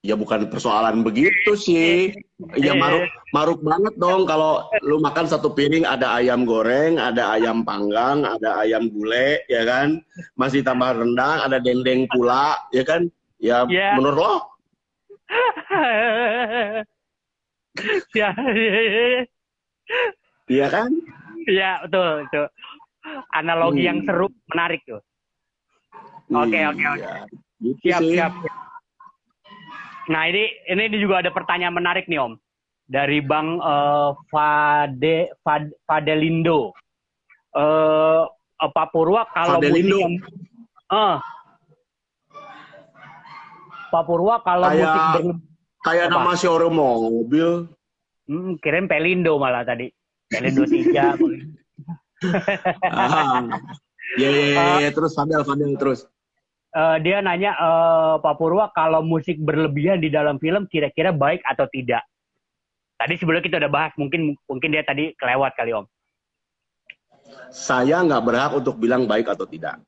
Ya 0.00 0.16
bukan 0.16 0.48
persoalan 0.48 1.04
begitu 1.04 1.52
sih. 1.56 2.16
Ya 2.56 2.72
maruk 2.72 3.04
maruk 3.36 3.60
banget 3.60 3.94
dong 4.00 4.24
kalau 4.24 4.64
lu 4.80 4.96
makan 5.04 5.28
satu 5.28 5.52
piring 5.52 5.84
ada 5.84 6.16
ayam 6.16 6.48
goreng, 6.48 6.96
ada 6.96 7.36
ayam 7.36 7.68
panggang, 7.68 8.24
ada 8.24 8.64
ayam 8.64 8.88
gulai, 8.88 9.44
ya 9.48 9.68
kan? 9.68 10.00
Masih 10.40 10.64
tambah 10.64 10.96
rendang, 10.96 11.44
ada 11.44 11.60
dendeng 11.60 12.08
pula, 12.12 12.56
ya 12.72 12.84
kan? 12.84 13.12
Ya 13.36 13.68
yeah. 13.68 13.92
menurut 13.96 14.16
lo? 14.16 14.34
ya. 18.16 18.30
Iya 20.48 20.66
kan? 20.72 20.90
Iya, 21.48 21.70
betul, 21.84 22.28
betul. 22.28 22.46
Analogi 23.32 23.82
hmm. 23.84 23.88
yang 23.88 23.98
seru, 24.04 24.28
menarik 24.52 24.80
tuh. 24.84 25.00
Oke, 26.28 26.60
oke, 26.68 26.84
oke. 26.84 27.04
Iya, 27.04 27.24
gitu 27.64 27.80
siap, 27.84 28.02
siap. 28.04 28.32
Nah 30.08 30.22
ini 30.28 30.48
ini 30.68 30.96
juga 30.96 31.20
ada 31.20 31.30
pertanyaan 31.32 31.76
menarik 31.76 32.08
nih 32.08 32.20
Om 32.20 32.40
dari 32.88 33.20
Bang 33.20 33.60
uh, 33.60 34.16
Fade 34.32 35.36
Fad, 35.44 35.68
Fadelindo. 35.84 36.72
Uh, 37.52 38.24
Pak 38.58 38.90
Purwa 38.90 39.28
kalau 39.36 39.60
Fadelindo. 39.60 40.00
musik 40.00 40.24
uh, 40.90 41.16
Pak 43.88 44.02
Purwa 44.04 44.40
kalau 44.44 44.68
kayak, 44.68 44.84
musik 44.84 45.47
kayak 45.84 46.10
apa? 46.10 46.14
nama 46.14 46.32
showroom 46.34 46.78
mobil. 46.78 47.68
Hmm, 48.28 48.60
kirim 48.60 48.86
Pelindo 48.86 49.36
malah 49.36 49.64
tadi. 49.64 49.92
Pelindo 50.28 50.64
tiga. 50.66 51.14
ah. 52.90 53.46
Ya, 54.16 54.28
ya, 54.32 54.44
ya, 54.56 54.64
ya, 54.88 54.90
terus 54.90 55.12
Fadel, 55.12 55.44
Fadel, 55.44 55.76
terus 55.76 56.08
uh, 56.74 56.96
dia 57.00 57.22
nanya 57.24 57.54
uh, 57.56 58.14
Pak 58.20 58.34
Purwa 58.36 58.68
kalau 58.74 59.00
musik 59.00 59.38
berlebihan 59.40 60.02
di 60.02 60.12
dalam 60.12 60.36
film 60.42 60.68
kira-kira 60.68 61.14
baik 61.14 61.40
atau 61.46 61.64
tidak. 61.70 62.04
Tadi 62.98 63.14
sebelum 63.14 63.40
kita 63.40 63.62
udah 63.62 63.70
bahas, 63.70 63.92
mungkin 63.94 64.34
mungkin 64.50 64.74
dia 64.74 64.82
tadi 64.82 65.14
kelewat 65.14 65.54
kali 65.54 65.70
Om. 65.70 65.86
Saya 67.54 68.02
nggak 68.02 68.24
berhak 68.24 68.52
untuk 68.58 68.74
bilang 68.80 69.06
baik 69.06 69.30
atau 69.30 69.46
tidak. 69.46 69.78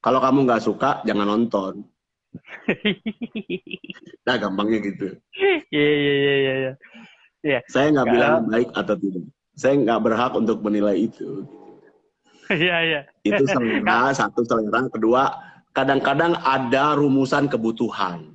Kalau 0.00 0.22
kamu 0.22 0.46
nggak 0.46 0.62
suka, 0.62 1.02
jangan 1.04 1.26
nonton. 1.26 1.84
nah, 4.26 4.36
gampangnya 4.38 4.78
gitu. 4.84 5.06
Iya, 5.70 5.90
iya, 5.90 6.14
iya, 6.14 6.34
iya. 6.36 6.72
Ya. 7.40 7.60
Saya 7.72 7.92
nggak 7.96 8.08
bilang 8.12 8.34
baik 8.52 8.68
atau 8.76 8.94
tidak. 9.00 9.24
Saya 9.56 9.74
nggak 9.80 10.00
berhak 10.04 10.32
untuk 10.36 10.58
menilai 10.60 11.08
itu. 11.08 11.44
Iya, 12.50 12.76
iya. 12.82 13.00
Itu 13.22 13.46
selera, 13.46 14.10
satu 14.10 14.42
selera. 14.42 14.90
Kedua, 14.90 15.30
kadang-kadang 15.70 16.34
ada 16.42 16.98
rumusan 16.98 17.46
kebutuhan. 17.46 18.34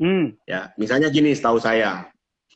Hmm. 0.00 0.32
Ya, 0.48 0.72
misalnya 0.80 1.12
gini, 1.12 1.34
setahu 1.36 1.60
saya. 1.60 2.08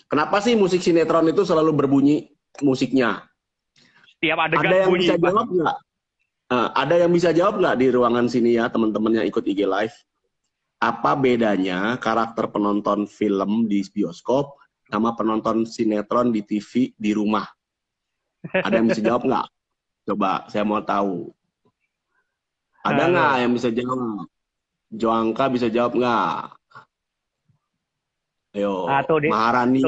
Kenapa 0.09 0.41
sih 0.41 0.55
musik 0.55 0.81
sinetron 0.81 1.28
itu 1.28 1.43
selalu 1.43 1.74
berbunyi 1.74 2.32
musiknya? 2.62 3.27
Setiap 4.16 4.39
ada 4.41 4.55
yang 4.57 4.89
bunyi, 4.89 5.11
bisa 5.11 5.15
jawab 5.19 5.49
nggak? 5.51 5.77
Uh, 6.45 6.69
ada 6.77 6.95
yang 7.01 7.12
bisa 7.12 7.31
jawab 7.35 7.55
nggak 7.61 7.77
di 7.82 7.86
ruangan 7.91 8.27
sini 8.31 8.57
ya, 8.57 8.70
teman-teman 8.70 9.20
yang 9.20 9.27
ikut 9.27 9.45
IG 9.45 9.66
Live? 9.66 9.97
Apa 10.85 11.16
bedanya 11.16 11.97
karakter 11.97 12.52
penonton 12.52 13.09
film 13.09 13.65
di 13.65 13.81
bioskop 13.89 14.61
sama 14.85 15.16
penonton 15.16 15.65
sinetron 15.65 16.28
di 16.28 16.44
TV 16.44 16.93
di 16.93 17.16
rumah? 17.16 17.48
Ada 18.52 18.77
yang 18.77 18.93
bisa 18.93 19.01
jawab 19.01 19.24
nggak? 19.24 19.47
Coba, 20.05 20.44
saya 20.52 20.69
mau 20.69 20.85
tahu. 20.85 21.32
Ada 22.85 23.02
nggak 23.09 23.32
yang 23.40 23.52
bisa 23.56 23.69
jawab? 23.73 24.28
Joangka 24.93 25.44
bisa 25.48 25.66
jawab 25.73 25.97
nggak? 25.97 26.36
Ayo, 28.55 28.86
ah, 28.86 29.02
Maharani, 29.09 29.82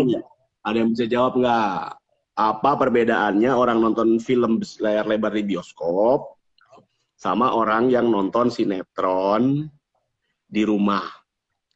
ada 0.65 0.77
yang 0.81 0.91
bisa 0.97 1.05
jawab 1.05 1.37
nggak? 1.37 2.01
Apa 2.37 2.71
perbedaannya 2.81 3.53
orang 3.53 3.85
nonton 3.85 4.17
film 4.17 4.59
layar 4.81 5.05
lebar 5.05 5.33
di 5.37 5.45
bioskop 5.45 6.37
sama 7.17 7.57
orang 7.57 7.89
yang 7.89 8.13
nonton 8.13 8.53
sinetron 8.53 9.73
di 10.57 10.65
rumah, 10.65 11.05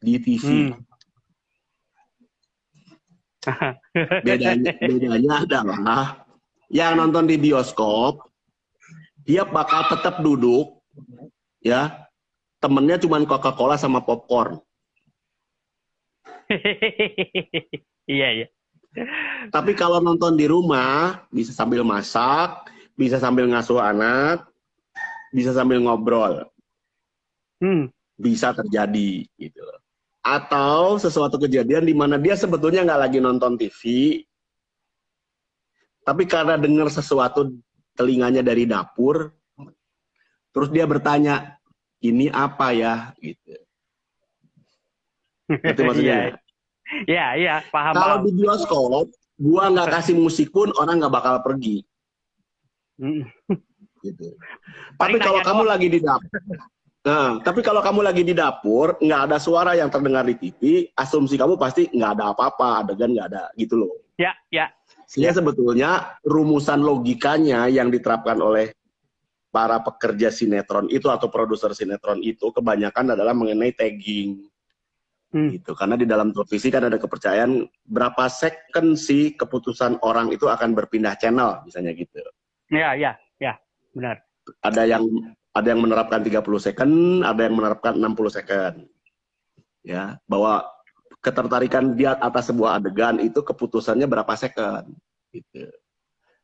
di 0.01 0.17
TV? 0.17 0.45
Hmm. 0.49 0.73
bedanya, 4.25 4.73
bedanya 4.77 5.33
adalah 5.45 6.05
yang 6.69 6.93
nonton 6.97 7.25
di 7.25 7.41
bioskop 7.41 8.29
dia 9.25 9.45
bakal 9.45 9.89
tetap 9.89 10.21
duduk 10.21 10.77
ya 11.61 12.05
temennya 12.61 13.01
cuma 13.01 13.21
Coca-Cola 13.25 13.81
sama 13.81 14.01
popcorn 14.05 14.61
iya 18.05 18.45
iya 18.45 18.47
tapi 19.49 19.73
kalau 19.73 19.97
nonton 20.03 20.37
di 20.37 20.45
rumah 20.45 21.25
bisa 21.33 21.49
sambil 21.49 21.81
masak 21.81 22.69
bisa 22.93 23.17
sambil 23.17 23.49
ngasuh 23.49 23.81
anak 23.81 24.45
bisa 25.33 25.49
sambil 25.49 25.81
ngobrol 25.81 26.45
hmm. 27.57 27.89
Bisa 28.21 28.53
terjadi 28.53 29.25
gitu 29.35 29.65
atau 30.21 31.01
sesuatu 31.01 31.41
kejadian 31.41 31.81
di 31.81 31.97
mana 31.97 32.21
dia 32.21 32.37
sebetulnya 32.37 32.85
nggak 32.85 33.01
lagi 33.09 33.17
nonton 33.17 33.57
TV 33.57 33.81
tapi 36.01 36.25
karena 36.25 36.57
dengar 36.57 36.89
sesuatu 36.89 37.53
telinganya 37.93 38.41
dari 38.41 38.65
dapur, 38.65 39.29
terus 40.49 40.73
dia 40.73 40.89
bertanya, 40.89 41.61
ini 42.01 42.25
apa 42.33 42.73
ya? 42.73 42.93
Gitu. 43.21 43.53
Itu 45.51 45.81
maksudnya. 45.85 46.41
Iya, 47.05 47.27
iya, 47.37 47.55
paham. 47.69 47.93
Kalau 47.95 48.17
di 48.25 48.31
bioskop, 48.33 49.07
gua 49.37 49.69
nggak 49.69 50.01
kasih 50.01 50.17
musik 50.17 50.49
pun 50.49 50.73
orang 50.75 50.99
nggak 50.99 51.13
bakal 51.13 51.35
pergi. 51.45 51.85
Gitu. 54.01 54.27
Tapi 54.97 55.17
kalau 55.21 55.45
kamu 55.45 55.63
lagi 55.69 55.87
di 55.87 56.01
dapur, 56.01 56.41
nah, 57.01 57.41
tapi 57.41 57.65
kalau 57.65 57.81
kamu 57.81 58.01
lagi 58.05 58.21
di 58.21 58.33
dapur, 58.33 58.97
nggak 59.01 59.21
ada 59.29 59.37
suara 59.41 59.73
yang 59.77 59.89
terdengar 59.89 60.25
di 60.25 60.35
TV, 60.37 60.87
asumsi 60.93 61.37
kamu 61.37 61.57
pasti 61.57 61.89
nggak 61.89 62.11
ada 62.17 62.33
apa-apa, 62.33 62.85
adegan 62.85 63.13
nggak 63.13 63.27
ada, 63.31 63.43
gitu 63.57 63.81
loh. 63.85 63.93
Ya, 64.21 64.37
ya, 64.53 64.69
sehingga 65.11 65.35
ya. 65.35 65.37
sebetulnya 65.43 65.91
rumusan 66.23 66.79
logikanya 66.79 67.67
yang 67.67 67.91
diterapkan 67.91 68.39
oleh 68.39 68.71
para 69.51 69.83
pekerja 69.83 70.31
sinetron 70.31 70.87
itu 70.87 71.11
atau 71.11 71.27
produser 71.27 71.75
sinetron 71.75 72.23
itu 72.23 72.47
kebanyakan 72.55 73.19
adalah 73.19 73.35
mengenai 73.35 73.75
tagging. 73.75 74.47
Hmm. 75.35 75.51
Gitu. 75.51 75.75
Karena 75.75 75.99
di 75.99 76.07
dalam 76.07 76.31
televisi 76.31 76.71
kan 76.71 76.87
ada 76.87 76.95
kepercayaan 76.95 77.67
berapa 77.83 78.23
second 78.31 78.95
sih 78.95 79.35
keputusan 79.35 79.99
orang 79.99 80.31
itu 80.31 80.47
akan 80.47 80.71
berpindah 80.71 81.19
channel 81.19 81.59
misalnya 81.67 81.91
gitu. 81.91 82.23
Ya, 82.71 82.95
ya, 82.95 83.11
ya, 83.35 83.59
benar. 83.91 84.23
Ada 84.63 84.87
yang 84.87 85.03
ada 85.51 85.67
yang 85.67 85.83
menerapkan 85.83 86.23
30 86.23 86.39
second, 86.59 86.93
ada 87.27 87.41
yang 87.43 87.55
menerapkan 87.59 87.93
60 87.95 88.37
second. 88.37 88.75
Ya, 89.81 90.15
bahwa 90.29 90.63
ketertarikan 91.21 91.93
dia 91.97 92.15
atas 92.17 92.49
sebuah 92.49 92.81
adegan 92.81 93.21
itu 93.21 93.41
keputusannya 93.41 94.05
berapa 94.09 94.33
second 94.37 94.93
gitu. 95.33 95.69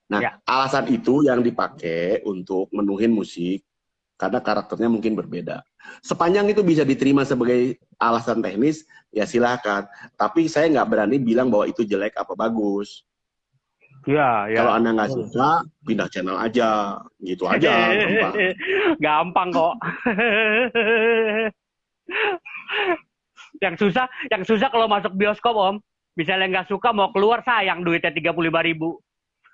Nah, 0.08 0.24
ya. 0.24 0.32
alasan 0.48 0.88
itu 0.88 1.28
yang 1.28 1.44
dipakai 1.44 2.24
untuk 2.24 2.72
menuhin 2.72 3.12
musik 3.12 3.64
karena 4.16 4.40
karakternya 4.40 4.88
mungkin 4.88 5.14
berbeda. 5.14 5.62
Sepanjang 6.02 6.48
itu 6.50 6.64
bisa 6.64 6.88
diterima 6.88 7.28
sebagai 7.28 7.78
alasan 8.00 8.40
teknis, 8.40 8.88
ya 9.12 9.28
silahkan. 9.28 9.86
Tapi 10.16 10.48
saya 10.48 10.72
nggak 10.72 10.88
berani 10.90 11.18
bilang 11.20 11.52
bahwa 11.52 11.68
itu 11.70 11.84
jelek 11.84 12.16
apa 12.18 12.34
bagus. 12.34 13.04
Ya, 14.08 14.48
ya. 14.48 14.64
Kalau 14.64 14.74
anda 14.80 14.90
nggak 14.96 15.12
suka, 15.12 15.68
pindah 15.84 16.08
channel 16.08 16.40
aja, 16.40 16.96
gitu 17.20 17.44
aja. 17.44 17.92
gampang. 17.92 18.34
gampang 19.04 19.50
kok. 19.52 19.76
yang 23.62 23.76
susah 23.76 24.06
yang 24.30 24.44
susah 24.46 24.70
kalau 24.70 24.86
masuk 24.86 25.14
bioskop 25.18 25.56
om 25.58 25.76
misalnya 26.18 26.50
nggak 26.50 26.70
suka 26.70 26.94
mau 26.94 27.10
keluar 27.14 27.42
sayang 27.46 27.82
duitnya 27.82 28.14
tiga 28.14 28.34
puluh 28.34 28.50
lima 28.50 28.62
ribu 28.62 28.98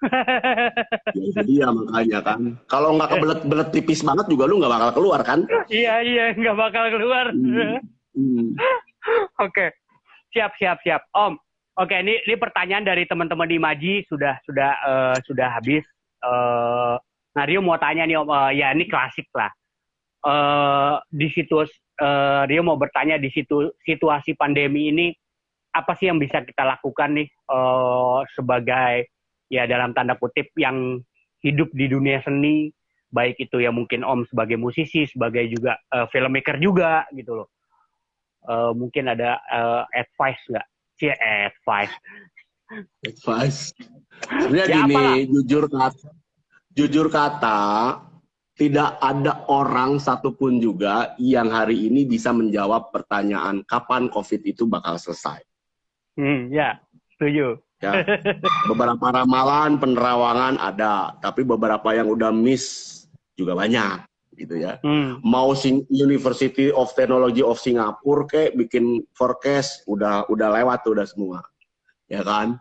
ya, 1.16 1.42
iya 1.48 1.68
makanya 1.72 2.20
kan 2.20 2.40
kalau 2.68 3.00
nggak 3.00 3.10
kebelet 3.16 3.42
belet 3.48 3.70
tipis 3.72 4.04
banget 4.04 4.28
juga 4.28 4.44
lu 4.48 4.60
nggak 4.60 4.74
bakal 4.76 4.90
keluar 5.00 5.20
kan 5.24 5.48
iya 5.72 6.04
iya 6.04 6.26
nggak 6.36 6.58
bakal 6.60 6.86
keluar 6.92 7.32
hmm. 7.32 7.80
Hmm. 8.12 8.48
oke 9.48 9.66
siap 10.36 10.52
siap 10.60 10.84
siap 10.84 11.08
om 11.16 11.40
oke 11.78 11.95
ini 11.95 12.22
ini 12.26 12.36
pertanyaan 12.38 12.86
dari 12.86 13.04
teman-teman 13.10 13.50
di 13.50 13.58
Maji. 13.58 13.94
Sudah 14.06 14.38
sudah 14.45 14.72
uh, 14.84 15.18
sudah 15.26 15.48
habis. 15.58 15.84
Uh, 16.24 16.95
nah 17.34 17.44
Rio 17.50 17.60
mau 17.66 17.78
tanya 17.82 18.06
nih 18.06 18.20
uh, 18.20 18.52
ya 18.54 18.72
ini 18.74 18.86
klasik 18.86 19.28
lah. 19.34 19.50
Uh, 20.24 21.04
di 21.12 21.28
situs 21.36 21.68
uh, 22.00 22.48
Rio 22.48 22.64
mau 22.64 22.80
bertanya 22.80 23.20
di 23.20 23.28
situ 23.28 23.76
situasi 23.84 24.40
pandemi 24.40 24.88
ini 24.88 25.12
apa 25.74 25.98
sih 25.98 26.08
yang 26.08 26.22
bisa 26.22 26.45
kita 26.45 26.64
lakukan 26.64 27.18
nih 27.18 27.28
uh, 27.50 28.24
sebagai 28.32 29.10
ya 29.50 29.68
dalam 29.68 29.91
tanda 29.91 30.16
kutip 30.16 30.54
yang 30.56 31.02
hidup 31.44 31.68
di 31.76 31.91
dunia 31.91 32.24
seni 32.24 32.72
baik 33.14 33.38
itu 33.38 33.62
ya 33.62 33.70
mungkin 33.70 34.02
Om 34.02 34.26
sebagai 34.26 34.56
musisi 34.58 35.06
sebagai 35.06 35.45
juga 35.52 35.78
uh, 35.91 36.08
filmmaker 36.10 36.58
juga 36.58 37.06
gitu 37.14 37.44
loh. 37.44 37.50
Uh, 38.44 38.76
mungkin 38.76 39.08
ada 39.08 39.40
uh, 39.48 39.88
advice 39.95 40.40
nggak 40.52 40.68
sih 40.99 41.11
advice 41.14 41.95
advice 43.06 43.74
sebenarnya 44.26 44.65
ya, 44.65 44.76
gini 44.82 44.95
apalah. 44.95 45.15
jujur 45.30 45.64
kata 45.70 46.10
jujur 46.74 47.07
kata 47.10 47.61
tidak 48.53 49.02
ada 49.02 49.49
orang 49.49 49.98
satupun 49.98 50.61
juga 50.61 51.18
yang 51.18 51.49
hari 51.49 51.90
ini 51.90 52.06
bisa 52.06 52.30
menjawab 52.30 52.94
pertanyaan 52.94 53.65
kapan 53.65 54.14
COVID 54.14 54.45
itu 54.45 54.70
bakal 54.70 55.02
selesai. 55.02 55.41
Hmm, 56.14 56.53
ya, 56.53 56.78
setuju. 57.18 57.57
Ya, 57.82 58.06
beberapa 58.70 59.10
ramalan 59.10 59.82
penerawangan 59.82 60.56
ada, 60.61 61.18
tapi 61.20 61.44
beberapa 61.44 61.98
yang 61.98 62.07
udah 62.14 62.32
miss 62.32 63.03
juga 63.34 63.57
banyak, 63.57 64.06
gitu 64.35 64.60
ya. 64.60 64.77
Hmm. 64.81 65.22
Mau 65.22 65.53
Sing 65.53 65.85
University 65.89 66.73
of 66.73 66.91
Technology 66.97 67.41
of 67.45 67.61
Singapore 67.61 68.26
kayak 68.27 68.57
bikin 68.57 69.05
forecast 69.14 69.85
udah 69.85 70.26
udah 70.30 70.47
lewat 70.61 70.84
tuh 70.85 70.97
udah 70.97 71.07
semua, 71.07 71.39
ya 72.10 72.22
kan? 72.26 72.57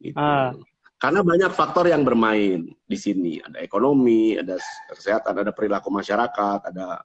Gitu. 0.00 0.16
Ah. 0.16 0.52
Karena 0.96 1.20
banyak 1.20 1.52
faktor 1.52 1.92
yang 1.92 2.08
bermain 2.08 2.72
di 2.72 2.96
sini. 2.96 3.36
Ada 3.36 3.60
ekonomi, 3.60 4.40
ada 4.40 4.56
kesehatan, 4.88 5.44
ada 5.44 5.52
perilaku 5.52 5.92
masyarakat, 5.92 6.72
ada 6.72 7.04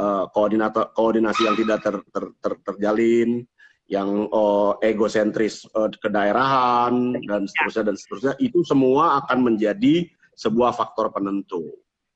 uh, 0.00 0.24
koordinator 0.32 0.88
koordinasi 0.96 1.44
yang 1.44 1.56
tidak 1.60 1.78
ter, 1.84 1.96
ter, 2.08 2.24
ter, 2.40 2.52
terjalin, 2.64 3.44
yang 3.88 4.28
uh, 4.32 4.76
egosentris 4.80 5.64
uh, 5.76 5.92
kedaerahan 6.00 7.20
dan 7.28 7.44
seterusnya 7.44 7.92
dan 7.92 7.96
seterusnya. 8.00 8.34
Itu 8.40 8.64
semua 8.64 9.20
akan 9.24 9.52
menjadi 9.52 10.08
sebuah 10.36 10.76
faktor 10.76 11.12
penentu. 11.12 11.68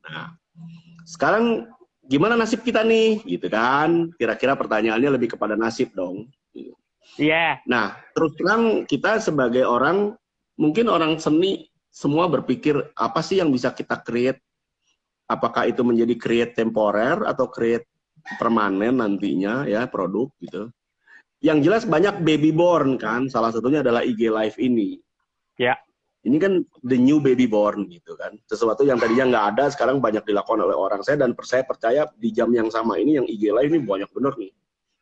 Nah, 0.09 0.33
sekarang 1.05 1.69
gimana 2.07 2.35
nasib 2.35 2.67
kita 2.67 2.83
nih, 2.83 3.23
gitu 3.25 3.47
kan? 3.47 4.11
Kira-kira 4.19 4.59
pertanyaannya 4.59 5.11
lebih 5.15 5.39
kepada 5.39 5.55
nasib 5.55 5.95
dong. 5.95 6.29
Iya. 6.55 6.75
Yeah. 7.19 7.53
Nah, 7.69 7.99
terus 8.17 8.33
terang 8.41 8.89
kita 8.89 9.21
sebagai 9.21 9.69
orang 9.69 10.17
mungkin 10.57 10.89
orang 10.89 11.19
seni 11.21 11.73
semua 11.93 12.25
berpikir 12.25 12.79
apa 12.97 13.21
sih 13.21 13.37
yang 13.37 13.53
bisa 13.53 13.77
kita 13.77 14.01
create 14.01 14.41
apakah 15.29 15.69
itu 15.69 15.85
menjadi 15.85 16.15
create 16.17 16.53
temporer 16.57 17.21
atau 17.29 17.53
create 17.53 17.85
permanen 18.41 19.01
nantinya 19.01 19.69
ya 19.69 19.85
produk 19.89 20.33
gitu 20.41 20.73
yang 21.43 21.61
jelas 21.61 21.85
banyak 21.85 22.23
baby 22.25 22.49
born 22.49 22.97
kan 22.97 23.29
salah 23.29 23.53
satunya 23.53 23.85
adalah 23.85 24.01
IG 24.01 24.31
live 24.31 24.57
ini 24.57 24.97
ya 25.61 25.77
ini 26.23 26.37
kan 26.39 26.63
the 26.87 26.95
new 26.95 27.19
baby 27.19 27.51
born 27.51 27.91
gitu 27.91 28.15
kan. 28.15 28.39
Sesuatu 28.47 28.87
yang 28.87 28.99
tadinya 29.03 29.27
nggak 29.27 29.47
ada 29.55 29.65
sekarang 29.75 29.99
banyak 29.99 30.23
dilakukan 30.23 30.63
oleh 30.63 30.77
orang. 30.79 31.03
Saya 31.03 31.19
dan 31.19 31.35
saya 31.43 31.67
percaya 31.67 32.07
di 32.15 32.31
jam 32.31 32.47
yang 32.55 32.71
sama 32.71 32.95
ini 32.95 33.19
yang 33.19 33.27
IG 33.27 33.51
live 33.51 33.73
ini 33.75 33.83
banyak 33.83 34.11
bener 34.15 34.33
nih. 34.39 34.53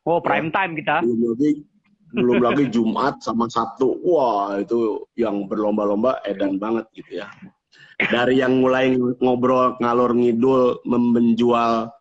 Oh 0.08 0.24
prime 0.24 0.48
ya. 0.48 0.54
time 0.56 0.72
kita. 0.80 0.96
Belum 1.04 1.20
lagi 1.36 1.50
belum 2.10 2.38
lagi 2.40 2.64
Jumat 2.72 3.20
sama 3.20 3.52
Sabtu. 3.52 4.00
Wah 4.00 4.56
itu 4.56 5.04
yang 5.12 5.44
berlomba-lomba 5.44 6.24
edan 6.24 6.56
banget 6.56 6.88
gitu 6.96 7.20
ya. 7.20 7.28
Dari 8.00 8.40
yang 8.40 8.64
mulai 8.64 8.96
ngobrol 8.96 9.76
ngalor 9.76 10.16
ngidul 10.16 10.80
menjual 10.88 11.92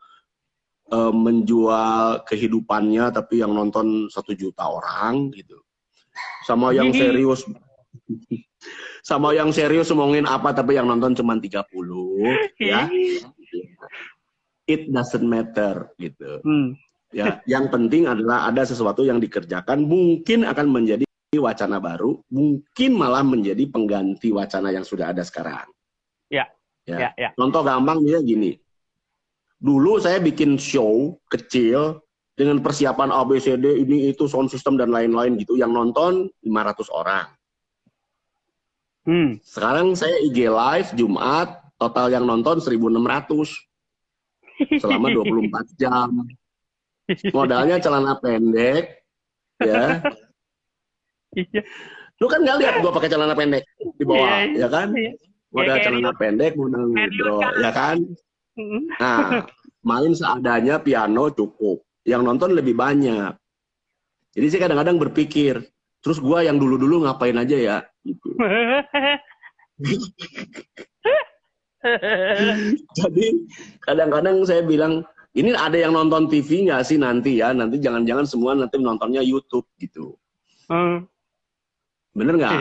uh, 0.95 1.11
menjual 1.11 2.23
kehidupannya 2.23 3.11
tapi 3.11 3.43
yang 3.43 3.51
nonton 3.51 4.07
satu 4.07 4.31
juta 4.31 4.63
orang 4.63 5.27
gitu. 5.35 5.59
Sama 6.47 6.71
yang 6.71 6.95
serius 6.95 7.43
sama 9.01 9.31
yang 9.31 9.49
serius 9.55 9.89
ngomongin 9.89 10.27
apa 10.27 10.51
tapi 10.51 10.75
yang 10.75 10.87
nonton 10.87 11.15
cuma 11.15 11.39
30 11.39 11.65
ya. 12.59 12.87
It 14.69 14.91
doesn't 14.93 15.25
matter 15.25 15.89
gitu. 15.97 16.43
Hmm. 16.45 16.77
ya 17.09 17.41
yang 17.49 17.73
penting 17.73 18.05
adalah 18.05 18.45
ada 18.45 18.61
sesuatu 18.61 19.01
yang 19.01 19.17
dikerjakan 19.17 19.81
mungkin 19.81 20.45
akan 20.45 20.69
menjadi 20.69 21.09
wacana 21.41 21.81
baru 21.81 22.21
mungkin 22.29 22.91
malah 22.93 23.25
menjadi 23.25 23.65
pengganti 23.65 24.29
wacana 24.29 24.69
yang 24.69 24.85
sudah 24.85 25.09
ada 25.09 25.25
sekarang. 25.25 25.65
Ya. 26.29 26.45
Ya, 26.89 26.97
ya, 26.97 27.09
ya. 27.17 27.29
contoh 27.37 27.61
gampang 27.61 28.01
dia 28.01 28.17
gini. 28.21 28.57
Dulu 29.61 30.01
saya 30.01 30.17
bikin 30.17 30.57
show 30.57 31.17
kecil 31.29 32.01
dengan 32.33 32.63
persiapan 32.63 33.11
ABCD 33.11 33.83
ini 33.83 34.09
itu 34.09 34.25
sound 34.25 34.47
system 34.49 34.79
dan 34.79 34.89
lain-lain 34.89 35.35
gitu 35.37 35.59
yang 35.59 35.75
nonton 35.75 36.31
500 36.41 36.87
orang. 36.89 37.27
Hmm. 39.09 39.41
Sekarang 39.41 39.97
saya 39.97 40.21
IG 40.21 40.45
live 40.45 40.93
Jumat 40.93 41.49
total 41.81 42.13
yang 42.13 42.29
nonton 42.29 42.61
1600 42.61 42.85
selama 44.77 45.09
24 45.09 45.49
jam. 45.81 46.29
Modalnya 47.33 47.81
celana 47.81 48.21
pendek 48.21 49.01
ya. 49.57 50.05
Iya. 51.33 51.61
Lu 52.21 52.29
kan 52.29 52.45
nggak 52.45 52.57
lihat 52.61 52.75
gua 52.85 52.93
pakai 52.93 53.09
celana 53.09 53.33
pendek 53.33 53.65
di 53.97 54.05
bawah, 54.05 54.45
iya, 54.45 54.45
iya. 54.45 54.59
ya 54.61 54.67
kan? 54.69 54.87
Modal 55.49 55.77
celana 55.81 56.11
pendek, 56.13 56.53
modal 56.53 56.93
bro, 56.93 57.41
ya 57.57 57.71
kan? 57.73 57.97
Nah, 59.01 59.47
main 59.81 60.13
seadanya 60.13 60.77
piano 60.77 61.33
cukup. 61.33 61.81
Yang 62.05 62.21
nonton 62.29 62.53
lebih 62.53 62.77
banyak. 62.77 63.33
Jadi 64.37 64.45
saya 64.53 64.69
kadang-kadang 64.69 65.01
berpikir, 65.01 65.65
terus 66.05 66.21
gua 66.21 66.45
yang 66.45 66.61
dulu-dulu 66.61 67.09
ngapain 67.09 67.33
aja 67.39 67.57
ya? 67.57 67.77
Gitu. 68.03 68.29
Jadi 72.99 73.25
kadang-kadang 73.87 74.43
saya 74.43 74.61
bilang, 74.67 75.07
ini 75.37 75.55
ada 75.55 75.77
yang 75.79 75.95
nonton 75.95 76.27
TV 76.27 76.67
nggak 76.67 76.83
sih 76.83 76.99
nanti 76.99 77.39
ya? 77.39 77.55
Nanti 77.55 77.79
jangan-jangan 77.79 78.25
semua 78.27 78.51
nanti 78.57 78.75
nontonnya 78.81 79.23
YouTube 79.23 79.67
gitu. 79.79 80.19
Hmm. 80.67 81.07
Bener 82.11 82.35
nggak? 82.35 82.53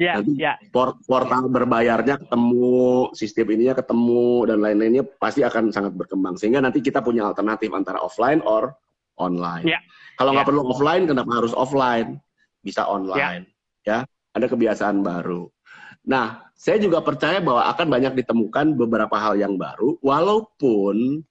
ya, 0.00 0.18
ya. 0.34 0.52
Port 0.74 0.98
portal 1.06 1.46
berbayarnya 1.46 2.18
ketemu, 2.24 3.12
sistem 3.14 3.46
ininya 3.54 3.78
ketemu 3.78 4.48
dan 4.48 4.58
lain-lainnya 4.58 5.04
pasti 5.20 5.46
akan 5.46 5.70
sangat 5.70 5.94
berkembang. 5.94 6.34
Sehingga 6.34 6.58
nanti 6.58 6.82
kita 6.82 7.04
punya 7.04 7.28
alternatif 7.28 7.70
antara 7.70 8.02
offline 8.02 8.42
or 8.42 8.74
online. 9.20 9.68
Ya. 9.68 9.78
Kalau 10.18 10.34
nggak 10.34 10.46
ya. 10.46 10.50
perlu 10.50 10.62
offline, 10.66 11.04
kenapa 11.06 11.30
harus 11.38 11.54
offline? 11.54 12.18
Bisa 12.64 12.82
online, 12.90 13.46
ya. 13.86 14.02
ya. 14.02 14.17
Ada 14.38 14.46
kebiasaan 14.46 15.02
baru. 15.02 15.50
Nah, 16.06 16.46
saya 16.54 16.78
juga 16.78 17.02
percaya 17.02 17.42
bahwa 17.42 17.66
akan 17.74 17.86
banyak 17.90 18.22
ditemukan 18.24 18.78
beberapa 18.78 19.18
hal 19.18 19.34
yang 19.36 19.58
baru, 19.58 19.98
walaupun 20.00 21.26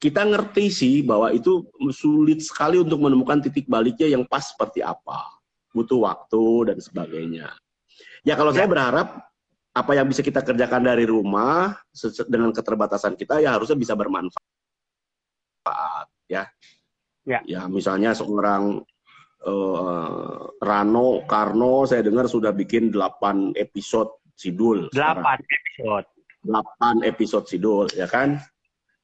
kita 0.00 0.24
ngerti 0.24 0.72
sih 0.72 0.96
bahwa 1.04 1.28
itu 1.28 1.68
sulit 1.92 2.40
sekali 2.40 2.80
untuk 2.80 3.04
menemukan 3.04 3.44
titik 3.44 3.68
baliknya 3.68 4.08
yang 4.08 4.24
pas 4.24 4.48
seperti 4.48 4.80
apa. 4.80 5.28
Butuh 5.76 6.00
waktu 6.08 6.72
dan 6.72 6.78
sebagainya. 6.80 7.52
Ya 8.24 8.34
kalau 8.36 8.52
ya. 8.56 8.64
saya 8.64 8.68
berharap 8.68 9.08
apa 9.70 9.92
yang 9.94 10.08
bisa 10.08 10.24
kita 10.24 10.40
kerjakan 10.42 10.82
dari 10.82 11.04
rumah 11.06 11.76
dengan 12.26 12.50
keterbatasan 12.50 13.14
kita 13.14 13.38
ya 13.44 13.54
harusnya 13.54 13.76
bisa 13.76 13.92
bermanfaat 13.92 14.40
ya. 16.26 16.48
Ya, 17.28 17.44
ya 17.44 17.68
misalnya 17.68 18.16
seorang 18.16 18.80
uh, 19.46 20.50
Rano 20.60 21.24
Karno 21.24 21.88
saya 21.88 22.04
dengar 22.04 22.28
sudah 22.28 22.52
bikin 22.52 22.92
8 22.92 23.56
episode 23.56 24.20
Sidul. 24.36 24.88
8 24.92 24.96
sekarang. 24.96 25.24
episode. 25.44 26.06
8 26.40 27.10
episode 27.10 27.46
Sidul 27.48 27.86
ya 27.92 28.08
kan? 28.08 28.40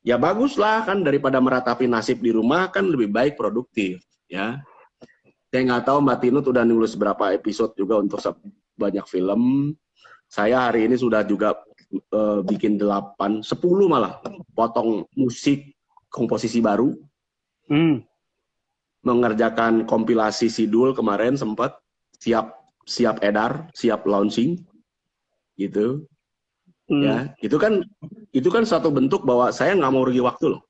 Ya 0.07 0.17
baguslah 0.17 0.87
kan 0.87 1.03
daripada 1.03 1.43
meratapi 1.43 1.91
nasib 1.91 2.23
di 2.23 2.31
rumah 2.31 2.71
kan 2.71 2.87
lebih 2.87 3.11
baik 3.11 3.35
produktif 3.35 4.01
ya. 4.31 4.63
Saya 5.51 5.63
nggak 5.73 5.85
tahu 5.89 5.99
Mbak 6.05 6.19
Tinut 6.21 6.45
udah 6.47 6.65
nulis 6.69 6.93
berapa 6.95 7.33
episode 7.33 7.73
juga 7.75 7.99
untuk 7.99 8.21
banyak 8.77 9.07
film. 9.09 9.73
Saya 10.27 10.69
hari 10.69 10.91
ini 10.91 10.99
sudah 10.99 11.23
juga 11.23 11.55
uh, 12.13 12.43
bikin 12.43 12.77
delapan, 12.77 13.41
sepuluh 13.41 13.87
malah 13.87 14.19
potong 14.53 15.07
musik 15.15 15.75
komposisi 16.11 16.59
baru. 16.59 16.93
Hmm. 17.71 18.03
Mengerjakan 19.07 19.87
kompilasi 19.87 20.51
sidul 20.51 20.91
kemarin 20.91 21.39
sempat 21.39 21.79
siap 22.19 22.59
siap 22.87 23.23
edar, 23.23 23.71
siap 23.71 24.03
launching, 24.03 24.59
gitu. 25.55 26.03
Hmm. 26.91 27.03
Ya, 27.03 27.17
itu 27.43 27.55
kan 27.59 27.87
itu 28.35 28.49
kan 28.51 28.67
satu 28.67 28.91
bentuk 28.91 29.23
bahwa 29.23 29.55
saya 29.55 29.79
nggak 29.79 29.93
mau 29.95 30.07
rugi 30.07 30.23
waktu 30.23 30.59
loh 30.59 30.67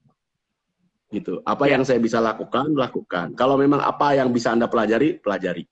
gitu. 1.14 1.42
Apa 1.46 1.70
ya. 1.70 1.78
yang 1.78 1.82
saya 1.86 2.02
bisa 2.02 2.18
lakukan, 2.18 2.74
lakukan. 2.74 3.32
Kalau 3.38 3.54
memang 3.54 3.78
apa 3.78 4.18
yang 4.18 4.34
bisa 4.34 4.50
anda 4.50 4.66
pelajari, 4.66 5.22
pelajari. 5.22 5.64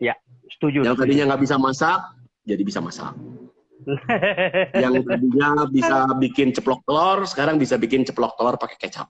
Ya, 0.00 0.14
setuju. 0.48 0.86
Yang 0.86 0.96
tadinya 1.04 1.24
nggak 1.34 1.42
bisa 1.42 1.56
masak, 1.60 2.00
jadi 2.46 2.62
bisa 2.62 2.80
masak. 2.80 3.12
yang 4.82 5.00
tadinya 5.04 5.68
bisa 5.68 6.08
bikin 6.16 6.52
ceplok 6.54 6.82
telur, 6.84 7.24
sekarang 7.28 7.56
bisa 7.60 7.76
bikin 7.76 8.04
ceplok 8.06 8.36
telur 8.38 8.56
pakai 8.56 8.78
kecap. 8.78 9.08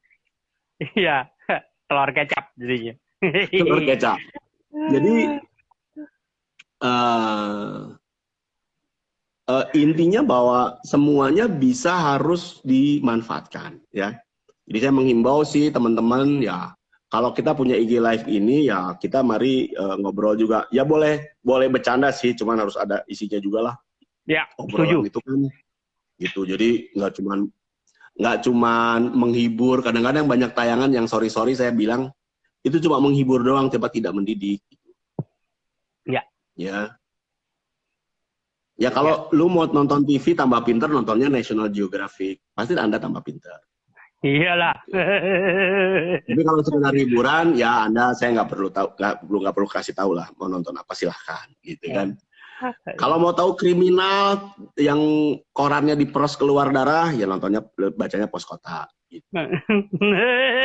Iya, 0.95 1.27
telur 1.89 2.11
kecap 2.13 2.45
jadinya. 2.55 2.95
telur 3.51 3.83
kecap. 3.83 4.19
Jadi 4.93 5.15
uh, 6.85 7.97
uh, 9.49 9.67
intinya 9.75 10.21
bahwa 10.23 10.77
semuanya 10.85 11.49
bisa 11.49 11.97
harus 11.97 12.61
dimanfaatkan, 12.63 13.81
ya. 13.91 14.15
Jadi 14.69 14.79
saya 14.85 14.93
menghimbau 14.93 15.49
sih 15.49 15.73
teman-teman 15.73 16.45
ya 16.45 16.77
kalau 17.09 17.33
kita 17.33 17.57
punya 17.57 17.73
IG 17.73 18.05
live 18.05 18.29
ini 18.29 18.69
ya 18.69 18.93
kita 19.01 19.25
mari 19.25 19.73
uh, 19.73 19.97
ngobrol 19.97 20.37
juga. 20.37 20.69
Ya 20.69 20.85
boleh 20.85 21.41
boleh 21.41 21.73
bercanda 21.73 22.13
sih, 22.13 22.37
cuman 22.37 22.61
harus 22.61 22.77
ada 22.77 23.01
isinya 23.09 23.41
juga 23.41 23.73
lah. 23.73 23.75
Ya, 24.29 24.45
setuju. 24.61 25.09
Itu 25.09 25.25
kan 25.25 25.49
gitu. 26.21 26.45
Jadi 26.45 26.93
nggak 26.93 27.13
cuman 27.17 27.49
nggak 28.19 28.37
cuman 28.45 29.15
menghibur. 29.15 29.81
Kadang-kadang 29.81 30.27
banyak 30.27 30.51
tayangan 30.53 30.91
yang 30.91 31.07
sorry 31.07 31.31
sorry 31.31 31.55
saya 31.55 31.71
bilang 31.71 32.11
itu 32.67 32.83
cuma 32.83 32.99
menghibur 32.99 33.41
doang, 33.41 33.71
tapi 33.71 34.03
tidak 34.03 34.13
mendidik. 34.19 34.61
Ya. 36.03 36.27
Ya. 36.59 36.99
Ya 38.79 38.91
kalau 38.95 39.31
ya. 39.31 39.35
lu 39.35 39.51
mau 39.51 39.67
nonton 39.67 40.07
TV 40.07 40.39
tambah 40.39 40.63
pinter 40.63 40.87
nontonnya 40.87 41.27
National 41.31 41.71
Geographic, 41.71 42.43
pasti 42.55 42.79
Anda 42.79 42.99
tambah 42.99 43.23
pinter. 43.27 43.59
Iyalah. 44.19 44.75
Tapi 46.27 46.43
kalau 46.43 46.63
sekedar 46.67 46.95
hiburan, 46.95 47.55
ya 47.55 47.87
Anda 47.87 48.15
saya 48.19 48.43
nggak 48.43 48.51
perlu 48.51 48.69
tahu, 48.75 48.89
nggak 48.99 49.15
perlu 49.23 49.39
nggak 49.47 49.55
perlu 49.55 49.69
kasih 49.71 49.95
tahu 49.95 50.11
lah 50.19 50.27
mau 50.35 50.51
nonton 50.51 50.75
apa 50.75 50.91
silahkan, 50.95 51.47
gitu 51.63 51.87
ya. 51.91 52.03
kan. 52.03 52.09
Kalau 53.01 53.17
mau 53.23 53.33
tahu 53.35 53.55
kriminal 53.55 54.55
yang 54.79 55.01
korannya 55.55 55.95
diperos 55.95 56.35
keluar 56.35 56.71
darah, 56.75 57.11
ya 57.15 57.27
nontonnya 57.27 57.63
bacanya 57.95 58.27
pos 58.27 58.45
kota. 58.45 58.87
Gitu. 59.09 59.25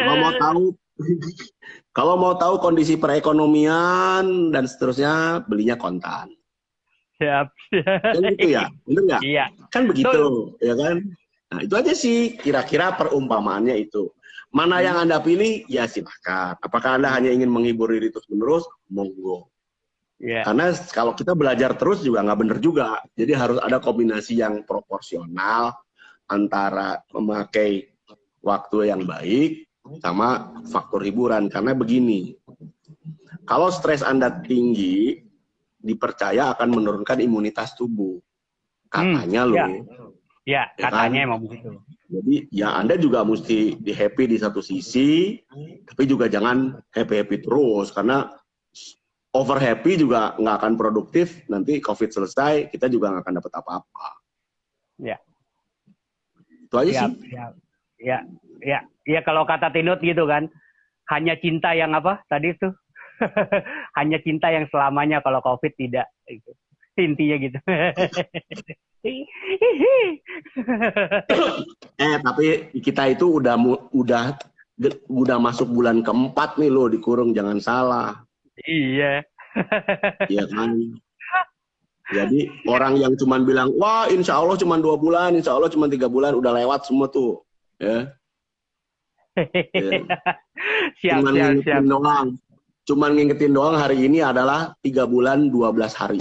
kalau 0.04 0.16
mau 0.20 0.34
tahu, 0.36 0.64
kalau 1.98 2.16
mau 2.20 2.34
tahu 2.36 2.60
kondisi 2.60 3.00
perekonomian 3.00 4.52
dan 4.52 4.68
seterusnya, 4.68 5.48
belinya 5.48 5.80
kontan. 5.80 6.28
Siap. 7.22 7.48
Kan 8.04 8.36
gitu 8.36 8.52
ya, 8.52 8.68
benar 8.84 9.02
nggak? 9.08 9.22
Iya. 9.24 9.46
Kan 9.72 9.88
begitu, 9.88 10.52
ya 10.60 10.76
kan? 10.76 10.96
Nah, 11.54 11.60
itu 11.62 11.74
aja 11.78 11.94
sih 11.94 12.36
kira-kira 12.36 12.98
perumpamaannya 12.98 13.78
itu. 13.80 14.10
Mana 14.54 14.86
yang 14.86 15.02
Anda 15.02 15.18
pilih, 15.18 15.66
ya 15.66 15.90
silahkan. 15.90 16.58
Apakah 16.62 17.02
Anda 17.02 17.10
hanya 17.14 17.34
ingin 17.34 17.50
menghibur 17.50 17.90
diri 17.90 18.14
terus-menerus? 18.14 18.66
Monggo. 18.90 19.53
Yeah. 20.24 20.48
Karena 20.48 20.72
kalau 20.96 21.12
kita 21.12 21.36
belajar 21.36 21.76
terus 21.76 22.00
juga 22.00 22.24
nggak 22.24 22.40
benar 22.40 22.58
juga. 22.64 23.04
Jadi 23.20 23.36
harus 23.36 23.60
ada 23.60 23.84
kombinasi 23.84 24.40
yang 24.40 24.64
proporsional 24.64 25.76
antara 26.32 27.04
memakai 27.12 27.92
waktu 28.40 28.88
yang 28.88 29.04
baik 29.04 29.68
sama 30.00 30.56
faktor 30.72 31.04
hiburan. 31.04 31.52
Karena 31.52 31.76
begini, 31.76 32.40
kalau 33.44 33.68
stres 33.68 34.00
Anda 34.00 34.32
tinggi, 34.40 35.20
dipercaya 35.84 36.56
akan 36.56 36.72
menurunkan 36.72 37.20
imunitas 37.20 37.76
tubuh. 37.76 38.16
Katanya 38.88 39.44
hmm, 39.44 39.52
loh. 39.52 39.60
Yeah. 39.60 39.70
Ya, 40.44 40.64
ya 40.76 40.88
katanya 40.92 41.20
kan? 41.20 41.28
emang 41.28 41.40
begitu. 41.48 41.70
Jadi 42.08 42.36
ya 42.52 42.80
Anda 42.80 42.96
juga 42.96 43.28
mesti 43.28 43.76
di 43.76 43.92
happy 43.92 44.24
di 44.32 44.38
satu 44.40 44.64
sisi, 44.64 45.40
tapi 45.84 46.04
juga 46.08 46.32
jangan 46.32 46.80
happy-happy 46.96 47.44
terus 47.44 47.92
karena 47.92 48.28
over 49.34 49.58
happy 49.58 49.98
juga 49.98 50.38
nggak 50.38 50.56
akan 50.62 50.74
produktif. 50.78 51.42
Nanti 51.50 51.82
COVID 51.82 52.10
selesai, 52.14 52.70
kita 52.70 52.88
juga 52.88 53.10
nggak 53.12 53.24
akan 53.26 53.36
dapat 53.42 53.54
apa-apa. 53.58 54.08
Ya. 55.02 55.18
Itu 56.70 56.76
aja 56.78 56.92
siap, 56.94 57.10
sih. 57.18 57.34
Siap. 57.34 57.54
Ya, 58.04 58.20
ya, 58.62 58.80
ya 59.08 59.20
kalau 59.26 59.48
kata 59.48 59.72
Tinut 59.74 60.04
gitu 60.04 60.28
kan, 60.30 60.52
hanya 61.10 61.40
cinta 61.40 61.74
yang 61.74 61.96
apa 61.98 62.22
tadi 62.30 62.54
tuh? 62.56 62.74
hanya 63.98 64.18
cinta 64.22 64.52
yang 64.54 64.68
selamanya 64.70 65.22
kalau 65.26 65.42
COVID 65.42 65.74
tidak. 65.76 66.08
Gitu. 66.30 66.52
Intinya 66.94 67.38
gitu. 67.42 67.58
eh 72.00 72.16
tapi 72.22 72.72
kita 72.80 73.12
itu 73.12 73.42
udah 73.42 73.58
udah 73.92 74.38
udah 75.10 75.38
masuk 75.42 75.68
bulan 75.70 76.00
keempat 76.06 76.56
nih 76.62 76.70
lo 76.70 76.86
dikurung 76.86 77.34
jangan 77.34 77.58
salah. 77.58 78.22
Iya. 78.62 79.26
Iya 80.30 80.44
kan. 80.50 80.72
Jadi 82.14 82.52
orang 82.70 83.00
yang 83.00 83.14
cuma 83.18 83.42
bilang 83.42 83.74
wah 83.80 84.06
insya 84.12 84.38
Allah 84.38 84.60
cuma 84.60 84.78
dua 84.78 85.00
bulan, 85.00 85.34
insya 85.34 85.56
Allah 85.56 85.72
cuma 85.72 85.90
tiga 85.90 86.06
bulan 86.12 86.38
udah 86.38 86.52
lewat 86.62 86.86
semua 86.86 87.10
tuh 87.10 87.42
ya. 87.82 88.12
ya. 89.74 89.92
siap, 91.02 91.18
cuman 91.26 91.34
siap, 91.34 91.54
siap. 91.66 91.82
doang. 91.88 92.28
Cuman 92.84 93.16
ngingetin 93.16 93.56
doang 93.56 93.80
hari 93.80 94.04
ini 94.06 94.20
adalah 94.20 94.76
tiga 94.84 95.08
bulan 95.08 95.48
dua 95.48 95.72
belas 95.72 95.96
hari. 95.96 96.20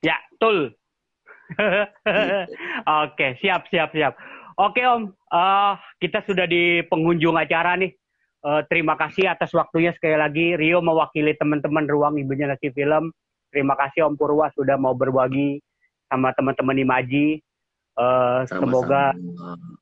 Ya, 0.00 0.16
betul. 0.32 0.72
Oke, 3.04 3.36
siap, 3.42 3.66
siap, 3.68 3.90
siap. 3.90 4.14
Oke 4.60 4.84
Om, 4.84 5.10
uh, 5.32 5.74
kita 5.98 6.22
sudah 6.28 6.46
di 6.46 6.84
penghujung 6.86 7.34
acara 7.34 7.74
nih. 7.80 7.96
Uh, 8.40 8.64
terima 8.72 8.96
kasih 8.96 9.28
atas 9.28 9.52
waktunya 9.52 9.92
sekali 9.92 10.16
lagi. 10.16 10.56
Rio 10.56 10.80
mewakili 10.80 11.36
teman-teman 11.36 11.84
Ruang 11.84 12.16
Ibunya 12.16 12.48
Nasi 12.48 12.72
Film. 12.72 13.12
Terima 13.52 13.76
kasih 13.76 14.08
Om 14.08 14.16
Purwa 14.16 14.48
sudah 14.56 14.80
mau 14.80 14.96
berbagi 14.96 15.60
sama 16.08 16.32
teman-teman 16.32 16.80
Imaji. 16.80 17.44
Uh, 18.00 18.48
semoga 18.48 19.12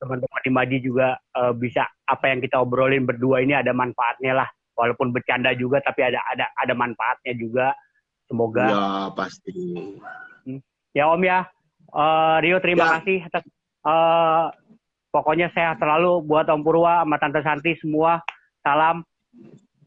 teman-teman 0.03 0.41
Imaji 0.43 0.77
juga 0.83 1.15
uh, 1.39 1.55
bisa 1.55 1.87
apa 2.03 2.27
yang 2.27 2.43
kita 2.43 2.59
obrolin 2.59 3.07
berdua 3.07 3.39
ini 3.39 3.55
ada 3.55 3.71
manfaatnya 3.71 4.43
lah. 4.43 4.49
Walaupun 4.75 5.15
bercanda 5.15 5.55
juga 5.55 5.79
tapi 5.79 6.03
ada 6.03 6.19
ada 6.27 6.51
ada 6.59 6.73
manfaatnya 6.75 7.33
juga. 7.39 7.71
Semoga. 8.27 8.67
Ya 8.67 8.83
pasti. 9.15 9.55
Hmm. 10.43 10.59
Ya 10.91 11.07
Om 11.07 11.23
ya. 11.23 11.47
Uh, 11.95 12.37
Rio 12.43 12.59
terima 12.59 12.85
ya. 12.85 12.91
kasih 12.99 13.17
atas 13.23 13.43
uh, 13.87 14.51
pokoknya 15.15 15.47
sehat 15.55 15.79
selalu 15.79 16.27
buat 16.27 16.43
Om 16.51 16.59
Purwa 16.59 17.07
sama 17.07 17.15
Tante 17.23 17.39
Santi 17.39 17.79
semua. 17.79 18.19
Salam. 18.61 19.03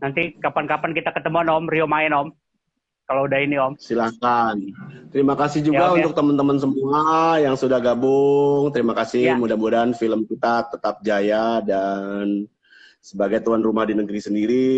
Nanti 0.02 0.34
kapan-kapan 0.42 0.92
kita 0.96 1.14
ketemu 1.14 1.46
Om 1.46 1.66
Rio 1.70 1.86
main 1.86 2.10
Om 2.10 2.28
kalau 3.06 3.28
udah 3.28 3.38
ini 3.44 3.56
Om. 3.60 3.76
Silahkan. 3.76 4.56
Terima 5.12 5.36
kasih 5.36 5.60
juga 5.60 5.92
ya, 5.92 6.00
untuk 6.00 6.16
teman-teman 6.16 6.56
semua 6.56 7.36
yang 7.36 7.54
sudah 7.58 7.76
gabung. 7.76 8.72
Terima 8.72 8.96
kasih. 8.96 9.34
Ya. 9.34 9.36
Mudah-mudahan 9.36 9.92
film 9.92 10.24
kita 10.24 10.72
tetap 10.72 11.04
jaya 11.04 11.60
dan 11.60 12.48
sebagai 13.02 13.42
tuan 13.42 13.60
rumah 13.60 13.84
di 13.84 13.98
negeri 13.98 14.22
sendiri, 14.22 14.68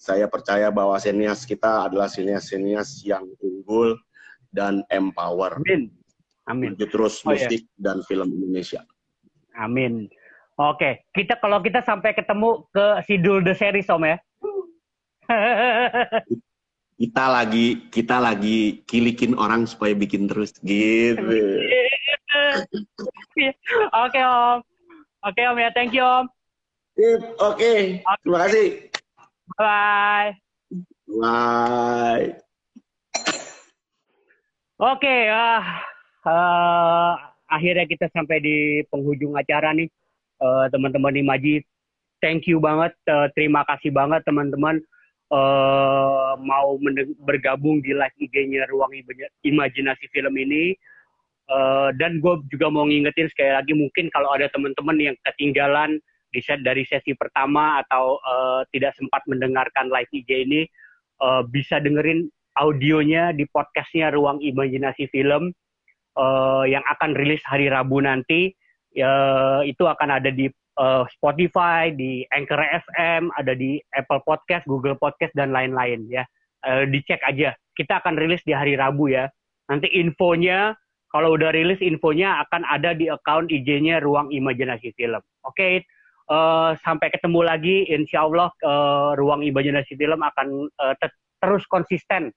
saya 0.00 0.24
percaya 0.26 0.72
bahwa 0.72 0.96
senias 0.96 1.44
kita 1.44 1.86
adalah 1.86 2.08
senias-senias 2.08 3.04
yang 3.04 3.28
unggul 3.38 3.94
dan 4.48 4.82
empower. 4.88 5.60
Amin. 5.60 5.92
Amin. 6.48 6.74
Untuk 6.74 6.90
terus 6.90 7.20
oh, 7.22 7.32
musik 7.32 7.62
ya. 7.62 7.76
dan 7.78 8.00
film 8.08 8.32
Indonesia. 8.32 8.82
Amin. 9.54 10.08
Oke, 10.54 11.02
kita 11.10 11.34
kalau 11.42 11.58
kita 11.58 11.82
sampai 11.82 12.14
ketemu 12.14 12.62
ke 12.70 12.86
Sidul 13.10 13.42
The 13.42 13.58
Series 13.58 13.90
Om 13.90 14.06
ya. 14.06 14.16
kita 17.00 17.24
lagi 17.26 17.90
kita 17.90 18.22
lagi 18.22 18.86
kilikin 18.86 19.34
orang 19.34 19.66
supaya 19.66 19.98
bikin 19.98 20.30
terus 20.30 20.54
gitu. 20.62 21.18
Oke 24.06 24.20
om, 24.22 24.58
oke 25.22 25.42
om 25.42 25.58
ya, 25.58 25.70
thank 25.74 25.94
you 25.94 26.02
om. 26.02 26.26
Oke, 26.94 27.26
okay. 27.38 27.78
terima 28.22 28.38
kasih. 28.46 28.66
Bye. 29.58 30.30
Bye. 31.06 32.38
Oke, 34.78 35.06
okay, 35.06 35.20
uh, 35.30 35.62
uh, 36.26 37.14
akhirnya 37.46 37.86
kita 37.86 38.10
sampai 38.10 38.42
di 38.42 38.82
penghujung 38.90 39.38
acara 39.38 39.70
nih, 39.70 39.86
uh, 40.44 40.68
teman-teman 40.68 41.16
di 41.16 41.24
Majid. 41.24 41.62
Thank 42.20 42.44
you 42.44 42.60
banget, 42.60 42.92
uh, 43.08 43.32
terima 43.32 43.64
kasih 43.64 43.92
banget 43.92 44.20
teman-teman 44.28 44.80
uh, 45.32 46.36
mau 46.40 46.76
bergabung 47.24 47.80
di 47.80 47.96
live 47.96 48.16
IG-nya 48.20 48.68
Ruang 48.68 48.92
Imajinasi 49.44 50.06
Film 50.12 50.36
ini. 50.36 50.76
Uh, 51.44 51.92
dan 52.00 52.24
gue 52.24 52.40
juga 52.48 52.72
mau 52.72 52.88
ngingetin 52.88 53.28
sekali 53.28 53.52
lagi 53.52 53.76
mungkin 53.76 54.08
kalau 54.08 54.32
ada 54.32 54.48
teman-teman 54.48 54.96
yang 54.96 55.16
ketinggalan 55.28 56.00
di 56.32 56.40
set 56.40 56.64
dari 56.64 56.88
sesi 56.88 57.12
pertama 57.12 57.84
atau 57.84 58.16
uh, 58.24 58.64
tidak 58.72 58.96
sempat 58.96 59.20
mendengarkan 59.28 59.92
live 59.92 60.08
IG 60.08 60.48
ini 60.48 60.64
uh, 61.20 61.44
bisa 61.44 61.84
dengerin 61.84 62.32
audionya 62.56 63.36
di 63.36 63.44
podcastnya 63.52 64.08
Ruang 64.08 64.40
Imajinasi 64.40 65.04
Film 65.12 65.52
uh, 66.16 66.64
yang 66.64 66.82
akan 66.88 67.12
rilis 67.12 67.44
hari 67.44 67.68
Rabu 67.68 68.00
nanti. 68.00 68.56
Uh, 68.94 69.66
itu 69.66 69.82
akan 69.82 70.22
ada 70.22 70.30
di 70.30 70.46
uh, 70.78 71.02
Spotify, 71.10 71.90
di 71.90 72.22
Anchor 72.30 72.62
FM, 72.62 73.30
ada 73.34 73.52
di 73.54 73.78
Apple 73.94 74.22
Podcast, 74.22 74.66
Google 74.70 74.94
Podcast 74.94 75.34
dan 75.34 75.50
lain-lain 75.50 76.06
ya. 76.06 76.22
Uh, 76.62 76.86
dicek 76.88 77.20
aja. 77.26 77.52
Kita 77.74 77.98
akan 77.98 78.14
rilis 78.14 78.40
di 78.46 78.54
hari 78.54 78.78
Rabu 78.78 79.10
ya. 79.10 79.26
Nanti 79.66 79.90
infonya 79.98 80.78
kalau 81.14 81.38
udah 81.38 81.54
rilis 81.54 81.78
infonya 81.78 82.42
akan 82.42 82.66
ada 82.66 82.90
di 82.90 83.06
account 83.06 83.50
IG-nya 83.50 84.02
Ruang 84.02 84.34
Imajinasi 84.34 84.90
Film. 84.98 85.22
Oke, 85.46 85.54
okay? 85.54 85.74
uh, 86.26 86.74
sampai 86.82 87.10
ketemu 87.14 87.40
lagi. 87.46 87.76
Insya 87.86 88.26
Allah 88.26 88.50
uh, 88.66 89.14
Ruang 89.14 89.46
Imajinasi 89.46 89.94
Film 89.94 90.20
akan 90.22 90.66
uh, 90.74 90.94
terus 91.38 91.62
konsisten 91.70 92.34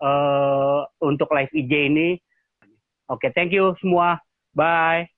uh, 0.00 0.88
untuk 1.04 1.28
live 1.36 1.52
IG 1.52 1.72
ini. 1.92 2.16
Oke, 3.08 3.28
okay, 3.28 3.30
thank 3.36 3.52
you 3.52 3.76
semua. 3.80 4.20
Bye. 4.56 5.17